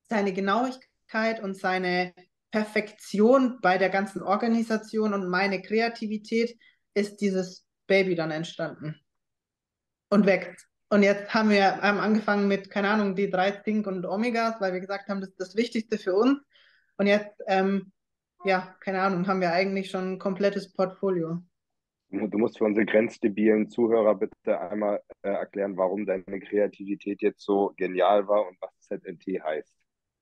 seine 0.09 0.33
Genauigkeit 0.33 1.43
und 1.43 1.57
seine 1.57 2.15
Perfektion 2.57 3.59
bei 3.61 3.77
der 3.77 3.91
ganzen 3.91 4.23
Organisation 4.23 5.13
und 5.13 5.29
meine 5.29 5.61
Kreativität 5.61 6.59
ist 6.95 7.21
dieses 7.21 7.69
Baby 7.87 8.15
dann 8.15 8.31
entstanden 8.31 8.99
und 10.09 10.25
wächst. 10.25 10.67
Und 10.89 11.03
jetzt 11.03 11.35
haben 11.35 11.51
wir 11.51 11.83
haben 11.83 11.99
angefangen 11.99 12.49
mit, 12.49 12.71
keine 12.71 12.89
Ahnung, 12.89 13.15
die 13.15 13.29
drei 13.29 13.53
Stink 13.53 13.87
und 13.87 14.07
Omegas, 14.07 14.59
weil 14.59 14.73
wir 14.73 14.81
gesagt 14.81 15.11
haben, 15.11 15.21
das 15.21 15.29
ist 15.29 15.41
das 15.41 15.55
Wichtigste 15.55 15.99
für 15.99 16.15
uns. 16.15 16.41
Und 16.97 17.09
jetzt, 17.09 17.43
ähm, 17.47 17.93
ja, 18.47 18.75
keine 18.81 19.03
Ahnung, 19.03 19.27
haben 19.27 19.43
wir 19.43 19.53
eigentlich 19.53 19.91
schon 19.91 20.15
ein 20.15 20.19
komplettes 20.19 20.73
Portfolio. 20.73 21.43
Du 22.09 22.39
musst 22.39 22.57
für 22.57 22.65
unsere 22.65 22.87
grenzdebilen 22.87 23.69
Zuhörer 23.69 24.15
bitte 24.15 24.59
einmal 24.59 25.03
äh, 25.21 25.29
erklären, 25.29 25.77
warum 25.77 26.07
deine 26.07 26.41
Kreativität 26.41 27.21
jetzt 27.21 27.43
so 27.43 27.75
genial 27.77 28.27
war 28.29 28.49
und 28.49 28.57
was 28.63 28.71
ZNT 28.81 29.45
heißt. 29.45 29.77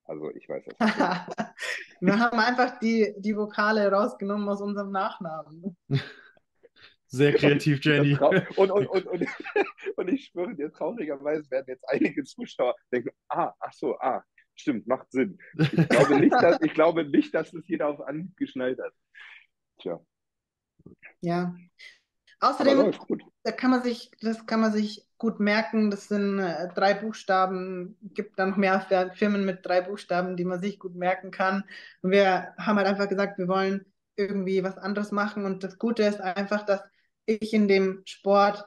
Also 0.06 0.30
ich 0.34 0.48
weiß 0.48 0.64
es 0.66 0.80
nicht. 0.80 0.98
Wir 2.06 2.18
haben 2.18 2.38
einfach 2.38 2.78
die, 2.78 3.14
die 3.18 3.36
Vokale 3.36 3.90
rausgenommen 3.90 4.48
aus 4.48 4.60
unserem 4.60 4.90
Nachnamen. 4.90 5.76
Sehr 7.06 7.32
kreativ, 7.34 7.84
Jenny. 7.84 8.18
Und, 8.56 8.70
und, 8.70 8.86
und, 8.88 9.06
und, 9.06 9.26
und 9.96 10.08
ich 10.08 10.26
schwöre 10.26 10.54
dir, 10.54 10.72
traurigerweise 10.72 11.50
werden 11.50 11.66
jetzt 11.68 11.88
einige 11.88 12.24
Zuschauer 12.24 12.74
denken, 12.92 13.10
ah, 13.28 13.52
ach 13.60 13.72
so, 13.72 13.96
ah, 14.00 14.22
stimmt, 14.56 14.86
macht 14.86 15.10
Sinn. 15.12 15.38
Ich 15.58 15.88
glaube 15.88 16.18
nicht, 16.18 16.34
dass, 16.34 16.60
ich 16.60 16.74
glaube 16.74 17.04
nicht, 17.04 17.34
dass 17.34 17.50
das 17.52 17.66
jeder 17.68 17.88
auf 17.88 18.00
Anhieb 18.00 18.36
geschnallt 18.36 18.80
hat. 18.80 18.92
Tja. 19.78 20.00
Ja. 21.20 21.54
Außerdem, 22.40 22.92
da 23.42 23.52
kann 23.52 23.70
man 23.70 23.82
sich, 23.82 24.10
das 24.20 24.46
kann 24.46 24.60
man 24.60 24.72
sich 24.72 25.06
gut 25.18 25.40
merken. 25.40 25.90
Das 25.90 26.08
sind 26.08 26.38
äh, 26.38 26.68
drei 26.74 26.94
Buchstaben. 26.94 27.96
Gibt 28.14 28.38
dann 28.38 28.50
noch 28.50 28.56
mehr 28.56 28.80
Firmen 29.14 29.44
mit 29.44 29.64
drei 29.64 29.80
Buchstaben, 29.80 30.36
die 30.36 30.44
man 30.44 30.60
sich 30.60 30.78
gut 30.78 30.94
merken 30.94 31.30
kann. 31.30 31.64
Und 32.02 32.10
wir 32.10 32.54
haben 32.58 32.76
halt 32.76 32.86
einfach 32.86 33.08
gesagt, 33.08 33.38
wir 33.38 33.48
wollen 33.48 33.86
irgendwie 34.16 34.62
was 34.62 34.78
anderes 34.78 35.12
machen. 35.12 35.44
Und 35.44 35.64
das 35.64 35.78
Gute 35.78 36.02
ist 36.02 36.20
einfach, 36.20 36.64
dass 36.64 36.82
ich 37.26 37.52
in 37.52 37.68
dem 37.68 38.02
Sport, 38.04 38.64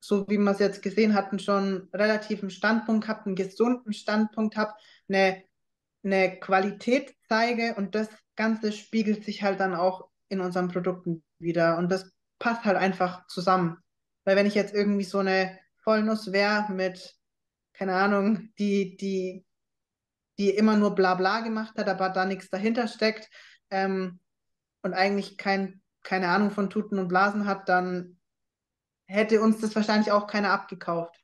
so 0.00 0.28
wie 0.28 0.38
wir 0.38 0.50
es 0.50 0.58
jetzt 0.58 0.82
gesehen 0.82 1.14
hatten, 1.14 1.38
schon 1.38 1.88
relativen 1.92 2.50
Standpunkt 2.50 3.08
habe, 3.08 3.26
einen 3.26 3.36
gesunden 3.36 3.92
Standpunkt 3.92 4.56
habe, 4.56 4.74
eine, 5.08 5.44
eine 6.02 6.38
Qualität 6.40 7.14
zeige 7.28 7.74
und 7.76 7.94
das 7.94 8.08
Ganze 8.36 8.72
spiegelt 8.72 9.24
sich 9.24 9.42
halt 9.42 9.60
dann 9.60 9.74
auch 9.74 10.08
in 10.28 10.40
unseren 10.40 10.68
Produkten 10.68 11.22
wieder. 11.38 11.78
Und 11.78 11.90
das 11.90 12.10
passt 12.38 12.64
halt 12.64 12.76
einfach 12.76 13.26
zusammen. 13.26 13.78
Weil 14.24 14.36
wenn 14.36 14.46
ich 14.46 14.54
jetzt 14.54 14.74
irgendwie 14.74 15.04
so 15.04 15.18
eine 15.18 15.58
Vollnuss 15.82 16.32
wäre 16.32 16.72
mit, 16.72 17.16
keine 17.72 17.94
Ahnung, 17.94 18.50
die, 18.58 18.96
die, 18.96 19.46
die 20.38 20.50
immer 20.50 20.76
nur 20.76 20.94
Blabla 20.94 21.40
gemacht 21.40 21.76
hat, 21.78 21.88
aber 21.88 22.10
da 22.10 22.24
nichts 22.24 22.50
dahinter 22.50 22.88
steckt 22.88 23.28
ähm, 23.70 24.20
und 24.82 24.94
eigentlich 24.94 25.38
kein, 25.38 25.80
keine 26.02 26.28
Ahnung 26.28 26.50
von 26.50 26.70
Tuten 26.70 26.98
und 26.98 27.08
Blasen 27.08 27.46
hat, 27.46 27.68
dann 27.68 28.18
hätte 29.06 29.40
uns 29.40 29.60
das 29.60 29.74
wahrscheinlich 29.74 30.12
auch 30.12 30.26
keiner 30.26 30.50
abgekauft. 30.50 31.18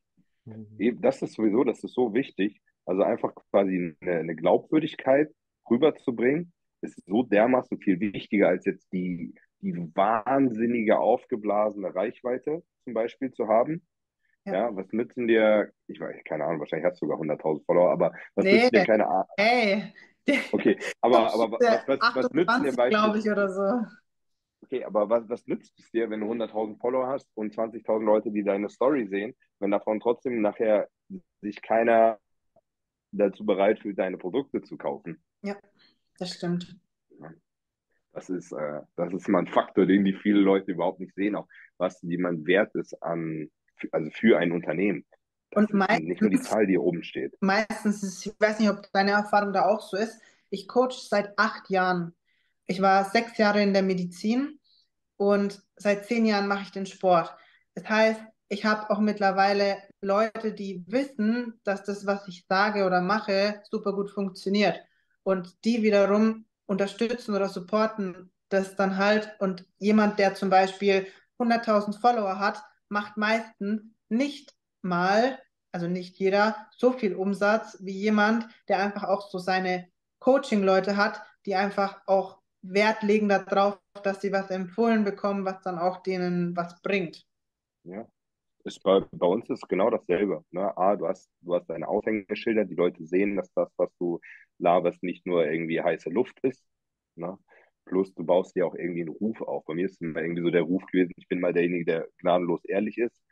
Eben, 0.78 1.00
das 1.00 1.22
ist 1.22 1.34
sowieso, 1.34 1.64
das 1.64 1.82
ist 1.84 1.94
so 1.94 2.14
wichtig. 2.14 2.60
Also 2.86 3.02
einfach 3.02 3.34
quasi 3.50 3.96
eine, 4.00 4.18
eine 4.18 4.34
Glaubwürdigkeit 4.34 5.34
rüberzubringen, 5.70 6.52
ist 6.82 7.00
so 7.06 7.22
dermaßen 7.22 7.78
viel 7.78 7.98
wichtiger, 8.00 8.48
als 8.48 8.66
jetzt 8.66 8.92
die, 8.92 9.34
die 9.64 9.74
wahnsinnige 9.94 10.98
aufgeblasene 10.98 11.94
Reichweite 11.94 12.62
zum 12.84 12.92
Beispiel 12.94 13.32
zu 13.32 13.48
haben. 13.48 13.82
Ja. 14.44 14.52
Ja, 14.52 14.76
was 14.76 14.92
nützen 14.92 15.26
dir, 15.26 15.72
ich 15.86 15.98
weiß, 15.98 16.16
keine 16.24 16.44
Ahnung, 16.44 16.60
wahrscheinlich 16.60 16.84
hast 16.84 17.00
du 17.00 17.06
sogar 17.06 17.18
100.000 17.18 17.64
Follower, 17.64 17.90
aber 17.90 18.12
was 18.34 18.44
Nee. 18.44 18.58
nützt 18.58 18.74
dir 18.74 18.84
keine 18.84 19.06
Ahnung? 19.06 19.26
Hey, 19.38 19.94
Okay, 20.52 20.78
aber, 21.00 21.18
aber 21.34 21.52
was, 21.52 21.88
was, 21.88 21.98
was 22.14 22.30
nützt 22.32 22.50
dir 22.50 22.68
28, 22.78 22.90
glaube 22.90 23.18
ich, 23.18 23.30
oder 23.30 23.48
so. 23.48 23.86
okay, 24.62 24.84
aber 24.84 25.08
was, 25.08 25.26
was 25.30 25.46
nützt 25.46 25.78
es 25.78 25.90
dir, 25.92 26.10
wenn 26.10 26.20
du 26.20 26.26
100.000 26.26 26.78
Follower 26.78 27.06
hast 27.06 27.28
und 27.34 27.54
20.000 27.54 28.04
Leute, 28.04 28.30
die 28.30 28.44
deine 28.44 28.68
Story 28.68 29.06
sehen, 29.08 29.34
wenn 29.60 29.70
davon 29.70 29.98
trotzdem 29.98 30.42
nachher 30.42 30.88
sich 31.40 31.62
keiner 31.62 32.18
dazu 33.12 33.46
bereit 33.46 33.80
fühlt, 33.80 33.98
deine 33.98 34.18
Produkte 34.18 34.60
zu 34.62 34.76
kaufen? 34.76 35.22
Das 36.18 36.34
stimmt. 36.34 36.76
Das 38.14 38.30
ist, 38.30 38.52
äh, 38.52 38.80
das 38.96 39.12
ist 39.12 39.28
mal 39.28 39.40
ein 39.40 39.46
Faktor, 39.48 39.86
den 39.86 40.04
die 40.04 40.12
viele 40.14 40.38
Leute 40.40 40.70
überhaupt 40.72 41.00
nicht 41.00 41.14
sehen, 41.14 41.34
auch 41.34 41.48
was 41.78 42.00
jemand 42.02 42.46
wert 42.46 42.74
ist 42.76 42.94
an, 43.02 43.50
also 43.90 44.10
für 44.12 44.38
ein 44.38 44.52
Unternehmen. 44.52 45.04
Das 45.50 45.64
Und 45.68 45.80
ist 45.80 46.00
nicht 46.00 46.20
nur 46.20 46.30
die 46.30 46.36
meistens- 46.36 46.50
Zahl, 46.50 46.66
die 46.66 46.72
hier 46.74 46.82
oben 46.82 47.02
steht. 47.02 47.36
Meistens 47.40 48.02
ist, 48.02 48.24
ich 48.24 48.32
weiß 48.38 48.60
nicht, 48.60 48.70
ob 48.70 48.90
deine 48.92 49.10
Erfahrung 49.12 49.52
da 49.52 49.66
auch 49.66 49.80
so 49.80 49.96
ist. 49.96 50.20
Ich 50.50 50.68
coach 50.68 50.96
seit 50.96 51.36
acht 51.38 51.68
Jahren. 51.70 52.14
Ich 52.66 52.80
war 52.80 53.04
sechs 53.04 53.36
Jahre 53.36 53.62
in 53.62 53.72
der 53.72 53.82
Medizin 53.82 54.58
und 55.16 55.62
seit 55.76 56.06
zehn 56.06 56.24
Jahren 56.24 56.46
mache 56.48 56.62
ich 56.62 56.70
den 56.72 56.86
Sport. 56.86 57.34
Das 57.74 57.88
heißt, 57.88 58.20
ich 58.48 58.64
habe 58.64 58.90
auch 58.90 59.00
mittlerweile 59.00 59.78
Leute, 60.00 60.52
die 60.52 60.84
wissen, 60.86 61.60
dass 61.64 61.82
das, 61.82 62.06
was 62.06 62.28
ich 62.28 62.46
sage 62.48 62.84
oder 62.84 63.00
mache, 63.00 63.60
super 63.70 63.92
gut 63.92 64.10
funktioniert. 64.10 64.80
Und 65.24 65.64
die 65.64 65.82
wiederum 65.82 66.44
unterstützen 66.66 67.34
oder 67.34 67.48
supporten 67.48 68.30
das 68.48 68.76
dann 68.76 68.96
halt. 68.96 69.30
Und 69.38 69.66
jemand, 69.78 70.18
der 70.18 70.34
zum 70.34 70.50
Beispiel 70.50 71.06
100.000 71.38 71.98
Follower 72.00 72.38
hat, 72.38 72.62
macht 72.88 73.16
meistens 73.16 73.82
nicht 74.08 74.54
mal, 74.82 75.38
also 75.72 75.88
nicht 75.88 76.16
jeder, 76.18 76.68
so 76.76 76.92
viel 76.92 77.14
Umsatz 77.14 77.78
wie 77.80 77.92
jemand, 77.98 78.46
der 78.68 78.78
einfach 78.78 79.04
auch 79.04 79.30
so 79.30 79.38
seine 79.38 79.88
Coaching-Leute 80.20 80.96
hat, 80.96 81.22
die 81.46 81.54
einfach 81.54 82.00
auch 82.06 82.40
Wert 82.62 83.02
legen 83.02 83.28
darauf, 83.28 83.78
dass 84.02 84.20
sie 84.20 84.32
was 84.32 84.50
empfohlen 84.50 85.04
bekommen, 85.04 85.44
was 85.44 85.60
dann 85.62 85.78
auch 85.78 86.02
denen 86.02 86.56
was 86.56 86.80
bringt. 86.80 87.26
Ja. 87.82 88.06
Ist 88.64 88.82
bei, 88.82 89.00
bei 89.12 89.26
uns 89.26 89.48
ist 89.50 89.68
genau 89.68 89.90
dasselbe. 89.90 90.42
Ne? 90.50 90.76
A, 90.76 90.96
du 90.96 91.06
hast, 91.06 91.30
du 91.42 91.54
hast 91.54 91.66
deine 91.68 91.86
Aushängeschilder, 91.86 92.64
die 92.64 92.74
Leute 92.74 93.04
sehen, 93.04 93.36
dass 93.36 93.52
das, 93.52 93.70
was 93.76 93.90
du 93.98 94.20
laberst, 94.58 95.02
nicht 95.02 95.26
nur 95.26 95.46
irgendwie 95.46 95.82
heiße 95.82 96.08
Luft 96.10 96.38
ist. 96.42 96.64
Ne? 97.16 97.38
Plus 97.84 98.14
du 98.14 98.24
baust 98.24 98.56
dir 98.56 98.66
auch 98.66 98.74
irgendwie 98.74 99.02
einen 99.02 99.10
Ruf 99.10 99.42
auf. 99.42 99.64
Bei 99.66 99.74
mir 99.74 99.84
ist 99.84 100.00
immer 100.00 100.22
irgendwie 100.22 100.42
so 100.42 100.50
der 100.50 100.62
Ruf 100.62 100.84
gewesen, 100.86 101.12
ich 101.16 101.28
bin 101.28 101.40
mal 101.40 101.52
derjenige, 101.52 101.84
der 101.84 102.08
gnadenlos 102.18 102.64
ehrlich 102.64 102.96
ist. 102.96 103.22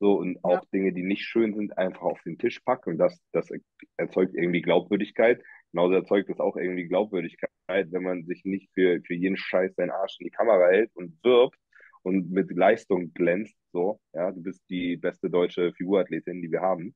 So, 0.00 0.14
und 0.18 0.42
auch 0.44 0.64
Dinge, 0.72 0.92
die 0.92 1.02
nicht 1.02 1.22
schön 1.24 1.54
sind, 1.54 1.76
einfach 1.78 2.02
auf 2.02 2.20
den 2.22 2.38
Tisch 2.38 2.58
packen. 2.60 2.92
Und 2.92 2.98
das, 2.98 3.20
das 3.32 3.48
erzeugt 3.96 4.34
irgendwie 4.34 4.62
Glaubwürdigkeit. 4.62 5.42
Genauso 5.72 5.94
erzeugt 5.94 6.30
es 6.30 6.40
auch 6.40 6.56
irgendwie 6.56 6.88
Glaubwürdigkeit, 6.88 7.52
wenn 7.68 8.02
man 8.02 8.24
sich 8.24 8.44
nicht 8.44 8.70
für, 8.74 9.00
für 9.06 9.14
jeden 9.14 9.36
Scheiß 9.36 9.74
seinen 9.76 9.90
Arsch 9.90 10.16
in 10.18 10.24
die 10.24 10.30
Kamera 10.30 10.68
hält 10.68 10.90
und 10.94 11.22
wirbt 11.22 11.58
und 12.02 12.30
mit 12.30 12.50
Leistung 12.50 13.12
glänzt. 13.12 13.56
So, 13.72 14.00
ja, 14.12 14.30
du 14.30 14.42
bist 14.42 14.62
die 14.68 14.96
beste 14.96 15.30
deutsche 15.30 15.72
Figurathletin, 15.74 16.42
die 16.42 16.50
wir 16.50 16.60
haben. 16.60 16.94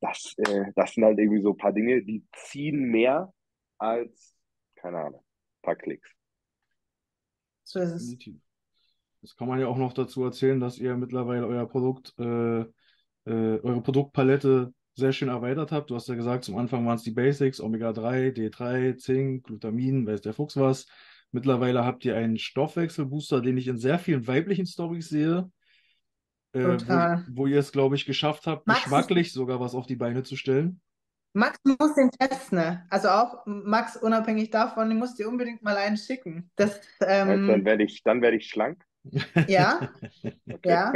Das, 0.00 0.34
äh, 0.38 0.72
das 0.74 0.94
sind 0.94 1.04
halt 1.04 1.18
irgendwie 1.18 1.42
so 1.42 1.50
ein 1.50 1.56
paar 1.56 1.72
Dinge, 1.72 2.02
die 2.02 2.24
ziehen 2.34 2.90
mehr 2.90 3.32
als, 3.78 4.36
keine 4.76 4.98
Ahnung, 4.98 5.20
ein 5.20 5.62
paar 5.62 5.76
Klicks. 5.76 6.10
So 7.64 7.80
ist 7.80 7.92
es. 7.92 8.18
Das 9.22 9.36
kann 9.36 9.48
man 9.48 9.58
ja 9.58 9.66
auch 9.66 9.78
noch 9.78 9.92
dazu 9.92 10.22
erzählen, 10.22 10.60
dass 10.60 10.78
ihr 10.78 10.96
mittlerweile 10.96 11.46
euer 11.46 11.66
Produkt, 11.66 12.14
äh, 12.18 12.60
äh, 12.60 12.66
eure 13.24 13.82
Produktpalette 13.82 14.72
sehr 14.94 15.12
schön 15.12 15.28
erweitert 15.28 15.72
habt. 15.72 15.90
Du 15.90 15.94
hast 15.94 16.08
ja 16.08 16.14
gesagt, 16.14 16.44
zum 16.44 16.56
Anfang 16.56 16.86
waren 16.86 16.96
es 16.96 17.02
die 17.02 17.10
Basics, 17.10 17.60
Omega-3, 17.60 18.32
D3, 18.32 18.96
Zink, 18.96 19.44
Glutamin, 19.44 20.06
weiß 20.06 20.20
der 20.20 20.32
Fuchs 20.32 20.56
was. 20.56 20.86
Mittlerweile 21.36 21.84
habt 21.84 22.02
ihr 22.06 22.16
einen 22.16 22.38
Stoffwechselbooster, 22.38 23.42
den 23.42 23.58
ich 23.58 23.68
in 23.68 23.76
sehr 23.76 23.98
vielen 23.98 24.26
weiblichen 24.26 24.64
Stories 24.64 25.10
sehe, 25.10 25.50
äh, 26.54 26.64
wo, 26.64 26.76
Total. 26.78 27.26
wo 27.30 27.46
ihr 27.46 27.58
es, 27.58 27.72
glaube 27.72 27.94
ich, 27.94 28.06
geschafft 28.06 28.46
habt, 28.46 28.66
Max- 28.66 28.84
geschmacklich 28.84 29.34
sogar 29.34 29.60
was 29.60 29.74
auf 29.74 29.86
die 29.86 29.96
Beine 29.96 30.22
zu 30.22 30.34
stellen. 30.34 30.80
Max 31.34 31.58
muss 31.62 31.94
den 31.94 32.10
testen. 32.10 32.56
ne? 32.56 32.86
Also 32.88 33.08
auch 33.10 33.44
Max, 33.44 33.98
unabhängig 33.98 34.48
davon, 34.48 34.90
ich 34.90 34.96
muss 34.96 35.14
dir 35.14 35.28
unbedingt 35.28 35.62
mal 35.62 35.76
einen 35.76 35.98
schicken. 35.98 36.50
Das, 36.56 36.80
ähm, 37.02 37.46
dann 37.48 37.64
werde 37.66 37.84
ich, 37.84 38.02
dann 38.02 38.22
werde 38.22 38.38
ich 38.38 38.48
schlank. 38.48 38.82
ja, 39.46 39.90
Okay. 40.50 40.70
ja, 40.70 40.92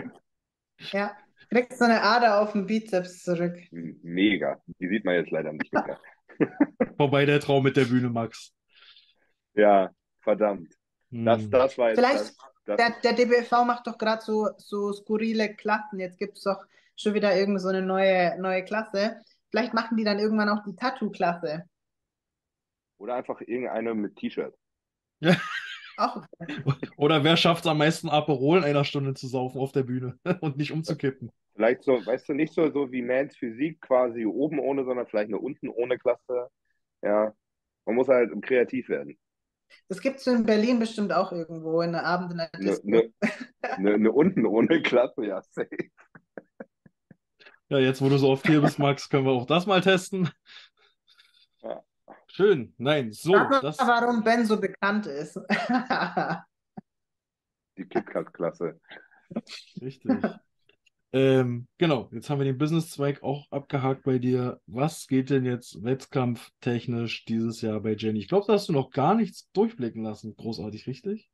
ja. 0.92 1.16
Kriegst 1.50 1.78
so 1.80 1.84
eine 1.84 2.00
Ader 2.00 2.40
auf 2.40 2.52
dem 2.52 2.64
Bizeps 2.64 3.24
zurück. 3.24 3.58
Mega. 3.70 4.56
Die 4.78 4.88
sieht 4.88 5.04
man 5.04 5.16
jetzt 5.16 5.30
leider 5.32 5.52
nicht 5.52 5.70
mehr. 5.70 6.00
Vorbei 6.96 7.26
der 7.26 7.40
Traum 7.40 7.62
mit 7.64 7.76
der 7.76 7.84
Bühne, 7.84 8.08
Max. 8.08 8.54
Ja, 9.54 9.90
verdammt. 10.22 10.74
Das, 11.24 11.42
Hm. 11.42 11.50
das 11.50 11.76
war 11.78 11.90
jetzt 11.90 11.98
Vielleicht 11.98 12.18
das, 12.18 12.36
Der, 12.66 12.76
das, 12.76 13.00
der 13.02 13.12
DBFV 13.14 13.64
macht 13.64 13.86
doch 13.86 13.98
gerade 13.98 14.22
so, 14.22 14.48
so 14.58 14.92
skurrile 14.92 15.54
Klassen. 15.54 15.98
Jetzt 16.00 16.18
gibt 16.18 16.38
es 16.38 16.44
doch 16.44 16.64
schon 16.96 17.14
wieder 17.14 17.34
irgend 17.36 17.60
so 17.60 17.68
eine 17.68 17.82
neue, 17.82 18.40
neue 18.40 18.64
Klasse. 18.64 19.20
Vielleicht 19.50 19.74
machen 19.74 19.96
die 19.96 20.04
dann 20.04 20.18
irgendwann 20.18 20.48
auch 20.48 20.62
die 20.64 20.76
Tattoo-Klasse. 20.76 21.64
oder 22.98 23.14
einfach 23.16 23.40
irgendeine 23.40 23.94
mit 23.94 24.16
T-Shirt. 24.16 24.54
Auch 25.96 26.24
Oder 26.96 27.24
wer 27.24 27.36
schafft 27.36 27.64
es 27.64 27.70
am 27.70 27.78
meisten 27.78 28.08
Aperol 28.08 28.58
in 28.58 28.64
einer 28.64 28.84
Stunde 28.84 29.14
zu 29.14 29.26
saufen 29.26 29.60
auf 29.60 29.72
der 29.72 29.82
Bühne 29.82 30.18
und 30.40 30.56
nicht 30.56 30.72
umzukippen? 30.72 31.30
Vielleicht 31.54 31.82
so, 31.84 32.04
weißt 32.04 32.28
du, 32.28 32.34
nicht 32.34 32.54
so, 32.54 32.70
so 32.70 32.90
wie 32.92 33.02
Mans 33.02 33.36
Physik 33.36 33.80
quasi 33.82 34.24
oben 34.24 34.58
ohne, 34.58 34.84
sondern 34.84 35.06
vielleicht 35.06 35.28
eine 35.28 35.38
unten 35.38 35.68
ohne 35.68 35.98
Klasse. 35.98 36.48
Ja, 37.02 37.34
man 37.86 37.96
muss 37.96 38.08
halt 38.08 38.30
kreativ 38.42 38.88
werden. 38.88 39.18
Das 39.88 40.00
gibt 40.00 40.18
es 40.20 40.26
in 40.26 40.44
Berlin 40.46 40.78
bestimmt 40.78 41.12
auch 41.12 41.32
irgendwo 41.32 41.82
in 41.82 41.92
der 41.92 42.04
Abend 42.04 42.32
in 42.32 42.38
der 42.38 42.54
Eine, 42.54 42.64
Disco. 42.64 42.86
eine, 42.88 43.12
eine, 43.60 43.94
eine 43.94 44.12
unten 44.12 44.46
ohne 44.46 44.82
Klasse, 44.82 45.26
ja, 45.26 45.42
safe. 45.42 45.68
Ja, 47.68 47.78
jetzt 47.78 48.02
wo 48.02 48.08
du 48.08 48.18
so 48.18 48.30
oft 48.30 48.46
hier 48.46 48.60
bist, 48.60 48.78
Max, 48.80 49.08
können 49.08 49.26
wir 49.26 49.32
auch 49.32 49.46
das 49.46 49.66
mal 49.66 49.80
testen. 49.80 50.28
Ja. 51.62 51.82
Schön. 52.26 52.74
Nein, 52.78 53.12
so, 53.12 53.32
mal, 53.32 53.60
das, 53.60 53.78
warum 53.78 54.24
Ben 54.24 54.44
so 54.44 54.60
bekannt 54.60 55.06
ist. 55.06 55.38
Die 57.78 57.88
KitKat-Klasse. 57.88 58.80
richtig. 59.80 60.10
Ähm, 61.12 61.66
genau, 61.76 62.08
jetzt 62.12 62.30
haben 62.30 62.38
wir 62.38 62.44
den 62.44 62.58
Business-Zweig 62.58 63.22
auch 63.22 63.50
abgehakt 63.50 64.04
bei 64.04 64.18
dir. 64.18 64.60
Was 64.66 65.08
geht 65.08 65.30
denn 65.30 65.44
jetzt 65.44 65.82
wettkampftechnisch 65.82 67.24
dieses 67.24 67.60
Jahr 67.62 67.80
bei 67.80 67.94
Jenny? 67.94 68.20
Ich 68.20 68.28
glaube, 68.28 68.46
da 68.46 68.52
hast 68.52 68.68
du 68.68 68.72
noch 68.72 68.90
gar 68.90 69.14
nichts 69.14 69.50
durchblicken 69.52 70.04
lassen. 70.04 70.36
Großartig, 70.36 70.86
richtig? 70.86 71.28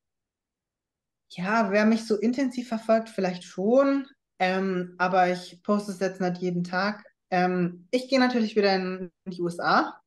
Ja, 1.31 1.71
wer 1.71 1.85
mich 1.85 2.07
so 2.07 2.17
intensiv 2.17 2.69
verfolgt, 2.69 3.11
vielleicht 3.11 3.45
schon. 3.45 4.07
Ähm, 4.39 4.95
aber 4.99 5.31
ich 5.31 5.63
poste 5.63 5.93
es 5.93 6.01
jetzt 6.01 6.21
nicht 6.21 6.39
jeden 6.39 6.65
Tag. 6.65 7.05
Ähm, 7.31 7.87
ich 7.91 8.09
gehe 8.09 8.21
natürlich 8.21 8.57
wieder 8.57 8.75
in 8.75 9.11
die 9.27 9.43
USA. 9.43 10.01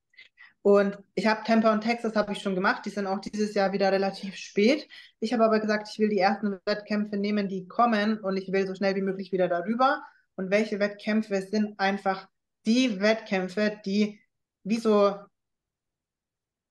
Und 0.70 1.00
ich 1.16 1.26
habe 1.26 1.42
Tampa 1.46 1.74
und 1.74 1.82
Texas 1.82 2.16
habe 2.16 2.32
ich 2.32 2.44
schon 2.44 2.54
gemacht. 2.54 2.86
Die 2.86 2.92
sind 2.92 3.08
auch 3.08 3.18
dieses 3.18 3.56
Jahr 3.56 3.74
wieder 3.74 3.92
relativ 3.92 4.36
spät. 4.36 4.88
Ich 5.20 5.34
habe 5.34 5.44
aber 5.44 5.60
gesagt, 5.60 5.90
ich 5.92 5.98
will 5.98 6.10
die 6.10 6.20
ersten 6.20 6.60
Wettkämpfe 6.64 7.18
nehmen, 7.18 7.48
die 7.48 7.68
kommen 7.68 8.20
und 8.20 8.38
ich 8.38 8.52
will 8.52 8.68
so 8.68 8.76
schnell 8.76 8.96
wie 8.96 9.02
möglich 9.02 9.32
wieder 9.32 9.48
darüber. 9.48 10.04
Und 10.36 10.52
welche 10.52 10.80
Wettkämpfe 10.80 11.42
sind 11.42 11.80
einfach 11.80 12.28
die 12.68 13.02
Wettkämpfe, 13.02 13.80
die 13.84 14.20
wie 14.64 14.78
so 14.78 15.16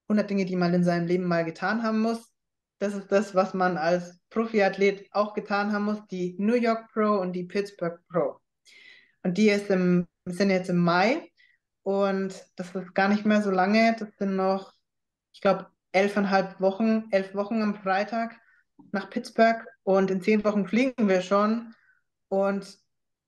100 0.06 0.30
Dinge, 0.30 0.44
die 0.44 0.54
man 0.54 0.74
in 0.74 0.84
seinem 0.84 1.08
Leben 1.08 1.24
mal 1.24 1.44
getan 1.44 1.82
haben 1.82 2.00
muss. 2.00 2.32
Das 2.78 2.94
ist 2.94 3.10
das, 3.10 3.34
was 3.34 3.52
man 3.52 3.76
als 3.76 4.20
Profiathlet 4.30 5.08
auch 5.10 5.34
getan 5.34 5.72
haben 5.72 5.86
muss. 5.86 6.06
Die 6.06 6.36
New 6.38 6.54
York 6.54 6.92
Pro 6.92 7.18
und 7.18 7.32
die 7.32 7.46
Pittsburgh 7.46 7.98
Pro. 8.08 8.38
Und 9.24 9.38
die 9.38 9.48
ist 9.48 9.70
im, 9.70 10.06
sind 10.24 10.50
jetzt 10.50 10.70
im 10.70 10.78
Mai. 10.78 11.27
Und 11.88 12.34
das 12.56 12.74
ist 12.74 12.94
gar 12.94 13.08
nicht 13.08 13.24
mehr 13.24 13.40
so 13.40 13.50
lange. 13.50 13.96
Das 13.98 14.10
sind 14.18 14.36
noch, 14.36 14.74
ich 15.32 15.40
glaube, 15.40 15.68
elfeinhalb 15.92 16.60
Wochen, 16.60 17.08
elf 17.12 17.34
Wochen 17.34 17.62
am 17.62 17.76
Freitag 17.76 18.38
nach 18.92 19.08
Pittsburgh. 19.08 19.64
Und 19.84 20.10
in 20.10 20.20
zehn 20.20 20.44
Wochen 20.44 20.66
fliegen 20.66 21.08
wir 21.08 21.22
schon. 21.22 21.74
Und 22.28 22.76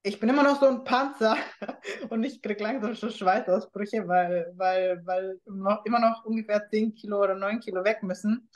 ich 0.03 0.21
bin 0.21 0.29
immer 0.29 0.43
noch 0.43 0.61
so 0.61 0.67
ein 0.69 0.85
Panzer 0.85 1.39
und 2.11 2.23
ich 2.23 2.43
kriege 2.43 2.63
langsam 2.63 2.95
schon 2.95 3.11
Schweißausbrüche, 3.11 4.07
weil, 4.07 4.53
weil, 4.57 5.01
weil 5.07 5.41
immer 5.87 6.01
noch 6.01 6.27
ungefähr 6.27 6.69
10 6.69 6.95
Kilo 6.97 7.19
oder 7.23 7.37
9 7.37 7.61
Kilo 7.61 7.83
weg 7.83 8.03
müssen. 8.03 8.51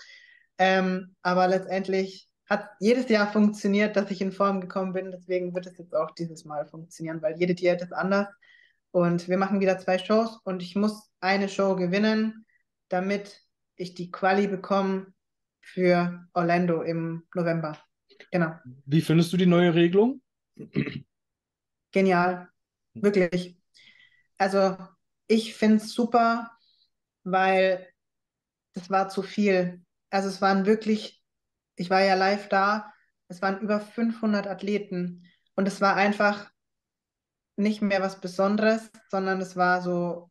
Ähm, 0.58 1.16
aber 1.22 1.48
letztendlich 1.48 2.28
hat 2.46 2.68
jedes 2.78 3.08
Jahr 3.08 3.32
funktioniert, 3.32 3.96
dass 3.96 4.10
ich 4.10 4.20
in 4.20 4.32
Form 4.32 4.60
gekommen 4.60 4.92
bin. 4.92 5.12
Deswegen 5.12 5.54
wird 5.54 5.64
es 5.64 5.78
jetzt 5.78 5.94
auch 5.94 6.10
dieses 6.10 6.44
Mal 6.44 6.66
funktionieren, 6.66 7.22
weil 7.22 7.38
jede 7.38 7.54
Diät 7.54 7.80
ist 7.80 7.94
anders. 7.94 8.28
Und 8.94 9.28
wir 9.28 9.38
machen 9.38 9.58
wieder 9.58 9.76
zwei 9.80 9.98
Shows 9.98 10.38
und 10.44 10.62
ich 10.62 10.76
muss 10.76 11.10
eine 11.18 11.48
Show 11.48 11.74
gewinnen, 11.74 12.46
damit 12.88 13.42
ich 13.74 13.94
die 13.94 14.12
Quali 14.12 14.46
bekomme 14.46 15.12
für 15.60 16.24
Orlando 16.32 16.80
im 16.82 17.24
November. 17.34 17.76
Genau. 18.30 18.54
Wie 18.86 19.00
findest 19.00 19.32
du 19.32 19.36
die 19.36 19.46
neue 19.46 19.74
Regelung? 19.74 20.22
Genial. 21.90 22.48
Wirklich. 22.92 23.58
Also 24.38 24.76
ich 25.26 25.56
finde 25.56 25.78
es 25.78 25.92
super, 25.92 26.52
weil 27.24 27.88
das 28.74 28.90
war 28.90 29.08
zu 29.08 29.22
viel. 29.22 29.82
Also 30.10 30.28
es 30.28 30.40
waren 30.40 30.66
wirklich, 30.66 31.20
ich 31.74 31.90
war 31.90 32.04
ja 32.04 32.14
live 32.14 32.48
da, 32.48 32.92
es 33.26 33.42
waren 33.42 33.58
über 33.58 33.80
500 33.80 34.46
Athleten 34.46 35.26
und 35.56 35.66
es 35.66 35.80
war 35.80 35.96
einfach 35.96 36.53
nicht 37.56 37.82
mehr 37.82 38.00
was 38.00 38.20
Besonderes, 38.20 38.90
sondern 39.08 39.40
es 39.40 39.56
war 39.56 39.80
so 39.82 40.30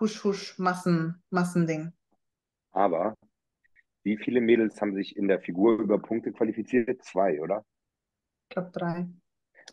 husch 0.00 0.24
husch 0.24 0.58
Massen 0.58 1.22
Massending. 1.30 1.92
Aber 2.72 3.14
wie 4.02 4.16
viele 4.16 4.40
Mädels 4.40 4.80
haben 4.80 4.94
sich 4.94 5.16
in 5.16 5.28
der 5.28 5.40
Figur 5.40 5.78
über 5.78 5.98
Punkte 5.98 6.32
qualifiziert? 6.32 7.02
Zwei, 7.04 7.40
oder? 7.40 7.64
Ich 8.48 8.54
glaube 8.54 8.70
drei. 8.72 9.08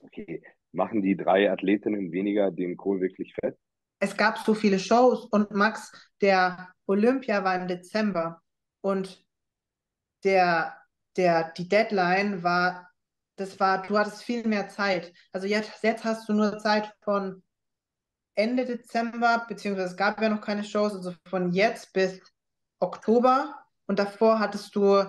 Okay. 0.04 0.44
Machen 0.72 1.02
die 1.02 1.18
drei 1.18 1.52
Athletinnen 1.52 2.12
weniger 2.12 2.52
den 2.52 2.78
Kohl 2.78 3.02
wirklich 3.02 3.34
fett? 3.34 3.58
Es 4.00 4.16
gab 4.16 4.38
so 4.38 4.54
viele 4.54 4.78
Shows 4.80 5.26
und 5.26 5.52
Max, 5.52 5.92
der 6.22 6.70
Olympia 6.86 7.44
war 7.44 7.60
im 7.60 7.68
Dezember 7.68 8.42
und 8.82 9.26
der, 10.24 10.78
der, 11.18 11.52
die 11.54 11.68
Deadline 11.68 12.44
war, 12.44 12.89
das 13.40 13.60
war, 13.60 13.82
du 13.82 13.98
hattest 13.98 14.24
viel 14.24 14.48
mehr 14.48 14.70
Zeit. 14.70 15.14
Also 15.32 15.48
jetzt, 15.48 15.84
jetzt 15.84 16.04
hast 16.04 16.28
du 16.28 16.34
nur 16.34 16.58
Zeit 16.60 16.94
von 17.02 17.42
Ende 18.36 18.66
Dezember, 18.66 19.46
beziehungsweise 19.48 19.90
es 19.90 19.98
gab 19.98 20.22
ja 20.22 20.30
noch 20.30 20.42
keine 20.42 20.64
Shows, 20.64 20.94
also 20.94 21.14
von 21.26 21.52
jetzt 21.52 21.94
bis 21.94 22.22
Oktober 22.80 23.56
und 23.88 24.00
davor 24.00 24.40
hattest 24.40 24.76
du 24.76 25.04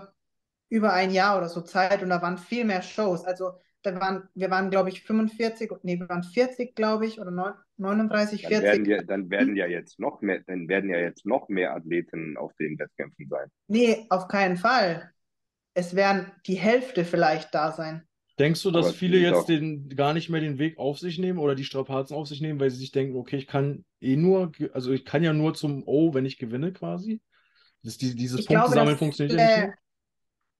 über 0.69 0.93
ein 0.93 1.11
Jahr 1.11 1.39
oder 1.39 1.48
so 1.48 1.61
Zeit 1.61 2.02
und 2.02 2.11
da 2.11 2.23
waren 2.23 2.39
viel 2.39 2.65
mehr 2.65 2.82
Shows. 2.82 3.24
Also 3.24 3.52
da 3.82 3.98
waren, 4.01 4.28
wir 4.35 4.51
waren, 4.51 4.70
glaube 4.70 4.90
ich, 4.90 5.02
45, 5.02 5.70
nee, 5.82 5.98
wir 5.98 6.09
waren 6.09 6.23
40, 6.23 6.74
glaube 6.74 7.07
ich, 7.07 7.20
oder 7.20 7.31
39, 7.77 8.47
40. 8.47 8.51
Dann 8.51 8.65
werden, 8.65 8.85
ja, 8.85 9.02
dann 9.02 9.31
werden 9.31 9.57
ja 9.57 9.66
jetzt 9.66 9.98
noch 9.98 10.20
mehr, 10.20 10.40
dann 10.47 10.69
werden 10.69 10.90
ja 10.90 10.98
jetzt 10.98 11.24
noch 11.24 11.48
mehr 11.48 11.74
Athleten 11.74 12.36
auf 12.36 12.52
den 12.55 12.78
Wettkämpfen 12.78 13.27
sein. 13.28 13.48
Nee, 13.69 14.07
auf 14.11 14.28
keinen 14.28 14.57
Fall. 14.57 15.12
Es 15.74 15.94
werden 15.94 16.31
die 16.47 16.57
Hälfte 16.57 17.05
vielleicht 17.05 17.55
da 17.55 17.73
sein. 17.73 18.07
Denkst 18.41 18.62
du, 18.62 18.71
dass 18.71 18.87
Aber 18.87 18.95
viele 18.95 19.19
jetzt 19.19 19.51
den, 19.51 19.91
gar 19.91 20.15
nicht 20.15 20.31
mehr 20.31 20.41
den 20.41 20.59
Weg 20.59 20.79
auf 20.79 20.99
sich 20.99 21.19
nehmen 21.19 21.39
oder 21.39 21.55
die 21.55 21.65
Strapazen 21.65 22.17
auf 22.17 22.27
sich 22.27 22.41
nehmen, 22.41 22.59
weil 22.59 22.71
sie 22.71 22.79
sich 22.79 22.91
denken, 22.91 23.15
okay, 23.17 23.37
ich 23.37 23.47
kann 23.47 23.85
eh 24.01 24.17
nur, 24.17 24.53
also 24.73 24.93
ich 24.93 25.05
kann 25.05 25.23
ja 25.23 25.35
nur 25.35 25.53
zum 25.53 25.87
O, 25.87 26.15
wenn 26.15 26.25
ich 26.25 26.39
gewinne 26.39 26.73
quasi? 26.73 27.21
Das, 27.83 27.99
die, 27.99 28.15
dieses 28.15 28.47
Punktesammeln 28.47 28.97
funktioniert 28.97 29.39
ja 29.39 29.67
nicht. 29.67 29.79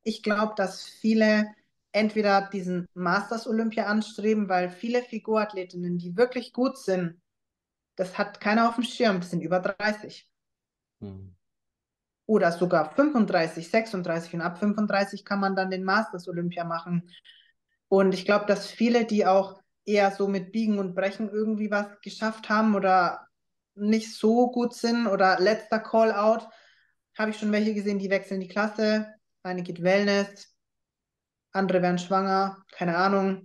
Ich 0.03 0.23
glaube, 0.23 0.53
dass 0.59 0.85
viele 0.85 1.47
entweder 1.93 2.51
diesen 2.53 2.87
Masters 2.93 3.47
Olympia 3.47 3.87
anstreben, 3.87 4.51
weil 4.51 4.69
viele 4.69 5.03
Figurathletinnen, 5.03 5.97
die 5.97 6.19
wirklich 6.19 6.53
gut 6.53 6.77
sind, 6.77 7.19
das 7.97 8.19
hat 8.19 8.41
keiner 8.41 8.69
auf 8.69 8.75
dem 8.75 8.85
Schirm, 8.85 9.21
das 9.21 9.31
sind 9.31 9.41
über 9.41 9.59
30. 9.59 10.29
Hm. 11.01 11.35
Oder 12.27 12.53
sogar 12.53 12.95
35, 12.95 13.71
36 13.71 14.35
und 14.35 14.43
ab 14.43 14.59
35 14.59 15.25
kann 15.25 15.41
man 15.41 15.57
dann 15.57 15.71
den 15.71 15.83
Masters 15.83 16.29
Olympia 16.29 16.65
machen. 16.65 17.11
Und 17.91 18.15
ich 18.15 18.25
glaube, 18.25 18.47
dass 18.47 18.69
viele, 18.69 19.05
die 19.05 19.27
auch 19.27 19.61
eher 19.85 20.13
so 20.13 20.29
mit 20.29 20.53
Biegen 20.53 20.79
und 20.79 20.95
Brechen 20.95 21.29
irgendwie 21.29 21.73
was 21.73 22.01
geschafft 22.03 22.49
haben 22.49 22.77
oder 22.77 23.27
nicht 23.75 24.15
so 24.15 24.49
gut 24.53 24.75
sind 24.75 25.09
oder 25.09 25.41
letzter 25.41 25.81
Call-out, 25.81 26.47
habe 27.19 27.33
ich 27.33 27.39
schon 27.39 27.51
welche 27.51 27.75
gesehen, 27.75 27.99
die 27.99 28.09
wechseln 28.09 28.41
die 28.41 28.49
Klasse. 28.49 29.13
Eine 29.43 29.65
geht 29.65 29.83
Wellness, 29.83 30.55
andere 31.51 31.83
werden 31.83 31.99
schwanger, 31.99 32.63
keine 32.71 32.97
Ahnung. 32.97 33.45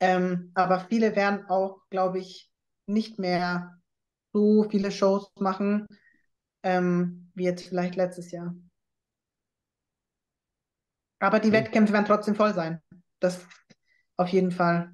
Ähm, 0.00 0.50
aber 0.54 0.80
viele 0.80 1.14
werden 1.14 1.46
auch, 1.46 1.82
glaube 1.88 2.18
ich, 2.18 2.50
nicht 2.86 3.20
mehr 3.20 3.78
so 4.32 4.68
viele 4.68 4.90
Shows 4.90 5.30
machen, 5.38 5.86
ähm, 6.64 7.30
wie 7.34 7.44
jetzt 7.44 7.68
vielleicht 7.68 7.94
letztes 7.94 8.32
Jahr. 8.32 8.56
Aber 11.20 11.38
die 11.38 11.48
okay. 11.48 11.58
Wettkämpfe 11.58 11.92
werden 11.92 12.06
trotzdem 12.06 12.34
voll 12.34 12.54
sein. 12.54 12.82
Das 13.22 13.46
auf 14.16 14.28
jeden 14.28 14.50
Fall. 14.50 14.92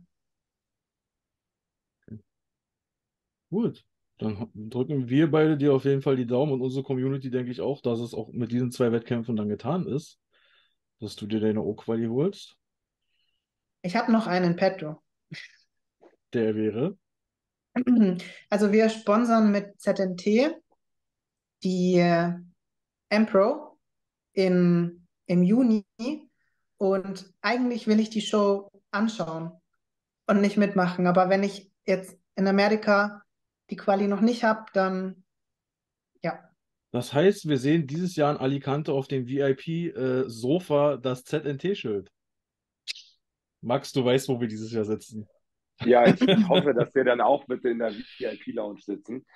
Gut. 3.51 3.85
Dann 4.19 4.51
drücken 4.55 5.09
wir 5.09 5.31
beide 5.31 5.57
dir 5.57 5.73
auf 5.73 5.85
jeden 5.85 6.03
Fall 6.03 6.17
die 6.17 6.27
Daumen 6.27 6.53
und 6.53 6.61
unsere 6.61 6.83
Community 6.83 7.31
denke 7.31 7.53
ich 7.53 7.61
auch, 7.61 7.81
dass 7.81 8.01
es 8.01 8.15
auch 8.15 8.29
mit 8.33 8.51
diesen 8.53 8.71
zwei 8.71 8.93
Wettkämpfen 8.93 9.37
dann 9.37 9.49
getan 9.49 9.87
ist, 9.87 10.21
dass 10.99 11.17
du 11.17 11.27
dir 11.27 11.41
deine 11.41 11.63
O-Quali 11.63 12.07
holst. 12.07 12.57
Ich 13.83 13.97
habe 13.97 14.13
noch 14.13 14.27
einen 14.27 14.57
petto. 14.57 15.01
Der 16.33 16.55
wäre? 16.55 16.99
Also 18.51 18.73
wir 18.73 18.89
sponsern 18.91 19.53
mit 19.53 19.81
ZNT 19.81 20.61
die 21.63 21.95
äh, 21.95 22.33
M-Pro 23.09 23.79
im, 24.33 25.07
im 25.27 25.43
Juni 25.45 26.28
und 26.79 27.33
eigentlich 27.43 27.87
will 27.87 28.01
ich 28.01 28.11
die 28.11 28.21
Show 28.21 28.71
anschauen 28.91 29.53
und 30.27 30.41
nicht 30.41 30.57
mitmachen. 30.57 31.07
Aber 31.07 31.29
wenn 31.29 31.43
ich 31.43 31.71
jetzt 31.87 32.19
in 32.37 32.47
Amerika 32.47 33.23
die 33.71 33.77
Quali 33.77 34.07
noch 34.07 34.21
nicht 34.21 34.45
habe, 34.45 34.67
dann 34.73 35.25
ja. 36.23 36.49
Das 36.93 37.13
heißt, 37.13 37.49
wir 37.49 37.59
sehen 37.59 37.87
dieses 37.87 38.17
Jahr 38.17 38.33
in 38.35 38.41
Alicante 38.41 38.93
auf 38.93 39.09
dem 39.09 39.27
VIP-Sofa 39.27 40.95
äh, 40.95 41.01
das 41.01 41.25
ZNT-Schild. 41.25 42.11
Max, 43.61 43.93
du 43.93 44.05
weißt, 44.05 44.29
wo 44.29 44.41
wir 44.41 44.49
dieses 44.49 44.73
Jahr 44.73 44.85
sitzen. 44.85 45.29
Ja, 45.85 46.07
ich 46.07 46.21
hoffe, 46.49 46.75
dass 46.75 46.95
wir 46.95 47.05
dann 47.05 47.21
auch 47.21 47.45
bitte 47.47 47.69
in 47.69 47.81
der 47.81 47.93
VIP-Lounge 47.93 48.81
sitzen. 48.81 49.27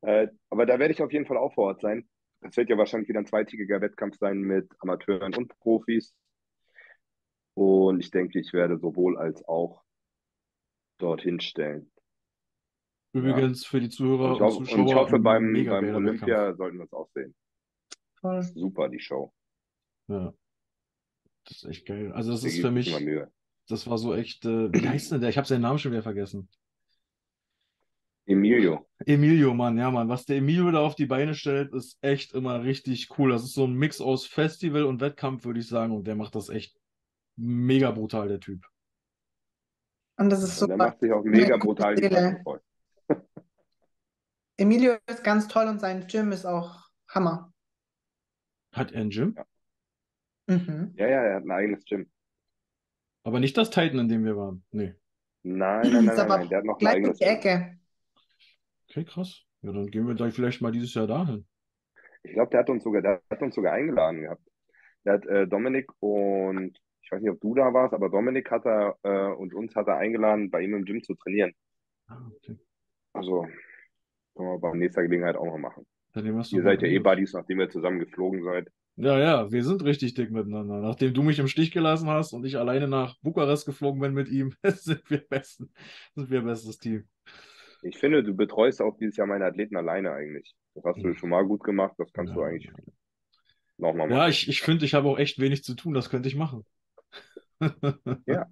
Äh, 0.00 0.28
aber 0.50 0.66
da 0.66 0.78
werde 0.78 0.94
ich 0.94 1.02
auf 1.02 1.12
jeden 1.12 1.26
Fall 1.26 1.36
auch 1.36 1.52
vor 1.54 1.66
Ort 1.66 1.82
sein. 1.82 2.08
Es 2.40 2.56
wird 2.56 2.70
ja 2.70 2.78
wahrscheinlich 2.78 3.08
wieder 3.08 3.20
ein 3.20 3.26
zweitägiger 3.26 3.80
Wettkampf 3.80 4.16
sein 4.18 4.38
mit 4.38 4.68
Amateuren 4.80 5.34
und 5.34 5.58
Profis. 5.58 6.14
Und 7.58 7.98
ich 7.98 8.12
denke, 8.12 8.38
ich 8.38 8.52
werde 8.52 8.78
sowohl 8.78 9.18
als 9.18 9.44
auch 9.48 9.82
dorthin 10.98 11.40
stellen. 11.40 11.90
Übrigens 13.12 13.66
für 13.66 13.80
die 13.80 13.88
Zuhörer 13.88 14.36
und, 14.36 14.42
und 14.42 14.66
Zuschauer. 14.66 14.78
Und 14.78 14.86
ich 14.86 14.94
hoffe, 14.94 15.18
beim, 15.18 15.52
beim 15.52 15.94
Olympia 15.96 16.54
sollten 16.54 16.78
wir 16.78 16.84
es 16.84 16.92
auch 16.92 17.08
sehen. 17.14 17.34
Voll. 18.20 18.42
Super, 18.44 18.88
die 18.88 19.00
Show. 19.00 19.32
Ja. 20.06 20.32
Das 21.46 21.56
ist 21.56 21.64
echt 21.64 21.86
geil. 21.86 22.12
Also, 22.12 22.30
das 22.30 22.44
ist 22.44 22.60
für 22.60 22.70
mich. 22.70 22.94
Das 23.66 23.88
war 23.88 23.98
so 23.98 24.14
echt. 24.14 24.44
Äh, 24.44 24.72
wie 24.72 24.88
heißt 24.88 25.10
denn 25.10 25.20
der? 25.20 25.30
Ich 25.30 25.36
habe 25.36 25.48
seinen 25.48 25.62
Namen 25.62 25.80
schon 25.80 25.90
wieder 25.90 26.04
vergessen. 26.04 26.48
Emilio. 28.24 28.86
Emilio, 29.04 29.52
Mann, 29.52 29.76
ja, 29.78 29.90
Mann. 29.90 30.08
Was 30.08 30.26
der 30.26 30.36
Emilio 30.36 30.70
da 30.70 30.80
auf 30.80 30.94
die 30.94 31.06
Beine 31.06 31.34
stellt, 31.34 31.72
ist 31.74 31.98
echt 32.02 32.34
immer 32.34 32.62
richtig 32.62 33.18
cool. 33.18 33.30
Das 33.30 33.42
ist 33.42 33.54
so 33.54 33.64
ein 33.64 33.74
Mix 33.74 34.00
aus 34.00 34.26
Festival 34.26 34.84
und 34.84 35.00
Wettkampf, 35.00 35.44
würde 35.44 35.58
ich 35.58 35.66
sagen. 35.66 35.96
Und 35.96 36.06
der 36.06 36.14
macht 36.14 36.36
das 36.36 36.50
echt 36.50 36.78
mega 37.38 37.90
brutal, 37.90 38.28
der 38.28 38.40
Typ. 38.40 38.66
Und 40.16 40.30
das 40.30 40.42
ist 40.42 40.58
so. 40.58 40.66
Der 40.66 40.76
macht 40.76 41.00
sich 41.00 41.12
auch 41.12 41.22
mega 41.22 41.56
brutal 41.56 41.94
die. 41.94 42.10
Emilio 44.56 44.96
ist 45.06 45.22
ganz 45.22 45.46
toll 45.46 45.68
und 45.68 45.80
sein 45.80 46.08
Gym 46.08 46.32
ist 46.32 46.44
auch 46.44 46.88
Hammer. 47.08 47.52
Hat 48.72 48.90
er 48.92 49.02
ein 49.02 49.10
Gym? 49.10 49.34
Ja. 49.36 49.46
Mhm. 50.56 50.94
ja, 50.96 51.06
ja, 51.08 51.22
er 51.22 51.36
hat 51.36 51.44
ein 51.44 51.50
eigenes 51.50 51.84
Gym. 51.84 52.10
Aber 53.22 53.38
nicht 53.38 53.56
das 53.56 53.70
Titan, 53.70 54.00
in 54.00 54.08
dem 54.08 54.24
wir 54.24 54.36
waren. 54.36 54.64
Nee. 54.70 54.94
Nein, 55.42 55.82
nein, 55.82 56.04
nein, 56.04 56.16
nein, 56.16 56.28
nein. 56.28 56.48
der 56.48 56.58
hat 56.58 56.64
noch 56.64 56.80
ein 56.80 56.86
eigenes 56.86 57.18
die 57.18 57.24
Ecke. 57.24 57.78
Okay, 58.88 59.04
krass. 59.04 59.44
Ja, 59.62 59.72
dann 59.72 59.86
gehen 59.86 60.06
wir 60.06 60.14
da 60.14 60.30
vielleicht 60.30 60.60
mal 60.60 60.72
dieses 60.72 60.94
Jahr 60.94 61.06
dahin. 61.06 61.46
Ich 62.22 62.32
glaube, 62.32 62.50
der 62.50 62.60
hat 62.60 62.70
uns 62.70 62.82
sogar, 62.82 63.02
der 63.02 63.22
hat 63.30 63.42
uns 63.42 63.54
sogar 63.54 63.74
eingeladen 63.74 64.22
gehabt. 64.22 64.42
Der 65.04 65.12
hat 65.14 65.26
äh, 65.26 65.46
Dominik 65.46 65.90
und 66.00 66.78
ich 67.08 67.12
weiß 67.12 67.22
nicht, 67.22 67.30
ob 67.30 67.40
du 67.40 67.54
da 67.54 67.72
warst, 67.72 67.94
aber 67.94 68.10
Dominik 68.10 68.50
hat 68.50 68.66
er 68.66 68.98
äh, 69.02 69.32
und 69.32 69.54
uns 69.54 69.74
hat 69.74 69.88
er 69.88 69.96
eingeladen, 69.96 70.50
bei 70.50 70.60
ihm 70.60 70.74
im 70.74 70.84
Gym 70.84 71.02
zu 71.02 71.14
trainieren. 71.14 71.54
Ah, 72.06 72.20
okay. 72.36 72.58
Also 73.14 73.46
können 74.36 74.48
wir 74.50 74.58
bei 74.58 74.76
nächster 74.76 75.02
Gelegenheit 75.02 75.36
auch 75.36 75.46
noch 75.46 75.56
machen. 75.56 75.86
Ihr 76.14 76.62
seid 76.62 76.82
ja 76.82 76.88
eh 76.88 76.98
Buddies, 76.98 77.32
nachdem 77.32 77.60
ihr 77.60 77.70
zusammen 77.70 77.98
geflogen 77.98 78.42
seid. 78.42 78.68
Ja, 78.96 79.18
ja, 79.18 79.50
wir 79.50 79.64
sind 79.64 79.84
richtig 79.84 80.14
dick 80.14 80.30
miteinander. 80.30 80.80
Nachdem 80.80 81.14
du 81.14 81.22
mich 81.22 81.38
im 81.38 81.48
Stich 81.48 81.70
gelassen 81.70 82.10
hast 82.10 82.34
und 82.34 82.44
ich 82.44 82.58
alleine 82.58 82.88
nach 82.88 83.16
Bukarest 83.22 83.64
geflogen 83.64 84.02
bin 84.02 84.12
mit 84.12 84.28
ihm, 84.28 84.52
sind 84.62 85.08
wir 85.08 85.26
besten, 85.26 85.72
sind 86.14 86.28
wir 86.28 86.42
bestes 86.42 86.78
Team. 86.78 87.08
Ich 87.80 87.96
finde, 87.96 88.22
du 88.22 88.34
betreust 88.34 88.82
auch 88.82 88.98
dieses 88.98 89.16
Jahr 89.16 89.26
meine 89.26 89.46
Athleten 89.46 89.76
alleine 89.76 90.12
eigentlich. 90.12 90.54
Das 90.74 90.84
hast 90.84 91.02
du 91.02 91.14
schon 91.14 91.30
mal 91.30 91.46
gut 91.46 91.64
gemacht, 91.64 91.94
das 91.96 92.12
kannst 92.12 92.30
ja. 92.30 92.34
du 92.34 92.42
eigentlich 92.42 92.70
nochmal 93.78 94.08
machen. 94.08 94.18
Ja, 94.18 94.28
ich, 94.28 94.46
ich 94.48 94.60
finde, 94.60 94.84
ich 94.84 94.92
habe 94.92 95.08
auch 95.08 95.18
echt 95.18 95.38
wenig 95.38 95.64
zu 95.64 95.74
tun, 95.74 95.94
das 95.94 96.10
könnte 96.10 96.28
ich 96.28 96.36
machen. 96.36 96.66
Ja. 98.26 98.46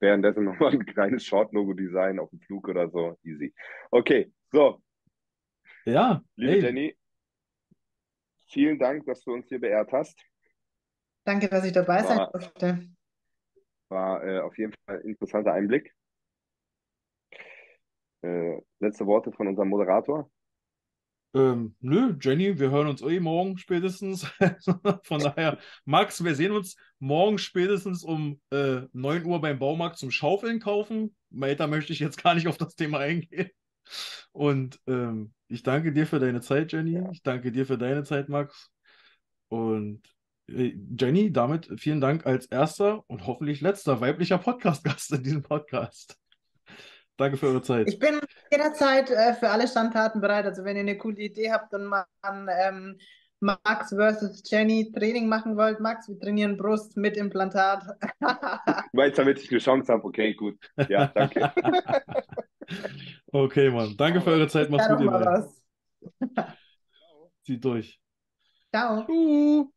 Währenddessen 0.00 0.44
nochmal 0.44 0.72
ein 0.72 0.84
kleines 0.84 1.24
Short-Logo-Design 1.24 2.18
auf 2.18 2.30
dem 2.30 2.40
Flug 2.40 2.68
oder 2.68 2.90
so. 2.90 3.18
Easy. 3.22 3.54
Okay, 3.90 4.32
so, 4.52 4.82
Ja, 5.84 6.22
liebe 6.36 6.52
ey, 6.52 6.60
Jenny, 6.60 6.98
vielen 8.48 8.78
Dank, 8.78 9.06
dass 9.06 9.22
du 9.22 9.32
uns 9.32 9.48
hier 9.48 9.60
beehrt 9.60 9.92
hast. 9.92 10.18
Danke, 11.24 11.48
dass 11.48 11.64
ich 11.64 11.72
dabei 11.72 12.02
sein 12.02 12.18
War, 12.18 12.30
durfte. 12.32 12.88
war 13.88 14.22
äh, 14.24 14.40
auf 14.40 14.56
jeden 14.58 14.72
Fall 14.84 14.98
ein 15.00 15.08
interessanter 15.08 15.52
Einblick. 15.52 15.94
Äh, 18.22 18.60
letzte 18.80 19.06
Worte 19.06 19.32
von 19.32 19.48
unserem 19.48 19.68
Moderator. 19.68 20.30
Ähm, 21.34 21.74
nö, 21.80 22.16
Jenny, 22.20 22.58
wir 22.58 22.70
hören 22.70 22.86
uns 22.86 23.02
eh 23.02 23.18
morgen 23.18 23.58
spätestens. 23.58 24.24
Von 25.02 25.20
daher, 25.20 25.58
Max, 25.84 26.22
wir 26.22 26.34
sehen 26.34 26.52
uns 26.52 26.76
morgen 27.00 27.38
spätestens 27.38 28.04
um 28.04 28.40
äh, 28.50 28.82
9 28.92 29.24
Uhr 29.24 29.40
beim 29.40 29.58
Baumarkt 29.58 29.98
zum 29.98 30.12
Schaufeln 30.12 30.60
kaufen. 30.60 31.14
Weiter 31.30 31.66
möchte 31.66 31.92
ich 31.92 31.98
jetzt 31.98 32.22
gar 32.22 32.34
nicht 32.34 32.46
auf 32.46 32.56
das 32.56 32.76
Thema 32.76 32.98
eingehen. 33.00 33.50
Und 34.32 34.80
ähm, 34.86 35.34
ich 35.48 35.62
danke 35.62 35.92
dir 35.92 36.06
für 36.06 36.20
deine 36.20 36.40
Zeit, 36.40 36.72
Jenny. 36.72 37.02
Ich 37.12 37.22
danke 37.22 37.52
dir 37.52 37.66
für 37.66 37.78
deine 37.78 38.04
Zeit, 38.04 38.28
Max. 38.28 38.70
Und 39.48 40.02
äh, 40.48 40.74
Jenny, 40.98 41.32
damit 41.32 41.68
vielen 41.78 42.00
Dank 42.00 42.26
als 42.26 42.46
erster 42.46 43.02
und 43.08 43.26
hoffentlich 43.26 43.60
letzter 43.60 44.00
weiblicher 44.00 44.38
Podcast-Gast 44.38 45.12
in 45.12 45.22
diesem 45.22 45.42
Podcast. 45.42 46.16
Danke 47.16 47.36
für 47.36 47.46
eure 47.46 47.62
Zeit. 47.62 47.88
Ich 47.88 47.98
bin 47.98 48.20
jederzeit 48.50 49.10
äh, 49.10 49.34
für 49.34 49.50
alle 49.50 49.68
Standtaten 49.68 50.20
bereit. 50.20 50.46
Also 50.46 50.64
wenn 50.64 50.76
ihr 50.76 50.80
eine 50.80 50.98
coole 50.98 51.22
Idee 51.22 51.52
habt 51.52 51.72
und 51.74 51.86
mal 51.86 52.04
an 52.22 52.48
ähm, 52.50 52.98
Max 53.40 53.90
versus 53.94 54.42
Jenny 54.44 54.90
Training 54.92 55.28
machen 55.28 55.56
wollt, 55.56 55.78
Max, 55.80 56.08
wir 56.08 56.18
trainieren 56.18 56.56
Brust 56.56 56.96
mit 56.96 57.16
Implantat. 57.16 57.84
Du 58.94 59.00
meinst, 59.00 59.18
damit 59.18 59.40
ich 59.40 59.50
eine 59.50 59.58
Chance 59.58 59.92
habe? 59.92 60.04
Okay, 60.04 60.34
gut. 60.34 60.56
Ja, 60.88 61.08
danke. 61.08 61.52
Okay, 63.30 63.68
Mann. 63.70 63.94
Danke 63.96 64.20
für 64.20 64.30
eure 64.30 64.48
Zeit. 64.48 64.70
Macht's 64.70 64.88
gut, 64.88 65.00
ihr 65.00 65.10
beiden. 65.10 65.48
Zieht 67.42 67.64
durch. 67.64 68.00
Ciao. 68.72 69.04
Tschüss. 69.04 69.73